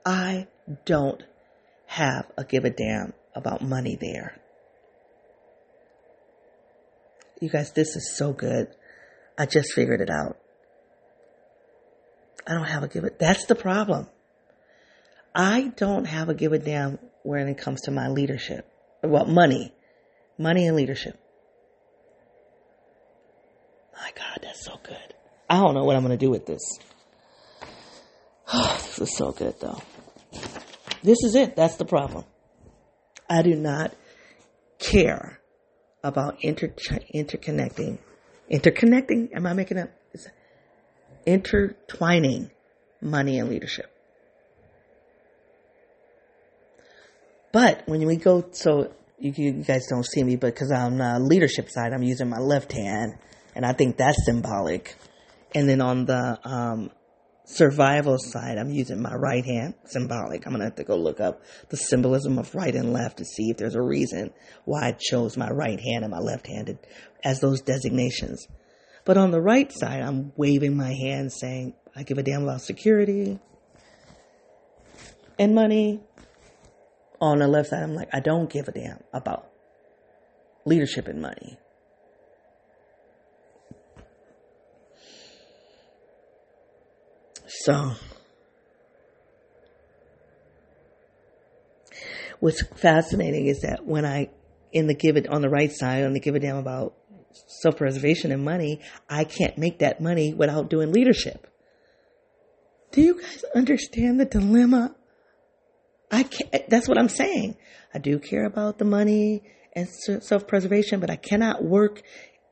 I 0.04 0.46
don't 0.84 1.22
have 1.86 2.30
a 2.38 2.44
give 2.44 2.64
a 2.64 2.70
damn 2.70 3.12
about 3.34 3.60
money 3.60 3.98
there. 4.00 4.40
You 7.40 7.50
guys, 7.50 7.72
this 7.72 7.96
is 7.96 8.16
so 8.16 8.32
good. 8.32 8.68
I 9.36 9.44
just 9.44 9.72
figured 9.74 10.00
it 10.00 10.08
out. 10.08 10.38
I 12.46 12.54
don't 12.54 12.68
have 12.68 12.84
a 12.84 12.88
give 12.88 13.04
a, 13.04 13.10
that's 13.18 13.46
the 13.46 13.54
problem. 13.54 14.08
I 15.34 15.72
don't 15.76 16.06
have 16.06 16.28
a 16.28 16.34
give 16.34 16.52
a 16.52 16.58
damn 16.58 16.98
when 17.24 17.48
it 17.48 17.58
comes 17.58 17.82
to 17.82 17.90
my 17.90 18.08
leadership. 18.08 18.66
Well, 19.02 19.26
money. 19.26 19.74
Money 20.38 20.66
and 20.66 20.76
leadership. 20.76 21.18
My 23.94 24.10
God, 24.14 24.40
that's 24.42 24.64
so 24.64 24.78
good. 24.82 25.14
I 25.48 25.62
don't 25.62 25.74
know 25.74 25.84
what 25.84 25.96
I'm 25.96 26.02
going 26.02 26.16
to 26.16 26.24
do 26.24 26.30
with 26.30 26.46
this. 26.46 26.78
this 28.52 29.00
is 29.00 29.16
so 29.16 29.32
good, 29.32 29.54
though. 29.60 29.80
This 31.02 31.22
is 31.24 31.34
it. 31.34 31.56
That's 31.56 31.76
the 31.76 31.84
problem. 31.84 32.24
I 33.28 33.42
do 33.42 33.54
not 33.54 33.94
care 34.78 35.40
about 36.02 36.38
inter- 36.42 36.74
interconnecting. 37.14 37.98
Interconnecting? 38.50 39.34
Am 39.34 39.46
I 39.46 39.52
making 39.52 39.78
up? 39.78 39.90
Intertwining 41.24 42.50
money 43.00 43.38
and 43.38 43.48
leadership. 43.48 43.90
But 47.52 47.82
when 47.86 48.04
we 48.06 48.16
go, 48.16 48.46
so 48.52 48.92
you, 49.18 49.32
you 49.36 49.52
guys 49.64 49.86
don't 49.88 50.04
see 50.04 50.22
me, 50.22 50.36
but 50.36 50.54
because 50.54 50.70
I'm 50.70 51.00
on 51.00 51.20
the 51.20 51.20
leadership 51.20 51.70
side, 51.70 51.92
I'm 51.92 52.02
using 52.02 52.28
my 52.28 52.38
left 52.38 52.72
hand, 52.72 53.14
and 53.54 53.64
I 53.64 53.72
think 53.72 53.96
that's 53.96 54.24
symbolic. 54.24 54.94
And 55.54 55.68
then 55.68 55.80
on 55.80 56.04
the 56.04 56.38
um, 56.44 56.90
survival 57.46 58.18
side, 58.18 58.58
I'm 58.58 58.70
using 58.70 59.00
my 59.00 59.14
right 59.14 59.44
hand, 59.44 59.74
symbolic. 59.86 60.46
I'm 60.46 60.52
to 60.54 60.64
have 60.64 60.74
to 60.76 60.84
go 60.84 60.96
look 60.96 61.20
up 61.20 61.42
the 61.70 61.76
symbolism 61.76 62.38
of 62.38 62.54
right 62.54 62.74
and 62.74 62.92
left 62.92 63.18
to 63.18 63.24
see 63.24 63.50
if 63.50 63.56
there's 63.56 63.76
a 63.76 63.82
reason 63.82 64.32
why 64.64 64.88
I 64.88 64.92
chose 64.92 65.36
my 65.36 65.48
right 65.48 65.80
hand 65.80 66.04
and 66.04 66.10
my 66.10 66.18
left 66.18 66.46
handed 66.46 66.78
as 67.24 67.40
those 67.40 67.62
designations. 67.62 68.46
But 69.04 69.16
on 69.16 69.30
the 69.30 69.40
right 69.40 69.72
side, 69.72 70.02
I'm 70.02 70.32
waving 70.36 70.76
my 70.76 70.92
hand 70.92 71.32
saying, 71.32 71.74
I 71.94 72.02
give 72.02 72.18
a 72.18 72.22
damn 72.22 72.42
about 72.42 72.60
security 72.60 73.38
and 75.38 75.54
money. 75.54 76.00
On 77.20 77.38
the 77.38 77.48
left 77.48 77.70
side, 77.70 77.82
I'm 77.82 77.94
like, 77.94 78.10
I 78.12 78.20
don't 78.20 78.50
give 78.50 78.68
a 78.68 78.72
damn 78.72 79.02
about 79.12 79.48
leadership 80.64 81.08
and 81.08 81.22
money. 81.22 81.58
So, 87.46 87.92
what's 92.40 92.62
fascinating 92.76 93.46
is 93.46 93.62
that 93.62 93.86
when 93.86 94.04
I, 94.04 94.30
in 94.72 94.86
the 94.86 94.94
give 94.94 95.16
it 95.16 95.28
on 95.28 95.40
the 95.40 95.48
right 95.48 95.72
side, 95.72 96.04
on 96.04 96.12
the 96.12 96.20
give 96.20 96.34
a 96.34 96.40
damn 96.40 96.56
about 96.56 96.94
self 97.60 97.76
preservation 97.76 98.32
and 98.32 98.44
money, 98.44 98.80
I 99.08 99.24
can't 99.24 99.56
make 99.56 99.78
that 99.78 100.00
money 100.00 100.34
without 100.34 100.68
doing 100.68 100.92
leadership. 100.92 101.46
Do 102.92 103.02
you 103.02 103.20
guys 103.20 103.44
understand 103.54 104.20
the 104.20 104.24
dilemma? 104.24 104.94
I 106.10 106.22
can't, 106.22 106.68
that's 106.68 106.88
what 106.88 106.98
I'm 106.98 107.08
saying. 107.08 107.56
I 107.92 107.98
do 107.98 108.18
care 108.18 108.44
about 108.44 108.78
the 108.78 108.84
money 108.84 109.42
and 109.74 109.88
self 109.88 110.46
preservation, 110.46 111.00
but 111.00 111.10
I 111.10 111.16
cannot 111.16 111.64
work 111.64 112.02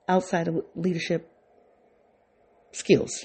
outside 0.08 0.48
of 0.48 0.64
leadership 0.74 1.30
skills. 2.72 3.24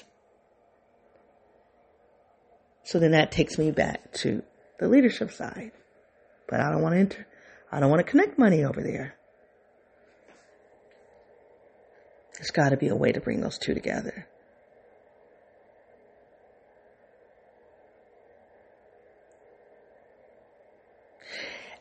So 2.84 2.98
then 2.98 3.12
that 3.12 3.30
takes 3.30 3.58
me 3.58 3.70
back 3.70 4.12
to 4.14 4.42
the 4.78 4.88
leadership 4.88 5.30
side. 5.30 5.72
But 6.48 6.60
I 6.60 6.70
don't 6.70 6.82
want 6.82 6.94
to 6.94 6.98
enter, 6.98 7.26
I 7.70 7.78
don't 7.78 7.90
want 7.90 8.04
to 8.04 8.10
connect 8.10 8.38
money 8.38 8.64
over 8.64 8.82
there. 8.82 9.14
There's 12.34 12.50
got 12.50 12.70
to 12.70 12.76
be 12.76 12.88
a 12.88 12.96
way 12.96 13.12
to 13.12 13.20
bring 13.20 13.40
those 13.40 13.58
two 13.58 13.74
together. 13.74 14.26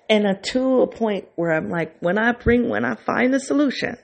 And 0.10 0.26
uh, 0.26 0.34
to 0.52 0.82
a 0.82 0.88
point 0.88 1.28
where 1.36 1.52
I'm 1.52 1.70
like, 1.70 2.00
when 2.00 2.18
I 2.18 2.32
bring, 2.32 2.68
when 2.68 2.84
I 2.84 2.96
find 2.96 3.32
the 3.34 3.40
solution, 3.40 3.98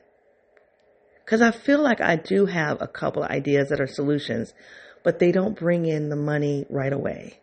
because 1.25 1.41
I 1.41 1.49
feel 1.49 1.81
like 1.81 1.99
I 1.99 2.15
do 2.15 2.45
have 2.45 2.81
a 2.81 2.87
couple 2.87 3.23
of 3.23 3.31
ideas 3.31 3.69
that 3.69 3.81
are 3.81 3.87
solutions, 3.87 4.53
but 5.03 5.17
they 5.17 5.31
don't 5.31 5.57
bring 5.57 5.87
in 5.87 6.09
the 6.09 6.15
money 6.15 6.67
right 6.69 6.93
away. 6.93 7.39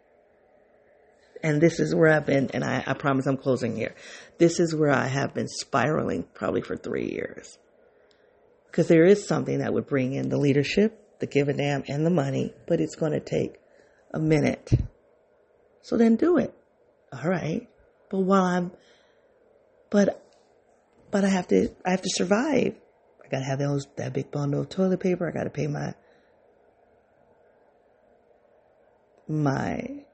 And 1.42 1.60
this 1.60 1.80
is 1.80 1.92
where 1.92 2.08
I've 2.08 2.24
been, 2.24 2.50
and 2.54 2.62
I, 2.62 2.84
I 2.86 2.94
promise 2.94 3.26
I'm 3.26 3.36
closing 3.36 3.74
here. 3.74 3.96
This 4.38 4.60
is 4.60 4.76
where 4.76 4.92
I 4.92 5.08
have 5.08 5.34
been 5.34 5.48
spiraling 5.48 6.24
probably 6.34 6.60
for 6.60 6.76
three 6.76 7.10
years. 7.10 7.58
Because 8.66 8.86
there 8.86 9.04
is 9.04 9.26
something 9.26 9.58
that 9.58 9.74
would 9.74 9.88
bring 9.88 10.12
in 10.12 10.28
the 10.28 10.38
leadership, 10.38 11.18
the 11.18 11.26
give 11.26 11.48
a 11.48 11.52
damn, 11.52 11.82
and 11.88 12.06
the 12.06 12.10
money, 12.10 12.54
but 12.68 12.80
it's 12.80 12.94
going 12.94 13.12
to 13.12 13.20
take 13.20 13.56
a 14.14 14.20
minute. 14.20 14.70
So 15.80 15.96
then 15.96 16.14
do 16.14 16.38
it. 16.38 16.54
All 17.12 17.28
right. 17.28 17.68
But 18.12 18.20
while 18.20 18.44
I'm, 18.44 18.70
but, 19.90 20.22
but 21.10 21.24
I 21.24 21.28
have 21.28 21.48
to, 21.48 21.70
I 21.84 21.92
have 21.92 22.02
to 22.02 22.10
survive. 22.10 22.76
I 23.24 23.28
gotta 23.28 23.44
have 23.46 23.58
those, 23.58 23.86
that 23.96 24.12
big 24.12 24.30
bundle 24.30 24.60
of 24.60 24.68
toilet 24.68 25.00
paper. 25.00 25.26
I 25.26 25.32
gotta 25.32 25.50
pay 25.50 25.66
my 25.66 25.94
my 29.26 30.04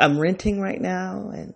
I'm 0.00 0.18
renting 0.18 0.60
right 0.60 0.80
now 0.80 1.30
and 1.32 1.54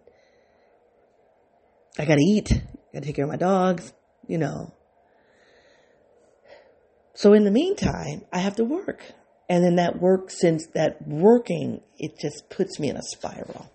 I 1.98 2.04
gotta 2.04 2.20
eat, 2.20 2.52
I 2.52 2.94
gotta 2.94 3.06
take 3.06 3.16
care 3.16 3.24
of 3.24 3.30
my 3.30 3.36
dogs, 3.36 3.92
you 4.28 4.38
know. 4.38 4.72
So 7.14 7.32
in 7.32 7.42
the 7.42 7.50
meantime, 7.50 8.22
I 8.32 8.38
have 8.38 8.54
to 8.56 8.64
work. 8.64 9.02
And 9.48 9.64
then 9.64 9.76
that 9.76 10.00
work, 10.00 10.30
since 10.30 10.68
that 10.74 11.08
working, 11.08 11.80
it 11.98 12.12
just 12.20 12.48
puts 12.50 12.78
me 12.78 12.88
in 12.88 12.96
a 12.96 13.02
spiral. 13.02 13.68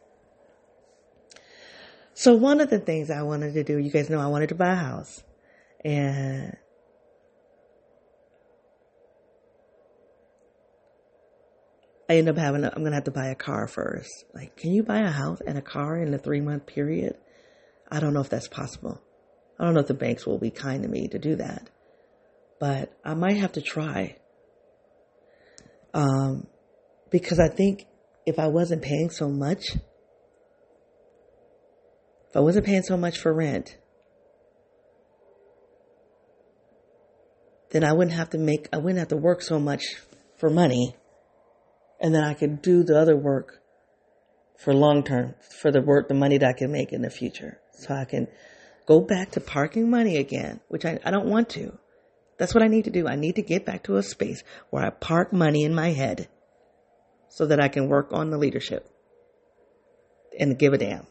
So 2.17 2.33
one 2.33 2.61
of 2.61 2.69
the 2.69 2.79
things 2.79 3.11
I 3.11 3.23
wanted 3.23 3.53
to 3.55 3.63
do, 3.65 3.77
you 3.77 3.91
guys 3.91 4.09
know 4.09 4.21
I 4.21 4.27
wanted 4.27 4.49
to 4.49 4.55
buy 4.55 4.71
a 4.71 4.75
house. 4.75 5.21
And 5.83 6.55
I 12.09 12.15
end 12.15 12.29
up 12.29 12.37
having, 12.37 12.63
i 12.63 12.67
am 12.67 12.79
going 12.79 12.91
to 12.91 12.95
have 12.95 13.03
to 13.03 13.11
buy 13.11 13.27
a 13.27 13.35
car 13.35 13.67
first. 13.67 14.23
Like, 14.33 14.55
can 14.55 14.71
you 14.71 14.81
buy 14.81 14.99
a 14.99 15.11
house 15.11 15.39
and 15.45 15.57
a 15.57 15.61
car 15.61 15.97
in 16.01 16.13
a 16.13 16.17
three 16.17 16.39
month 16.39 16.65
period? 16.65 17.17
I 17.91 17.99
don't 17.99 18.13
know 18.13 18.21
if 18.21 18.29
that's 18.29 18.47
possible. 18.47 19.01
I 19.59 19.65
don't 19.65 19.73
know 19.73 19.81
if 19.81 19.87
the 19.87 19.93
banks 19.93 20.25
will 20.25 20.39
be 20.39 20.51
kind 20.51 20.83
to 20.83 20.89
me 20.89 21.09
to 21.09 21.19
do 21.19 21.35
that, 21.35 21.69
but 22.61 22.97
I 23.03 23.13
might 23.13 23.37
have 23.37 23.51
to 23.53 23.61
try. 23.61 24.15
Um, 25.93 26.47
because 27.09 27.39
I 27.39 27.49
think 27.49 27.87
if 28.25 28.39
I 28.39 28.47
wasn't 28.47 28.83
paying 28.83 29.09
so 29.09 29.27
much, 29.27 29.65
if 32.35 32.39
I 32.39 32.41
wasn't 32.41 32.65
paying 32.65 32.83
so 32.83 32.97
much 32.97 33.17
for 33.17 33.33
rent, 33.33 33.77
then 37.71 37.85
I 37.85 37.93
wouldn't 37.93 38.17
have 38.17 38.31
to 38.31 38.37
make, 38.37 38.67
I 38.73 38.77
wouldn't 38.77 38.99
have 38.99 39.07
to 39.07 39.15
work 39.15 39.41
so 39.41 39.57
much 39.57 39.85
for 40.37 40.49
money 40.49 40.97
and 42.01 42.13
then 42.13 42.25
I 42.25 42.33
could 42.33 42.61
do 42.61 42.83
the 42.83 42.99
other 42.99 43.15
work 43.15 43.61
for 44.57 44.73
long 44.73 45.05
term, 45.05 45.35
for 45.61 45.71
the 45.71 45.81
work, 45.81 46.09
the 46.09 46.13
money 46.13 46.37
that 46.37 46.49
I 46.49 46.51
can 46.51 46.73
make 46.73 46.91
in 46.91 47.03
the 47.03 47.09
future. 47.09 47.61
So 47.71 47.93
I 47.93 48.03
can 48.03 48.27
go 48.85 48.99
back 48.99 49.31
to 49.31 49.39
parking 49.39 49.89
money 49.89 50.17
again, 50.17 50.59
which 50.67 50.83
I, 50.83 50.99
I 51.05 51.11
don't 51.11 51.29
want 51.29 51.47
to. 51.51 51.79
That's 52.37 52.53
what 52.53 52.63
I 52.63 52.67
need 52.67 52.83
to 52.83 52.91
do. 52.91 53.07
I 53.07 53.15
need 53.15 53.37
to 53.37 53.43
get 53.43 53.65
back 53.65 53.83
to 53.83 53.95
a 53.95 54.03
space 54.03 54.43
where 54.71 54.85
I 54.85 54.89
park 54.89 55.31
money 55.31 55.63
in 55.63 55.73
my 55.73 55.91
head 55.91 56.27
so 57.29 57.45
that 57.45 57.61
I 57.61 57.69
can 57.69 57.87
work 57.87 58.09
on 58.11 58.29
the 58.29 58.37
leadership 58.37 58.89
and 60.37 60.59
give 60.59 60.73
a 60.73 60.77
damn. 60.77 61.07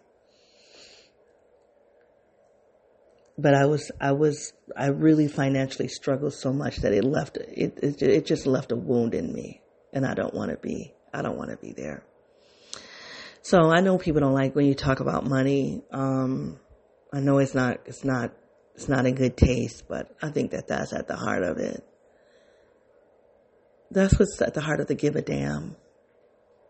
But 3.36 3.55
I 3.55 3.66
was, 3.66 3.90
I 4.01 4.12
was, 4.12 4.52
I 4.77 4.86
really 4.86 5.27
financially 5.27 5.89
struggled 5.89 6.35
so 6.35 6.52
much 6.52 6.77
that 6.78 6.93
it 6.93 7.05
left, 7.05 7.36
it, 7.36 7.78
it, 7.82 8.02
it 8.02 8.27
just 8.27 8.47
left 8.47 8.70
a 8.70 8.77
wound 8.77 9.15
in 9.15 9.32
me 9.32 9.61
and 9.93 10.06
I 10.06 10.15
don't 10.15 10.35
want 10.35 10.51
to 10.51 10.56
be, 10.56 10.94
I 11.12 11.23
don't 11.23 11.36
want 11.36 11.51
to 11.51 11.56
be 11.56 11.73
there. 11.73 12.05
So 13.43 13.70
I 13.70 13.81
know 13.81 13.98
people 13.98 14.20
don't 14.20 14.35
like 14.35 14.55
when 14.55 14.66
you 14.66 14.74
talk 14.74 15.01
about 15.01 15.27
money. 15.27 15.82
Um, 15.90 16.59
I 17.12 17.20
know 17.20 17.39
it's 17.39 17.55
not, 17.55 17.81
it's 17.86 18.05
not, 18.05 18.32
it's 18.74 18.89
not 18.89 19.06
in 19.06 19.15
good 19.15 19.36
taste, 19.36 19.85
but 19.89 20.15
I 20.23 20.31
think 20.31 20.52
that 20.52 20.66
that's 20.66 20.93
at 20.93 21.06
the 21.06 21.16
heart 21.16 21.43
of 21.43 21.59
it. 21.59 21.85
That's 23.90 24.19
what's 24.19 24.40
at 24.40 24.55
the 24.55 24.61
heart 24.61 24.81
of 24.81 24.86
the 24.86 24.94
give 24.94 25.15
a 25.15 25.23
damn. 25.23 25.77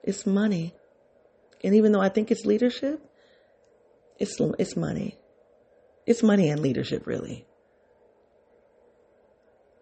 It's 0.02 0.26
money. 0.26 0.74
And 1.62 1.74
even 1.74 1.92
though 1.92 2.00
I 2.00 2.10
think 2.10 2.30
it's 2.30 2.44
leadership, 2.44 3.00
it's, 4.18 4.36
it's 4.58 4.76
money. 4.76 5.16
It's 6.06 6.22
money 6.22 6.50
and 6.50 6.60
leadership, 6.60 7.06
really. 7.06 7.46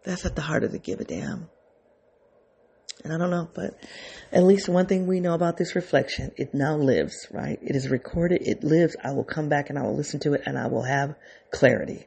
That's 0.05 0.25
at 0.25 0.35
the 0.35 0.43
heart 0.43 0.65
of 0.65 0.73
the 0.73 0.79
give 0.79 1.01
a 1.01 1.05
damn. 1.05 1.49
And 3.05 3.13
I 3.13 3.19
don't 3.19 3.31
know, 3.31 3.49
but 3.53 3.75
at 4.31 4.45
least 4.45 4.69
one 4.69 4.87
thing 4.87 5.07
we 5.07 5.19
know 5.19 5.35
about 5.35 5.57
this 5.57 5.75
reflection, 5.75 6.31
it 6.37 6.55
now 6.55 6.77
lives, 6.77 7.27
right? 7.33 7.59
It 7.61 7.75
is 7.75 7.89
recorded, 7.89 8.43
it 8.43 8.63
lives. 8.63 8.97
I 9.03 9.13
will 9.13 9.25
come 9.25 9.49
back 9.49 9.71
and 9.71 9.79
I 9.79 9.83
will 9.83 9.97
listen 9.97 10.21
to 10.21 10.35
it 10.35 10.43
and 10.47 10.57
I 10.57 10.69
will 10.69 10.83
have 10.83 11.17
clarity. 11.51 12.07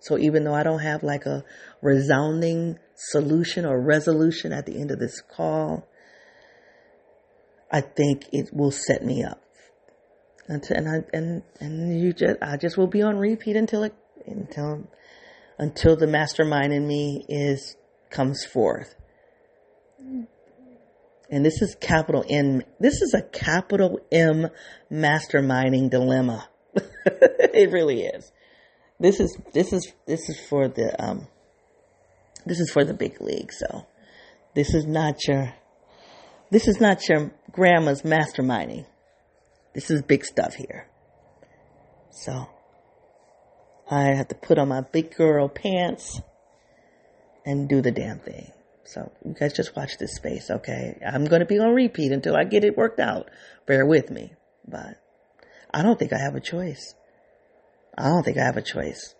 So 0.00 0.18
even 0.18 0.44
though 0.44 0.54
I 0.54 0.62
don't 0.62 0.80
have 0.80 1.02
like 1.02 1.26
a 1.26 1.44
resounding 1.80 2.78
solution 2.96 3.64
or 3.64 3.80
resolution 3.80 4.52
at 4.52 4.66
the 4.66 4.80
end 4.80 4.90
of 4.90 4.98
this 4.98 5.20
call, 5.20 5.86
I 7.70 7.80
think 7.80 8.26
it 8.32 8.50
will 8.52 8.72
set 8.72 9.04
me 9.04 9.22
up. 9.22 9.42
Until, 10.48 10.76
and 10.76 10.88
I, 10.88 11.16
and, 11.16 11.42
and 11.60 12.00
you 12.00 12.12
just, 12.12 12.36
I 12.40 12.56
just 12.56 12.76
will 12.76 12.86
be 12.86 13.02
on 13.02 13.18
repeat 13.18 13.56
until 13.56 13.82
it, 13.82 13.94
until, 14.26 14.88
until 15.58 15.96
the 15.96 16.06
mastermind 16.06 16.72
in 16.72 16.86
me 16.86 17.24
is, 17.28 17.76
comes 18.10 18.44
forth. 18.44 18.94
And 21.28 21.44
this 21.44 21.60
is 21.60 21.76
capital 21.80 22.24
M. 22.28 22.62
This 22.78 23.02
is 23.02 23.14
a 23.14 23.22
capital 23.22 24.00
M 24.12 24.48
masterminding 24.90 25.90
dilemma. 25.90 26.48
it 26.74 27.72
really 27.72 28.02
is. 28.02 28.30
This 29.00 29.20
is 29.20 29.36
this 29.52 29.72
is 29.72 29.92
this 30.06 30.28
is 30.28 30.40
for 30.48 30.68
the 30.68 30.94
um 31.02 31.26
this 32.46 32.60
is 32.60 32.70
for 32.70 32.84
the 32.84 32.94
big 32.94 33.20
league. 33.20 33.52
So 33.52 33.86
this 34.54 34.72
is 34.72 34.86
not 34.86 35.16
your 35.26 35.52
this 36.50 36.68
is 36.68 36.80
not 36.80 37.06
your 37.08 37.32
grandma's 37.50 38.02
masterminding. 38.02 38.86
This 39.76 39.90
is 39.90 40.00
big 40.00 40.24
stuff 40.24 40.54
here. 40.54 40.88
So 42.10 42.48
I 43.90 44.04
have 44.04 44.28
to 44.28 44.34
put 44.34 44.56
on 44.56 44.68
my 44.68 44.80
big 44.80 45.14
girl 45.14 45.50
pants 45.50 46.18
and 47.44 47.68
do 47.68 47.82
the 47.82 47.90
damn 47.90 48.18
thing. 48.20 48.52
So 48.84 49.12
you 49.22 49.34
guys 49.38 49.52
just 49.52 49.76
watch 49.76 49.98
this 49.98 50.16
space, 50.16 50.50
okay? 50.50 50.98
I'm 51.06 51.26
going 51.26 51.40
to 51.40 51.46
be 51.46 51.58
on 51.58 51.74
repeat 51.74 52.10
until 52.10 52.34
I 52.34 52.44
get 52.44 52.64
it 52.64 52.78
worked 52.78 53.00
out. 53.00 53.28
Bear 53.66 53.84
with 53.84 54.10
me. 54.10 54.32
But 54.66 54.96
I 55.74 55.82
don't 55.82 55.98
think 55.98 56.14
I 56.14 56.20
have 56.24 56.36
a 56.36 56.40
choice. 56.40 56.94
I 57.98 58.04
don't 58.04 58.22
think 58.22 58.38
I 58.38 58.44
have 58.44 58.56
a 58.56 58.62
choice. 58.62 59.14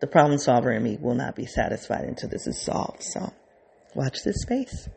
The 0.00 0.08
problem 0.08 0.38
solver 0.40 0.72
in 0.72 0.82
me 0.82 0.98
will 1.00 1.14
not 1.14 1.36
be 1.36 1.46
satisfied 1.46 2.06
until 2.06 2.28
this 2.28 2.48
is 2.48 2.60
solved. 2.60 3.04
So 3.04 3.32
watch 3.94 4.24
this 4.24 4.42
space. 4.42 4.88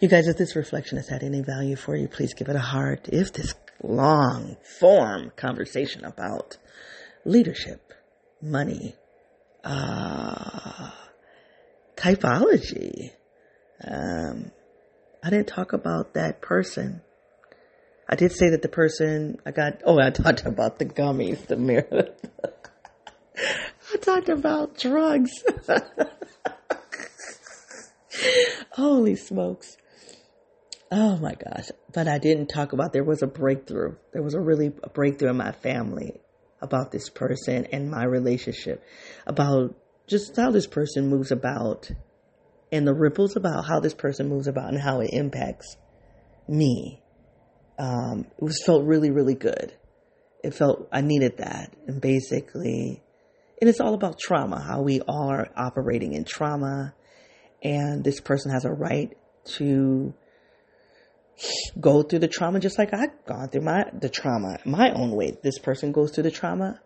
You 0.00 0.08
guys, 0.08 0.28
if 0.28 0.36
this 0.36 0.54
reflection 0.54 0.98
has 0.98 1.08
had 1.08 1.22
any 1.22 1.40
value 1.40 1.76
for 1.76 1.96
you, 1.96 2.08
please 2.08 2.34
give 2.34 2.48
it 2.48 2.56
a 2.56 2.60
heart. 2.60 3.08
If 3.08 3.32
this 3.32 3.54
long 3.82 4.56
form 4.78 5.32
conversation 5.36 6.04
about 6.04 6.58
leadership, 7.24 7.92
money, 8.42 8.94
uh, 9.64 10.90
typology, 11.96 13.10
um, 13.84 14.50
I 15.22 15.30
didn't 15.30 15.48
talk 15.48 15.72
about 15.72 16.14
that 16.14 16.40
person. 16.40 17.02
I 18.08 18.16
did 18.16 18.32
say 18.32 18.50
that 18.50 18.62
the 18.62 18.68
person 18.68 19.38
I 19.44 19.52
got, 19.52 19.82
oh, 19.84 20.00
I 20.00 20.10
talked 20.10 20.44
about 20.46 20.78
the 20.78 20.86
gummies, 20.86 21.46
the 21.46 21.56
mirror. 21.56 22.08
I 23.92 23.96
talked 24.00 24.28
about 24.28 24.78
drugs. 24.78 25.30
Holy 28.72 29.16
smokes. 29.16 29.76
Oh 30.90 31.16
my 31.18 31.34
gosh. 31.34 31.68
But 31.92 32.08
I 32.08 32.18
didn't 32.18 32.48
talk 32.48 32.72
about 32.72 32.92
there 32.92 33.04
was 33.04 33.22
a 33.22 33.26
breakthrough. 33.26 33.96
There 34.12 34.22
was 34.22 34.34
a 34.34 34.40
really 34.40 34.72
a 34.82 34.88
breakthrough 34.88 35.30
in 35.30 35.36
my 35.36 35.52
family 35.52 36.20
about 36.60 36.90
this 36.90 37.08
person 37.08 37.66
and 37.72 37.90
my 37.90 38.04
relationship, 38.04 38.82
about 39.26 39.74
just 40.06 40.36
how 40.36 40.50
this 40.50 40.66
person 40.66 41.08
moves 41.08 41.30
about 41.30 41.90
and 42.72 42.86
the 42.86 42.94
ripples 42.94 43.36
about 43.36 43.66
how 43.66 43.80
this 43.80 43.94
person 43.94 44.28
moves 44.28 44.46
about 44.46 44.68
and 44.68 44.80
how 44.80 45.00
it 45.00 45.10
impacts 45.12 45.76
me. 46.48 47.00
Um, 47.78 48.26
it 48.36 48.42
was 48.42 48.62
felt 48.64 48.84
really, 48.84 49.10
really 49.10 49.34
good. 49.34 49.72
It 50.42 50.54
felt 50.54 50.88
I 50.92 51.00
needed 51.00 51.38
that. 51.38 51.72
And 51.86 52.00
basically, 52.00 53.02
and 53.60 53.70
it's 53.70 53.80
all 53.80 53.94
about 53.94 54.18
trauma, 54.18 54.60
how 54.60 54.82
we 54.82 55.00
are 55.08 55.48
operating 55.56 56.14
in 56.14 56.24
trauma. 56.24 56.94
And 57.62 58.02
this 58.02 58.20
person 58.20 58.50
has 58.50 58.64
a 58.64 58.72
right 58.72 59.16
to 59.56 60.14
go 61.80 62.02
through 62.02 62.18
the 62.18 62.28
trauma 62.28 62.60
just 62.60 62.78
like 62.78 62.92
I've 62.92 63.24
gone 63.26 63.48
through 63.48 63.62
my 63.62 63.84
the 63.92 64.08
trauma 64.08 64.58
my 64.64 64.90
own 64.92 65.12
way. 65.12 65.36
This 65.42 65.58
person 65.58 65.92
goes 65.92 66.12
through 66.12 66.24
the 66.24 66.30
trauma 66.30 66.80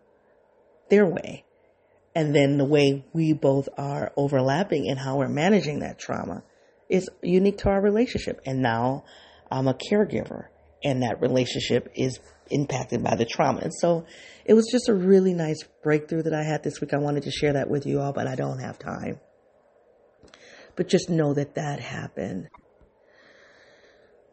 their 0.91 1.07
way. 1.07 1.45
And 2.15 2.35
then 2.35 2.59
the 2.59 2.65
way 2.65 3.05
we 3.13 3.33
both 3.33 3.69
are 3.77 4.13
overlapping 4.17 4.89
and 4.89 4.99
how 4.99 5.19
we're 5.19 5.29
managing 5.29 5.81
that 5.81 5.99
trauma 5.99 6.45
is 6.89 7.09
unique 7.23 7.59
to 7.59 7.71
our 7.71 7.81
relationship. 7.81 8.41
And 8.47 8.63
now 8.63 9.05
I'm 9.51 9.67
a 9.67 9.75
caregiver 9.75 10.47
and 10.85 11.03
that 11.03 11.21
relationship 11.21 11.91
is 11.97 12.21
impacted 12.51 13.03
by 13.03 13.17
the 13.17 13.25
trauma. 13.25 13.61
And 13.61 13.75
so 13.75 14.05
it 14.45 14.55
was 14.55 14.69
just 14.71 14.89
a 14.89 14.95
really 14.95 15.35
nice 15.35 15.65
breakthrough 15.83 16.23
that 16.23 16.35
I 16.35 16.45
had 16.45 16.63
this 16.63 16.81
week. 16.81 16.93
I 16.93 16.99
wanted 16.99 17.25
to 17.25 17.31
share 17.31 17.55
that 17.55 17.71
with 17.71 17.87
you 17.87 18.01
all, 18.01 18.13
but 18.13 18.27
I 18.27 18.37
don't 18.37 18.61
have 18.61 18.79
time. 18.79 19.19
But 20.77 20.89
just 20.89 21.09
know 21.09 21.35
that 21.35 21.55
that 21.55 21.81
happened. 21.81 22.49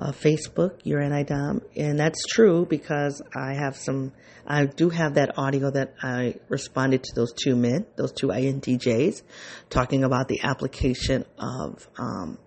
uh, 0.00 0.12
Facebook, 0.12 0.80
your 0.82 1.00
NIDOM. 1.02 1.62
And 1.76 1.98
that's 1.98 2.24
true 2.26 2.64
because 2.64 3.20
I 3.36 3.52
have 3.52 3.76
some, 3.76 4.12
I 4.46 4.64
do 4.64 4.88
have 4.88 5.14
that 5.14 5.38
audio 5.38 5.70
that 5.70 5.94
I 6.02 6.36
responded 6.48 7.04
to 7.04 7.14
those 7.14 7.32
two 7.34 7.54
men, 7.54 7.86
those 7.96 8.12
two 8.12 8.28
INTJs, 8.28 9.22
talking 9.68 10.02
about 10.02 10.28
the 10.28 10.40
application 10.42 11.26
of 11.38 11.86
um, 11.98 12.38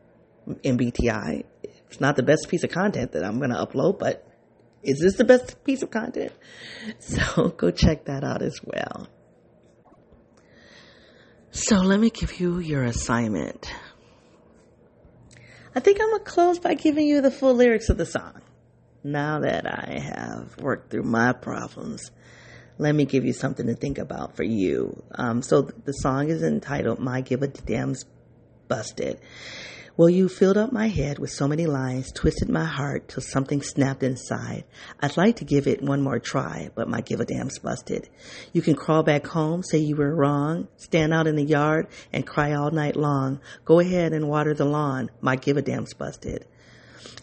MBTI. 0.48 1.44
It's 1.62 2.02
not 2.02 2.16
the 2.16 2.24
best 2.24 2.50
piece 2.50 2.64
of 2.64 2.72
content 2.72 3.12
that 3.12 3.24
I'm 3.24 3.38
going 3.38 3.52
to 3.52 3.58
upload, 3.58 4.00
but 4.00 4.28
is 4.82 5.00
this 5.00 5.16
the 5.16 5.24
best 5.24 5.64
piece 5.64 5.84
of 5.84 5.92
content? 5.92 6.34
So 7.00 7.50
go 7.50 7.72
check 7.72 8.06
that 8.06 8.24
out 8.24 8.42
as 8.42 8.60
well. 8.64 9.08
So 11.52 11.78
let 11.78 12.00
me 12.00 12.10
give 12.10 12.40
you 12.40 12.58
your 12.58 12.84
assignment. 12.84 13.72
I 15.76 15.80
think 15.80 16.00
I'm 16.00 16.10
going 16.10 16.24
to 16.24 16.30
close 16.30 16.60
by 16.60 16.76
giving 16.76 17.08
you 17.08 17.22
the 17.22 17.32
full 17.32 17.56
lyrics 17.56 17.90
of 17.90 17.98
the 17.98 18.06
song. 18.06 18.42
Now 19.04 19.40
that 19.40 19.66
I 19.66 20.00
have 20.00 20.58
worked 20.60 20.92
through 20.92 21.04
my 21.04 21.34
problems, 21.34 22.12
let 22.78 22.94
me 22.94 23.06
give 23.06 23.26
you 23.26 23.34
something 23.34 23.68
to 23.68 23.76
think 23.76 23.98
about 23.98 24.36
for 24.36 24.44
you. 24.44 25.04
Um, 25.16 25.42
so 25.42 25.64
the 25.64 25.92
song 25.92 26.30
is 26.30 26.44
entitled 26.44 27.00
My 27.00 27.22
Give 27.22 27.42
a 27.42 27.48
Damn's 27.48 28.06
Busted. 28.68 29.20
Well, 29.96 30.10
you 30.10 30.28
filled 30.28 30.58
up 30.58 30.72
my 30.72 30.88
head 30.88 31.20
with 31.20 31.30
so 31.30 31.48
many 31.48 31.68
lines, 31.68 32.12
twisted 32.12 32.50
my 32.50 32.66
heart 32.66 33.10
till 33.10 33.22
something 33.22 33.62
snapped 33.62 34.02
inside. 34.02 34.64
I'd 35.00 35.18
like 35.18 35.36
to 35.36 35.46
give 35.46 35.68
it 35.68 35.84
one 35.84 36.02
more 36.02 36.18
try, 36.18 36.72
but 36.74 36.90
my 36.90 37.02
give 37.02 37.20
a 37.20 37.26
damn's 37.26 37.60
busted. 37.60 38.10
You 38.54 38.64
can 38.64 38.74
crawl 38.74 39.04
back 39.04 39.28
home, 39.28 39.62
say 39.62 39.78
you 39.78 39.96
were 39.96 40.16
wrong, 40.16 40.68
stand 40.78 41.14
out 41.14 41.28
in 41.28 41.36
the 41.36 41.44
yard 41.44 41.90
and 42.12 42.26
cry 42.26 42.54
all 42.54 42.72
night 42.72 42.96
long. 42.96 43.40
Go 43.66 43.80
ahead 43.80 44.14
and 44.14 44.28
water 44.28 44.56
the 44.56 44.66
lawn. 44.66 45.12
My 45.22 45.36
give 45.36 45.58
a 45.58 45.62
damn's 45.62 45.94
busted. 45.94 46.48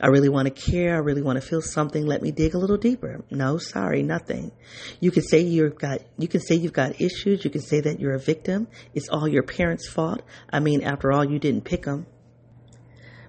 I 0.01 0.06
really 0.06 0.28
want 0.28 0.47
to 0.47 0.70
care. 0.70 0.94
I 0.94 0.98
really 0.98 1.22
want 1.22 1.42
to 1.42 1.47
feel 1.47 1.62
something. 1.62 2.06
Let 2.06 2.22
me 2.22 2.30
dig 2.30 2.55
a 2.55 2.59
little 2.59 2.76
deeper. 2.76 3.24
No, 3.32 3.59
sorry, 3.59 4.05
nothing. 4.05 4.52
You 5.01 5.10
can 5.10 5.24
say 5.24 5.40
you've 5.40 5.76
got, 5.76 6.02
you 6.18 6.28
can 6.28 6.40
say 6.40 6.55
you've 6.55 6.72
got 6.72 7.01
issues. 7.01 7.44
You 7.44 7.51
can 7.51 7.62
say 7.62 7.80
that 7.80 7.98
you're 7.98 8.14
a 8.14 8.20
victim. 8.20 8.68
It's 8.94 9.09
all 9.09 9.26
your 9.26 9.42
parents' 9.42 9.88
fault. 9.88 10.22
I 10.52 10.60
mean, 10.60 10.84
after 10.84 11.10
all, 11.10 11.24
you 11.24 11.40
didn't 11.40 11.64
pick 11.64 11.82
them. 11.82 12.06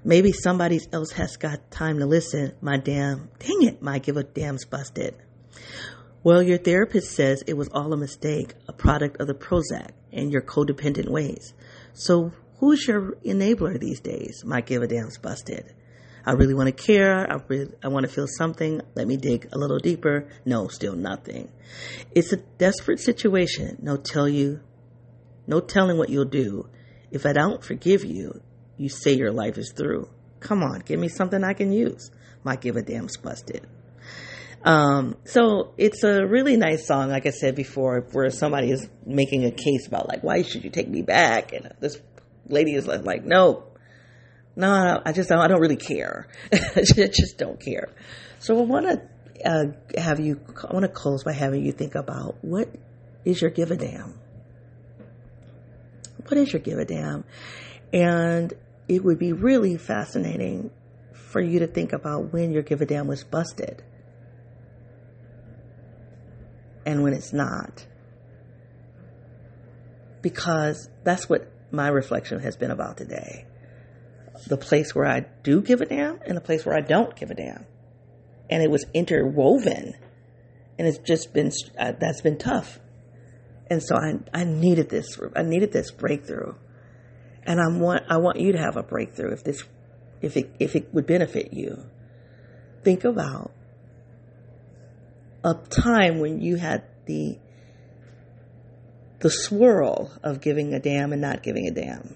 Maybe 0.03 0.31
somebody 0.31 0.79
else 0.91 1.11
has 1.11 1.37
got 1.37 1.69
time 1.69 1.99
to 1.99 2.05
listen. 2.05 2.53
My 2.59 2.77
damn, 2.77 3.29
dang 3.37 3.61
it, 3.61 3.81
my 3.81 3.99
give 3.99 4.17
a 4.17 4.23
damn's 4.23 4.65
busted. 4.65 5.15
Well, 6.23 6.41
your 6.41 6.57
therapist 6.57 7.11
says 7.11 7.43
it 7.45 7.55
was 7.55 7.69
all 7.69 7.93
a 7.93 7.97
mistake, 7.97 8.53
a 8.67 8.73
product 8.73 9.21
of 9.21 9.27
the 9.27 9.33
Prozac 9.33 9.91
and 10.11 10.31
your 10.31 10.41
codependent 10.41 11.09
ways. 11.09 11.53
So 11.93 12.31
who's 12.59 12.87
your 12.87 13.15
enabler 13.25 13.79
these 13.79 13.99
days? 13.99 14.43
My 14.45 14.61
give 14.61 14.81
a 14.81 14.87
damn's 14.87 15.17
busted. 15.17 15.73
I 16.25 16.33
really 16.33 16.53
want 16.53 16.67
to 16.67 16.83
care. 16.83 17.31
I 17.31 17.39
really, 17.47 17.73
I 17.83 17.87
want 17.87 18.05
to 18.05 18.11
feel 18.11 18.27
something. 18.27 18.81
Let 18.95 19.07
me 19.07 19.17
dig 19.17 19.49
a 19.51 19.57
little 19.57 19.79
deeper. 19.79 20.27
No, 20.45 20.67
still 20.67 20.95
nothing. 20.95 21.51
It's 22.11 22.33
a 22.33 22.37
desperate 22.37 22.99
situation. 22.99 23.77
No 23.81 23.97
tell 23.97 24.29
you, 24.29 24.61
no 25.47 25.59
telling 25.59 25.97
what 25.97 26.09
you'll 26.09 26.25
do. 26.25 26.69
If 27.09 27.25
I 27.25 27.33
don't 27.33 27.63
forgive 27.63 28.05
you, 28.05 28.41
you 28.81 28.89
say 28.89 29.13
your 29.13 29.31
life 29.31 29.57
is 29.59 29.71
through. 29.75 30.09
Come 30.39 30.63
on, 30.63 30.79
give 30.79 30.99
me 30.99 31.07
something 31.07 31.43
I 31.43 31.53
can 31.53 31.71
use. 31.71 32.09
Might 32.43 32.61
give 32.61 32.75
a 32.75 32.81
damn 32.81 33.07
busted. 33.21 33.67
Um, 34.63 35.15
so 35.23 35.73
it's 35.77 36.03
a 36.03 36.25
really 36.25 36.57
nice 36.57 36.87
song, 36.87 37.09
like 37.09 37.27
I 37.27 37.29
said 37.29 37.55
before, 37.55 38.07
where 38.11 38.29
somebody 38.31 38.71
is 38.71 38.87
making 39.05 39.45
a 39.45 39.51
case 39.51 39.87
about 39.87 40.07
like, 40.07 40.23
why 40.23 40.41
should 40.41 40.63
you 40.63 40.71
take 40.71 40.89
me 40.89 41.03
back? 41.03 41.53
And 41.53 41.71
this 41.79 41.97
lady 42.47 42.73
is 42.73 42.87
like, 42.87 43.03
like 43.03 43.23
no, 43.23 43.65
No, 44.55 45.01
I 45.05 45.11
just 45.11 45.31
I 45.31 45.47
don't 45.47 45.61
really 45.61 45.77
care. 45.77 46.27
I 46.53 46.81
just 46.83 47.37
don't 47.37 47.59
care. 47.59 47.89
So 48.39 48.57
I 48.59 48.63
want 48.63 48.85
to 48.87 49.49
uh, 49.49 49.99
have 50.01 50.19
you. 50.19 50.39
I 50.67 50.73
want 50.73 50.83
to 50.83 50.91
close 50.91 51.23
by 51.23 51.33
having 51.33 51.63
you 51.63 51.71
think 51.71 51.93
about 51.93 52.43
what 52.43 52.67
is 53.25 53.41
your 53.41 53.51
give 53.51 53.69
a 53.69 53.77
damn. 53.77 54.19
What 56.27 56.37
is 56.37 56.51
your 56.51 56.61
give 56.61 56.79
a 56.79 56.85
damn? 56.85 57.23
And 57.93 58.53
it 58.91 59.05
would 59.05 59.17
be 59.17 59.31
really 59.31 59.77
fascinating 59.77 60.69
for 61.13 61.39
you 61.39 61.59
to 61.59 61.67
think 61.67 61.93
about 61.93 62.33
when 62.33 62.51
your 62.51 62.61
give 62.61 62.81
a 62.81 62.85
damn 62.85 63.07
was 63.07 63.23
busted 63.23 63.81
and 66.85 67.01
when 67.01 67.13
it's 67.13 67.31
not. 67.31 67.87
Because 70.21 70.89
that's 71.05 71.29
what 71.29 71.49
my 71.71 71.87
reflection 71.87 72.41
has 72.41 72.57
been 72.57 72.69
about 72.69 72.97
today. 72.97 73.45
The 74.47 74.57
place 74.57 74.93
where 74.93 75.07
I 75.07 75.21
do 75.41 75.61
give 75.61 75.79
a 75.79 75.85
damn 75.85 76.19
and 76.25 76.35
the 76.35 76.41
place 76.41 76.65
where 76.65 76.75
I 76.75 76.81
don't 76.81 77.15
give 77.15 77.31
a 77.31 77.35
damn. 77.35 77.65
And 78.49 78.61
it 78.61 78.69
was 78.69 78.85
interwoven. 78.93 79.93
And 80.77 80.85
it's 80.85 80.97
just 80.97 81.33
been, 81.33 81.51
uh, 81.79 81.93
that's 81.97 82.19
been 82.19 82.37
tough. 82.37 82.77
And 83.67 83.81
so 83.81 83.95
I, 83.95 84.15
I 84.33 84.43
needed 84.43 84.89
this, 84.89 85.17
I 85.33 85.43
needed 85.43 85.71
this 85.71 85.91
breakthrough. 85.91 86.55
And 87.43 87.59
I 87.59 87.67
want, 87.69 88.03
I 88.09 88.17
want 88.17 88.39
you 88.39 88.51
to 88.51 88.57
have 88.57 88.77
a 88.77 88.83
breakthrough 88.83 89.31
if 89.33 89.43
this, 89.43 89.63
if 90.21 90.37
it, 90.37 90.53
if 90.59 90.75
it 90.75 90.93
would 90.93 91.07
benefit 91.07 91.53
you. 91.53 91.83
Think 92.83 93.03
about 93.03 93.51
a 95.43 95.55
time 95.55 96.19
when 96.19 96.41
you 96.41 96.55
had 96.57 96.83
the 97.05 97.37
the 99.19 99.29
swirl 99.29 100.11
of 100.23 100.41
giving 100.41 100.73
a 100.73 100.79
damn 100.79 101.13
and 101.13 101.21
not 101.21 101.43
giving 101.43 101.67
a 101.67 101.71
damn. 101.71 102.15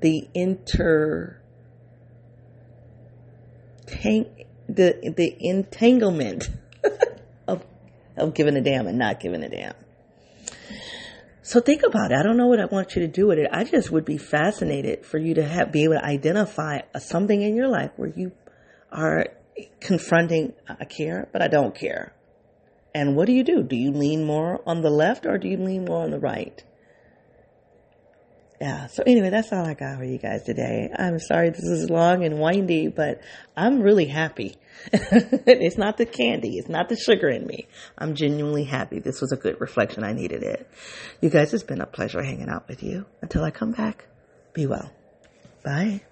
The 0.00 0.28
inter 0.34 1.40
the 4.68 5.12
the 5.16 5.36
entanglement 5.40 6.50
of 8.16 8.34
giving 8.34 8.56
a 8.56 8.60
damn 8.60 8.86
and 8.86 8.98
not 8.98 9.20
giving 9.20 9.42
a 9.42 9.48
damn. 9.48 9.74
So 11.42 11.60
think 11.60 11.82
about 11.84 12.10
it. 12.10 12.18
I 12.18 12.24
don't 12.24 12.36
know 12.36 12.48
what 12.48 12.58
I 12.58 12.64
want 12.64 12.96
you 12.96 13.02
to 13.02 13.08
do 13.08 13.28
with 13.28 13.38
it. 13.38 13.48
I 13.52 13.62
just 13.62 13.92
would 13.92 14.04
be 14.04 14.18
fascinated 14.18 15.06
for 15.06 15.18
you 15.18 15.34
to 15.34 15.44
have, 15.44 15.70
be 15.70 15.84
able 15.84 15.94
to 15.94 16.04
identify 16.04 16.80
something 16.98 17.40
in 17.40 17.54
your 17.54 17.68
life 17.68 17.92
where 17.94 18.08
you 18.08 18.32
are 18.90 19.26
confronting, 19.80 20.54
I 20.68 20.84
care, 20.86 21.28
but 21.32 21.42
I 21.42 21.48
don't 21.48 21.74
care. 21.74 22.12
And 22.94 23.14
what 23.14 23.26
do 23.26 23.32
you 23.32 23.44
do? 23.44 23.62
Do 23.62 23.76
you 23.76 23.92
lean 23.92 24.24
more 24.24 24.60
on 24.66 24.82
the 24.82 24.90
left 24.90 25.24
or 25.24 25.38
do 25.38 25.48
you 25.48 25.56
lean 25.56 25.84
more 25.84 26.02
on 26.02 26.10
the 26.10 26.18
right? 26.18 26.64
Yeah, 28.60 28.86
so 28.86 29.02
anyway, 29.06 29.30
that's 29.30 29.52
all 29.52 29.64
I 29.64 29.74
got 29.74 29.98
for 29.98 30.04
you 30.04 30.18
guys 30.18 30.42
today. 30.42 30.88
I'm 30.96 31.18
sorry 31.18 31.50
this 31.50 31.64
is 31.64 31.90
long 31.90 32.24
and 32.24 32.38
windy, 32.38 32.88
but 32.88 33.20
I'm 33.56 33.80
really 33.80 34.06
happy. 34.06 34.56
it's 34.92 35.76
not 35.76 35.96
the 35.98 36.06
candy, 36.06 36.58
it's 36.58 36.68
not 36.68 36.88
the 36.88 36.96
sugar 36.96 37.28
in 37.28 37.46
me. 37.46 37.68
I'm 37.98 38.14
genuinely 38.14 38.64
happy. 38.64 38.98
This 38.98 39.20
was 39.20 39.32
a 39.32 39.36
good 39.36 39.60
reflection. 39.60 40.04
I 40.04 40.12
needed 40.12 40.42
it. 40.42 40.70
You 41.20 41.28
guys, 41.28 41.52
it's 41.52 41.64
been 41.64 41.80
a 41.80 41.86
pleasure 41.86 42.22
hanging 42.22 42.48
out 42.48 42.68
with 42.68 42.82
you. 42.82 43.04
Until 43.20 43.44
I 43.44 43.50
come 43.50 43.72
back, 43.72 44.06
be 44.54 44.66
well. 44.66 44.90
Bye. 45.62 46.02